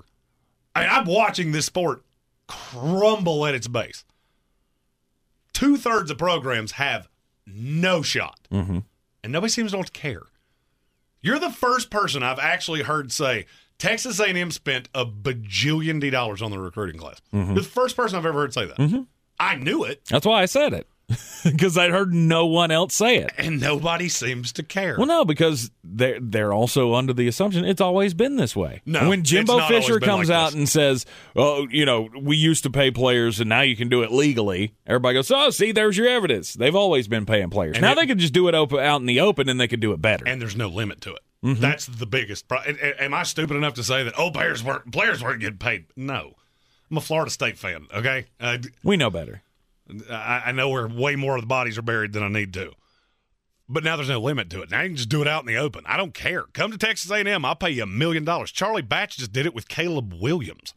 I 0.73 0.81
mean, 0.81 0.89
I'm 0.91 1.05
watching 1.05 1.51
this 1.51 1.65
sport 1.65 2.03
crumble 2.47 3.45
at 3.45 3.53
its 3.53 3.67
base. 3.67 4.03
Two 5.53 5.77
thirds 5.77 6.09
of 6.09 6.17
programs 6.17 6.73
have 6.73 7.07
no 7.45 8.01
shot, 8.01 8.39
Mm-hmm. 8.51 8.79
And 9.23 9.31
nobody 9.33 9.51
seems 9.51 9.71
to 9.71 9.77
want 9.77 9.93
to 9.93 9.99
care. 9.99 10.23
You're 11.21 11.39
the 11.39 11.51
first 11.51 11.89
person 11.91 12.23
I've 12.23 12.39
actually 12.39 12.81
heard 12.83 13.11
say 13.11 13.45
Texas 13.77 14.19
A&M 14.19 14.51
spent 14.51 14.89
a 14.93 15.05
bajillion 15.05 16.11
dollars 16.11 16.41
on 16.41 16.51
the 16.51 16.59
recruiting 16.59 16.99
class. 16.99 17.21
Mhm. 17.33 17.47
You're 17.47 17.55
the 17.55 17.63
first 17.63 17.95
person 17.95 18.17
I've 18.17 18.25
ever 18.25 18.39
heard 18.41 18.53
say 18.53 18.65
that. 18.65 18.77
Mhm. 18.77 19.07
I 19.39 19.55
knew 19.55 19.83
it, 19.83 20.05
That's 20.05 20.25
why 20.25 20.41
I 20.41 20.45
said 20.45 20.73
it 20.73 20.87
because 21.43 21.77
I'd 21.77 21.91
heard 21.91 22.13
no 22.13 22.45
one 22.47 22.71
else 22.71 22.93
say 22.93 23.17
it. 23.17 23.31
and 23.37 23.59
nobody 23.59 24.09
seems 24.09 24.51
to 24.53 24.63
care. 24.63 24.95
Well, 24.97 25.07
no, 25.07 25.25
because 25.25 25.71
they're 25.83 26.19
they're 26.19 26.53
also 26.53 26.93
under 26.95 27.13
the 27.13 27.27
assumption 27.27 27.65
it's 27.65 27.81
always 27.81 28.13
been 28.13 28.35
this 28.35 28.55
way. 28.55 28.81
No, 28.85 29.09
when 29.09 29.23
Jimbo 29.23 29.67
Fisher 29.67 29.99
comes 29.99 30.29
like 30.29 30.37
out 30.37 30.45
this. 30.47 30.55
and 30.55 30.69
says, 30.69 31.05
"Oh, 31.35 31.67
you 31.69 31.85
know, 31.85 32.09
we 32.19 32.37
used 32.37 32.63
to 32.63 32.69
pay 32.69 32.91
players, 32.91 33.39
and 33.39 33.49
now 33.49 33.61
you 33.61 33.75
can 33.75 33.89
do 33.89 34.01
it 34.03 34.11
legally," 34.11 34.73
everybody 34.87 35.15
goes, 35.15 35.31
"Oh, 35.31 35.49
see, 35.49 35.71
there's 35.71 35.97
your 35.97 36.07
evidence. 36.07 36.53
They've 36.53 36.75
always 36.75 37.07
been 37.07 37.25
paying 37.25 37.49
players. 37.49 37.75
And 37.77 37.81
now 37.83 37.91
it- 37.93 37.95
they 37.95 38.05
can 38.07 38.19
just 38.19 38.33
do 38.33 38.47
it 38.47 38.55
open, 38.55 38.79
out 38.79 39.01
in 39.01 39.05
the 39.07 39.19
open, 39.19 39.49
and 39.49 39.59
they 39.59 39.67
can 39.67 39.79
do 39.79 39.91
it 39.93 40.01
better." 40.01 40.25
and 40.27 40.41
there's 40.41 40.55
no 40.55 40.67
limit 40.67 41.01
to 41.01 41.13
it. 41.13 41.19
Mhm. 41.43 41.57
That's 41.59 41.87
the 41.87 42.05
biggest. 42.05 42.47
Pro- 42.47 42.59
a- 42.59 42.75
a- 42.89 43.03
am 43.03 43.13
I 43.15 43.23
stupid 43.23 43.55
enough 43.57 43.73
to 43.73 43.83
say 43.83 44.03
that? 44.03 44.13
Oh, 44.17 44.29
players 44.29 44.63
weren't 44.63 44.91
players 44.91 45.23
weren't 45.23 45.39
getting 45.39 45.57
paid. 45.57 45.85
No, 45.95 46.35
I'm 46.91 46.97
a 46.97 47.01
Florida 47.01 47.31
State 47.31 47.57
fan. 47.57 47.87
Okay, 47.93 48.25
uh, 48.39 48.59
we 48.83 48.95
know 48.95 49.09
better. 49.09 49.41
I, 50.09 50.43
I 50.47 50.51
know 50.51 50.69
where 50.69 50.87
way 50.87 51.15
more 51.15 51.35
of 51.35 51.41
the 51.41 51.47
bodies 51.47 51.77
are 51.77 51.83
buried 51.83 52.13
than 52.13 52.23
I 52.23 52.27
need 52.27 52.53
to. 52.55 52.71
But 53.69 53.83
now 53.85 53.95
there's 53.95 54.09
no 54.09 54.19
limit 54.19 54.49
to 54.49 54.61
it. 54.61 54.69
Now 54.69 54.81
you 54.81 54.89
can 54.89 54.97
just 54.97 55.09
do 55.09 55.21
it 55.21 55.27
out 55.27 55.43
in 55.43 55.47
the 55.47 55.55
open. 55.55 55.83
I 55.85 55.95
don't 55.95 56.13
care. 56.13 56.43
Come 56.53 56.71
to 56.71 56.77
Texas 56.77 57.09
A&M. 57.09 57.45
I'll 57.45 57.55
pay 57.55 57.69
you 57.69 57.83
a 57.83 57.87
million 57.87 58.25
dollars. 58.25 58.51
Charlie 58.51 58.81
Batch 58.81 59.17
just 59.17 59.31
did 59.31 59.45
it 59.45 59.55
with 59.55 59.69
Caleb 59.69 60.13
Williams. 60.13 60.73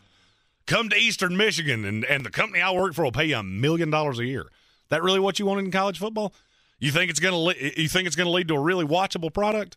Come 0.66 0.88
to 0.88 0.96
Eastern 0.96 1.36
Michigan, 1.36 1.84
and, 1.84 2.04
and 2.04 2.24
the 2.24 2.30
company 2.30 2.62
I 2.62 2.70
work 2.70 2.94
for 2.94 3.04
will 3.04 3.12
pay 3.12 3.26
you 3.26 3.36
a 3.36 3.42
million 3.42 3.90
dollars 3.90 4.18
a 4.18 4.24
year. 4.24 4.46
That 4.90 5.02
really 5.02 5.18
what 5.18 5.38
you 5.38 5.46
wanted 5.46 5.64
in 5.64 5.70
college 5.72 5.98
football? 5.98 6.32
You 6.78 6.90
think 6.90 7.10
it's 7.10 7.20
gonna 7.20 7.38
le- 7.38 7.54
you 7.54 7.88
think 7.88 8.06
it's 8.06 8.16
gonna 8.16 8.30
lead 8.30 8.48
to 8.48 8.54
a 8.54 8.60
really 8.60 8.84
watchable 8.84 9.32
product? 9.32 9.76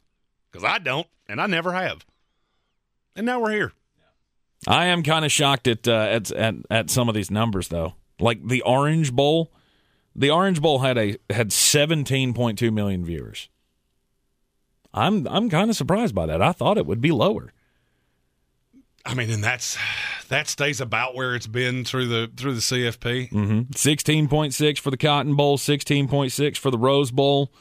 Because 0.52 0.64
I 0.64 0.78
don't, 0.78 1.08
and 1.28 1.42
I 1.42 1.48
never 1.48 1.74
have. 1.74 2.06
And 3.16 3.26
now 3.26 3.40
we're 3.40 3.52
here. 3.52 3.74
I 4.68 4.86
am 4.88 5.04
kind 5.04 5.26
of 5.26 5.32
shocked 5.32 5.68
at, 5.68 5.88
uh, 5.88 5.92
at 5.92 6.32
at 6.32 6.56
at 6.70 6.90
some 6.90 7.10
of 7.10 7.16
these 7.16 7.32
numbers 7.32 7.68
though. 7.70 7.96
Like 8.20 8.46
the 8.48 8.62
Orange 8.64 9.14
Bowl, 9.14 9.52
the 10.16 10.30
Orange 10.32 10.62
Bowl 10.62 10.80
had 10.80 10.98
a 10.98 11.18
had 11.30 11.50
17.2 11.50 12.74
million 12.74 13.06
viewers. 13.06 13.50
I'm 14.94 15.28
I'm 15.28 15.50
kind 15.50 15.70
of 15.70 15.76
surprised 15.76 16.16
by 16.16 16.26
that. 16.26 16.42
I 16.42 16.52
thought 16.52 16.78
it 16.78 16.86
would 16.86 17.02
be 17.02 17.12
lower. 17.12 17.54
I 19.06 19.14
mean, 19.14 19.30
and 19.30 19.44
that's 19.44 19.78
that 20.28 20.48
stays 20.48 20.82
about 20.82 21.16
where 21.16 21.36
it's 21.36 21.48
been 21.48 21.86
through 21.86 22.08
the 22.08 22.32
through 22.36 22.56
the 22.56 22.60
CFP. 22.60 23.30
Mm-hmm. 23.30 23.60
16.6 23.72 24.80
for 24.80 24.92
the 24.92 24.98
Cotton 24.98 25.36
Bowl, 25.36 25.58
16.6 25.58 26.58
for 26.58 26.72
the 26.72 26.78
Rose 26.78 27.12
Bowl. 27.12 27.54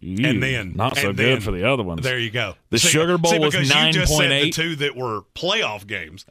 Ew, 0.00 0.28
and 0.28 0.42
then 0.42 0.72
not 0.74 0.96
so 0.96 1.12
good 1.12 1.16
then- 1.16 1.40
for 1.40 1.52
the 1.52 1.70
other 1.70 1.82
ones. 1.82 2.02
There 2.02 2.18
you 2.18 2.30
go. 2.30 2.56
The 2.70 2.78
Sugar 2.78 3.18
Bowl 3.18 3.32
see, 3.32 3.38
was 3.38 3.54
because 3.54 3.68
you 3.68 3.92
just 3.92 4.16
said 4.16 4.30
the 4.30 4.50
9.8. 4.50 4.52
two 4.54 4.76
that 4.76 4.96
were 4.96 5.22
playoff 5.34 5.86
games. 5.86 6.26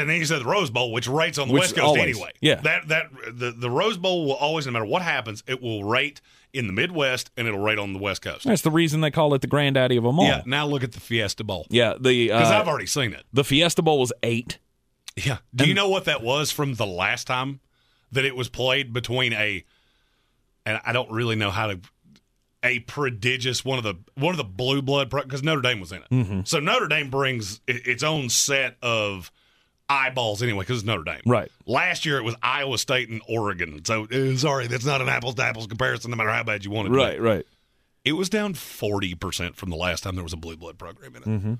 And 0.00 0.10
then 0.10 0.18
you 0.18 0.24
said 0.24 0.40
the 0.40 0.44
Rose 0.46 0.70
Bowl, 0.70 0.92
which 0.92 1.08
rates 1.08 1.38
on 1.38 1.48
the 1.48 1.54
Which 1.54 1.62
West 1.62 1.74
Coast 1.74 1.84
always, 1.86 2.02
anyway. 2.02 2.32
yeah. 2.40 2.56
That 2.56 2.88
that 2.88 3.06
the, 3.32 3.52
the 3.52 3.70
Rose 3.70 3.96
Bowl 3.96 4.26
will 4.26 4.34
always, 4.34 4.66
no 4.66 4.72
matter 4.72 4.84
what 4.84 5.02
happens, 5.02 5.42
it 5.46 5.62
will 5.62 5.84
rate 5.84 6.20
in 6.52 6.66
the 6.66 6.72
Midwest 6.72 7.30
and 7.36 7.46
it'll 7.48 7.60
rate 7.60 7.78
on 7.78 7.92
the 7.92 7.98
West 7.98 8.22
Coast. 8.22 8.44
That's 8.44 8.62
the 8.62 8.70
reason 8.70 9.00
they 9.00 9.10
call 9.10 9.34
it 9.34 9.40
the 9.40 9.46
granddaddy 9.46 9.96
of 9.96 10.04
them 10.04 10.18
all. 10.18 10.26
Yeah. 10.26 10.42
Now 10.46 10.66
look 10.66 10.82
at 10.84 10.92
the 10.92 11.00
Fiesta 11.00 11.44
Bowl. 11.44 11.66
Yeah, 11.70 11.94
the 12.00 12.28
Because 12.28 12.50
uh, 12.50 12.58
I've 12.60 12.68
already 12.68 12.86
seen 12.86 13.12
it. 13.12 13.24
the 13.32 13.44
Fiesta 13.44 13.82
Bowl 13.82 13.98
was 14.00 14.12
eight. 14.22 14.58
Yeah. 15.16 15.38
Do 15.54 15.66
you 15.66 15.74
know 15.74 15.88
what 15.88 16.04
that 16.04 16.22
was 16.22 16.50
from 16.50 16.74
the 16.74 16.86
last 16.86 17.26
time 17.26 17.60
that 18.12 18.24
it 18.24 18.36
was 18.36 18.48
played 18.48 18.92
between 18.92 19.32
a 19.32 19.64
and 20.64 20.80
I 20.84 20.92
don't 20.92 21.10
really 21.10 21.36
know 21.36 21.50
how 21.50 21.68
to 21.68 21.80
a 22.62 22.80
prodigious 22.80 23.64
one 23.64 23.78
of 23.78 23.84
the 23.84 23.94
one 24.14 24.32
of 24.32 24.38
the 24.38 24.44
blue 24.44 24.82
blood 24.82 25.08
because 25.10 25.42
Notre 25.42 25.62
Dame 25.62 25.80
was 25.80 25.92
in 25.92 26.02
it. 26.02 26.08
Mm-hmm. 26.10 26.40
So 26.44 26.58
Notre 26.58 26.88
Dame 26.88 27.10
brings 27.10 27.60
its 27.66 28.02
own 28.02 28.28
set 28.28 28.76
of 28.82 29.30
eyeballs 29.88 30.42
anyway 30.42 30.60
because 30.60 30.78
it's 30.78 30.86
Notre 30.86 31.04
Dame. 31.04 31.20
Right. 31.26 31.50
Last 31.66 32.04
year 32.04 32.18
it 32.18 32.22
was 32.24 32.34
Iowa 32.42 32.78
State 32.78 33.08
and 33.08 33.22
Oregon. 33.28 33.84
So 33.84 34.04
uh, 34.10 34.36
sorry, 34.36 34.66
that's 34.66 34.84
not 34.84 35.00
an 35.00 35.08
apples 35.08 35.34
to 35.36 35.42
apples 35.44 35.66
comparison. 35.66 36.10
No 36.10 36.16
matter 36.16 36.30
how 36.30 36.42
bad 36.42 36.64
you 36.64 36.70
want 36.70 36.86
it. 36.86 36.90
to 36.90 36.96
be. 36.96 37.02
Right, 37.02 37.20
right. 37.20 37.46
It 38.04 38.12
was 38.12 38.28
down 38.28 38.54
forty 38.54 39.14
percent 39.14 39.56
from 39.56 39.70
the 39.70 39.76
last 39.76 40.02
time 40.02 40.14
there 40.14 40.24
was 40.24 40.32
a 40.32 40.36
blue 40.36 40.56
blood 40.56 40.78
program 40.78 41.16
in 41.16 41.22
it. 41.22 41.28
Mm-hmm. 41.28 41.54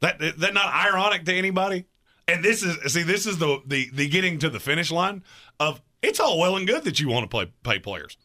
That 0.00 0.18
that 0.38 0.54
not 0.54 0.72
ironic 0.74 1.24
to 1.24 1.32
anybody? 1.34 1.86
And 2.28 2.44
this 2.44 2.62
is 2.62 2.92
see, 2.92 3.02
this 3.02 3.26
is 3.26 3.38
the 3.38 3.60
the 3.66 3.88
the 3.92 4.08
getting 4.08 4.38
to 4.40 4.50
the 4.50 4.60
finish 4.60 4.90
line 4.90 5.22
of 5.58 5.80
it's 6.02 6.20
all 6.20 6.38
well 6.38 6.56
and 6.56 6.66
good 6.66 6.84
that 6.84 7.00
you 7.00 7.08
want 7.08 7.24
to 7.24 7.28
play 7.28 7.50
pay 7.62 7.78
players. 7.78 8.16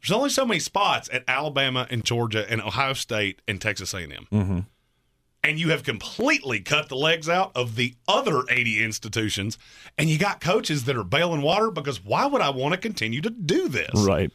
There's 0.00 0.12
only 0.12 0.30
so 0.30 0.44
many 0.44 0.58
spots 0.60 1.08
at 1.12 1.22
Alabama 1.28 1.86
and 1.90 2.04
Georgia 2.04 2.44
and 2.50 2.60
Ohio 2.60 2.92
State 2.92 3.40
and 3.46 3.60
Texas 3.60 3.94
A&M, 3.94 4.26
Mm-hmm. 4.32 4.58
And 5.44 5.58
you 5.58 5.70
have 5.70 5.82
completely 5.82 6.60
cut 6.60 6.88
the 6.88 6.96
legs 6.96 7.28
out 7.28 7.52
of 7.54 7.76
the 7.76 7.94
other 8.06 8.42
80 8.48 8.82
institutions, 8.84 9.58
and 9.98 10.08
you 10.08 10.18
got 10.18 10.40
coaches 10.40 10.84
that 10.84 10.96
are 10.96 11.04
bailing 11.04 11.42
water 11.42 11.70
because 11.70 12.04
why 12.04 12.26
would 12.26 12.42
I 12.42 12.50
want 12.50 12.74
to 12.74 12.78
continue 12.78 13.20
to 13.20 13.30
do 13.30 13.68
this? 13.68 13.90
Right. 13.94 14.30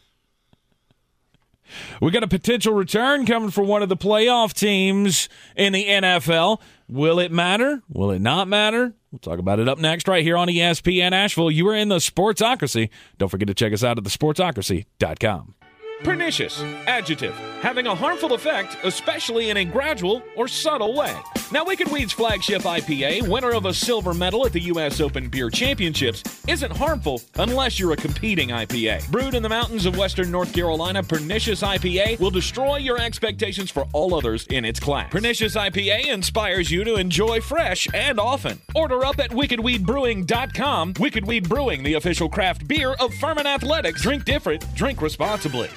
We 2.01 2.11
got 2.11 2.23
a 2.23 2.27
potential 2.27 2.73
return 2.73 3.25
coming 3.25 3.51
from 3.51 3.67
one 3.67 3.83
of 3.83 3.89
the 3.89 3.97
playoff 3.97 4.53
teams 4.53 5.27
in 5.55 5.73
the 5.73 5.85
NFL. 5.85 6.61
Will 6.87 7.19
it 7.19 7.31
matter? 7.31 7.81
Will 7.89 8.11
it 8.11 8.21
not 8.21 8.47
matter? 8.47 8.93
We'll 9.11 9.19
talk 9.19 9.39
about 9.39 9.59
it 9.59 9.67
up 9.67 9.77
next, 9.77 10.07
right 10.07 10.23
here 10.23 10.37
on 10.37 10.47
ESPN 10.47 11.11
Asheville. 11.11 11.51
You 11.51 11.67
are 11.69 11.75
in 11.75 11.89
the 11.89 11.97
Sportsocracy. 11.97 12.89
Don't 13.17 13.29
forget 13.29 13.47
to 13.47 13.53
check 13.53 13.73
us 13.73 13.83
out 13.83 13.97
at 13.97 14.03
thesportsocracy.com. 14.03 15.55
Pernicious, 16.03 16.61
adjective, 16.85 17.33
having 17.61 17.87
a 17.87 17.95
harmful 17.95 18.33
effect, 18.33 18.77
especially 18.83 19.49
in 19.49 19.57
a 19.57 19.65
gradual 19.65 20.21
or 20.35 20.47
subtle 20.47 20.95
way. 20.95 21.15
Now, 21.51 21.65
Wicked 21.65 21.89
Weed's 21.91 22.13
flagship 22.13 22.61
IPA, 22.61 23.27
winner 23.27 23.51
of 23.51 23.65
a 23.65 23.73
silver 23.73 24.13
medal 24.13 24.45
at 24.45 24.53
the 24.53 24.61
U.S. 24.61 25.01
Open 25.01 25.27
Beer 25.27 25.49
Championships, 25.49 26.23
isn't 26.47 26.75
harmful 26.75 27.21
unless 27.39 27.79
you're 27.79 27.93
a 27.93 27.97
competing 27.97 28.49
IPA. 28.49 29.09
Brewed 29.09 29.33
in 29.33 29.41
the 29.41 29.49
mountains 29.49 29.85
of 29.85 29.97
western 29.97 30.29
North 30.29 30.53
Carolina, 30.53 31.01
Pernicious 31.01 31.61
IPA 31.61 32.19
will 32.19 32.31
destroy 32.31 32.77
your 32.77 32.99
expectations 32.99 33.71
for 33.71 33.87
all 33.91 34.13
others 34.13 34.45
in 34.47 34.65
its 34.65 34.79
class. 34.79 35.09
Pernicious 35.09 35.55
IPA 35.55 36.07
inspires 36.07 36.69
you 36.69 36.83
to 36.83 36.95
enjoy 36.95 37.41
fresh 37.41 37.87
and 37.93 38.19
often. 38.19 38.61
Order 38.75 39.03
up 39.03 39.19
at 39.19 39.31
wickedweedbrewing.com. 39.31 40.93
Wicked 40.99 41.25
Weed 41.25 41.49
Brewing, 41.49 41.81
the 41.81 41.95
official 41.95 42.29
craft 42.29 42.67
beer 42.67 42.93
of 42.99 43.13
Furman 43.15 43.47
Athletics. 43.47 44.03
Drink 44.03 44.25
different, 44.25 44.63
drink 44.75 45.01
responsibly. 45.01 45.69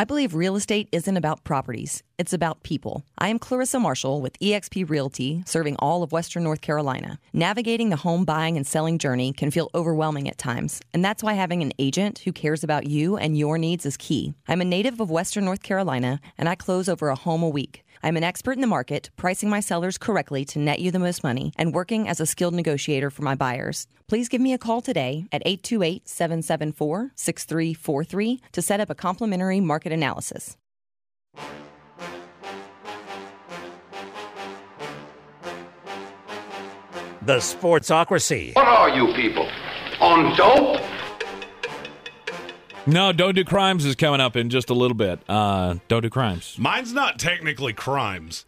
I 0.00 0.04
believe 0.04 0.32
real 0.32 0.54
estate 0.54 0.88
isn't 0.92 1.16
about 1.16 1.42
properties, 1.42 2.04
it's 2.18 2.32
about 2.32 2.62
people. 2.62 3.02
I 3.18 3.30
am 3.30 3.40
Clarissa 3.40 3.80
Marshall 3.80 4.20
with 4.20 4.38
eXp 4.38 4.88
Realty, 4.88 5.42
serving 5.44 5.74
all 5.80 6.04
of 6.04 6.12
Western 6.12 6.44
North 6.44 6.60
Carolina. 6.60 7.18
Navigating 7.32 7.90
the 7.90 7.96
home 7.96 8.24
buying 8.24 8.56
and 8.56 8.64
selling 8.64 8.98
journey 8.98 9.32
can 9.32 9.50
feel 9.50 9.70
overwhelming 9.74 10.28
at 10.28 10.38
times, 10.38 10.80
and 10.94 11.04
that's 11.04 11.24
why 11.24 11.32
having 11.32 11.62
an 11.62 11.72
agent 11.80 12.20
who 12.20 12.32
cares 12.32 12.62
about 12.62 12.86
you 12.86 13.16
and 13.16 13.36
your 13.36 13.58
needs 13.58 13.84
is 13.84 13.96
key. 13.96 14.34
I'm 14.46 14.60
a 14.60 14.64
native 14.64 15.00
of 15.00 15.10
Western 15.10 15.44
North 15.44 15.64
Carolina, 15.64 16.20
and 16.38 16.48
I 16.48 16.54
close 16.54 16.88
over 16.88 17.08
a 17.08 17.16
home 17.16 17.42
a 17.42 17.48
week. 17.48 17.84
I'm 18.02 18.16
an 18.16 18.24
expert 18.24 18.52
in 18.52 18.60
the 18.60 18.66
market, 18.66 19.10
pricing 19.16 19.50
my 19.50 19.60
sellers 19.60 19.98
correctly 19.98 20.44
to 20.46 20.58
net 20.58 20.78
you 20.78 20.90
the 20.90 20.98
most 20.98 21.24
money, 21.24 21.52
and 21.56 21.74
working 21.74 22.08
as 22.08 22.20
a 22.20 22.26
skilled 22.26 22.54
negotiator 22.54 23.10
for 23.10 23.22
my 23.22 23.34
buyers. 23.34 23.86
Please 24.06 24.28
give 24.28 24.40
me 24.40 24.52
a 24.52 24.58
call 24.58 24.80
today 24.80 25.26
at 25.32 25.42
828 25.44 26.08
774 26.08 27.12
6343 27.14 28.40
to 28.52 28.62
set 28.62 28.80
up 28.80 28.90
a 28.90 28.94
complimentary 28.94 29.60
market 29.60 29.92
analysis. 29.92 30.56
The 37.22 37.38
Sportsocracy. 37.38 38.54
What 38.54 38.66
are 38.66 38.88
you 38.88 39.12
people? 39.12 39.48
On 40.00 40.34
dope? 40.36 40.80
No, 42.88 43.12
Don't 43.12 43.34
Do 43.34 43.44
Crimes 43.44 43.84
is 43.84 43.94
coming 43.94 44.20
up 44.20 44.34
in 44.34 44.48
just 44.48 44.70
a 44.70 44.74
little 44.74 44.96
bit. 44.96 45.20
Uh, 45.28 45.76
don't 45.88 46.02
Do 46.02 46.08
Crimes. 46.08 46.56
Mine's 46.58 46.92
not 46.92 47.18
technically 47.18 47.74
crimes. 47.74 48.46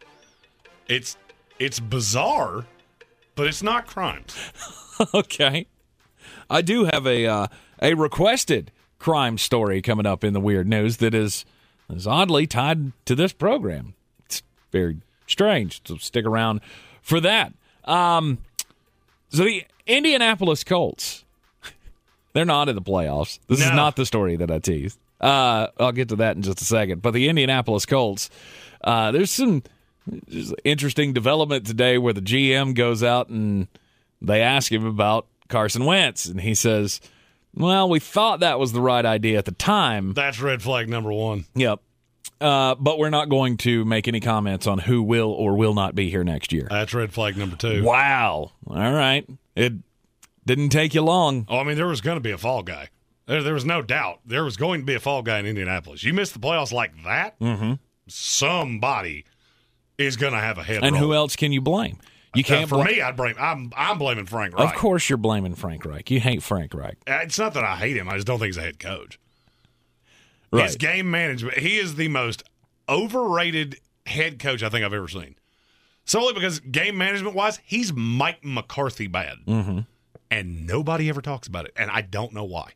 It's 0.88 1.18
it's 1.58 1.78
bizarre, 1.78 2.64
but 3.34 3.46
it's 3.46 3.62
not 3.62 3.86
crimes. 3.86 4.34
okay. 5.14 5.66
I 6.48 6.62
do 6.62 6.86
have 6.86 7.06
a 7.06 7.26
uh, 7.26 7.46
a 7.82 7.92
requested 7.94 8.72
crime 8.98 9.36
story 9.36 9.82
coming 9.82 10.06
up 10.06 10.24
in 10.24 10.32
the 10.32 10.40
weird 10.40 10.66
news 10.66 10.96
that 10.98 11.14
is 11.14 11.44
is 11.90 12.06
oddly 12.06 12.46
tied 12.46 12.92
to 13.04 13.14
this 13.14 13.34
program. 13.34 13.92
It's 14.24 14.42
very 14.72 15.02
strange. 15.26 15.82
So 15.86 15.98
stick 15.98 16.24
around 16.24 16.62
for 17.02 17.20
that. 17.20 17.52
Um, 17.84 18.38
so 19.28 19.44
the 19.44 19.64
Indianapolis 19.86 20.64
Colts, 20.64 21.24
they're 22.32 22.44
not 22.44 22.68
in 22.68 22.74
the 22.74 22.82
playoffs. 22.82 23.38
This 23.48 23.60
is 23.60 23.72
not 23.72 23.96
the 23.96 24.06
story 24.06 24.36
that 24.36 24.50
I 24.50 24.58
teased. 24.58 24.98
Uh, 25.20 25.68
I'll 25.78 25.92
get 25.92 26.08
to 26.10 26.16
that 26.16 26.36
in 26.36 26.42
just 26.42 26.62
a 26.62 26.64
second. 26.64 27.02
But 27.02 27.12
the 27.12 27.28
Indianapolis 27.28 27.84
Colts, 27.84 28.30
uh, 28.82 29.10
there's 29.12 29.30
some 29.30 29.62
interesting 30.64 31.12
development 31.12 31.66
today 31.66 31.98
where 31.98 32.12
the 32.14 32.22
GM 32.22 32.74
goes 32.74 33.02
out 33.02 33.28
and 33.28 33.68
they 34.22 34.40
ask 34.40 34.72
him 34.72 34.86
about 34.86 35.26
Carson 35.48 35.84
Wentz, 35.84 36.26
and 36.26 36.40
he 36.40 36.54
says, 36.54 37.00
"Well, 37.54 37.88
we 37.88 37.98
thought 37.98 38.40
that 38.40 38.58
was 38.58 38.72
the 38.72 38.80
right 38.80 39.04
idea 39.04 39.38
at 39.38 39.44
the 39.44 39.52
time." 39.52 40.14
That's 40.14 40.40
red 40.40 40.62
flag 40.62 40.88
number 40.88 41.12
one. 41.12 41.44
Yep. 41.54 41.80
Uh, 42.40 42.74
but 42.76 42.98
we're 42.98 43.10
not 43.10 43.28
going 43.28 43.58
to 43.58 43.84
make 43.84 44.08
any 44.08 44.20
comments 44.20 44.66
on 44.66 44.78
who 44.78 45.02
will 45.02 45.30
or 45.30 45.56
will 45.56 45.74
not 45.74 45.94
be 45.94 46.08
here 46.08 46.24
next 46.24 46.52
year. 46.52 46.68
That's 46.70 46.94
red 46.94 47.12
flag 47.12 47.36
number 47.36 47.56
two. 47.56 47.82
Wow. 47.82 48.52
All 48.66 48.92
right. 48.92 49.28
It 49.54 49.74
didn't 50.54 50.70
take 50.70 50.94
you 50.94 51.02
long. 51.02 51.46
Oh, 51.48 51.58
I 51.58 51.64
mean, 51.64 51.76
there 51.76 51.86
was 51.86 52.00
going 52.00 52.16
to 52.16 52.20
be 52.20 52.30
a 52.32 52.38
fall 52.38 52.62
guy. 52.62 52.88
There, 53.26 53.42
there 53.42 53.54
was 53.54 53.64
no 53.64 53.82
doubt 53.82 54.20
there 54.26 54.42
was 54.44 54.56
going 54.56 54.80
to 54.80 54.86
be 54.86 54.94
a 54.94 55.00
fall 55.00 55.22
guy 55.22 55.38
in 55.38 55.46
Indianapolis. 55.46 56.02
You 56.02 56.12
miss 56.12 56.32
the 56.32 56.38
playoffs 56.40 56.72
like 56.72 56.92
that, 57.04 57.38
Mm-hmm. 57.40 57.74
somebody 58.08 59.24
is 59.98 60.16
going 60.16 60.32
to 60.32 60.38
have 60.40 60.58
a 60.58 60.62
head. 60.62 60.82
And 60.82 60.94
roll. 60.96 61.04
who 61.04 61.14
else 61.14 61.36
can 61.36 61.52
you 61.52 61.60
blame? 61.60 61.98
You 62.34 62.42
Uh, 62.44 62.46
can't. 62.46 62.68
for 62.68 62.76
bla- 62.76 62.84
me, 62.86 63.00
I'd 63.00 63.16
blame. 63.16 63.34
I'm 63.38 63.72
I'm 63.76 63.98
blaming 63.98 64.26
Frank 64.26 64.54
Reich. 64.56 64.72
Of 64.72 64.74
course, 64.78 65.08
you're 65.08 65.16
blaming 65.16 65.54
Frank 65.54 65.84
Reich. 65.84 66.10
You 66.10 66.20
hate 66.20 66.42
Frank 66.42 66.74
Reich. 66.74 66.96
Uh, 67.08 67.20
It's 67.22 67.38
not 67.38 67.54
that 67.54 67.64
I 67.64 67.76
hate 67.76 67.96
him. 67.96 68.08
I 68.08 68.14
just 68.14 68.26
don't 68.26 68.38
think 68.38 68.48
he's 68.48 68.56
a 68.56 68.62
head 68.62 68.78
coach. 68.78 69.18
Right. 70.52 70.64
His 70.66 70.76
game 70.76 71.10
management. 71.10 71.58
He 71.58 71.76
is 71.78 71.94
the 71.96 72.08
most 72.08 72.42
overrated 72.88 73.78
head 74.06 74.38
coach 74.38 74.62
I 74.62 74.68
think 74.68 74.84
I've 74.84 74.92
ever 74.92 75.08
seen. 75.08 75.36
Solely 76.04 76.34
because 76.34 76.58
game 76.60 76.96
management 76.98 77.36
wise, 77.36 77.60
he's 77.64 77.92
Mike 77.92 78.44
McCarthy 78.44 79.06
bad, 79.06 79.36
Mm-hmm. 79.46 79.80
And 80.30 80.66
nobody 80.66 81.08
ever 81.08 81.20
talks 81.22 81.48
about 81.48 81.64
it, 81.66 81.72
and 81.76 81.90
I 81.90 82.02
don't 82.02 82.32
know 82.32 82.44
why. 82.44 82.72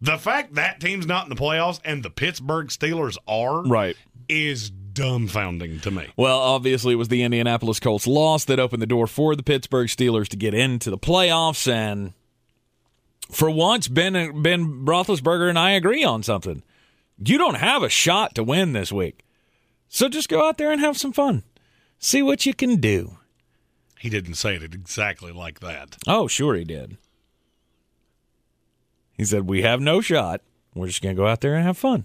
The 0.00 0.18
fact 0.18 0.54
that 0.54 0.80
team's 0.80 1.06
not 1.06 1.24
in 1.24 1.30
the 1.30 1.40
playoffs 1.40 1.80
and 1.84 2.02
the 2.04 2.10
Pittsburgh 2.10 2.68
Steelers 2.68 3.16
are 3.26 3.62
Right. 3.64 3.96
is 4.28 4.70
dumbfounding 4.70 5.80
to 5.82 5.90
me. 5.90 6.06
Well, 6.16 6.38
obviously, 6.38 6.92
it 6.92 6.96
was 6.96 7.08
the 7.08 7.22
Indianapolis 7.22 7.80
Colts 7.80 8.06
loss 8.06 8.44
that 8.44 8.60
opened 8.60 8.82
the 8.82 8.86
door 8.86 9.06
for 9.06 9.34
the 9.34 9.42
Pittsburgh 9.42 9.88
Steelers 9.88 10.28
to 10.28 10.36
get 10.36 10.54
into 10.54 10.90
the 10.90 10.98
playoffs. 10.98 11.70
And 11.70 12.12
for 13.30 13.50
once, 13.50 13.88
Ben 13.88 14.40
Ben 14.42 14.84
Roethlisberger 14.86 15.48
and 15.48 15.58
I 15.58 15.72
agree 15.72 16.04
on 16.04 16.22
something. 16.22 16.62
You 17.24 17.36
don't 17.38 17.56
have 17.56 17.82
a 17.82 17.88
shot 17.88 18.34
to 18.36 18.44
win 18.44 18.72
this 18.72 18.92
week, 18.92 19.24
so 19.88 20.08
just 20.08 20.28
go 20.28 20.46
out 20.46 20.58
there 20.58 20.70
and 20.70 20.80
have 20.80 20.96
some 20.96 21.12
fun. 21.12 21.42
See 21.98 22.22
what 22.22 22.46
you 22.46 22.54
can 22.54 22.76
do. 22.76 23.17
He 23.98 24.08
didn't 24.10 24.34
say 24.34 24.54
it 24.54 24.62
exactly 24.62 25.32
like 25.32 25.60
that. 25.60 25.96
Oh, 26.06 26.28
sure 26.28 26.54
he 26.54 26.64
did. 26.64 26.96
He 29.12 29.24
said, 29.24 29.48
"We 29.48 29.62
have 29.62 29.80
no 29.80 30.00
shot. 30.00 30.40
We're 30.74 30.86
just 30.86 31.02
going 31.02 31.16
to 31.16 31.20
go 31.20 31.26
out 31.26 31.40
there 31.40 31.54
and 31.54 31.64
have 31.64 31.76
fun." 31.76 32.04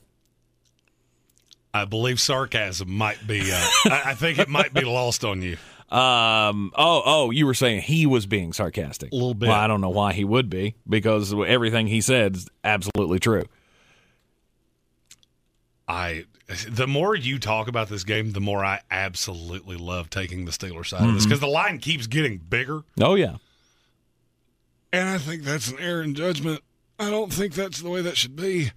I 1.74 1.86
believe 1.86 2.20
sarcasm 2.20 2.92
might 2.92 3.26
be. 3.26 3.52
Uh, 3.52 3.68
I, 3.86 4.02
I 4.08 4.14
think 4.14 4.38
it 4.40 4.50
might 4.50 4.74
be 4.74 4.82
lost 4.86 5.24
on 5.24 5.42
you. 5.42 5.58
Um. 5.96 6.72
Oh. 6.76 7.02
Oh. 7.06 7.32
You 7.32 7.46
were 7.46 7.54
saying 7.54 7.82
he 7.82 8.08
was 8.08 8.26
being 8.26 8.54
sarcastic 8.54 9.12
a 9.12 9.16
little 9.16 9.36
bit. 9.36 9.50
Well, 9.50 9.60
I 9.60 9.68
don't 9.68 9.82
know 9.82 9.90
why 9.90 10.14
he 10.14 10.24
would 10.24 10.50
be 10.50 10.76
because 10.90 11.34
everything 11.34 11.88
he 11.88 12.02
said 12.02 12.36
is 12.36 12.48
absolutely 12.64 13.20
true. 13.20 13.44
I 15.88 16.26
the 16.70 16.88
more 16.88 17.16
you 17.16 17.40
talk 17.40 17.68
about 17.68 17.90
this 17.90 18.04
game, 18.04 18.32
the 18.32 18.42
more 18.42 18.64
I 18.64 18.82
absolutely 18.92 19.78
love 19.78 20.10
taking 20.10 20.46
the 20.46 20.52
Steelers 20.52 20.88
side 20.88 21.02
of 21.02 21.14
this 21.14 21.24
mm-hmm. 21.24 21.30
because 21.30 21.40
the 21.40 21.48
line 21.48 21.80
keeps 21.80 22.08
getting 22.08 22.38
bigger. 22.38 22.82
Oh 23.00 23.16
yeah. 23.16 23.38
And 24.92 25.10
I 25.10 25.18
think 25.18 25.44
that's 25.44 25.70
an 25.70 25.80
error 25.80 26.04
in 26.04 26.14
judgment. 26.14 26.62
I 27.00 27.10
don't 27.10 27.34
think 27.34 27.54
that's 27.54 27.82
the 27.82 27.90
way 27.90 28.02
that 28.02 28.18
should 28.18 28.36
be. 28.36 28.72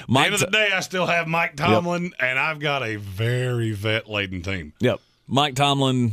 At 0.00 0.08
Mike 0.08 0.26
end 0.26 0.34
of 0.34 0.40
the 0.40 0.46
day, 0.46 0.70
I 0.72 0.80
still 0.80 1.06
have 1.06 1.26
Mike 1.26 1.56
Tomlin, 1.56 2.12
and 2.18 2.38
I've 2.38 2.60
got 2.60 2.82
a 2.82 2.96
very 2.96 3.72
vet 3.72 4.08
laden 4.08 4.42
team. 4.42 4.72
Yep. 4.80 5.00
Mike 5.26 5.54
Tomlin, 5.54 6.12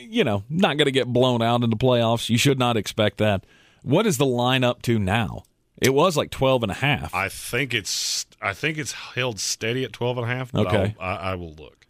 you 0.00 0.24
know, 0.24 0.44
not 0.48 0.76
going 0.76 0.86
to 0.86 0.92
get 0.92 1.06
blown 1.06 1.42
out 1.42 1.62
in 1.62 1.70
the 1.70 1.76
playoffs. 1.76 2.28
You 2.28 2.38
should 2.38 2.58
not 2.58 2.76
expect 2.76 3.18
that. 3.18 3.44
What 3.82 4.06
is 4.06 4.18
the 4.18 4.26
line 4.26 4.64
up 4.64 4.82
to 4.82 4.98
now? 4.98 5.44
It 5.80 5.94
was 5.94 6.16
like 6.16 6.30
12 6.30 6.62
and 6.64 6.72
a 6.72 6.74
half. 6.76 7.14
I 7.14 7.28
think 7.28 7.72
it's 7.74 8.26
I 8.42 8.52
think 8.52 8.76
it's 8.78 8.92
held 8.92 9.40
steady 9.40 9.84
at 9.84 9.92
12 9.92 10.18
and 10.18 10.26
a 10.30 10.34
half. 10.34 10.52
But 10.52 10.66
Okay. 10.66 10.94
I, 11.00 11.14
I 11.14 11.34
will 11.34 11.54
look. 11.54 11.86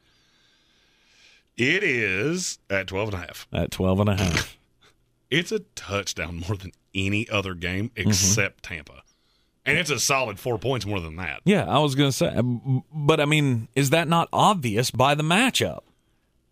It 1.57 1.83
is 1.83 2.59
at 2.71 2.87
12 2.87 3.09
and 3.13 3.23
a 3.23 3.27
half. 3.27 3.47
At 3.53 3.71
12 3.71 4.01
and 4.01 4.09
a 4.09 4.17
half. 4.17 4.57
It's 5.33 5.53
a 5.53 5.61
touchdown 5.77 6.43
more 6.49 6.57
than 6.57 6.73
any 6.93 7.29
other 7.29 7.55
game 7.55 7.91
Mm-hmm. 7.91 8.09
except 8.09 8.65
Tampa. 8.65 9.05
And 9.65 9.79
it's 9.79 9.89
a 9.91 10.01
solid 10.01 10.41
four 10.41 10.59
points 10.59 10.85
more 10.85 10.99
than 10.99 11.15
that. 11.17 11.43
yeah, 11.45 11.67
I 11.73 11.79
was 11.79 11.95
going 11.95 12.09
to 12.11 12.13
say. 12.13 12.37
But 12.93 13.21
I 13.21 13.27
mean, 13.27 13.69
is 13.77 13.91
that 13.91 14.09
not 14.09 14.29
obvious 14.33 14.91
by 14.91 15.15
the 15.15 15.23
matchup? 15.23 15.83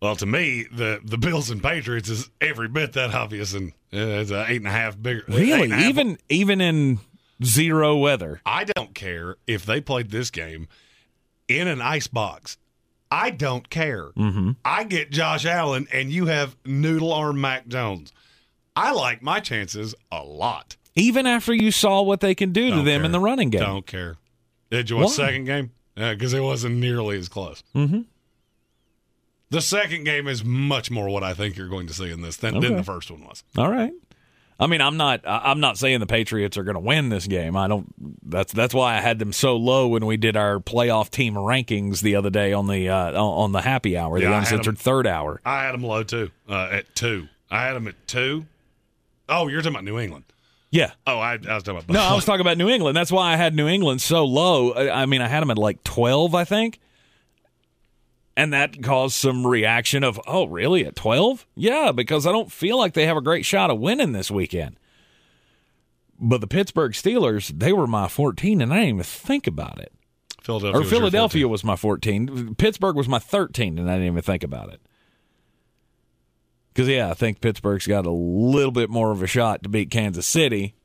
Well, 0.01 0.15
to 0.15 0.25
me, 0.25 0.65
the 0.71 1.01
the 1.03 1.17
Bills 1.17 1.49
and 1.49 1.61
Patriots 1.61 2.07
is 2.07 2.29
every 2.39 2.69
bit 2.69 2.93
that 2.93 3.13
obvious, 3.13 3.53
and 3.53 3.73
uh, 3.91 3.97
it's 3.97 4.31
a 4.31 4.45
eight 4.47 4.57
and 4.61 4.67
a 4.67 4.71
half 4.71 5.01
bigger. 5.01 5.25
Really? 5.27 5.67
half- 5.71 5.81
Even 5.89 6.17
even 6.29 6.61
in 6.61 6.99
zero 7.43 7.97
weather. 7.97 8.41
I 8.45 8.63
don't 8.63 8.93
care 8.93 9.35
if 9.47 9.65
they 9.65 9.81
played 9.81 10.11
this 10.11 10.31
game 10.31 10.67
in 11.47 11.67
an 11.67 11.81
ice 11.81 12.07
box. 12.07 12.57
I 13.11 13.31
don't 13.31 13.69
care. 13.69 14.09
Mm-hmm. 14.09 14.51
I 14.63 14.83
get 14.83 15.11
Josh 15.11 15.45
Allen, 15.45 15.87
and 15.91 16.11
you 16.11 16.27
have 16.27 16.55
noodle 16.63 17.11
arm 17.11 17.41
Mac 17.41 17.67
Jones. 17.67 18.13
I 18.75 18.91
like 18.91 19.21
my 19.21 19.39
chances 19.39 19.95
a 20.11 20.23
lot. 20.23 20.77
Even 20.95 21.25
after 21.25 21.53
you 21.53 21.71
saw 21.71 22.01
what 22.01 22.19
they 22.19 22.35
can 22.35 22.51
do 22.51 22.69
to 22.69 22.75
Don't 22.77 22.85
them 22.85 23.05
in 23.05 23.11
the 23.11 23.19
running 23.19 23.49
game. 23.49 23.61
Don't 23.61 23.85
care. 23.85 24.17
Did 24.69 24.89
you 24.89 24.97
watch 24.97 25.07
Why? 25.07 25.13
second 25.13 25.45
game? 25.45 25.71
Because 25.95 26.33
it 26.33 26.41
wasn't 26.41 26.75
nearly 26.75 27.17
as 27.17 27.29
close. 27.29 27.63
Mm-hmm. 27.75 28.01
The 29.49 29.61
second 29.61 30.03
game 30.03 30.27
is 30.27 30.43
much 30.45 30.91
more 30.91 31.09
what 31.09 31.23
I 31.23 31.33
think 31.33 31.57
you're 31.57 31.67
going 31.67 31.87
to 31.87 31.93
see 31.93 32.11
in 32.11 32.21
this 32.21 32.37
than, 32.37 32.59
than 32.59 32.75
the 32.75 32.83
first 32.83 33.09
one 33.09 33.25
was. 33.25 33.43
All 33.57 33.71
right. 33.71 33.91
I 34.59 34.67
mean, 34.67 34.81
I'm 34.81 34.97
not. 34.97 35.21
I'm 35.25 35.59
not 35.61 35.77
saying 35.77 35.99
the 36.01 36.05
Patriots 36.05 36.57
are 36.57 36.63
going 36.63 36.73
to 36.75 36.81
win 36.81 37.07
this 37.09 37.27
game. 37.27 37.55
I 37.55 37.67
don't. 37.67 37.93
That's 38.29 38.51
that's 38.51 38.73
why 38.73 38.97
I 38.97 38.99
had 39.01 39.17
them 39.19 39.31
so 39.31 39.55
low 39.55 39.87
when 39.87 40.05
we 40.05 40.17
did 40.17 40.35
our 40.35 40.59
playoff 40.59 41.09
team 41.09 41.35
rankings 41.35 42.01
the 42.01 42.15
other 42.15 42.29
day 42.29 42.51
on 42.51 42.67
the 42.67 42.89
uh, 42.89 43.11
on 43.11 43.15
on 43.45 43.51
the 43.53 43.61
happy 43.61 43.97
hour, 43.97 44.17
Yeah, 44.17 44.29
the 44.29 44.35
I 44.35 44.39
had 44.39 44.47
'em- 44.47 44.53
uncensored 44.59 44.77
third 44.77 45.07
hour. 45.07 45.39
I 45.45 45.63
had 45.63 45.73
them 45.73 45.83
low 45.83 46.03
too, 46.03 46.31
uh, 46.49 46.69
at 46.71 46.93
two. 46.93 47.27
I 47.49 47.63
had 47.63 47.73
them 47.75 47.87
at 47.87 48.05
two. 48.07 48.45
Oh, 49.29 49.47
you're 49.47 49.61
talking 49.61 49.75
about 49.75 49.85
New 49.85 49.97
England. 49.97 50.25
Yeah. 50.71 50.91
Oh, 51.07 51.17
I, 51.19 51.33
I 51.33 51.55
was 51.55 51.63
talking 51.63 51.77
about 51.79 51.89
No, 51.89 52.01
I 52.01 52.13
was 52.13 52.25
talking 52.25 52.41
about 52.41 52.57
New 52.57 52.69
England. 52.69 52.95
That's 52.97 53.11
why 53.11 53.33
I 53.33 53.37
had 53.37 53.55
New 53.55 53.67
England 53.67 54.01
so 54.01 54.25
low. 54.25 54.71
I 54.73 55.01
I 55.03 55.05
mean, 55.05 55.21
I 55.21 55.27
had 55.27 55.39
them 55.41 55.49
at 55.51 55.57
like 55.57 55.83
12, 55.83 56.35
I 56.35 56.43
think. 56.43 56.79
And 58.39 58.53
that 58.53 58.81
caused 58.81 59.15
some 59.15 59.45
reaction 59.45 60.01
of, 60.01 60.17
oh, 60.25 60.47
really? 60.47 60.85
At 60.85 60.95
12? 60.95 61.45
Yeah, 61.55 61.91
because 61.91 62.25
I 62.25 62.31
don't 62.31 62.49
feel 62.49 62.77
like 62.77 62.93
they 62.93 63.05
have 63.05 63.17
a 63.17 63.21
great 63.21 63.43
shot 63.43 63.69
of 63.69 63.79
winning 63.79 64.13
this 64.13 64.31
weekend. 64.31 64.77
But 66.17 66.39
the 66.39 66.47
Pittsburgh 66.47 66.93
Steelers, 66.93 67.49
they 67.49 67.73
were 67.73 67.85
my 67.85 68.07
14, 68.07 68.61
and 68.61 68.71
I 68.71 68.77
didn't 68.77 68.89
even 68.91 69.03
think 69.03 69.45
about 69.45 69.81
it. 69.81 69.91
Philadelphia. 70.41 70.79
or 70.79 70.83
was 70.83 70.89
Philadelphia 70.89 71.49
was 71.49 71.65
my 71.65 71.75
14. 71.75 72.55
Pittsburgh 72.55 72.95
was 72.95 73.09
my 73.09 73.19
13, 73.19 73.77
and 73.77 73.91
I 73.91 73.95
didn't 73.95 74.07
even 74.07 74.21
think 74.21 74.45
about 74.45 74.71
it. 74.71 74.79
Because, 76.73 76.87
yeah, 76.87 77.09
I 77.09 77.15
think 77.15 77.41
Pittsburgh's 77.41 77.87
got 77.87 78.05
a 78.05 78.09
little 78.09 78.71
bit 78.71 78.89
more 78.89 79.11
of 79.11 79.21
a 79.21 79.27
shot 79.27 79.63
to 79.63 79.69
beat 79.69 79.91
Kansas 79.91 80.25
City 80.25 80.75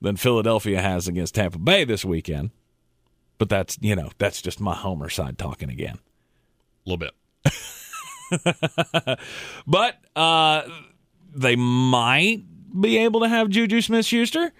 than 0.00 0.14
Philadelphia 0.14 0.80
has 0.80 1.08
against 1.08 1.34
Tampa 1.34 1.58
Bay 1.58 1.82
this 1.82 2.04
weekend. 2.04 2.52
But 3.38 3.48
that's, 3.48 3.76
you 3.80 3.96
know, 3.96 4.10
that's 4.18 4.40
just 4.40 4.60
my 4.60 4.76
homer 4.76 5.08
side 5.08 5.36
talking 5.36 5.68
again. 5.68 5.98
A 6.86 6.90
little 6.90 6.98
bit. 6.98 7.12
But 9.66 9.96
uh, 10.14 10.62
they 11.34 11.56
might 11.56 12.42
be 12.80 12.98
able 12.98 13.20
to 13.20 13.28
have 13.28 13.48
Juju 13.48 13.80
Smith 13.80 14.06
Schuster. 14.06 14.52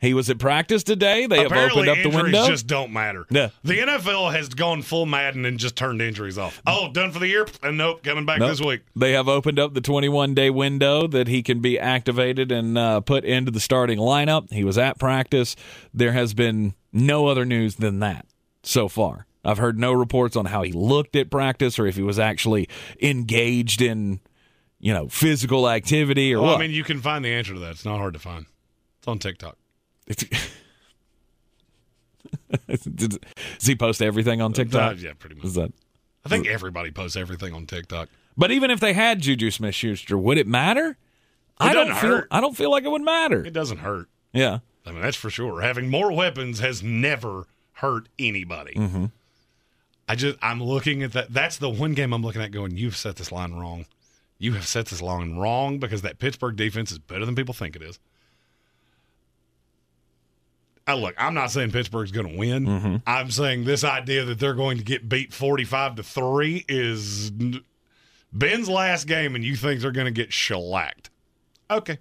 He 0.00 0.14
was 0.14 0.28
at 0.30 0.38
practice 0.40 0.82
today. 0.82 1.26
They 1.26 1.42
have 1.42 1.52
opened 1.52 1.88
up 1.88 1.96
the 1.98 2.04
injuries 2.06 2.22
window. 2.24 2.46
just 2.48 2.66
don't 2.66 2.92
matter. 2.92 3.24
Yeah. 3.30 3.50
The 3.62 3.78
NFL 3.78 4.32
has 4.32 4.48
gone 4.48 4.82
full 4.82 5.06
Madden 5.06 5.44
and 5.44 5.58
just 5.58 5.76
turned 5.76 6.02
injuries 6.02 6.38
off. 6.38 6.60
Oh, 6.66 6.90
done 6.92 7.12
for 7.12 7.20
the 7.20 7.28
year? 7.28 7.46
And 7.62 7.78
nope, 7.78 8.02
coming 8.02 8.26
back 8.26 8.40
Nope. 8.40 8.50
this 8.50 8.60
week. 8.60 8.80
They 8.96 9.12
have 9.12 9.28
opened 9.28 9.60
up 9.60 9.74
the 9.74 9.80
21 9.80 10.34
day 10.34 10.50
window 10.50 11.06
that 11.06 11.28
he 11.28 11.40
can 11.44 11.60
be 11.60 11.78
activated 11.78 12.50
and 12.50 12.76
uh, 12.76 13.00
put 13.00 13.24
into 13.24 13.52
the 13.52 13.60
starting 13.60 13.98
lineup. 13.98 14.52
He 14.52 14.64
was 14.64 14.76
at 14.76 14.98
practice. 14.98 15.54
There 15.94 16.12
has 16.12 16.34
been 16.34 16.74
no 16.92 17.28
other 17.28 17.44
news 17.44 17.76
than 17.76 18.00
that 18.00 18.26
so 18.64 18.88
far. 18.88 19.26
I've 19.44 19.58
heard 19.58 19.78
no 19.78 19.92
reports 19.92 20.36
on 20.36 20.46
how 20.46 20.62
he 20.62 20.72
looked 20.72 21.16
at 21.16 21.30
practice 21.30 21.78
or 21.78 21.86
if 21.86 21.96
he 21.96 22.02
was 22.02 22.18
actually 22.18 22.68
engaged 23.00 23.82
in, 23.82 24.20
you 24.78 24.92
know, 24.92 25.08
physical 25.08 25.68
activity 25.68 26.32
or 26.34 26.40
Well, 26.40 26.52
what. 26.52 26.58
I 26.58 26.60
mean, 26.60 26.70
you 26.70 26.84
can 26.84 27.00
find 27.00 27.24
the 27.24 27.30
answer 27.32 27.54
to 27.54 27.60
that. 27.60 27.70
It's 27.72 27.84
not 27.84 27.98
hard 27.98 28.12
to 28.14 28.20
find. 28.20 28.46
It's 28.98 29.08
on 29.08 29.18
TikTok. 29.18 29.56
Does 32.68 33.18
he 33.66 33.74
post 33.74 34.02
everything 34.02 34.40
on 34.40 34.52
TikTok? 34.52 34.92
Uh, 34.92 34.96
yeah, 34.98 35.12
pretty 35.18 35.36
much. 35.36 35.44
Is 35.44 35.54
that? 35.54 35.72
I 36.24 36.28
think 36.28 36.46
everybody 36.46 36.90
posts 36.90 37.16
everything 37.16 37.52
on 37.54 37.66
TikTok. 37.66 38.08
But 38.36 38.50
even 38.50 38.70
if 38.70 38.80
they 38.80 38.92
had 38.92 39.20
Juju 39.20 39.50
Smith 39.50 39.74
Schuster, 39.74 40.16
would 40.16 40.38
it 40.38 40.46
matter? 40.46 40.96
I 41.58 41.74
don't 41.74 41.94
feel. 41.94 42.10
hurt. 42.10 42.28
I 42.30 42.40
don't 42.40 42.56
feel 42.56 42.70
like 42.70 42.84
it 42.84 42.90
would 42.90 43.02
matter. 43.02 43.44
It 43.44 43.52
doesn't 43.52 43.78
hurt. 43.78 44.08
Yeah. 44.32 44.60
I 44.86 44.92
mean, 44.92 45.02
that's 45.02 45.16
for 45.16 45.30
sure. 45.30 45.60
Having 45.60 45.90
more 45.90 46.12
weapons 46.12 46.60
has 46.60 46.82
never 46.82 47.46
hurt 47.74 48.08
anybody. 48.18 48.74
Mm-hmm. 48.74 49.06
I 50.08 50.14
just, 50.14 50.36
I'm 50.42 50.62
looking 50.62 51.02
at 51.02 51.12
that. 51.12 51.32
That's 51.32 51.58
the 51.58 51.70
one 51.70 51.94
game 51.94 52.12
I'm 52.12 52.22
looking 52.22 52.42
at 52.42 52.50
going, 52.50 52.76
you've 52.76 52.96
set 52.96 53.16
this 53.16 53.32
line 53.32 53.54
wrong. 53.54 53.86
You 54.38 54.54
have 54.54 54.66
set 54.66 54.86
this 54.86 55.00
line 55.00 55.36
wrong 55.36 55.78
because 55.78 56.02
that 56.02 56.18
Pittsburgh 56.18 56.56
defense 56.56 56.90
is 56.90 56.98
better 56.98 57.24
than 57.24 57.36
people 57.36 57.54
think 57.54 57.76
it 57.76 57.82
is. 57.82 57.98
Uh, 60.88 60.96
look, 60.96 61.14
I'm 61.16 61.34
not 61.34 61.52
saying 61.52 61.70
Pittsburgh's 61.70 62.10
going 62.10 62.28
to 62.28 62.36
win. 62.36 62.66
Mm-hmm. 62.66 62.96
I'm 63.06 63.30
saying 63.30 63.64
this 63.64 63.84
idea 63.84 64.24
that 64.24 64.40
they're 64.40 64.54
going 64.54 64.78
to 64.78 64.84
get 64.84 65.08
beat 65.08 65.32
45 65.32 65.96
to 65.96 66.02
3 66.02 66.64
is 66.68 67.30
Ben's 68.32 68.68
last 68.68 69.06
game, 69.06 69.36
and 69.36 69.44
you 69.44 69.54
think 69.54 69.80
they're 69.80 69.92
going 69.92 70.06
to 70.06 70.10
get 70.10 70.32
shellacked. 70.32 71.10
Okay. 71.70 71.98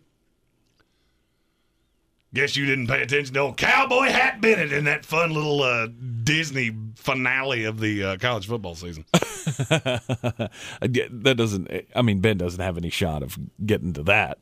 Guess 2.34 2.56
you 2.56 2.66
didn't 2.66 2.88
pay 2.88 3.02
attention 3.02 3.34
to 3.34 3.42
old 3.42 3.58
Cowboy 3.58 4.06
Hat 4.06 4.40
Bennett 4.40 4.72
in 4.72 4.86
that 4.86 5.06
fun 5.06 5.34
little 5.34 5.62
uh, 5.64 5.88
Disney 6.24 6.72
finale 6.96 7.66
of 7.66 7.82
the 7.82 8.04
uh, 8.04 8.18
college 8.18 8.48
football 8.48 8.74
season. 8.76 9.04
that 9.12 11.34
doesn't. 11.36 11.70
I 11.94 12.02
mean, 12.02 12.22
Ben 12.22 12.38
doesn't 12.38 12.62
have 12.62 12.78
any 12.78 12.90
shot 12.90 13.22
of 13.22 13.38
getting 13.66 13.92
to 13.94 14.04
that. 14.04 14.38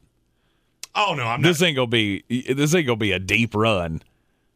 Oh 0.93 1.15
no, 1.17 1.23
I'm 1.23 1.41
not. 1.41 1.47
This 1.47 1.63
ain't 1.63 1.77
gonna 1.77 1.87
be. 1.87 2.23
This 2.29 2.75
ain't 2.75 2.85
gonna 2.85 2.95
be 2.97 3.11
a 3.11 3.19
deep 3.19 3.55
run. 3.55 4.03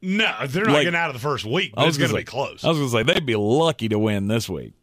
No, 0.03 0.31
they're 0.45 0.65
not 0.65 0.73
Like- 0.73 0.83
getting 0.83 0.99
out 0.99 1.09
of 1.09 1.15
the 1.15 1.19
first 1.21 1.45
week. 1.45 1.71
I 1.75 1.81
But 1.81 1.85
was 1.87 1.95
it's 1.95 1.97
going 1.99 2.09
to 2.09 2.13
gonna 2.13 2.21
be 2.21 2.25
close. 2.25 2.63
I 2.63 2.69
was 2.69 2.77
gonna 2.77 2.89
say 2.89 3.01
they'd 3.13 3.25
be 3.25 3.35
lucky 3.35 3.87
to 3.89 3.97
win 3.97 4.27
this 4.27 4.47
week. 4.49 4.73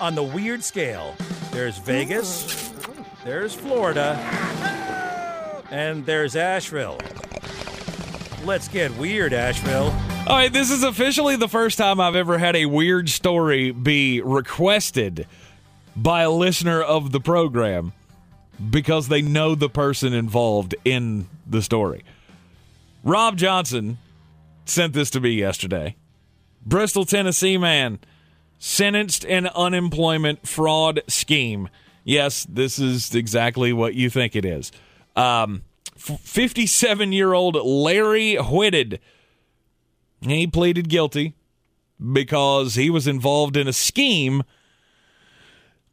On 0.00 0.14
the 0.14 0.22
weird 0.22 0.64
scale, 0.64 1.14
there's 1.52 1.76
Vegas, 1.78 2.69
there's 3.24 3.54
Florida, 3.54 4.16
and 5.70 6.04
there's 6.06 6.36
Asheville. 6.36 6.98
Let's 8.44 8.68
get 8.68 8.96
weird, 8.96 9.32
Asheville. 9.32 9.94
All 10.26 10.36
right, 10.36 10.52
this 10.52 10.70
is 10.70 10.82
officially 10.82 11.36
the 11.36 11.48
first 11.48 11.78
time 11.78 12.00
I've 12.00 12.16
ever 12.16 12.38
had 12.38 12.56
a 12.56 12.66
weird 12.66 13.08
story 13.08 13.70
be 13.70 14.20
requested 14.20 15.26
by 15.96 16.22
a 16.22 16.30
listener 16.30 16.80
of 16.80 17.12
the 17.12 17.20
program 17.20 17.92
because 18.70 19.08
they 19.08 19.22
know 19.22 19.54
the 19.54 19.68
person 19.68 20.12
involved 20.12 20.74
in 20.84 21.28
the 21.46 21.62
story. 21.62 22.04
Rob 23.02 23.36
Johnson 23.36 23.98
sent 24.64 24.92
this 24.92 25.10
to 25.10 25.20
me 25.20 25.30
yesterday. 25.30 25.96
Bristol, 26.64 27.04
Tennessee 27.04 27.56
man 27.56 27.98
sentenced 28.58 29.24
in 29.24 29.46
unemployment 29.48 30.46
fraud 30.46 31.02
scheme. 31.08 31.68
Yes, 32.04 32.46
this 32.48 32.78
is 32.78 33.14
exactly 33.14 33.72
what 33.72 33.94
you 33.94 34.10
think 34.10 34.34
it 34.34 34.44
is. 34.44 34.72
Um, 35.16 35.62
57 35.96 37.12
year 37.12 37.32
old 37.32 37.56
Larry 37.56 38.36
Whitted. 38.36 39.00
He 40.22 40.46
pleaded 40.46 40.88
guilty 40.88 41.34
because 42.12 42.74
he 42.74 42.90
was 42.90 43.06
involved 43.06 43.56
in 43.56 43.68
a 43.68 43.72
scheme 43.72 44.42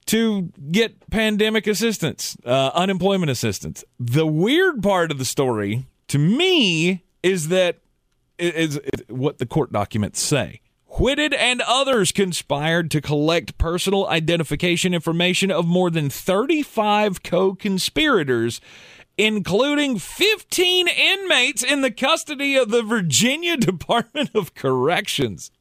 to 0.05 0.53
get 0.71 1.09
pandemic 1.09 1.67
assistance, 1.67 2.37
uh, 2.45 2.71
unemployment 2.73 3.29
assistance. 3.29 3.83
The 3.99 4.25
weird 4.25 4.81
part 4.81 5.11
of 5.11 5.17
the 5.17 5.25
story 5.25 5.85
to 6.07 6.17
me 6.17 7.03
is 7.21 7.49
that 7.49 7.79
is, 8.37 8.77
is 8.77 9.03
what 9.09 9.37
the 9.37 9.45
court 9.45 9.71
documents 9.71 10.21
say. 10.21 10.61
Whitted 10.99 11.31
and 11.31 11.61
others 11.61 12.11
conspired 12.11 12.89
to 12.89 13.01
collect 13.01 13.59
personal 13.59 14.07
identification 14.07 14.95
information 14.95 15.51
of 15.51 15.67
more 15.67 15.91
than 15.91 16.09
35 16.09 17.21
co 17.21 17.53
conspirators, 17.53 18.59
including 19.15 19.99
15 19.99 20.87
inmates 20.87 21.63
in 21.63 21.81
the 21.81 21.91
custody 21.91 22.55
of 22.55 22.69
the 22.69 22.81
Virginia 22.81 23.57
Department 23.57 24.31
of 24.33 24.55
Corrections. 24.55 25.51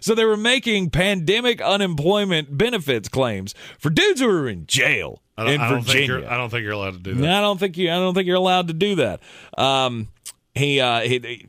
So 0.00 0.14
they 0.14 0.24
were 0.24 0.36
making 0.36 0.90
pandemic 0.90 1.60
unemployment 1.60 2.56
benefits 2.56 3.08
claims 3.08 3.54
for 3.78 3.90
dudes 3.90 4.20
who 4.20 4.28
were 4.28 4.48
in 4.48 4.66
jail 4.66 5.20
I 5.36 5.44
don't, 5.44 5.52
in 5.52 5.60
don't 5.60 5.82
Virginia. 5.82 6.06
you're, 6.06 6.30
I 6.30 6.36
don't 6.36 6.48
think 6.48 6.62
you're 6.62 6.72
allowed 6.72 6.92
to 6.92 6.98
do 7.00 7.14
that. 7.14 7.34
I 7.34 7.40
don't 7.40 7.58
think 7.58 7.76
you. 7.76 7.90
I 7.90 7.96
don't 7.96 8.14
think 8.14 8.26
you're 8.26 8.36
allowed 8.36 8.68
to 8.68 8.74
do 8.74 8.94
that. 8.94 9.20
Um, 9.58 10.08
he, 10.54 10.80
uh, 10.80 11.00
he 11.00 11.48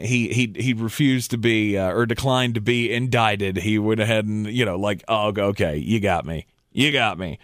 he 0.00 0.28
he 0.32 0.52
he 0.56 0.72
refused 0.74 1.30
to 1.32 1.38
be 1.38 1.76
uh, 1.78 1.92
or 1.92 2.06
declined 2.06 2.54
to 2.56 2.60
be 2.60 2.92
indicted. 2.92 3.56
He 3.58 3.78
went 3.78 4.00
ahead 4.00 4.24
and 4.26 4.46
you 4.46 4.64
know 4.64 4.76
like 4.76 5.02
oh 5.08 5.32
okay 5.38 5.76
you 5.76 6.00
got 6.00 6.24
me 6.24 6.46
you 6.72 6.92
got 6.92 7.18
me, 7.18 7.38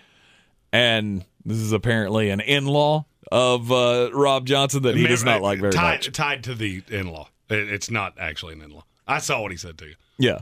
and 0.72 1.24
this 1.44 1.58
is 1.58 1.72
apparently 1.72 2.30
an 2.30 2.40
in-law 2.40 3.04
of 3.32 3.70
uh, 3.72 4.10
Rob 4.12 4.46
Johnson 4.46 4.82
that 4.84 4.96
he 4.96 5.06
does 5.06 5.24
not 5.24 5.42
like 5.42 5.58
very 5.60 5.72
tied, 5.72 5.94
much. 6.06 6.12
Tied 6.12 6.44
to 6.44 6.54
the 6.54 6.82
in-law. 6.88 7.28
It- 7.48 7.68
it's 7.72 7.90
not 7.90 8.14
actually 8.18 8.54
an 8.54 8.62
in-law. 8.62 8.84
I 9.06 9.18
saw 9.18 9.40
what 9.42 9.50
he 9.50 9.56
said 9.56 9.78
to 9.78 9.86
you. 9.86 9.94
Yeah, 10.18 10.38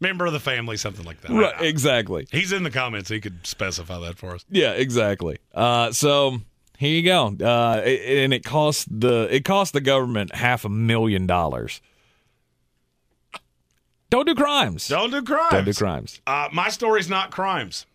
Member 0.00 0.26
of 0.26 0.32
the 0.32 0.40
family, 0.40 0.76
something 0.76 1.04
like 1.04 1.20
that. 1.22 1.30
right, 1.30 1.54
I- 1.58 1.64
exactly. 1.64 2.26
he's 2.30 2.52
in 2.52 2.62
the 2.62 2.70
comments. 2.70 3.08
He 3.08 3.20
could 3.20 3.46
specify 3.46 3.98
that 4.00 4.18
for 4.18 4.34
us. 4.34 4.44
Yeah, 4.50 4.72
exactly. 4.72 5.38
Uh, 5.54 5.92
so 5.92 6.40
here 6.78 6.90
you 6.90 7.02
go, 7.02 7.36
uh, 7.40 7.80
and 7.84 8.32
it 8.32 8.44
cost 8.44 8.88
the 8.90 9.28
it 9.30 9.44
cost 9.44 9.72
the 9.72 9.80
government 9.80 10.34
half 10.34 10.64
a 10.64 10.68
million 10.68 11.26
dollars. 11.26 11.80
Don't 14.10 14.26
do 14.26 14.34
crimes. 14.34 14.86
Don't 14.88 15.10
do 15.10 15.22
crimes. 15.22 15.50
Don't 15.50 15.64
do 15.64 15.72
crimes. 15.74 16.20
Uh, 16.26 16.48
my 16.52 16.68
story's 16.68 17.08
not 17.08 17.30
crimes. 17.30 17.86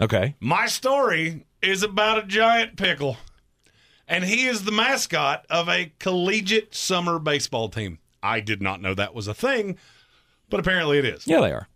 Okay. 0.00 0.36
My 0.38 0.66
story 0.66 1.46
is 1.62 1.82
about 1.82 2.18
a 2.18 2.26
giant 2.26 2.76
pickle, 2.76 3.16
and 4.06 4.24
he 4.24 4.46
is 4.46 4.64
the 4.64 4.70
mascot 4.72 5.44
of 5.50 5.68
a 5.68 5.92
collegiate 5.98 6.74
summer 6.74 7.18
baseball 7.18 7.68
team. 7.68 7.98
I 8.22 8.40
did 8.40 8.62
not 8.62 8.80
know 8.80 8.94
that 8.94 9.14
was 9.14 9.26
a 9.26 9.34
thing, 9.34 9.76
but 10.48 10.60
apparently 10.60 10.98
it 10.98 11.04
is. 11.04 11.26
Yeah, 11.26 11.40
they 11.40 11.52
are. 11.52 11.68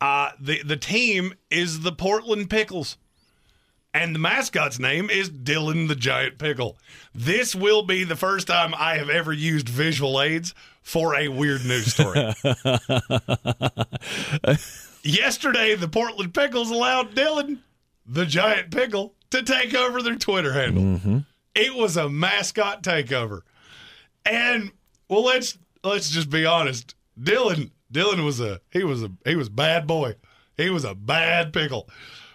Uh, 0.00 0.32
the 0.38 0.62
the 0.62 0.76
team 0.76 1.34
is 1.50 1.80
the 1.80 1.92
Portland 1.92 2.50
Pickles, 2.50 2.98
and 3.94 4.14
the 4.14 4.18
mascot's 4.18 4.80
name 4.80 5.08
is 5.08 5.30
Dylan 5.30 5.86
the 5.86 5.94
Giant 5.94 6.36
Pickle. 6.36 6.76
This 7.14 7.54
will 7.54 7.82
be 7.82 8.02
the 8.02 8.16
first 8.16 8.48
time 8.48 8.74
I 8.76 8.96
have 8.96 9.08
ever 9.08 9.32
used 9.32 9.68
visual 9.68 10.20
aids 10.20 10.52
for 10.82 11.14
a 11.14 11.28
weird 11.28 11.64
news 11.64 11.94
story. 11.94 12.18
Yesterday, 15.04 15.76
the 15.76 15.88
Portland 15.88 16.34
Pickles 16.34 16.70
allowed 16.70 17.14
Dylan 17.14 17.60
the 18.04 18.26
Giant 18.26 18.72
Pickle 18.72 19.14
to 19.30 19.42
take 19.42 19.74
over 19.74 20.02
their 20.02 20.16
Twitter 20.16 20.52
handle. 20.52 20.82
Mm-hmm. 20.82 21.18
It 21.54 21.74
was 21.74 21.96
a 21.96 22.08
mascot 22.08 22.82
takeover, 22.82 23.42
and 24.26 24.72
well, 25.08 25.22
let's 25.22 25.56
let's 25.84 26.10
just 26.10 26.30
be 26.30 26.44
honest. 26.44 26.96
Dylan 27.20 27.70
Dylan 27.92 28.24
was 28.24 28.40
a 28.40 28.60
he 28.72 28.82
was 28.82 29.04
a 29.04 29.12
he 29.24 29.36
was 29.36 29.46
a 29.46 29.52
bad 29.52 29.86
boy. 29.86 30.16
He 30.56 30.70
was 30.70 30.84
a 30.84 30.94
bad 30.94 31.52
pickle 31.52 31.88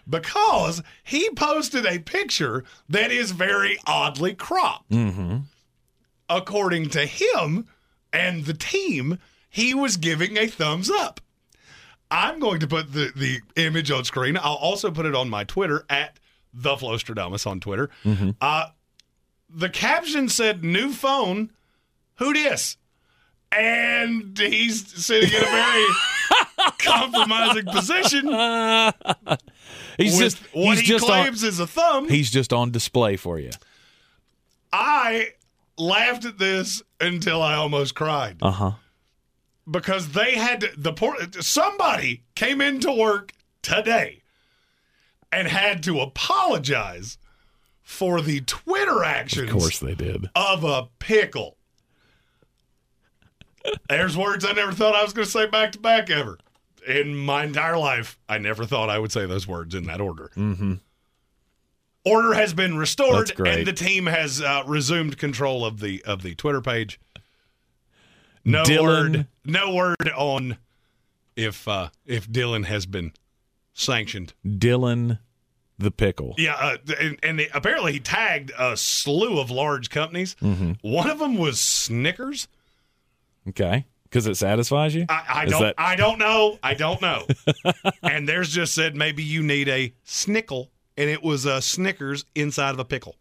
because 0.09 0.81
he 1.03 1.29
posted 1.31 1.85
a 1.85 1.99
picture 1.99 2.63
that 2.89 3.11
is 3.11 3.31
very 3.31 3.77
oddly 3.85 4.33
cropped. 4.33 4.89
Mm-hmm. 4.89 5.37
According 6.29 6.89
to 6.89 7.05
him 7.05 7.67
and 8.13 8.45
the 8.45 8.53
team, 8.53 9.19
he 9.49 9.73
was 9.73 9.97
giving 9.97 10.37
a 10.37 10.47
thumbs 10.47 10.89
up. 10.89 11.21
I'm 12.11 12.39
going 12.39 12.59
to 12.61 12.67
put 12.67 12.93
the, 12.93 13.11
the 13.15 13.39
image 13.55 13.91
on 13.91 14.03
screen. 14.03 14.37
I'll 14.37 14.55
also 14.55 14.89
put 14.91 15.05
it 15.05 15.15
on 15.15 15.29
my 15.29 15.43
Twitter 15.43 15.85
at 15.89 16.19
the 16.53 16.75
Flostradamus 16.75 17.45
on 17.45 17.59
Twitter. 17.59 17.89
Uh, 18.41 18.67
the 19.49 19.69
caption 19.69 20.29
said, 20.29 20.63
"New 20.63 20.91
phone, 20.91 21.51
who 22.15 22.33
dis?" 22.33 22.77
And 23.51 24.37
he's 24.37 24.87
sitting 25.03 25.29
in 25.29 25.41
a 25.41 25.45
very 25.45 25.85
compromising 26.79 27.65
position. 27.65 28.27
He's 30.03 30.17
just 30.17 30.37
what 30.53 30.77
he's 30.77 30.79
he 30.81 30.85
just 30.87 31.05
claims 31.05 31.43
on, 31.43 31.49
is 31.49 31.59
a 31.59 31.67
thumb. 31.67 32.09
he's 32.09 32.31
just 32.31 32.51
on 32.53 32.71
display 32.71 33.15
for 33.17 33.37
you. 33.39 33.51
I 34.73 35.29
laughed 35.77 36.25
at 36.25 36.37
this 36.39 36.81
until 37.01 37.41
I 37.41 37.55
almost 37.55 37.95
cried 37.95 38.37
Uh 38.41 38.51
huh. 38.51 38.71
because 39.69 40.09
they 40.13 40.35
had 40.35 40.61
to, 40.61 40.69
the 40.77 40.93
poor 40.93 41.15
somebody 41.41 42.23
came 42.35 42.61
into 42.61 42.91
work 42.91 43.33
today 43.61 44.21
and 45.31 45.47
had 45.47 45.83
to 45.83 45.99
apologize 45.99 47.17
for 47.81 48.21
the 48.21 48.41
Twitter 48.41 49.03
actions 49.03 49.49
Of 49.51 49.57
course 49.59 49.79
they 49.79 49.95
did. 49.95 50.29
of 50.35 50.63
a 50.63 50.87
pickle. 50.99 51.57
There's 53.89 54.15
words 54.15 54.45
I 54.45 54.53
never 54.53 54.71
thought 54.71 54.95
I 54.95 55.03
was 55.03 55.11
going 55.13 55.25
to 55.25 55.31
say 55.31 55.45
back 55.45 55.73
to 55.73 55.79
back 55.79 56.09
ever. 56.09 56.37
In 56.87 57.15
my 57.15 57.43
entire 57.43 57.77
life, 57.77 58.17
I 58.27 58.37
never 58.37 58.65
thought 58.65 58.89
I 58.89 58.99
would 58.99 59.11
say 59.11 59.25
those 59.25 59.47
words 59.47 59.75
in 59.75 59.85
that 59.85 60.01
order. 60.01 60.31
Mm-hmm. 60.35 60.75
Order 62.05 62.33
has 62.33 62.53
been 62.53 62.77
restored, 62.77 63.31
and 63.39 63.67
the 63.67 63.73
team 63.73 64.05
has 64.05 64.41
uh, 64.41 64.63
resumed 64.65 65.17
control 65.17 65.65
of 65.65 65.79
the 65.79 66.01
of 66.05 66.23
the 66.23 66.33
Twitter 66.35 66.61
page. 66.61 66.99
No 68.45 68.63
Dylan- 68.63 68.83
word, 69.15 69.27
no 69.45 69.73
word 69.75 70.09
on 70.15 70.57
if 71.35 71.67
uh, 71.67 71.89
if 72.05 72.27
Dylan 72.29 72.65
has 72.65 72.85
been 72.85 73.11
sanctioned. 73.73 74.33
Dylan 74.45 75.19
the 75.77 75.91
pickle. 75.91 76.35
Yeah, 76.37 76.55
uh, 76.55 76.77
and, 76.99 77.19
and 77.21 77.39
they- 77.39 77.49
apparently 77.53 77.93
he 77.93 77.99
tagged 77.99 78.51
a 78.57 78.75
slew 78.77 79.39
of 79.39 79.51
large 79.51 79.89
companies. 79.89 80.35
Mm-hmm. 80.41 80.73
One 80.81 81.09
of 81.09 81.19
them 81.19 81.37
was 81.37 81.59
Snickers. 81.59 82.47
Okay. 83.47 83.85
Because 84.09 84.25
it 84.25 84.35
satisfies 84.35 84.95
you. 84.95 85.05
I, 85.07 85.23
I 85.29 85.45
don't. 85.45 85.61
that- 85.61 85.75
I 85.77 85.95
don't 85.95 86.17
know. 86.17 86.57
I 86.63 86.73
don't 86.73 86.99
know. 87.01 87.27
and 88.03 88.27
there's 88.27 88.49
just 88.49 88.73
said 88.73 88.95
maybe 88.95 89.21
you 89.23 89.43
need 89.43 89.69
a 89.69 89.93
snickle, 90.05 90.69
and 90.97 91.09
it 91.09 91.21
was 91.21 91.45
a 91.45 91.61
Snickers 91.61 92.25
inside 92.33 92.71
of 92.71 92.79
a 92.79 92.85
pickle, 92.85 93.15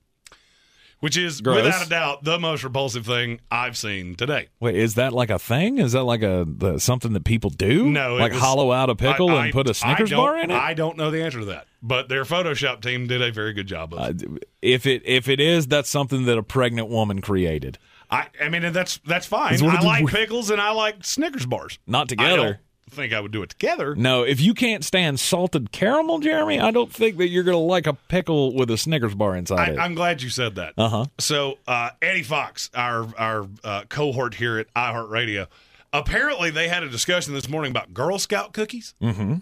which 1.00 1.16
is 1.18 1.42
Gross. 1.42 1.62
without 1.62 1.86
a 1.86 1.88
doubt 1.90 2.24
the 2.24 2.38
most 2.38 2.64
repulsive 2.64 3.04
thing 3.04 3.40
I've 3.50 3.76
seen 3.76 4.14
today. 4.14 4.48
Wait, 4.60 4.76
is 4.76 4.94
that 4.94 5.12
like 5.12 5.28
a 5.28 5.38
thing? 5.38 5.76
Is 5.76 5.92
that 5.92 6.04
like 6.04 6.22
a 6.22 6.46
the, 6.48 6.78
something 6.78 7.12
that 7.12 7.24
people 7.24 7.50
do? 7.50 7.90
No, 7.90 8.16
like 8.16 8.32
was- 8.32 8.40
hollow 8.40 8.72
out 8.72 8.88
a 8.88 8.96
pickle 8.96 9.28
I- 9.28 9.44
and 9.44 9.52
put 9.52 9.68
a 9.68 9.74
Snickers 9.74 10.10
bar 10.10 10.38
in 10.38 10.50
it. 10.50 10.54
I 10.54 10.72
don't 10.72 10.96
know 10.96 11.10
the 11.10 11.22
answer 11.22 11.40
to 11.40 11.44
that, 11.46 11.66
but 11.82 12.08
their 12.08 12.24
Photoshop 12.24 12.80
team 12.80 13.06
did 13.06 13.20
a 13.20 13.30
very 13.30 13.52
good 13.52 13.66
job 13.66 13.92
of 13.92 14.20
it. 14.22 14.26
Uh, 14.26 14.36
if 14.62 14.86
it 14.86 15.02
if 15.04 15.28
it 15.28 15.38
is, 15.38 15.66
that's 15.66 15.90
something 15.90 16.24
that 16.24 16.38
a 16.38 16.42
pregnant 16.42 16.88
woman 16.88 17.20
created. 17.20 17.76
I, 18.10 18.26
I 18.42 18.48
mean, 18.48 18.72
that's 18.72 18.98
that's 19.06 19.26
fine. 19.26 19.62
I 19.62 19.80
like 19.82 20.04
weird- 20.04 20.14
pickles 20.14 20.50
and 20.50 20.60
I 20.60 20.70
like 20.72 21.04
Snickers 21.04 21.46
bars. 21.46 21.78
Not 21.86 22.02
I 22.02 22.06
together. 22.06 22.36
don't 22.36 22.56
think 22.90 23.12
I 23.12 23.20
would 23.20 23.32
do 23.32 23.42
it 23.42 23.50
together. 23.50 23.94
No, 23.94 24.22
if 24.22 24.40
you 24.40 24.54
can't 24.54 24.82
stand 24.82 25.20
salted 25.20 25.72
caramel, 25.72 26.20
Jeremy, 26.20 26.58
I 26.58 26.70
don't 26.70 26.90
think 26.90 27.18
that 27.18 27.28
you're 27.28 27.42
going 27.44 27.54
to 27.56 27.58
like 27.62 27.86
a 27.86 27.92
pickle 27.92 28.54
with 28.54 28.70
a 28.70 28.78
Snickers 28.78 29.14
bar 29.14 29.36
inside 29.36 29.68
I, 29.68 29.72
it. 29.72 29.78
I'm 29.78 29.94
glad 29.94 30.22
you 30.22 30.30
said 30.30 30.54
that. 30.54 30.72
Uh 30.78 30.88
huh. 30.88 31.04
So 31.18 31.58
uh, 31.66 31.90
Eddie 32.00 32.22
Fox, 32.22 32.70
our 32.74 33.06
our 33.18 33.46
uh, 33.62 33.82
cohort 33.90 34.34
here 34.34 34.58
at 34.58 34.72
iHeartRadio, 34.74 35.48
apparently 35.92 36.50
they 36.50 36.68
had 36.68 36.82
a 36.82 36.88
discussion 36.88 37.34
this 37.34 37.48
morning 37.48 37.70
about 37.70 37.92
Girl 37.92 38.18
Scout 38.18 38.52
cookies 38.54 38.94
Mm-hmm. 39.02 39.34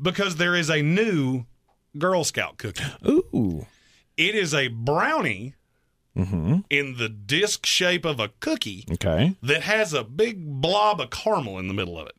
because 0.00 0.36
there 0.36 0.54
is 0.54 0.70
a 0.70 0.80
new 0.82 1.44
Girl 1.98 2.22
Scout 2.24 2.56
cookie. 2.58 2.84
Ooh. 3.06 3.66
It 4.16 4.34
is 4.34 4.54
a 4.54 4.68
brownie 4.68 5.54
Mm-hmm. 6.16 6.58
in 6.68 6.98
the 6.98 7.08
disc 7.08 7.64
shape 7.64 8.04
of 8.04 8.20
a 8.20 8.28
cookie 8.40 8.84
Okay. 8.92 9.34
that 9.42 9.62
has 9.62 9.94
a 9.94 10.04
big 10.04 10.60
blob 10.60 11.00
of 11.00 11.08
caramel 11.08 11.58
in 11.58 11.68
the 11.68 11.74
middle 11.74 11.98
of 11.98 12.06
it. 12.06 12.16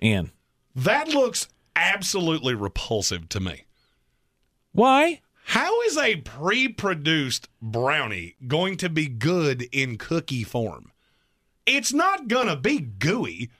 And 0.00 0.30
That 0.76 1.08
looks 1.08 1.48
absolutely 1.74 2.54
repulsive 2.54 3.28
to 3.30 3.40
me. 3.40 3.64
Why? 4.72 5.20
How 5.46 5.80
is 5.82 5.96
a 5.98 6.16
pre-produced 6.16 7.48
brownie 7.60 8.36
going 8.46 8.76
to 8.78 8.88
be 8.88 9.06
good 9.08 9.62
in 9.72 9.98
cookie 9.98 10.44
form? 10.44 10.92
It's 11.66 11.92
not 11.92 12.28
gonna 12.28 12.56
be 12.56 12.78
gooey. 12.78 13.50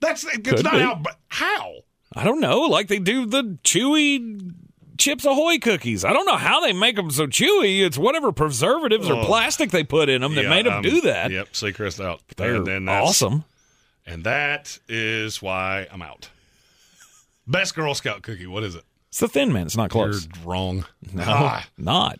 That's 0.00 0.24
it's 0.24 0.38
Could 0.38 0.64
not 0.64 0.72
be. 0.72 0.78
how. 0.80 1.02
How? 1.28 1.72
I 2.14 2.24
don't 2.24 2.40
know. 2.40 2.60
Like 2.60 2.88
they 2.88 2.98
do 2.98 3.26
the 3.26 3.58
chewy 3.62 4.52
Chips 4.98 5.24
Ahoy 5.24 5.58
cookies. 5.58 6.04
I 6.04 6.12
don't 6.12 6.26
know 6.26 6.36
how 6.36 6.60
they 6.60 6.72
make 6.72 6.96
them 6.96 7.10
so 7.10 7.26
chewy. 7.26 7.84
It's 7.84 7.98
whatever 7.98 8.32
preservatives 8.32 9.08
or 9.08 9.14
Oh. 9.14 9.24
plastic 9.24 9.70
they 9.70 9.84
put 9.84 10.08
in 10.08 10.22
them 10.22 10.34
that 10.34 10.44
Yeah, 10.44 10.50
made 10.50 10.66
them 10.66 10.74
um, 10.74 10.82
do 10.82 11.00
that. 11.02 11.30
Yep, 11.30 11.52
Seacrest 11.52 12.04
out. 12.04 12.20
They're 12.36 12.56
And 12.56 12.66
then 12.66 12.84
that's- 12.86 13.08
awesome. 13.08 13.44
And 14.06 14.22
that 14.24 14.78
is 14.88 15.42
why 15.42 15.86
I'm 15.90 16.02
out. 16.02 16.28
Best 17.46 17.74
Girl 17.74 17.94
Scout 17.94 18.22
cookie. 18.22 18.46
What 18.46 18.62
is 18.64 18.74
it? 18.74 18.84
It's 19.08 19.20
the 19.20 19.28
Thin 19.28 19.52
Mint. 19.52 19.66
It's 19.66 19.76
not 19.76 19.90
close. 19.90 20.26
You're 20.36 20.44
wrong. 20.44 20.84
No, 21.12 21.24
Ah, 21.26 21.66
not. 21.78 22.18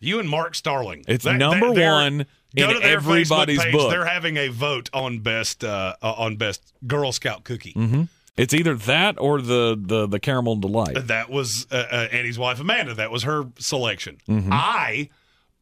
you 0.00 0.18
and 0.20 0.28
Mark 0.28 0.54
Starling. 0.54 1.04
It's 1.08 1.24
That- 1.24 1.36
number 1.38 1.72
that- 1.74 1.90
one. 1.92 2.26
Go 2.56 2.70
in 2.70 2.80
to 2.80 2.86
everybody's 2.86 3.58
Facebook 3.58 3.64
page. 3.64 3.72
book. 3.72 3.90
They're 3.90 4.04
having 4.06 4.36
a 4.36 4.46
vote 4.46 4.88
on 4.92 5.18
best 5.18 5.64
uh, 5.64 5.96
uh, 6.00 6.12
on 6.12 6.36
best 6.36 6.62
Girl 6.86 7.10
Scout 7.10 7.42
cookie. 7.42 7.72
hmm 7.72 8.02
It's 8.36 8.52
either 8.52 8.74
that 8.74 9.16
or 9.20 9.40
the 9.40 9.76
the 9.80 10.06
the 10.06 10.18
caramel 10.18 10.56
delight. 10.56 11.06
That 11.06 11.30
was 11.30 11.66
uh, 11.70 11.84
uh, 11.90 12.08
Eddie's 12.10 12.38
wife 12.38 12.58
Amanda. 12.60 12.94
That 12.94 13.10
was 13.12 13.22
her 13.22 13.44
selection. 13.58 14.18
Mhm. 14.28 14.48
I 14.50 15.08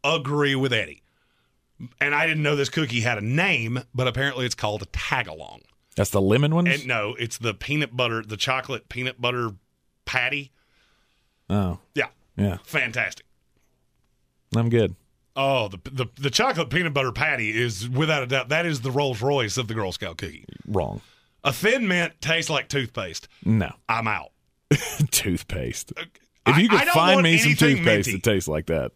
agree 0.02 0.54
with 0.54 0.72
Annie, 0.72 1.02
and 2.00 2.14
I 2.14 2.26
didn't 2.26 2.42
know 2.42 2.56
this 2.56 2.70
cookie 2.70 3.00
had 3.02 3.18
a 3.18 3.20
name, 3.20 3.82
but 3.94 4.08
apparently 4.08 4.46
it's 4.46 4.54
called 4.54 4.82
a 4.82 4.86
tagalong. 4.86 5.60
That's 5.96 6.08
the 6.10 6.22
lemon 6.22 6.54
one. 6.54 6.66
No, 6.86 7.14
it's 7.18 7.36
the 7.36 7.52
peanut 7.52 7.94
butter, 7.94 8.22
the 8.22 8.38
chocolate 8.38 8.88
peanut 8.88 9.20
butter 9.20 9.50
patty. 10.06 10.50
oh, 11.50 11.78
Yeah, 11.94 12.06
yeah, 12.38 12.56
fantastic. 12.64 13.26
I'm 14.56 14.70
good. 14.70 14.94
Oh, 15.36 15.68
the, 15.68 15.78
the 15.90 16.06
the 16.18 16.30
chocolate 16.30 16.70
peanut 16.70 16.94
butter 16.94 17.12
patty 17.12 17.50
is 17.50 17.86
without 17.88 18.22
a 18.22 18.26
doubt 18.26 18.48
that 18.48 18.64
is 18.66 18.80
the 18.80 18.90
Rolls 18.90 19.20
Royce 19.20 19.56
of 19.58 19.68
the 19.68 19.74
Girl 19.74 19.92
Scout 19.92 20.16
cookie. 20.16 20.44
Wrong. 20.66 21.02
A 21.44 21.52
thin 21.52 21.88
mint 21.88 22.12
tastes 22.20 22.50
like 22.50 22.68
toothpaste. 22.68 23.28
No 23.44 23.72
I'm 23.88 24.06
out. 24.06 24.30
toothpaste. 25.10 25.92
If 26.46 26.58
you 26.58 26.68
could 26.68 26.88
find 26.88 27.22
me 27.22 27.38
some 27.38 27.54
toothpaste 27.54 28.08
minty. 28.08 28.12
that 28.12 28.22
tastes 28.22 28.48
like 28.48 28.66
that, 28.66 28.92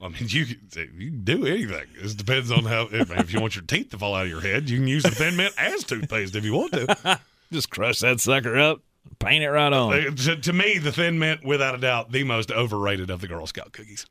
I 0.00 0.08
mean, 0.08 0.26
you 0.28 0.46
can, 0.46 0.60
you 0.74 1.10
can 1.10 1.24
do 1.24 1.46
anything. 1.46 1.86
It 1.96 2.16
depends 2.16 2.50
on 2.50 2.64
how. 2.64 2.88
If, 2.90 3.10
if 3.10 3.32
you 3.32 3.40
want 3.40 3.56
your 3.56 3.64
teeth 3.64 3.90
to 3.90 3.98
fall 3.98 4.14
out 4.14 4.24
of 4.24 4.30
your 4.30 4.42
head, 4.42 4.68
you 4.68 4.78
can 4.78 4.86
use 4.86 5.02
the 5.02 5.10
thin 5.10 5.36
mint 5.36 5.54
as 5.56 5.84
toothpaste 5.84 6.36
if 6.36 6.44
you 6.44 6.52
want 6.52 6.72
to. 6.72 7.20
just 7.52 7.70
crush 7.70 8.00
that 8.00 8.20
sucker 8.20 8.58
up, 8.58 8.80
paint 9.18 9.42
it 9.42 9.48
right 9.48 9.72
on. 9.72 9.92
Uh, 9.92 10.10
to, 10.10 10.36
to 10.36 10.52
me, 10.52 10.78
the 10.78 10.92
thin 10.92 11.18
mint, 11.18 11.44
without 11.44 11.74
a 11.74 11.78
doubt, 11.78 12.12
the 12.12 12.24
most 12.24 12.50
overrated 12.50 13.08
of 13.08 13.20
the 13.20 13.28
Girl 13.28 13.46
Scout 13.46 13.72
cookies. 13.72 14.06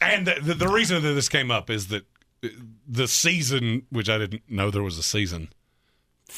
And 0.00 0.26
the, 0.26 0.36
the, 0.42 0.54
the 0.54 0.68
reason 0.68 1.02
that 1.02 1.12
this 1.14 1.28
came 1.28 1.50
up 1.50 1.70
is 1.70 1.88
that 1.88 2.04
uh, 2.44 2.48
the 2.86 3.08
season, 3.08 3.86
which 3.90 4.10
I 4.10 4.18
didn't 4.18 4.42
know 4.48 4.70
there 4.70 4.82
was 4.82 4.98
a 4.98 5.02
season. 5.02 5.48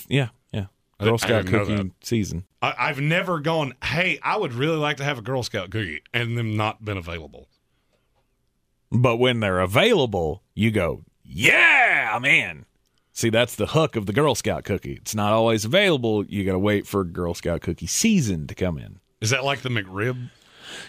Yeah, 0.06 0.28
Girl 1.00 1.18
Scout 1.18 1.46
cookie 1.46 1.92
season. 2.02 2.44
I, 2.62 2.74
I've 2.78 3.00
never 3.00 3.40
gone, 3.40 3.74
hey, 3.84 4.18
I 4.22 4.36
would 4.36 4.52
really 4.54 4.76
like 4.76 4.96
to 4.98 5.04
have 5.04 5.18
a 5.18 5.22
Girl 5.22 5.42
Scout 5.42 5.70
cookie, 5.70 6.02
and 6.12 6.36
them 6.38 6.56
not 6.56 6.84
been 6.84 6.96
available. 6.96 7.48
But 8.90 9.16
when 9.16 9.40
they're 9.40 9.60
available, 9.60 10.42
you 10.54 10.70
go, 10.70 11.04
yeah, 11.24 12.12
I'm 12.14 12.24
in. 12.24 12.64
See, 13.12 13.30
that's 13.30 13.54
the 13.56 13.66
hook 13.66 13.96
of 13.96 14.06
the 14.06 14.12
Girl 14.12 14.34
Scout 14.34 14.64
cookie. 14.64 14.94
It's 14.94 15.14
not 15.14 15.32
always 15.32 15.64
available. 15.64 16.24
You 16.26 16.44
got 16.44 16.52
to 16.52 16.58
wait 16.58 16.86
for 16.86 17.04
Girl 17.04 17.34
Scout 17.34 17.60
cookie 17.60 17.86
season 17.86 18.46
to 18.48 18.54
come 18.54 18.78
in. 18.78 18.98
Is 19.20 19.30
that 19.30 19.44
like 19.44 19.60
the 19.62 19.68
McRib? 19.68 20.30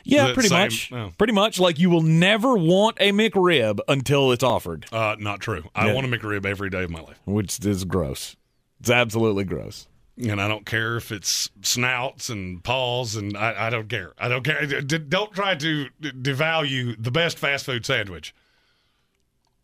Yeah, 0.04 0.34
pretty 0.34 0.50
same- 0.50 0.60
much. 0.64 0.92
oh. 0.92 1.12
Pretty 1.18 1.34
much. 1.34 1.60
Like 1.60 1.78
you 1.80 1.90
will 1.90 2.02
never 2.02 2.56
want 2.56 2.98
a 3.00 3.12
McRib 3.12 3.80
until 3.88 4.32
it's 4.32 4.44
offered, 4.44 4.86
Uh, 4.92 5.16
not 5.20 5.40
true. 5.40 5.64
I 5.76 5.88
Yeah. 5.88 5.94
want 5.94 6.12
a 6.12 6.18
McRib 6.18 6.46
every 6.46 6.70
day 6.70 6.84
of 6.84 6.90
my 6.90 7.02
life. 7.02 7.20
which 7.26 7.64
is 7.66 7.86
gross. 7.86 8.36
It's 8.80 8.90
absolutely 8.90 9.44
gross. 9.44 9.88
And 10.18 10.42
I 10.42 10.48
don't 10.48 10.66
care 10.66 10.98
if 10.98 11.12
it's 11.12 11.50
snouts 11.62 12.30
and 12.30 12.64
paws, 12.64 13.16
and 13.16 13.36
I, 13.38 13.68
I 13.68 13.70
don't 13.70 13.90
care. 13.90 14.14
I 14.18 14.28
don't 14.28 14.44
care. 14.44 14.66
D- 14.82 14.98
don't 14.98 15.34
try 15.34 15.56
to 15.56 15.88
devalue 16.02 16.96
the 17.02 17.12
best 17.12 17.38
fast 17.38 17.66
food 17.66 17.86
sandwich 17.86 18.34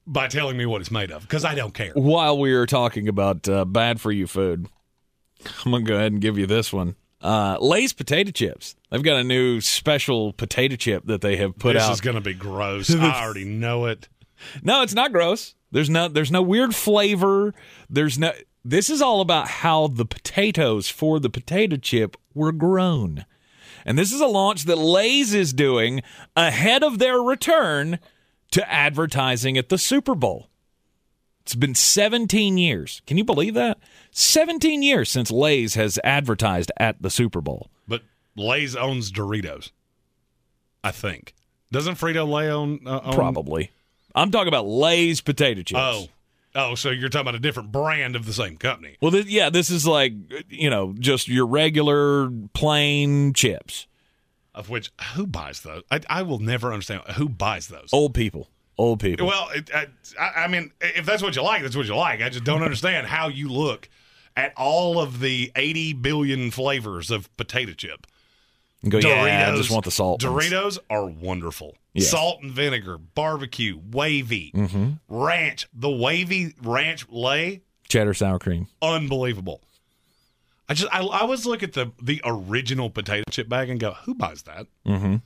by 0.06 0.28
telling 0.28 0.58
me 0.58 0.66
what 0.66 0.82
it's 0.82 0.92
made 0.92 1.12
of, 1.12 1.22
because 1.22 1.46
I 1.46 1.56
don't 1.56 1.74
care. 1.74 1.94
While 1.94 2.38
we 2.38 2.54
are 2.54 2.66
talking 2.66 3.08
about 3.08 3.48
uh, 3.48 3.66
bad 3.66 4.02
for 4.02 4.12
you 4.12 4.28
food, 4.28 4.68
I'm 5.66 5.72
gonna 5.72 5.84
go 5.84 5.96
ahead 5.96 6.12
and 6.12 6.22
give 6.22 6.38
you 6.38 6.48
this 6.48 6.74
one. 6.74 6.96
Uh, 7.22 7.58
Lay's 7.60 7.94
potato 7.94 8.32
chips. 8.32 8.76
They've 8.90 9.04
got 9.04 9.18
a 9.18 9.24
new 9.24 9.62
special 9.62 10.34
potato 10.34 10.76
chip 10.76 11.06
that 11.06 11.22
they 11.22 11.36
have 11.38 11.58
put 11.58 11.74
this 11.74 11.84
out. 11.84 11.90
This 11.90 11.98
is 11.98 12.02
going 12.02 12.16
to 12.16 12.22
be 12.22 12.34
gross. 12.34 12.90
I 12.96 13.24
already 13.24 13.46
know 13.46 13.86
it. 13.86 14.10
No, 14.64 14.82
it's 14.82 14.96
not 14.96 15.12
gross. 15.12 15.54
There's 15.72 15.90
no 15.90 16.08
there's 16.08 16.32
no 16.32 16.42
weird 16.42 16.76
flavor. 16.76 17.54
There's 17.90 18.18
no 18.18 18.32
this 18.64 18.90
is 18.90 19.02
all 19.02 19.22
about 19.22 19.48
how 19.48 19.88
the 19.88 20.06
potatoes 20.06 20.90
for 20.90 21.20
the 21.20 21.30
potato 21.30 21.78
chip 21.78 22.16
were 22.34 22.52
grown. 22.52 23.26
And 23.86 23.98
this 23.98 24.12
is 24.12 24.22
a 24.22 24.28
launch 24.28 24.66
that 24.66 24.78
Lay's 24.78 25.34
is 25.34 25.54
doing 25.54 26.02
ahead 26.36 26.84
of 26.84 27.00
their 27.00 27.20
return 27.20 28.00
to 28.52 28.72
advertising 28.72 29.58
at 29.58 29.70
the 29.70 29.78
Super 29.78 30.14
Bowl. 30.14 30.48
It's 31.42 31.56
been 31.56 31.74
17 31.74 32.58
years. 32.58 33.02
Can 33.08 33.18
you 33.18 33.24
believe 33.24 33.56
that? 33.56 33.80
17 34.12 34.84
years 34.84 35.10
since 35.10 35.32
Lay's 35.32 35.74
has 35.74 35.98
advertised 36.04 36.72
at 36.78 37.02
the 37.02 37.10
Super 37.10 37.42
Bowl. 37.42 37.72
But 37.88 38.04
Lay's 38.36 38.76
owns 38.76 39.12
Doritos, 39.12 39.72
I 40.84 40.92
think. 40.92 41.34
Doesn't 41.72 41.96
Frito 41.96 42.30
Lay 42.30 42.50
own, 42.50 42.82
uh, 42.86 43.00
own? 43.04 43.14
Probably. 43.14 43.72
I'm 44.14 44.30
talking 44.30 44.50
about 44.50 44.68
Lay's 44.68 45.22
potato 45.22 45.64
chips. 45.64 45.80
Oh, 45.80 46.08
oh, 46.56 46.76
so 46.76 46.90
you're 46.90 47.10
talking 47.10 47.22
about 47.22 47.36
a 47.36 47.40
different 47.40 47.72
brand 47.72 48.16
of 48.16 48.26
the 48.26 48.34
same 48.34 48.58
company. 48.58 48.98
Well, 49.02 49.12
th- 49.12 49.26
yeah, 49.28 49.50
this 49.50 49.70
is 49.70 49.86
like 49.86 50.14
you 50.50 50.70
know 50.70 50.94
just 50.98 51.28
your 51.28 51.46
regular 51.46 52.32
plain 52.54 53.34
chips. 53.34 53.88
Of 54.54 54.70
which, 54.70 54.92
who 55.16 55.26
buys 55.26 55.62
those? 55.62 55.84
I, 55.90 56.02
I 56.10 56.22
will 56.24 56.40
never 56.40 56.74
understand 56.74 57.04
who 57.16 57.30
buys 57.30 57.68
those. 57.68 57.90
Old 57.94 58.14
people, 58.14 58.50
old 58.78 59.00
people. 59.00 59.28
Well, 59.28 59.50
it, 59.56 59.70
I, 59.74 59.88
I 60.44 60.48
mean, 60.48 60.72
if 60.82 61.06
that's 61.06 61.24
what 61.24 61.36
you 61.36 61.42
like, 61.42 61.62
that's 61.62 61.76
what 61.76 61.86
you 61.86 61.96
like. 61.96 62.22
I 62.22 62.30
just 62.30 62.44
don't 62.44 62.62
understand 62.62 63.08
how 63.08 63.30
you 63.30 63.48
look 63.48 63.88
at 64.36 64.54
all 64.58 65.00
of 65.00 65.20
the 65.20 65.52
80 65.56 65.94
billion 65.94 66.52
flavors 66.52 67.12
of 67.12 67.36
potato 67.38 67.74
chip. 67.74 68.08
And 68.82 68.92
go, 68.92 68.98
yeah, 68.98 69.52
I 69.54 69.56
just 69.56 69.72
want 69.72 69.86
the 69.86 69.92
salt. 69.92 70.24
ones." 70.24 70.50
Doritos 70.50 70.80
are 70.90 71.06
wonderful. 71.06 71.76
Yeah. 71.94 72.08
Salt 72.08 72.42
and 72.42 72.52
vinegar, 72.52 72.98
barbecue, 72.98 73.78
wavy, 73.92 74.52
Mhm. 74.56 75.00
ranch. 75.10 75.68
The 75.74 75.90
wavy 75.90 76.54
ranch 76.64 77.06
lay, 77.10 77.62
cheddar 77.90 78.14
sour 78.14 78.40
cream. 78.40 78.68
unbelievable. 78.82 79.62
I 80.70 80.74
just 80.74 80.94
I, 80.94 81.02
I 81.02 81.20
always 81.20 81.46
look 81.46 81.64
at 81.64 81.74
the 81.74 81.92
the 82.02 82.22
original 82.24 82.90
potato 82.90 83.30
chip 83.30 83.50
bag 83.50 83.70
and 83.70 83.78
go, 83.80 83.92
who 84.06 84.14
buys 84.16 84.44
that? 84.44 84.68
Mm-hmm. 84.88 85.18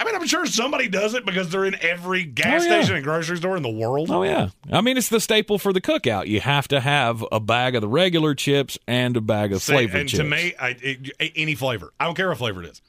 I 0.00 0.04
mean, 0.04 0.14
I'm 0.14 0.26
sure 0.28 0.46
somebody 0.46 0.86
does 0.88 1.14
it 1.14 1.26
because 1.26 1.50
they're 1.50 1.64
in 1.64 1.74
every 1.82 2.22
gas 2.24 2.62
Oh, 2.62 2.66
yeah. 2.66 2.78
station 2.82 2.94
and 2.96 3.04
grocery 3.04 3.36
store 3.36 3.56
in 3.56 3.64
the 3.64 3.68
world. 3.68 4.10
Oh 4.10 4.22
yeah, 4.22 4.50
I 4.72 4.80
mean 4.80 4.96
it's 4.96 5.08
the 5.08 5.20
staple 5.20 5.58
for 5.58 5.72
the 5.72 5.80
cookout. 5.80 6.28
You 6.28 6.40
have 6.40 6.68
to 6.68 6.80
have 6.80 7.24
a 7.32 7.40
bag 7.40 7.74
of 7.74 7.80
the 7.82 7.88
regular 7.88 8.34
chips 8.34 8.78
and 8.86 9.16
a 9.16 9.20
bag 9.20 9.52
of 9.52 9.60
See, 9.62 9.72
flavored 9.72 10.00
and 10.00 10.08
chips. 10.08 10.18
to 10.22 10.24
me, 10.28 10.54
I, 10.60 10.76
it, 10.80 11.32
any 11.36 11.56
flavor. 11.56 11.92
I 11.98 12.04
don't 12.04 12.14
care 12.14 12.28
what 12.28 12.38
flavor 12.38 12.62
it 12.62 12.70
is. 12.70 12.82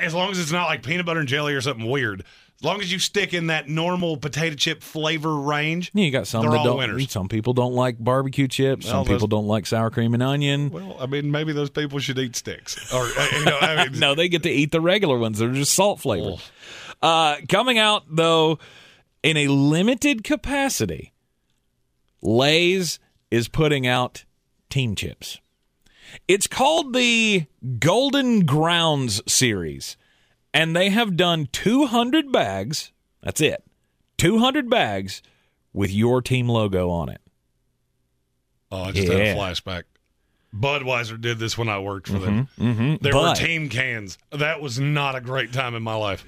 As 0.00 0.14
long 0.14 0.30
as 0.30 0.38
it's 0.38 0.52
not 0.52 0.66
like 0.66 0.82
peanut 0.82 1.06
butter 1.06 1.20
and 1.20 1.28
jelly 1.28 1.54
or 1.54 1.60
something 1.60 1.88
weird. 1.88 2.24
As 2.60 2.64
long 2.64 2.80
as 2.80 2.92
you 2.92 3.00
stick 3.00 3.34
in 3.34 3.48
that 3.48 3.68
normal 3.68 4.16
potato 4.16 4.54
chip 4.54 4.84
flavor 4.84 5.34
range. 5.34 5.90
Yeah, 5.94 6.04
you 6.04 6.12
got 6.12 6.28
some 6.28 6.42
They're 6.42 6.52
that 6.52 6.58
all 6.58 6.64
don't. 6.64 6.78
winners. 6.78 7.10
Some 7.10 7.28
people 7.28 7.54
don't 7.54 7.72
like 7.74 7.98
barbecue 7.98 8.46
chips. 8.46 8.86
Well, 8.86 9.04
some 9.04 9.12
people 9.12 9.26
don't 9.26 9.48
like 9.48 9.66
sour 9.66 9.90
cream 9.90 10.14
and 10.14 10.22
onion. 10.22 10.70
Well, 10.70 10.96
I 11.00 11.06
mean, 11.06 11.32
maybe 11.32 11.52
those 11.52 11.70
people 11.70 11.98
should 11.98 12.18
eat 12.20 12.36
sticks. 12.36 12.92
Or 12.94 13.02
uh, 13.02 13.28
you 13.36 13.44
know, 13.46 13.58
I 13.60 13.88
mean, 13.88 13.98
no, 13.98 14.14
they 14.14 14.28
get 14.28 14.44
to 14.44 14.50
eat 14.50 14.70
the 14.70 14.80
regular 14.80 15.18
ones. 15.18 15.40
They're 15.40 15.50
just 15.50 15.74
salt 15.74 15.98
flavored. 15.98 16.40
Uh, 17.02 17.38
coming 17.48 17.78
out 17.78 18.04
though 18.08 18.60
in 19.24 19.36
a 19.36 19.48
limited 19.48 20.22
capacity, 20.22 21.12
Lay's 22.22 23.00
is 23.32 23.48
putting 23.48 23.88
out 23.88 24.24
team 24.70 24.94
chips. 24.94 25.40
It's 26.28 26.46
called 26.46 26.94
the 26.94 27.46
Golden 27.78 28.44
Grounds 28.46 29.20
series, 29.30 29.96
and 30.54 30.74
they 30.76 30.90
have 30.90 31.16
done 31.16 31.48
200 31.52 32.30
bags. 32.32 32.92
That's 33.22 33.40
it, 33.40 33.64
200 34.18 34.68
bags 34.70 35.22
with 35.72 35.90
your 35.90 36.20
team 36.22 36.48
logo 36.48 36.90
on 36.90 37.08
it. 37.08 37.20
Oh, 38.70 38.84
I 38.84 38.92
just 38.92 39.08
Yeah. 39.08 39.14
had 39.14 39.36
a 39.36 39.38
flashback. 39.38 39.82
Budweiser 40.54 41.18
did 41.20 41.38
this 41.38 41.56
when 41.56 41.68
I 41.68 41.78
worked 41.78 42.08
for 42.08 42.18
them. 42.18 42.48
mhm. 42.58 43.00
There 43.00 43.14
were 43.14 43.34
team 43.34 43.68
cans. 43.70 44.18
That 44.30 44.60
was 44.60 44.78
not 44.78 45.14
a 45.14 45.20
great 45.20 45.52
time 45.52 45.74
in 45.74 45.82
my 45.82 45.94
life. 45.94 46.26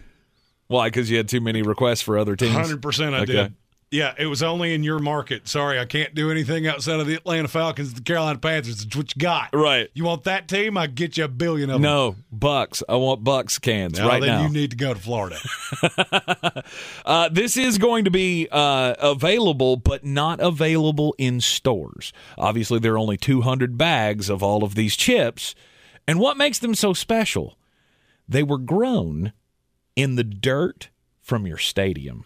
Why? 0.67 0.87
Because 0.89 1.11
you 1.11 1.19
had 1.19 1.29
too 1.29 1.43
many 1.43 1.61
requests 1.61 2.01
for 2.01 2.17
other 2.19 2.35
teams. 2.37 2.53
Hundred 2.53 2.81
percent, 2.81 3.15
I 3.15 3.21
Okay. 3.21 3.33
did. 3.33 3.55
Yeah, 3.91 4.13
it 4.19 4.27
was 4.27 4.43
only 4.43 4.75
in 4.75 4.83
your 4.83 4.99
market. 4.99 5.47
Sorry, 5.47 5.79
I 5.79 5.85
can't 5.85 6.15
do 6.15 6.31
anything 6.31 6.67
outside 6.67 6.99
of 6.99 7.07
the 7.07 7.15
Atlanta 7.15 7.47
Falcons, 7.47 7.95
the 7.95 8.03
Carolina 8.03 8.39
Panthers. 8.41 8.83
It's 8.83 8.97
what 8.97 9.15
you 9.15 9.21
got. 9.21 9.51
Right. 9.55 9.89
You 9.95 10.03
want 10.05 10.25
that 10.25 10.49
team? 10.49 10.77
I 10.77 10.89
get 10.89 11.17
you 11.17 11.25
a 11.25 11.29
billion 11.29 11.71
of 11.71 11.75
them. 11.75 11.83
No, 11.83 12.17
Bucks. 12.33 12.83
I 12.89 12.97
want 12.97 13.23
Bucks 13.23 13.59
cans 13.61 14.01
Well, 14.01 14.09
right 14.09 14.21
then 14.21 14.31
now. 14.31 14.43
you 14.43 14.49
need 14.49 14.71
to 14.73 14.77
go 14.77 14.93
to 14.95 15.01
Florida. 15.01 15.39
Uh, 17.05 17.29
this 17.29 17.57
is 17.57 17.77
going 17.79 18.05
to 18.05 18.11
be 18.11 18.49
uh, 18.51 18.95
available, 18.99 19.77
but 19.77 20.05
not 20.05 20.41
available 20.41 21.15
in 21.19 21.41
stores. 21.41 22.13
Obviously, 22.39 22.79
there 22.79 22.95
are 22.95 22.99
only 22.99 23.17
200 23.17 23.77
bags 23.77 24.31
of 24.31 24.43
all 24.43 24.65
of 24.65 24.75
these 24.75 24.97
chips. 24.97 25.55
And 26.09 26.19
what 26.19 26.37
makes 26.37 26.59
them 26.59 26.75
so 26.75 26.93
special? 26.95 27.59
They 28.29 28.43
were 28.43 28.59
grown 28.59 29.33
in 29.95 30.17
the 30.17 30.25
dirt 30.25 30.89
from 31.21 31.47
your 31.47 31.59
stadium. 31.59 32.25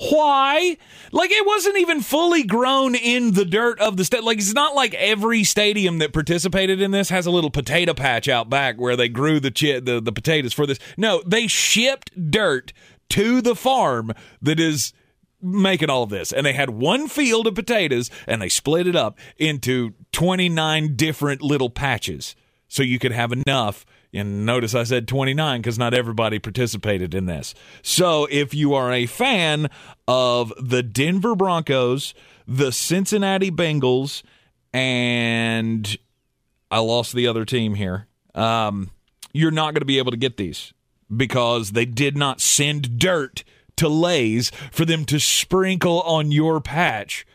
Why? 0.00 0.76
Like 1.12 1.30
it 1.30 1.46
wasn't 1.46 1.78
even 1.78 2.00
fully 2.00 2.42
grown 2.42 2.94
in 2.94 3.32
the 3.32 3.44
dirt 3.44 3.80
of 3.80 3.96
the 3.96 4.04
state. 4.04 4.24
Like 4.24 4.38
it's 4.38 4.54
not 4.54 4.74
like 4.74 4.94
every 4.94 5.44
stadium 5.44 5.98
that 5.98 6.12
participated 6.12 6.80
in 6.80 6.90
this 6.90 7.08
has 7.08 7.26
a 7.26 7.30
little 7.30 7.50
potato 7.50 7.94
patch 7.94 8.28
out 8.28 8.50
back 8.50 8.76
where 8.76 8.96
they 8.96 9.08
grew 9.08 9.40
the 9.40 9.50
chi- 9.50 9.80
the, 9.80 10.00
the 10.00 10.12
potatoes 10.12 10.52
for 10.52 10.66
this. 10.66 10.78
No, 10.96 11.22
they 11.26 11.46
shipped 11.46 12.30
dirt 12.30 12.72
to 13.10 13.40
the 13.40 13.54
farm 13.54 14.12
that 14.42 14.58
is 14.58 14.92
making 15.40 15.90
all 15.90 16.02
of 16.02 16.10
this. 16.10 16.32
And 16.32 16.44
they 16.46 16.54
had 16.54 16.70
one 16.70 17.06
field 17.06 17.46
of 17.46 17.54
potatoes 17.54 18.10
and 18.26 18.40
they 18.40 18.48
split 18.48 18.86
it 18.86 18.96
up 18.96 19.18
into 19.36 19.92
29 20.12 20.96
different 20.96 21.42
little 21.42 21.70
patches 21.70 22.34
so 22.66 22.82
you 22.82 22.98
could 22.98 23.12
have 23.12 23.32
enough. 23.32 23.84
And 24.14 24.46
notice 24.46 24.74
I 24.74 24.84
said 24.84 25.08
29 25.08 25.60
because 25.60 25.78
not 25.78 25.92
everybody 25.92 26.38
participated 26.38 27.14
in 27.14 27.26
this. 27.26 27.54
So 27.82 28.26
if 28.30 28.54
you 28.54 28.74
are 28.74 28.92
a 28.92 29.06
fan 29.06 29.68
of 30.06 30.52
the 30.60 30.82
Denver 30.82 31.34
Broncos, 31.34 32.14
the 32.46 32.70
Cincinnati 32.70 33.50
Bengals, 33.50 34.22
and 34.72 35.96
I 36.70 36.78
lost 36.78 37.14
the 37.14 37.26
other 37.26 37.44
team 37.44 37.74
here. 37.74 38.06
Um, 38.34 38.90
you're 39.32 39.50
not 39.50 39.74
going 39.74 39.80
to 39.80 39.86
be 39.86 39.98
able 39.98 40.10
to 40.10 40.16
get 40.16 40.36
these 40.36 40.72
because 41.14 41.72
they 41.72 41.84
did 41.84 42.16
not 42.16 42.40
send 42.40 42.98
dirt 42.98 43.44
to 43.76 43.88
Lay's 43.88 44.50
for 44.70 44.84
them 44.84 45.04
to 45.06 45.18
sprinkle 45.18 46.00
on 46.02 46.32
your 46.32 46.60
patch 46.60 47.26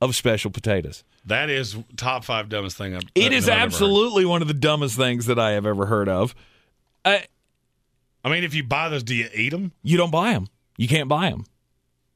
of 0.00 0.16
special 0.16 0.50
potatoes. 0.50 1.04
That 1.26 1.50
is 1.50 1.76
top 1.96 2.24
five 2.24 2.48
dumbest 2.48 2.76
thing 2.76 2.94
I've 2.94 3.02
It 3.14 3.32
is 3.32 3.48
I've 3.48 3.58
absolutely 3.58 4.24
one 4.24 4.42
of 4.42 4.48
the 4.48 4.54
dumbest 4.54 4.96
things 4.96 5.26
that 5.26 5.38
I 5.38 5.52
have 5.52 5.66
ever 5.66 5.86
heard 5.86 6.08
of. 6.08 6.34
I, 7.04 7.24
I 8.24 8.30
mean, 8.30 8.44
if 8.44 8.54
you 8.54 8.62
buy 8.62 8.88
those, 8.88 9.02
do 9.02 9.14
you 9.14 9.28
eat 9.34 9.50
them? 9.50 9.72
you 9.82 9.96
don't 9.96 10.10
buy 10.10 10.32
them. 10.32 10.48
You 10.76 10.88
can't 10.88 11.08
buy 11.08 11.30
them. 11.30 11.44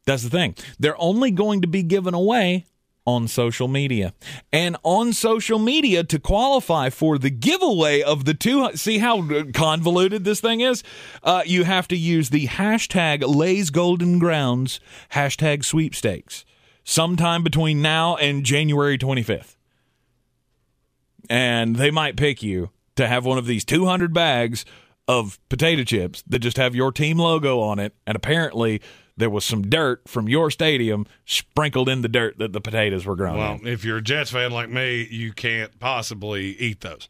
That's 0.07 0.23
the 0.23 0.31
thing. 0.31 0.55
They're 0.79 1.01
only 1.01 1.31
going 1.31 1.63
to 1.63 1.69
be 1.69 1.83
given 1.83 2.15
away 2.15 2.67
on 3.07 3.27
social 3.27 3.67
media. 3.69 4.13
And 4.53 4.77
on 4.83 5.13
social 5.13 5.59
media 5.59 6.05
to 6.05 6.19
qualify 6.19 6.91
for 6.91 7.19
the 7.19 7.31
giveaway 7.31 8.03
of 8.03 8.25
the 8.25 8.35
two 8.35 8.71
see 8.77 8.99
how 8.99 9.27
convoluted 9.53 10.25
this 10.25 10.41
thing 10.41 10.61
is? 10.61 10.83
Uh, 11.23 11.43
you 11.45 11.65
have 11.65 11.89
to 11.89 11.97
use 11.97 12.31
the 12.31 12.47
hashtag 12.47 13.23
Lay's 13.27 13.71
Golden 13.71 14.19
Grounds 14.19 14.81
hashtag 15.13 15.65
sweepstakes 15.65 16.45
sometime 16.85 17.43
between 17.43 17.83
now 17.83 18.17
and 18.17 18.45
January 18.45 18.99
25th. 18.99 19.57
And 21.29 21.77
they 21.77 21.91
might 21.91 22.17
pick 22.17 22.43
you 22.43 22.71
to 22.97 23.07
have 23.07 23.25
one 23.25 23.39
of 23.39 23.47
these 23.47 23.65
200 23.65 24.13
bags 24.13 24.65
of 25.07 25.39
potato 25.49 25.85
chips 25.85 26.23
that 26.27 26.41
just 26.41 26.57
have 26.57 26.75
your 26.75 26.93
team 26.93 27.19
logo 27.19 27.61
on 27.61 27.79
it. 27.79 27.95
And 28.07 28.17
apparently, 28.17 28.81
there 29.17 29.31
was 29.31 29.45
some 29.45 29.63
dirt 29.63 30.03
from 30.09 30.29
your 30.29 30.51
stadium 30.51 31.07
sprinkled 31.25 31.89
in 31.89 32.03
the 32.03 32.09
dirt 32.09 32.39
that 32.39 32.53
the 32.53 32.61
potatoes 32.61 33.07
were 33.07 33.17
grown 33.17 33.37
Well, 33.37 33.55
in. 33.63 33.67
if 33.67 33.85
you're 33.85 33.99
a 33.99 34.03
Jets 34.03 34.31
fan 34.31 34.51
like 34.51 34.71
me, 34.71 35.07
you 35.11 35.33
can't 35.33 35.79
possibly 35.79 36.57
eat 36.59 36.81
those 36.81 37.09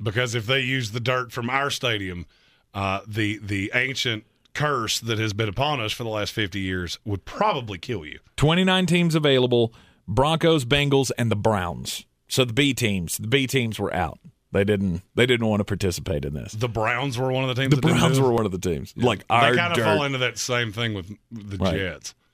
because 0.00 0.34
if 0.34 0.46
they 0.46 0.60
use 0.60 0.92
the 0.92 1.00
dirt 1.00 1.32
from 1.32 1.50
our 1.50 1.70
stadium, 1.70 2.26
uh, 2.72 3.00
the 3.06 3.38
the 3.42 3.72
ancient 3.74 4.24
curse 4.58 4.98
that 5.00 5.18
has 5.18 5.32
been 5.32 5.48
upon 5.48 5.80
us 5.80 5.92
for 5.92 6.02
the 6.04 6.10
last 6.10 6.32
50 6.32 6.58
years 6.60 6.98
would 7.04 7.24
probably 7.24 7.78
kill 7.78 8.04
you. 8.04 8.18
29 8.36 8.86
teams 8.86 9.14
available 9.14 9.72
Broncos, 10.06 10.64
Bengals, 10.64 11.10
and 11.18 11.30
the 11.30 11.36
Browns. 11.36 12.04
So 12.28 12.44
the 12.44 12.52
B 12.52 12.74
teams, 12.74 13.18
the 13.18 13.26
B 13.28 13.46
teams 13.46 13.78
were 13.78 13.92
out. 13.94 14.18
They 14.50 14.64
didn't. 14.64 15.02
They 15.14 15.26
didn't 15.26 15.46
want 15.46 15.60
to 15.60 15.64
participate 15.64 16.24
in 16.24 16.32
this. 16.32 16.52
The 16.52 16.68
Browns 16.68 17.18
were 17.18 17.30
one 17.30 17.48
of 17.48 17.54
the 17.54 17.60
teams. 17.62 17.74
The 17.74 17.80
Browns 17.82 18.18
were 18.18 18.32
one 18.32 18.46
of 18.46 18.52
the 18.52 18.58
teams. 18.58 18.94
Like 18.96 19.24
our 19.28 19.50
they 19.52 19.56
kind 19.58 19.76
of 19.76 19.84
fall 19.84 20.02
into 20.04 20.18
that 20.18 20.38
same 20.38 20.72
thing 20.72 20.94
with 20.94 21.08
the 21.30 21.56
Right. 21.58 21.74
Jets. 21.76 22.14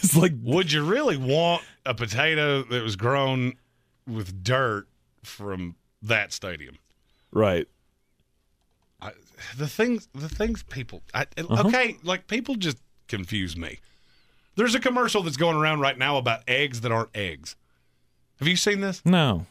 It's 0.00 0.14
like 0.16 0.32
Would 0.42 0.70
you 0.70 0.84
really 0.84 1.16
want 1.16 1.62
a 1.84 1.92
potato 1.94 2.62
that 2.62 2.82
was 2.84 2.94
grown 2.94 3.54
with 4.06 4.44
dirt 4.44 4.86
from 5.24 5.74
that 6.02 6.32
stadium? 6.32 6.78
right. 7.32 7.66
I, 9.38 9.56
the 9.56 9.68
things, 9.68 10.08
the 10.14 10.28
things 10.28 10.62
people. 10.64 11.02
I, 11.14 11.26
Uh-huh. 11.36 11.68
Okay, 11.68 11.96
like 12.02 12.26
people 12.26 12.56
just 12.56 12.78
confuse 13.08 13.56
me. 13.56 13.78
There's 14.56 14.74
a 14.74 14.80
commercial 14.80 15.22
that's 15.22 15.36
going 15.36 15.56
around 15.56 15.80
right 15.80 15.96
now 15.96 16.16
about 16.16 16.40
eggs 16.48 16.80
that 16.80 16.90
aren't 16.92 17.16
eggs. 17.16 17.54
Have 18.40 18.48
you 18.48 18.56
seen 18.56 18.80
this? 18.80 19.02
No. 19.04 19.46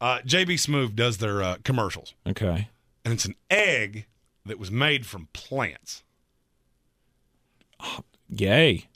Uh, 0.00 0.18
JB 0.26 0.54
Smoove 0.54 0.94
does 0.94 1.18
their 1.18 1.42
uh, 1.42 1.56
commercials, 1.64 2.14
Okay. 2.26 2.68
and 3.04 3.14
it's 3.14 3.24
an 3.24 3.34
egg 3.50 4.06
that 4.44 4.58
was 4.58 4.70
made 4.70 5.06
from 5.06 5.28
plants. 5.32 6.02
Yay. 8.28 8.86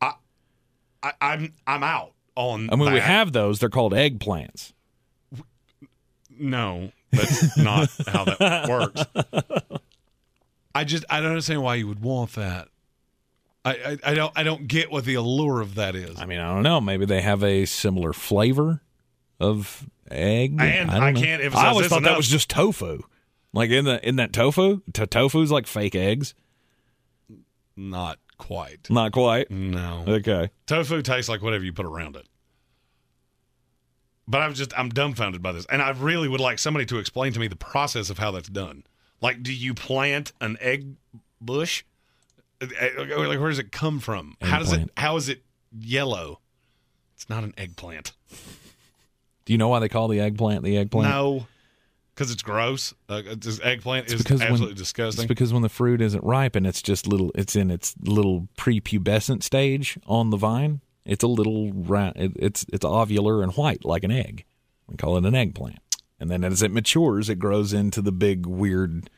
I, 0.00 1.12
I'm 1.20 1.52
I'm 1.66 1.82
out 1.82 2.12
on. 2.34 2.70
I 2.72 2.76
mean, 2.76 2.90
we 2.92 2.98
have 2.98 3.32
those. 3.34 3.58
They're 3.58 3.68
called 3.68 3.92
eggplants. 3.92 4.72
No, 6.30 6.92
that's 7.14 7.56
not 7.56 7.90
how 8.06 8.24
that 8.24 8.68
works. 8.68 9.04
I 10.74 10.84
just 10.84 11.04
I 11.08 11.20
don't 11.20 11.30
understand 11.30 11.62
why 11.62 11.76
you 11.76 11.88
would 11.88 12.00
want 12.00 12.32
that. 12.32 12.68
I, 13.64 13.98
I 14.04 14.10
I 14.10 14.14
don't 14.14 14.32
I 14.36 14.42
don't 14.42 14.66
get 14.66 14.90
what 14.90 15.04
the 15.04 15.14
allure 15.14 15.60
of 15.60 15.76
that 15.76 15.94
is. 15.94 16.18
I 16.18 16.26
mean, 16.26 16.38
I 16.38 16.52
don't 16.52 16.62
know. 16.62 16.80
Maybe 16.80 17.06
they 17.06 17.22
have 17.22 17.42
a 17.42 17.64
similar 17.64 18.12
flavor 18.12 18.82
of 19.40 19.88
egg. 20.10 20.56
And 20.60 20.90
don't 20.90 21.02
I 21.02 21.12
can't 21.12 21.54
I 21.54 21.68
always 21.68 21.88
thought 21.88 22.02
that 22.02 22.16
was 22.16 22.28
just 22.28 22.50
tofu. 22.50 23.02
Like 23.52 23.70
in 23.70 23.84
the 23.84 24.06
in 24.06 24.16
that 24.16 24.32
tofu, 24.32 24.82
to 24.94 25.06
tofu's 25.06 25.50
like 25.50 25.66
fake 25.66 25.94
eggs. 25.94 26.34
Not 27.76 28.18
quite. 28.36 28.90
Not 28.90 29.12
quite. 29.12 29.50
No. 29.50 30.04
Okay. 30.06 30.50
Tofu 30.66 31.02
tastes 31.02 31.28
like 31.28 31.42
whatever 31.42 31.64
you 31.64 31.72
put 31.72 31.86
around 31.86 32.16
it. 32.16 32.26
But 34.26 34.40
I'm 34.40 34.54
just 34.54 34.72
I'm 34.78 34.88
dumbfounded 34.88 35.42
by 35.42 35.52
this, 35.52 35.66
and 35.66 35.82
I 35.82 35.90
really 35.90 36.28
would 36.28 36.40
like 36.40 36.58
somebody 36.58 36.86
to 36.86 36.98
explain 36.98 37.32
to 37.34 37.40
me 37.40 37.46
the 37.48 37.56
process 37.56 38.08
of 38.08 38.18
how 38.18 38.30
that's 38.30 38.48
done. 38.48 38.84
Like, 39.20 39.42
do 39.42 39.52
you 39.52 39.74
plant 39.74 40.32
an 40.40 40.56
egg 40.60 40.96
bush? 41.40 41.84
Uh, 42.60 42.66
uh, 42.80 43.28
Like, 43.28 43.38
where 43.38 43.50
does 43.50 43.58
it 43.58 43.70
come 43.70 44.00
from? 44.00 44.36
How 44.40 44.58
does 44.58 44.72
it? 44.72 44.90
How 44.96 45.16
is 45.16 45.28
it 45.28 45.42
yellow? 45.78 46.40
It's 47.14 47.28
not 47.28 47.44
an 47.44 47.54
eggplant. 47.56 48.12
Do 49.44 49.52
you 49.52 49.58
know 49.58 49.68
why 49.68 49.78
they 49.78 49.88
call 49.88 50.08
the 50.08 50.20
eggplant 50.20 50.64
the 50.64 50.78
eggplant? 50.78 51.08
No, 51.08 51.46
because 52.14 52.30
it's 52.30 52.42
gross. 52.42 52.94
Uh, 53.08 53.22
this 53.36 53.60
eggplant 53.62 54.10
It's 54.10 54.14
is 54.14 54.40
absolutely 54.40 54.66
when, 54.68 54.76
disgusting. 54.76 55.24
It's 55.24 55.28
because 55.28 55.52
when 55.52 55.62
the 55.62 55.68
fruit 55.68 56.00
isn't 56.00 56.24
ripe 56.24 56.56
and 56.56 56.66
it's 56.66 56.80
just 56.82 57.06
little, 57.06 57.30
it's 57.34 57.56
in 57.56 57.70
its 57.70 57.94
little 58.02 58.48
prepubescent 58.56 59.42
stage 59.42 59.98
on 60.06 60.30
the 60.30 60.36
vine. 60.36 60.80
It's 61.04 61.24
a 61.24 61.28
little 61.28 61.72
round. 61.72 62.16
It, 62.16 62.32
it's 62.36 62.64
it's 62.72 62.84
ovular 62.84 63.42
and 63.42 63.52
white 63.52 63.84
like 63.84 64.04
an 64.04 64.10
egg. 64.10 64.44
We 64.88 64.96
call 64.96 65.16
it 65.16 65.24
an 65.24 65.34
eggplant. 65.34 65.78
And 66.20 66.30
then 66.30 66.44
as 66.44 66.62
it 66.62 66.70
matures, 66.70 67.28
it 67.28 67.38
grows 67.38 67.72
into 67.72 68.00
the 68.00 68.12
big 68.12 68.46
weird, 68.46 69.10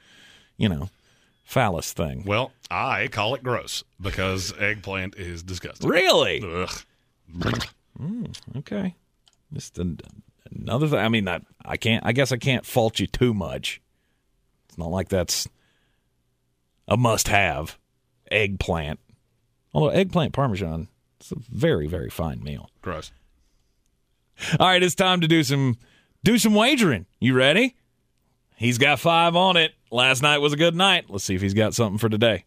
you 0.56 0.68
know, 0.68 0.88
phallus 1.44 1.92
thing. 1.92 2.24
well, 2.26 2.52
I 2.70 3.08
call 3.08 3.34
it 3.34 3.42
gross 3.42 3.84
because 4.00 4.52
eggplant 4.58 5.16
is 5.16 5.42
disgusting. 5.42 5.88
Really? 5.88 6.42
Ugh. 6.42 6.82
Mm, 8.00 8.36
okay. 8.58 8.94
Just 9.52 9.78
an, 9.78 10.00
another 10.50 10.88
thing. 10.88 10.98
I 10.98 11.08
mean, 11.08 11.28
I, 11.28 11.40
I 11.64 11.76
can't. 11.76 12.04
I 12.04 12.12
guess 12.12 12.32
I 12.32 12.36
can't 12.36 12.66
fault 12.66 12.98
you 12.98 13.06
too 13.06 13.32
much. 13.32 13.80
It's 14.68 14.78
not 14.78 14.90
like 14.90 15.08
that's 15.08 15.48
a 16.88 16.96
must-have. 16.96 17.78
Eggplant, 18.28 18.98
although 19.72 19.90
eggplant 19.90 20.32
parmesan, 20.32 20.88
it's 21.18 21.32
a 21.32 21.36
very 21.50 21.86
very 21.86 22.10
fine 22.10 22.42
meal. 22.42 22.70
Gross. 22.82 23.12
All 24.60 24.68
right, 24.68 24.82
it's 24.82 24.94
time 24.94 25.20
to 25.20 25.28
do 25.28 25.42
some 25.42 25.76
do 26.24 26.38
some 26.38 26.54
wagering. 26.54 27.06
You 27.20 27.34
ready? 27.34 27.76
He's 28.56 28.78
got 28.78 28.98
five 29.00 29.36
on 29.36 29.56
it. 29.56 29.72
Last 29.90 30.22
night 30.22 30.38
was 30.38 30.52
a 30.52 30.56
good 30.56 30.74
night. 30.74 31.06
Let's 31.08 31.24
see 31.24 31.34
if 31.34 31.42
he's 31.42 31.54
got 31.54 31.74
something 31.74 31.98
for 31.98 32.08
today. 32.08 32.44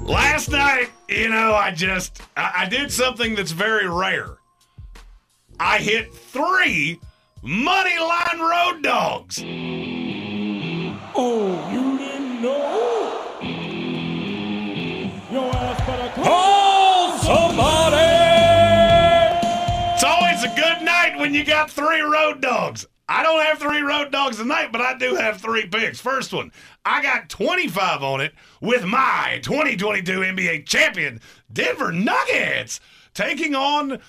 Last 0.00 0.50
night, 0.50 0.88
you 1.08 1.28
know, 1.28 1.54
I 1.54 1.72
just 1.74 2.22
I, 2.36 2.52
I 2.58 2.68
did 2.68 2.90
something 2.90 3.34
that's 3.34 3.52
very 3.52 3.88
rare. 3.88 4.36
I 5.58 5.78
hit 5.78 6.14
three 6.14 6.98
money 7.42 7.98
line 7.98 8.40
road 8.40 8.82
dogs. 8.82 9.42
You 21.40 21.46
got 21.46 21.70
three 21.70 22.02
road 22.02 22.42
dogs. 22.42 22.86
I 23.08 23.22
don't 23.22 23.42
have 23.42 23.58
three 23.58 23.80
road 23.80 24.12
dogs 24.12 24.36
tonight, 24.36 24.70
but 24.70 24.82
I 24.82 24.98
do 24.98 25.14
have 25.14 25.40
three 25.40 25.66
picks. 25.66 25.98
First 25.98 26.34
one, 26.34 26.52
I 26.84 27.02
got 27.02 27.30
25 27.30 28.02
on 28.02 28.20
it 28.20 28.34
with 28.60 28.84
my 28.84 29.40
2022 29.42 30.20
NBA 30.20 30.66
champion, 30.66 31.18
Denver 31.50 31.92
Nuggets, 31.92 32.78
taking 33.14 33.54
on 33.54 34.00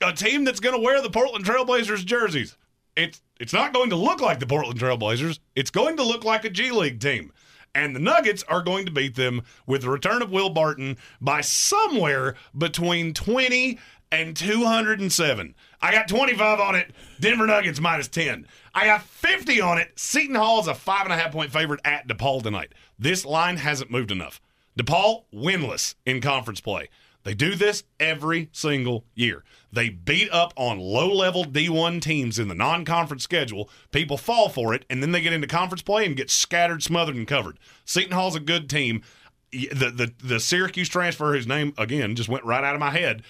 a 0.00 0.12
team 0.12 0.44
that's 0.44 0.60
going 0.60 0.76
to 0.76 0.80
wear 0.80 1.02
the 1.02 1.10
Portland 1.10 1.44
Trailblazers 1.44 2.06
jerseys. 2.06 2.56
It's 2.96 3.20
it's 3.40 3.52
not 3.52 3.74
going 3.74 3.90
to 3.90 3.96
look 3.96 4.20
like 4.20 4.38
the 4.38 4.46
Portland 4.46 4.78
Trailblazers. 4.78 5.40
It's 5.56 5.70
going 5.70 5.96
to 5.96 6.04
look 6.04 6.24
like 6.24 6.44
a 6.44 6.50
G 6.50 6.70
League 6.70 7.00
team. 7.00 7.32
And 7.74 7.96
the 7.96 8.00
Nuggets 8.00 8.44
are 8.44 8.62
going 8.62 8.86
to 8.86 8.92
beat 8.92 9.16
them 9.16 9.42
with 9.66 9.82
the 9.82 9.90
return 9.90 10.22
of 10.22 10.30
Will 10.30 10.50
Barton 10.50 10.96
by 11.20 11.40
somewhere 11.40 12.36
between 12.56 13.12
20 13.12 13.78
and 14.12 14.36
207. 14.36 15.54
I 15.80 15.92
got 15.92 16.08
25 16.08 16.60
on 16.60 16.74
it. 16.74 16.92
Denver 17.20 17.46
Nuggets 17.46 17.80
minus 17.80 18.08
10. 18.08 18.46
I 18.74 18.86
got 18.86 19.02
50 19.02 19.60
on 19.60 19.78
it. 19.78 19.92
Seton 19.96 20.34
Hall 20.34 20.60
is 20.60 20.66
a 20.66 20.74
five 20.74 21.04
and 21.04 21.12
a 21.12 21.16
half 21.16 21.32
point 21.32 21.52
favorite 21.52 21.80
at 21.84 22.08
DePaul 22.08 22.42
tonight. 22.42 22.72
This 22.98 23.24
line 23.24 23.56
hasn't 23.56 23.90
moved 23.90 24.10
enough. 24.10 24.40
DePaul 24.78 25.24
winless 25.32 25.94
in 26.04 26.20
conference 26.20 26.60
play. 26.60 26.88
They 27.26 27.34
do 27.34 27.56
this 27.56 27.82
every 27.98 28.50
single 28.52 29.04
year. 29.16 29.42
They 29.72 29.88
beat 29.88 30.30
up 30.30 30.52
on 30.54 30.78
low 30.78 31.12
level 31.12 31.44
D1 31.44 32.00
teams 32.00 32.38
in 32.38 32.46
the 32.46 32.54
non 32.54 32.84
conference 32.84 33.24
schedule. 33.24 33.68
People 33.90 34.16
fall 34.16 34.48
for 34.48 34.72
it, 34.72 34.84
and 34.88 35.02
then 35.02 35.10
they 35.10 35.20
get 35.20 35.32
into 35.32 35.48
conference 35.48 35.82
play 35.82 36.06
and 36.06 36.16
get 36.16 36.30
scattered, 36.30 36.84
smothered, 36.84 37.16
and 37.16 37.26
covered. 37.26 37.58
Seton 37.84 38.12
Hall's 38.12 38.36
a 38.36 38.40
good 38.40 38.70
team. 38.70 39.02
The, 39.50 39.90
the, 39.90 40.12
the 40.22 40.38
Syracuse 40.38 40.88
transfer, 40.88 41.32
whose 41.32 41.48
name, 41.48 41.74
again, 41.78 42.14
just 42.14 42.28
went 42.28 42.44
right 42.44 42.62
out 42.62 42.74
of 42.76 42.80
my 42.80 42.90
head, 42.90 43.24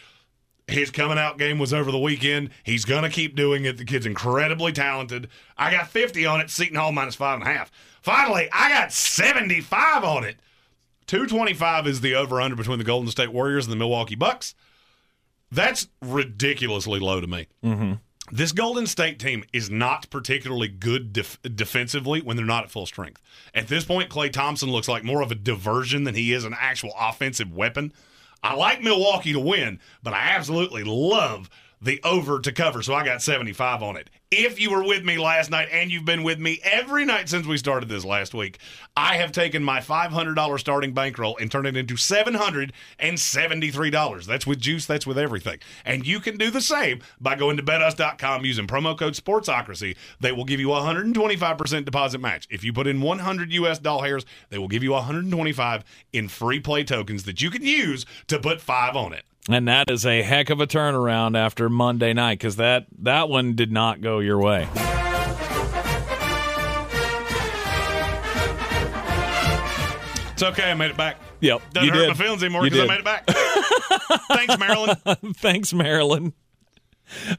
his 0.69 0.91
coming 0.91 1.19
out 1.19 1.39
game 1.39 1.59
was 1.59 1.73
over 1.73 1.93
the 1.93 1.99
weekend. 1.99 2.51
He's 2.65 2.85
going 2.85 3.05
to 3.05 3.09
keep 3.09 3.37
doing 3.37 3.65
it. 3.65 3.77
The 3.79 3.85
kid's 3.85 4.07
incredibly 4.07 4.73
talented. 4.73 5.29
I 5.57 5.71
got 5.71 5.89
50 5.89 6.27
on 6.27 6.41
it, 6.41 6.51
Seton 6.51 6.77
Hall 6.77 6.93
minus 6.93 7.15
five 7.15 7.41
and 7.41 7.49
a 7.49 7.53
half. 7.53 7.71
Finally, 8.03 8.49
I 8.53 8.69
got 8.71 8.93
75 8.93 10.05
on 10.05 10.25
it. 10.25 10.37
225 11.07 11.87
is 11.87 12.01
the 12.01 12.15
over 12.17 12.41
under 12.41 12.57
between 12.57 12.79
the 12.79 12.85
Golden 12.85 13.11
State 13.11 13.33
Warriors 13.33 13.65
and 13.65 13.73
the 13.73 13.77
Milwaukee 13.77 14.17
Bucks. 14.17 14.55
That's 15.53 15.87
ridiculously 16.03 16.99
low 16.99 17.21
to 17.21 17.27
me. 17.29 17.47
Mm-hmm. 17.65 17.93
This 18.33 18.51
Golden 18.51 18.87
State 18.87 19.21
team 19.21 19.45
is 19.53 19.71
not 19.71 20.11
particularly 20.11 20.67
good 20.67 21.13
def- 21.13 21.39
defensively 21.43 22.21
when 22.21 22.37
they're 22.37 22.45
not 22.45 22.65
at 22.65 22.73
full 22.73 22.87
strength. 22.87 23.23
At 23.55 23.69
this 23.69 23.85
point, 23.85 24.11
Klay 24.11 24.33
Thompson 24.33 24.71
looks 24.71 24.89
like 24.89 25.05
more 25.05 25.23
of 25.23 25.31
a 25.31 25.37
diversion 25.37 26.03
than 26.03 26.17
he 26.17 26.33
is 26.33 26.45
an 26.45 26.57
actual 26.59 26.93
offensive 26.99 27.53
weapon. 27.55 27.93
I 28.43 28.55
like 28.55 28.83
Milwaukee 28.83 29.33
to 29.33 29.41
win, 29.41 29.81
but 30.03 30.15
I 30.15 30.31
absolutely 30.31 30.85
love 30.85 31.49
the 31.81 32.01
over 32.03 32.41
to 32.41 32.53
cover, 32.53 32.83
so 32.83 32.93
I 32.95 33.05
got 33.05 33.23
75 33.23 33.83
on 33.83 33.97
it. 33.97 34.11
If 34.31 34.59
you 34.59 34.71
were 34.71 34.83
with 34.83 35.05
me 35.05 35.19
last 35.19 35.51
night 35.51 35.69
and 35.71 35.91
you've 35.91 36.05
been 36.05 36.25
with 36.25 36.41
me 36.41 36.59
every 36.65 37.05
night 37.05 37.29
since 37.29 37.47
we 37.47 37.59
started 37.59 37.89
this 37.89 38.05
last 38.05 38.35
week, 38.35 38.59
I 38.97 39.19
have 39.19 39.31
taken 39.31 39.63
my 39.63 39.79
$500 39.81 40.59
starting 40.59 40.93
bankroll 40.95 41.37
and 41.37 41.49
turned 41.51 41.69
it 41.69 41.77
into 41.77 41.95
$773. 41.95 44.25
That's 44.25 44.47
with 44.47 44.59
juice, 44.59 44.87
that's 44.87 45.07
with 45.07 45.19
everything. 45.19 45.59
And 45.85 46.07
you 46.07 46.19
can 46.19 46.39
do 46.39 46.51
the 46.51 46.61
same 46.61 47.03
by 47.21 47.37
going 47.37 47.57
to 47.59 47.63
betus.com 47.63 48.45
using 48.45 48.67
promo 48.67 48.99
code 48.99 49.15
SPORTSOCRACY. 49.15 49.97
They 50.19 50.33
will 50.33 50.45
give 50.45 50.59
you 50.59 50.69
125% 50.69 51.85
deposit 51.85 52.19
match. 52.19 52.49
If 52.51 52.65
you 52.65 52.73
put 52.73 52.89
in 52.89 53.01
100 53.01 53.53
US 53.53 53.79
doll 53.79 54.03
hairs, 54.03 54.27
they 54.51 54.59
will 54.59 54.69
give 54.69 54.83
you 54.83 54.91
125 54.93 55.85
in 56.13 56.29
free 56.29 56.59
play 56.59 56.83
tokens 56.83 57.23
that 57.25 57.41
you 57.41 57.51
can 57.51 57.63
use 57.63 58.05
to 58.27 58.41
put 58.41 58.61
5 58.61 58.97
on 58.97 59.13
it. 59.13 59.25
And 59.49 59.69
that 59.69 59.91
is 59.91 60.05
a 60.05 60.23
heck 60.23 60.51
of 60.51 60.61
a 60.61 60.67
turnaround 60.67 61.39
after 61.39 61.69
Monday 61.69 62.13
night 62.13 62.39
because 62.39 62.57
that, 62.57 62.87
that 62.99 63.29
one 63.29 63.55
did 63.55 63.71
not 63.71 64.01
go 64.01 64.19
your 64.19 64.39
way. 64.39 64.69
It's 70.33 70.43
okay, 70.43 70.71
I 70.71 70.75
made 70.75 70.91
it 70.91 70.97
back. 70.99 71.19
Yep. 71.41 71.63
Doesn't 71.73 71.95
hurt 71.95 71.99
did. 71.99 72.09
my 72.09 72.15
feelings 72.15 72.43
anymore 72.43 72.63
because 72.65 72.81
I 72.81 72.87
made 72.87 72.99
it 72.99 73.05
back. 73.05 73.27
Thanks, 74.29 74.59
Maryland. 74.59 74.99
Thanks, 75.37 75.73
Maryland. 75.73 76.35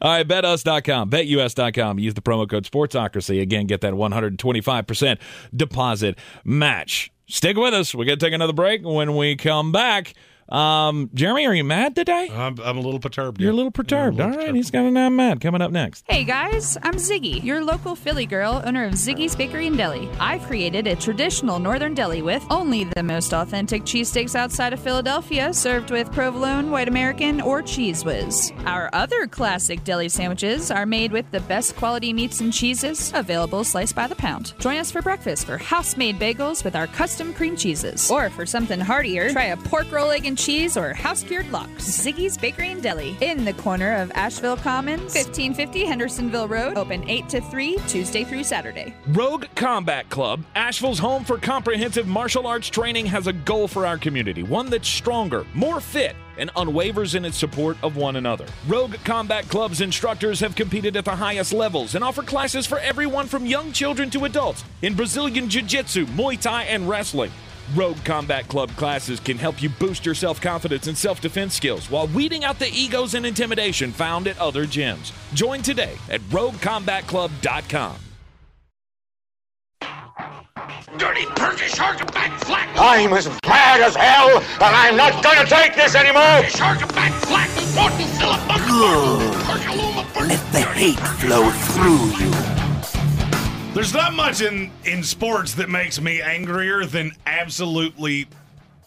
All 0.02 0.12
right, 0.12 0.28
betus.com, 0.28 1.12
betus.com. 1.12 2.00
Use 2.00 2.14
the 2.14 2.22
promo 2.22 2.50
code 2.50 2.64
Sportsocracy. 2.64 3.42
Again, 3.42 3.68
get 3.68 3.82
that 3.82 3.94
125% 3.94 5.20
deposit 5.56 6.18
match. 6.44 7.12
Stick 7.28 7.58
with 7.58 7.74
us. 7.74 7.94
We're 7.94 8.06
going 8.06 8.18
to 8.18 8.26
take 8.26 8.34
another 8.34 8.54
break. 8.54 8.84
When 8.84 9.16
we 9.16 9.36
come 9.36 9.72
back, 9.72 10.14
um, 10.50 11.10
Jeremy, 11.14 11.46
are 11.46 11.54
you 11.54 11.64
mad 11.64 11.96
today? 11.96 12.30
I'm, 12.32 12.60
I'm 12.60 12.78
a 12.78 12.82
little 12.82 13.00
perturbed. 13.00 13.42
You're 13.42 13.52
a 13.52 13.56
little 13.56 13.72
perturbed. 13.72 14.20
All 14.20 14.30
right, 14.30 14.54
he's 14.54 14.72
got 14.72 14.86
an 14.86 14.98
I'm 14.98 15.16
mad 15.16 15.42
coming 15.42 15.62
up 15.62 15.72
next. 15.72 16.06
Hey 16.08 16.24
guys, 16.24 16.78
I'm 16.84 16.96
Ziggy, 16.96 17.44
your 17.44 17.64
local 17.64 17.96
Philly 17.96 18.26
girl, 18.26 18.62
owner 18.66 18.86
of 18.86 18.94
Ziggy's 18.94 19.36
Bakery 19.36 19.68
and 19.68 19.78
Deli. 19.78 20.10
I've 20.20 20.44
created 20.44 20.88
a 20.88 20.96
traditional 20.96 21.60
northern 21.60 21.94
deli 21.94 22.22
with 22.22 22.46
only 22.50 22.86
the 22.86 23.04
most 23.04 23.34
authentic 23.34 23.84
cheesesteaks 23.84 24.36
outside 24.36 24.74
of 24.74 24.80
Philadelphia, 24.80 25.54
served 25.54 25.92
with 25.92 26.12
provolone, 26.12 26.72
white 26.72 26.88
American, 26.88 27.42
or 27.42 27.62
Cheez 27.62 28.06
Whiz. 28.06 28.52
Our 28.66 28.90
other 28.94 29.28
classic 29.28 29.84
deli 29.84 30.10
sandwiches 30.10 30.72
are 30.72 30.86
made 30.86 31.12
with 31.12 31.30
the 31.32 31.42
best 31.42 31.76
quality 31.76 32.14
meats 32.14 32.42
and 32.42 32.54
cheeses, 32.54 33.12
available 33.14 33.64
sliced 33.64 33.96
by 33.96 34.08
the 34.08 34.16
pound. 34.16 34.54
Join 34.60 34.78
us 34.78 34.92
for 34.92 35.02
breakfast 35.02 35.46
for 35.46 35.58
house-made 35.58 36.20
bagels 36.20 36.64
with 36.64 36.76
our 36.76 36.88
custom 36.88 37.34
cream 37.34 37.56
cheeses. 37.56 38.10
Or 38.10 38.30
for 38.30 38.46
something 38.46 38.80
heartier, 38.80 39.30
try 39.30 39.46
a 39.46 39.58
pork 39.58 39.92
roll, 39.92 40.12
egg, 40.12 40.26
and 40.26 40.37
cheese 40.38 40.78
or 40.78 40.94
house-cured 40.94 41.52
lox. 41.52 41.84
Ziggy's 41.84 42.38
Bakery 42.38 42.72
and 42.72 42.82
Deli, 42.82 43.18
in 43.22 43.44
the 43.44 43.54
corner 43.54 43.96
of 43.96 44.12
Asheville 44.12 44.58
Commons, 44.58 45.14
1550 45.14 45.86
Hendersonville 45.86 46.48
Road, 46.48 46.78
open 46.78 47.08
8 47.10 47.28
to 47.30 47.42
3, 47.42 47.78
Tuesday 47.88 48.24
through 48.24 48.44
Saturday. 48.44 48.94
Rogue 49.08 49.46
Combat 49.56 50.10
Club, 50.10 50.44
Asheville's 50.56 51.00
home 51.00 51.24
for 51.24 51.38
comprehensive 51.38 52.08
martial 52.08 52.48
arts 52.48 52.70
training, 52.70 53.06
has 53.08 53.28
a 53.28 53.34
goal 53.34 53.68
for 53.68 53.86
our 53.86 53.98
community 53.98 54.44
one 54.44 54.70
that's 54.70 54.88
stronger, 54.88 55.46
more 55.54 55.80
fit, 55.80 56.16
and 56.38 56.54
unwavers 56.54 57.16
in 57.16 57.26
its 57.26 57.38
support 57.38 57.78
of 57.84 57.98
one 57.98 58.16
another. 58.16 58.46
Rogue 58.68 58.96
Combat 59.04 59.48
Club's 59.50 59.82
instructors 59.82 60.40
have 60.40 60.56
competed 60.56 60.96
at 60.96 61.06
the 61.06 61.16
highest 61.16 61.54
levels 61.54 61.96
and 61.96 62.04
offer 62.04 62.22
classes 62.22 62.68
for 62.68 62.80
everyone 62.80 63.26
from 63.26 63.46
young 63.46 63.72
children 63.72 64.10
to 64.12 64.26
adults 64.26 64.64
in 64.82 64.94
Brazilian 64.94 65.50
Jiu 65.50 65.64
Jitsu, 65.64 66.06
Muay 66.08 66.40
Thai, 66.40 66.64
and 66.64 66.88
wrestling. 66.88 67.32
Rogue 67.76 68.04
Combat 68.06 68.48
Club 68.48 68.70
classes 68.72 69.20
can 69.20 69.38
help 69.38 69.62
you 69.62 69.70
boost 69.70 70.06
your 70.06 70.16
self 70.16 70.40
confidence 70.40 70.88
and 70.88 70.98
self 70.98 71.20
defense 71.22 71.54
skills 71.54 71.90
while 71.90 72.08
weeding 72.08 72.44
out 72.44 72.60
the 72.60 72.70
egos 72.72 73.14
and 73.14 73.26
intimidation 73.26 73.92
found 73.92 74.28
at 74.28 74.38
other 74.40 74.66
gyms. 74.66 75.12
Join 75.34 75.62
today 75.62 75.96
at 76.10 76.22
RogueCombatClub.com. 76.22 77.98
Dirty 80.98 81.26
Turkish 81.36 81.74
shark 81.74 82.12
back 82.14 82.40
flat. 82.40 82.68
I'm 82.80 83.14
as 83.14 83.28
mad 83.46 83.82
as 83.82 83.96
hell, 83.96 84.38
and 84.38 84.76
I'm 84.76 84.96
not 84.96 85.22
gonna 85.24 85.46
take 85.46 85.76
this 85.76 85.96
anymore! 85.96 86.44
Shark 86.50 86.80
back 86.96 87.12
flat. 87.26 87.50
Morton 87.76 88.08
Philip. 88.18 88.40
Good. 88.68 90.28
Let 90.28 90.52
the 90.52 90.62
hate 90.62 91.00
flow 91.00 91.52
through 91.52 92.26
you. 92.26 92.57
There's 93.78 93.94
not 93.94 94.16
much 94.16 94.42
in, 94.42 94.72
in 94.86 95.04
sports 95.04 95.54
that 95.54 95.70
makes 95.70 96.02
me 96.02 96.20
angrier 96.20 96.84
than 96.84 97.12
absolutely 97.28 98.26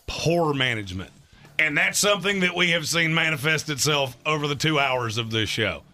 poor 0.09 0.53
management. 0.53 1.13
And 1.61 1.79
that's 1.79 1.97
something 1.97 2.41
that 2.41 2.57
we 2.57 2.73
have 2.73 2.89
seen 2.89 3.15
manifest 3.15 3.71
itself 3.71 4.17
over 4.27 4.49
the 4.49 4.57
two 4.57 4.81
hours 4.81 5.17
of 5.17 5.31
this 5.31 5.49
show. 5.49 5.85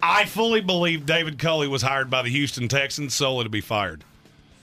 I 0.00 0.26
fully 0.26 0.60
believe 0.60 1.06
David 1.06 1.40
Culley 1.40 1.66
was 1.66 1.82
hired 1.82 2.08
by 2.08 2.22
the 2.22 2.28
Houston 2.28 2.68
Texans 2.68 3.14
solely 3.14 3.42
to 3.42 3.50
be 3.50 3.60
fired. 3.60 4.04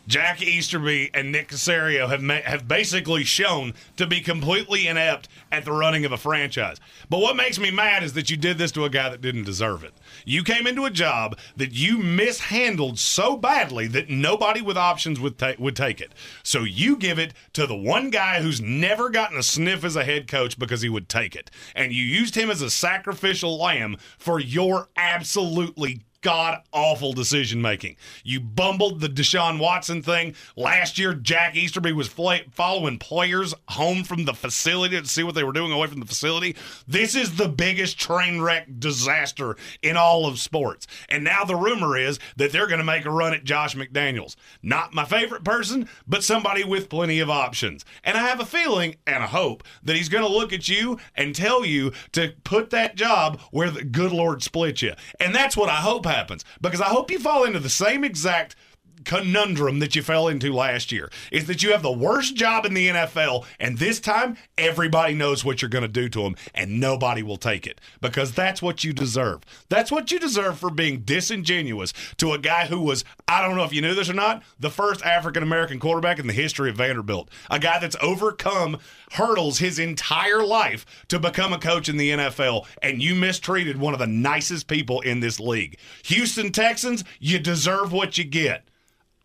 Jack 0.08 0.40
Easterby 0.40 1.10
and 1.14 1.32
Nick 1.32 1.50
Caserio 1.50 2.10
have 2.10 2.22
ma- 2.22 2.42
have 2.44 2.68
basically 2.68 3.24
shown 3.24 3.74
to 3.96 4.06
be 4.06 4.20
completely 4.20 4.88
inept 4.88 5.30
at 5.52 5.64
the 5.64 5.72
running 5.72 6.04
of 6.04 6.12
a 6.12 6.18
franchise. 6.18 6.78
But 7.10 7.20
what 7.20 7.38
makes 7.38 7.58
me 7.58 7.72
mad 7.72 8.04
is 8.04 8.14
that 8.14 8.30
you 8.30 8.36
did 8.36 8.58
this 8.58 8.72
to 8.74 8.84
a 8.84 8.90
guy 8.90 9.10
that 9.10 9.22
didn't 9.22 9.46
deserve 9.46 9.84
it. 9.84 9.94
You 10.26 10.44
came 10.44 10.68
into 10.68 10.86
a 10.86 10.90
job 10.90 11.38
that 11.56 11.72
you 11.74 11.98
mishandled 11.98 13.00
so 13.00 13.38
badly 13.38 13.88
that 13.88 14.10
nobody 14.10 14.62
with 14.62 14.78
options 14.78 15.20
would 15.20 15.38
ta- 15.38 15.54
would 15.58 15.76
take 15.76 16.02
it. 16.02 16.14
So 16.44 16.64
you 16.64 16.98
give 16.98 17.18
it 17.18 17.34
to 17.54 17.66
the 17.66 17.76
one 17.76 18.10
guy 18.10 18.42
who's 18.42 18.60
never 18.60 19.10
gotten 19.10 19.38
a 19.38 19.44
sniff 19.44 19.84
as 19.84 19.96
a 19.96 20.04
head 20.04 20.28
coach 20.28 20.60
because 20.60 20.82
he 20.82 20.90
would 20.90 21.08
take 21.08 21.36
it, 21.36 21.50
and 21.76 21.94
you 21.94 22.04
used 22.04 22.36
him 22.36 22.50
as 22.50 22.62
a 22.62 22.70
sacrificial 22.70 23.58
lamb 23.58 23.98
for 24.18 24.40
your 24.40 24.90
absolutely 24.98 26.04
god 26.24 26.62
awful 26.72 27.14
decision 27.14 27.62
making. 27.62 27.98
You 28.24 28.40
bumbled 28.40 29.00
the 29.00 29.10
Deshaun 29.10 29.60
Watson 29.60 30.02
thing. 30.02 30.36
Last 30.56 30.98
year, 30.98 31.14
Jack 31.14 31.56
Easterby 31.56 31.92
was 31.92 32.08
fla- 32.08 32.40
following 32.52 32.98
players 32.98 33.54
home 33.70 34.04
from 34.04 34.26
the 34.26 34.34
facility 34.34 35.00
to 35.00 35.08
see 35.08 35.22
what 35.22 35.36
they 35.36 35.44
were 35.44 35.52
doing 35.54 35.72
away 35.72 35.88
from 35.88 36.00
the 36.00 36.06
facility. 36.06 36.56
This 36.88 37.14
is 37.14 37.36
the 37.36 37.48
biggest 37.48 38.00
train 38.00 38.42
wreck 38.42 38.68
disaster 38.80 39.56
in 39.82 39.98
all 39.98 40.26
of 40.26 40.40
sports. 40.40 40.88
And 41.10 41.24
now 41.24 41.44
the 41.44 41.56
rumor 41.56 41.98
is 41.98 42.20
that 42.38 42.52
they're 42.52 42.68
going 42.68 42.80
to 42.80 42.84
make 42.84 43.06
a 43.06 43.12
run 43.12 43.34
at 43.34 43.44
Josh 43.44 43.76
McDaniels. 43.76 44.36
Not 44.62 44.94
my 44.94 45.06
favorite 45.06 45.44
person, 45.44 45.88
but 46.08 46.24
somebody 46.24 46.64
with 46.64 46.90
plenty 46.90 47.20
of 47.20 47.30
options. 47.30 47.86
And 48.04 48.18
I 48.18 48.22
have 48.22 48.40
a 48.40 48.46
feeling 48.46 48.96
and 49.06 49.24
a 49.24 49.28
hope 49.28 49.64
that 49.84 49.96
he's 49.96 50.10
going 50.10 50.24
to 50.24 50.30
look 50.32 50.54
at 50.54 50.70
you 50.70 51.00
and 51.16 51.36
tell 51.36 51.66
you 51.66 51.92
to 52.14 52.34
put 52.44 52.70
that 52.70 52.96
job 52.96 53.40
where 53.52 53.70
the 53.70 53.84
good 53.84 54.12
Lord 54.12 54.42
split 54.42 54.82
you. 54.82 54.94
And 55.20 55.36
that's 55.36 55.58
what 55.58 55.70
I 55.70 55.78
hope 55.78 56.06
happens. 56.14 56.46
Because 56.62 56.82
I 56.82 56.86
hope 56.88 57.12
you 57.12 57.20
fall 57.20 57.44
into 57.44 57.60
the 57.60 57.70
same 57.70 58.04
exact 58.04 58.56
conundrum 59.06 59.80
that 59.80 59.96
you 59.96 60.02
fell 60.02 60.28
into 60.28 60.52
last 60.52 60.92
year 60.92 61.10
is 61.32 61.46
that 61.48 61.64
you 61.64 61.72
have 61.72 61.82
the 61.82 61.92
worst 61.92 62.36
job 62.36 62.66
in 62.66 62.74
the 62.74 62.90
NFL, 62.90 63.46
and 63.60 63.78
this 63.78 64.00
time 64.00 64.38
everybody 64.58 65.14
knows 65.14 65.44
what 65.44 65.62
you're 65.62 65.70
going 65.70 65.84
to 65.84 65.88
do 65.88 66.10
to 66.10 66.24
them, 66.24 66.36
and 66.54 66.80
nobody 66.80 67.24
will 67.24 67.38
take 67.38 67.68
it 67.68 67.80
because 68.02 68.34
that's 68.34 68.62
what 68.62 68.84
you 68.84 68.94
deserve. 68.94 69.42
That's 69.70 69.92
what 69.92 70.12
you 70.12 70.20
deserve 70.20 70.58
for 70.60 70.70
being 70.70 71.02
disingenuous 71.02 71.94
to 72.18 72.34
a 72.34 72.40
guy 72.40 72.68
who 72.68 72.80
was, 72.80 73.04
I 73.28 73.42
don't 73.42 73.56
know 73.56 73.64
if 73.64 73.74
you 73.74 73.82
knew 73.82 73.96
this 73.96 74.10
or 74.10 74.14
not, 74.14 74.44
the 74.60 74.70
first 74.70 75.04
African 75.04 75.44
American 75.44 75.80
quarterback 75.80 76.20
in 76.20 76.28
the 76.28 76.34
history 76.34 76.70
of 76.70 76.78
Vanderbilt. 76.78 77.30
A 77.50 77.60
guy 77.60 77.80
that's 77.80 77.96
overcome 78.02 78.78
hurdles 79.14 79.60
his 79.60 79.80
entire 79.80 80.44
life 80.44 80.86
to 81.08 81.20
become 81.20 81.54
a 81.54 81.60
coach 81.60 81.90
in 81.90 81.98
the 81.98 82.12
NFL, 82.12 82.66
and 82.82 83.02
you 83.02 83.16
mistreated 83.16 83.78
one 83.78 83.94
of 83.94 84.00
the 84.00 84.08
nicest 84.08 84.68
people 84.68 85.02
in 85.02 85.20
this 85.20 85.40
league. 85.40 85.78
Houston 86.06 86.52
Texans, 86.52 87.04
you 87.20 87.40
deserve 87.40 87.92
what 87.92 88.18
you 88.18 88.24
get. 88.24 88.68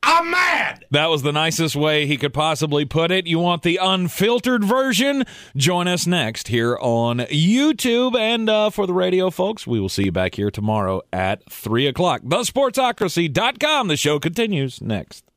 I'm 0.03 0.31
mad. 0.31 0.85
That 0.91 1.11
was 1.11 1.23
the 1.23 1.33
nicest 1.33 1.77
way 1.77 2.07
he 2.07 2.17
could 2.17 2.33
possibly 2.33 2.85
put 2.85 3.11
it. 3.11 3.27
You 3.27 3.39
want 3.39 3.63
the 3.63 3.79
unfiltered 3.81 4.65
version? 4.65 5.25
Join 5.57 5.87
us 5.89 6.07
next 6.07 6.49
here 6.49 6.79
on 6.81 7.19
YouTube. 7.19 8.17
And 8.19 8.49
uh, 8.49 8.71
for 8.71 8.87
the 8.87 8.95
radio 8.95 9.31
folks, 9.31 9.67
we 9.67 9.81
will 9.81 9.89
see 9.89 10.05
you 10.05 10.13
back 10.13 10.37
here 10.37 10.51
tomorrow 10.51 11.03
at 11.13 11.51
3 11.51 11.87
o'clock. 11.87 12.23
TheSportsocracy.com. 12.23 13.89
The 13.89 13.97
show 13.97 14.19
continues 14.19 14.81
next. 14.81 15.28